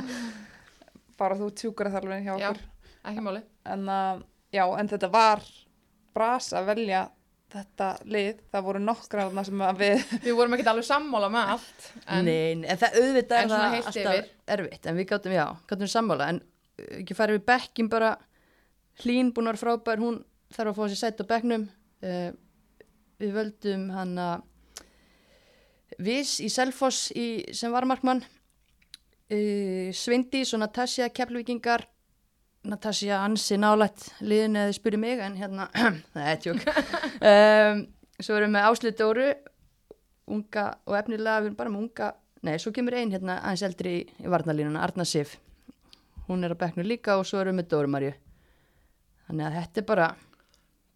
bara 1.20 1.38
þú 1.40 1.50
tjúkar 1.58 1.90
þjálfari 1.94 2.26
hjá 2.26 2.36
Já. 2.42 2.50
okkur 2.52 2.70
Ekki 3.10 3.24
máli. 3.26 3.42
en, 3.74 3.84
uh, 3.90 4.22
já, 4.54 4.64
en 4.80 4.90
þetta 4.92 5.10
var 5.12 5.42
bras 6.16 6.52
að 6.56 6.70
velja 6.72 7.02
þetta 7.54 7.88
lið, 8.10 8.38
það 8.54 8.64
voru 8.66 8.80
nokkra 8.82 9.26
sem 9.46 9.62
að 9.62 9.82
við, 9.84 10.06
Við 10.26 10.38
vorum 10.40 10.56
ekkert 10.56 10.72
alveg 10.72 10.88
sammála 10.88 11.28
með 11.34 11.52
allt. 11.54 11.88
En 12.10 12.26
Nei, 12.26 12.56
nei, 12.58 12.70
en 12.74 12.80
það 12.82 12.96
auðvitað 13.02 13.38
En 13.38 13.44
er 13.44 13.52
svona 13.52 13.64
það 13.68 13.74
heilt 13.76 13.90
alltaf 13.92 14.16
yfir. 14.20 14.30
erfitt, 14.56 14.88
en 14.90 14.98
við 14.98 15.08
gáttum, 15.12 15.36
já, 15.38 15.44
gáttum 15.70 15.92
sammála, 15.94 16.30
en 16.34 16.40
uh, 16.42 16.88
ekki 17.02 17.18
farið 17.18 17.38
við 17.40 17.46
bekkin 17.52 17.90
bara, 17.94 18.14
hlín 19.04 19.30
búin 19.36 19.50
að 19.52 19.54
vera 19.58 19.64
frábær, 19.66 20.02
hún 20.02 20.18
þarf 20.54 20.74
að 20.74 20.78
fá 20.78 20.84
sér 20.92 21.00
sætt 21.00 21.24
á 21.24 21.26
bekknum, 21.30 21.68
uh, 22.06 22.32
við 23.22 23.38
völdum 23.38 23.88
hann 23.96 24.18
að 24.22 24.50
Viss 26.04 26.40
í 26.42 26.50
Selfoss 26.50 27.12
í, 27.14 27.44
sem 27.54 27.74
varmarkmann, 27.74 28.24
uh, 28.24 29.90
Svindís 29.94 30.54
og 30.56 30.64
Natasja 30.64 31.10
Keflvíkingar, 31.14 31.86
Natasja 32.70 33.20
ansi 33.26 33.58
nálætt 33.60 34.08
liðin 34.24 34.58
eða 34.62 34.76
spyrir 34.78 35.02
mig, 35.02 35.22
en 35.22 35.38
hérna, 35.38 35.70
það 36.16 36.30
er 36.32 36.44
tjók. 36.46 36.68
um, 37.20 37.86
svo 38.24 38.38
erum 38.38 38.50
við 38.50 38.56
með 38.56 38.68
Áslið 38.70 39.00
Dóru, 39.02 39.30
unga 40.34 40.68
og 40.88 40.98
efnilega, 40.98 41.42
við 41.42 41.52
erum 41.52 41.60
bara 41.60 41.74
með 41.74 41.86
unga 41.86 42.14
nei, 42.44 42.58
svo 42.60 42.74
kemur 42.76 42.96
ein 42.98 43.12
hérna 43.14 43.40
aðeins 43.42 43.66
eldri 43.68 43.96
í, 44.02 44.04
í 44.24 44.32
varnalínuna, 44.32 44.84
Arna 44.84 45.06
Sif. 45.08 45.38
Hún 46.28 46.44
er 46.44 46.54
að 46.56 46.62
bekknu 46.64 46.86
líka 46.88 47.18
og 47.20 47.28
svo 47.28 47.42
erum 47.44 47.60
við 47.60 47.72
Dóru 47.72 47.92
Marju 47.92 48.14
þannig 49.28 49.48
að 49.48 49.58
þetta 49.60 49.82
er 49.82 49.88
bara 49.88 50.08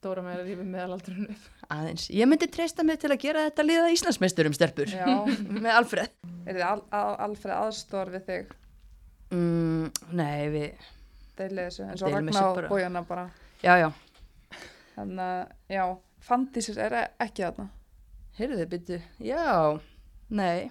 Dóra 0.08 0.24
með 0.26 0.40
að 0.40 0.50
rífa 0.50 0.66
meðalaldurinn 0.74 1.32
upp. 1.34 1.48
aðeins. 1.76 2.08
Ég 2.16 2.30
myndi 2.32 2.48
treysta 2.52 2.86
mig 2.88 3.00
til 3.02 3.12
að 3.12 3.20
gera 3.26 3.44
þetta 3.50 3.66
liða 3.68 3.90
Íslandsmeisturum 3.96 4.56
stelpur. 4.56 4.94
Já, 4.94 5.10
með 5.66 5.74
Alfred. 5.74 6.14
er 6.48 6.56
þið 6.62 6.66
al 6.70 6.82
al 6.96 7.16
Alfred 7.28 7.56
aðstór 7.58 8.14
við 8.16 8.26
þig? 8.32 8.56
Mm, 9.36 9.90
nei, 10.16 10.48
við, 10.54 10.88
deilið 11.36 11.66
þessu, 11.68 11.88
og 11.92 12.04
Deilum 12.06 12.32
Ragnar 12.32 12.64
og. 12.64 12.70
Bójana 12.72 13.04
bara. 13.10 13.26
Já, 13.60 13.74
já, 13.82 13.90
þannig 14.96 15.24
að, 15.26 15.56
já, 15.76 15.84
Fandísis 16.28 16.80
er 16.80 16.96
ekki 17.04 17.44
þarna. 17.44 17.68
Heyrðu 18.38 18.60
þið 18.62 18.72
byttu, 18.72 19.00
já, 19.28 19.52
nei, 20.40 20.70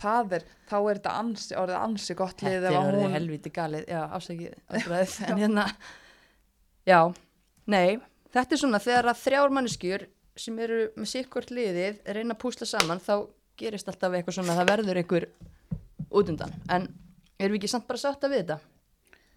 það 0.00 0.38
er, 0.38 0.46
þá 0.68 0.76
er 0.78 0.98
þetta 1.00 1.18
ansi, 1.24 1.54
orðið 1.58 1.78
ansi 1.80 2.16
gott 2.18 2.42
lið 2.44 2.56
þetta 2.58 2.72
er 2.72 2.78
orðið 2.80 3.04
hún, 3.06 3.14
helviti 3.16 3.52
galið, 3.54 3.86
já, 3.88 4.00
afsækið, 4.18 4.56
en 5.28 5.40
hérna, 5.42 5.66
já, 6.86 6.98
nei, 7.74 7.98
þetta 8.34 8.56
er 8.56 8.60
svona 8.60 8.82
þegar 8.82 9.10
að 9.12 9.22
þrjár 9.22 9.54
manneskjur 9.56 10.06
sem 10.44 10.58
eru 10.58 10.80
með 10.98 11.10
sikkvort 11.12 11.52
liðið 11.54 12.00
reyna 12.16 12.34
að 12.34 12.40
púsla 12.42 12.66
saman, 12.66 13.02
þá 13.02 13.28
gerist 13.60 13.90
alltaf 13.90 14.16
eitthvað 14.18 14.38
svona, 14.40 14.56
það 14.58 14.70
verður 14.72 15.00
einhver 15.00 15.28
útundan, 16.14 16.54
en 16.70 16.88
erum 17.38 17.54
við 17.54 17.60
ekki 17.60 17.70
samt 17.70 17.86
bara 17.90 18.02
sátt 18.02 18.26
að 18.26 18.34
við 18.34 18.42
þetta? 18.42 18.58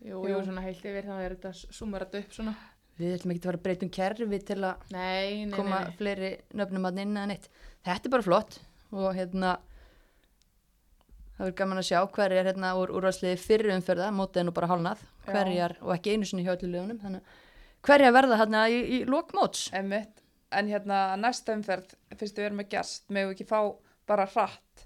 Jú, 0.08 0.24
Jú. 0.30 0.42
svona 0.46 0.64
heilt 0.66 0.84
yfir 0.86 1.06
þá 1.06 1.16
er 1.18 1.36
þetta 1.36 1.54
sumar 1.74 2.06
þetta 2.06 2.24
upp 2.24 2.36
svona. 2.36 2.56
Við 2.98 3.14
ætlum 3.14 3.34
ekki 3.34 3.42
að 3.44 3.48
fara 3.50 3.60
að 3.60 3.66
breyta 3.66 3.86
um 3.86 3.94
kerfi 3.94 4.40
til 4.46 4.58
að 4.66 4.92
Nei, 4.94 5.46
nei, 5.46 5.54
koma 5.54 5.80
nei, 5.86 5.96
fleiri 6.00 6.30
nöfnum 6.58 6.88
að 6.90 7.02
inn 7.04 7.18
eða 7.18 7.30
neitt. 7.30 7.50
Þetta 7.86 8.10
er 8.10 8.14
bara 8.16 8.26
flott 8.26 8.58
og 8.90 9.10
hérna 9.18 9.52
það 11.38 11.44
verður 11.44 11.58
gaman 11.60 11.82
að 11.82 11.88
sjá 11.92 12.00
hverjar 12.18 12.50
hérna 12.50 12.72
úr 12.80 12.94
úrvarsliði 12.98 13.42
fyrir 13.42 13.76
umferða, 13.76 14.10
mótið 14.14 14.42
er 14.42 14.48
nú 14.48 14.54
bara 14.58 14.70
hálnað, 14.72 15.04
Já. 15.28 15.30
hverjar 15.30 15.76
og 15.84 15.94
ekki 15.94 16.16
einu 16.16 16.30
sinni 16.30 16.46
hjá 16.48 16.56
öllu 16.56 16.72
liðunum, 16.72 17.02
þannig 17.04 17.36
að 17.78 17.88
hverjar 17.88 18.14
verða 18.14 18.38
hérna 18.42 18.64
í, 18.70 18.78
í 18.98 18.98
lokmóts. 19.08 19.70
emmitt, 19.74 20.24
en 20.52 20.68
hérna 20.68 21.16
næsta 21.20 21.54
umferð, 21.56 21.94
fyrst 22.18 22.38
við 22.38 22.46
erum 22.46 22.58
með 22.62 22.70
gest, 22.70 23.06
megum 23.10 23.30
við 23.32 23.36
ekki 23.38 23.48
fá 23.50 23.60
bara 24.08 24.26
hratt, 24.26 24.86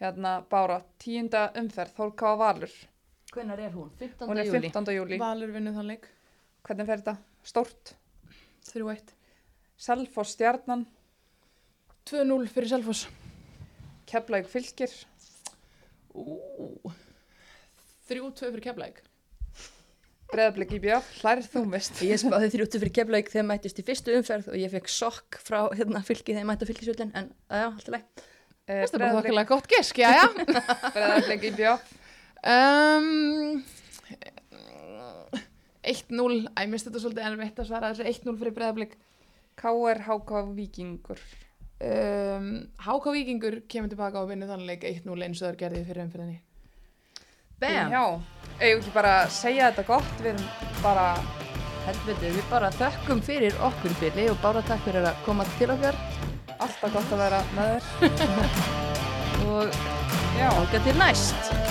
hérna 0.00 0.36
Bára, 0.50 0.80
tíunda 0.98 1.48
umferð, 1.58 1.94
Þórká 1.96 2.36
Valur, 2.38 2.74
Hvenær 3.32 3.60
er 3.60 3.72
hún? 3.74 3.90
15. 3.98 4.26
hún 4.28 4.38
er 4.38 4.46
júli. 4.48 4.70
15. 4.70 4.94
júli, 4.96 5.18
Valur 5.20 5.50
vinnur 5.52 5.74
þann 5.76 5.86
leik. 5.92 6.06
hvernig 6.64 6.86
fer 6.86 7.02
þetta? 7.02 7.16
Stórt, 7.44 7.94
3-1. 8.72 9.12
Selfoss 9.78 10.32
Stjarnan, 10.34 10.86
2-0 12.08 12.48
fyrir 12.50 12.68
Selfoss. 12.68 13.06
Keflavík 14.08 14.48
Fylkir, 14.48 14.90
Ú, 16.14 16.38
3-2 18.08 18.48
fyrir 18.48 18.60
Keflæk. 18.64 19.02
Breiðablik 20.28 20.74
í 20.76 20.80
bjöf, 20.84 21.06
hlærið 21.22 21.46
þú 21.54 21.60
mist. 21.72 22.00
Ég 22.04 22.20
spáði 22.20 22.50
þrjúttu 22.52 22.80
fyrir 22.82 22.92
keflaug 22.98 23.30
þegar 23.32 23.46
mættist 23.48 23.78
í 23.80 23.84
fyrstu 23.86 24.12
umferð 24.18 24.50
og 24.52 24.58
ég 24.60 24.72
fekk 24.74 24.90
sokk 24.92 25.38
frá 25.40 25.62
hérna 25.72 26.02
fylki 26.04 26.34
þegar 26.36 26.60
á 26.60 26.68
fylkisvöldin 26.68 27.14
en 27.16 27.30
já, 27.48 27.64
alltaf 27.70 27.94
leið. 27.94 28.26
Eh, 28.68 28.82
Þetta 28.84 28.98
er 28.98 29.02
bara 29.06 29.14
þokkilega 29.16 29.48
gott 29.48 29.70
gisk, 29.72 30.02
já, 30.02 30.10
já. 30.12 30.26
Breiðablik 30.96 31.48
í 31.48 31.54
bjöf, 31.62 31.94
Um, 32.38 33.64
1-0, 35.82 36.36
æ, 36.54 36.60
minnst 36.70 36.86
þetta 36.86 37.00
svolítið 37.02 37.24
erfitt 37.26 37.58
að 37.62 37.68
svara 37.70 37.88
þessu 37.90 38.06
1-0 38.12 38.36
fyrir 38.38 38.54
breyðablík. 38.54 38.92
KR 39.58 40.04
HK 40.06 40.42
Víkingur, 40.54 41.22
Um, 41.78 42.46
HK 42.82 43.12
Víkingur 43.14 43.56
kemur 43.70 43.90
tilbaka 43.90 44.18
og 44.22 44.30
vinnur 44.32 44.48
þannig 44.50 44.66
leik 44.66 44.86
1-0 44.88 45.22
eins 45.26 45.38
og 45.38 45.44
það 45.44 45.50
er 45.52 45.58
gerðið 45.60 45.84
fyrir 45.90 46.04
umfyrinni. 46.08 46.38
Bam! 47.58 47.90
Já, 47.90 48.04
eigum 48.60 48.80
ekki 48.82 48.94
bara 48.94 49.14
segja 49.34 49.70
þetta 49.72 49.86
gott, 49.88 50.10
við 50.22 50.30
erum 50.34 50.44
bara, 50.84 51.06
Helviti, 51.88 52.30
við 52.36 52.44
bara 52.52 52.70
þökkum 52.76 53.22
fyrir 53.24 53.56
okkur 53.66 53.96
fyrir 53.98 54.30
og 54.30 54.38
bara 54.44 54.62
takk 54.68 54.84
fyrir 54.86 55.08
að 55.08 55.22
koma 55.26 55.46
til 55.58 55.72
okkar 55.74 55.98
alltaf 56.58 56.92
gott 56.94 57.14
að 57.16 57.24
vera 57.24 57.42
með 57.56 57.88
þér. 57.98 58.58
og 59.48 59.80
Já, 60.38 60.48
ákvæð 60.54 60.84
til 60.84 60.98
næst. 60.98 61.67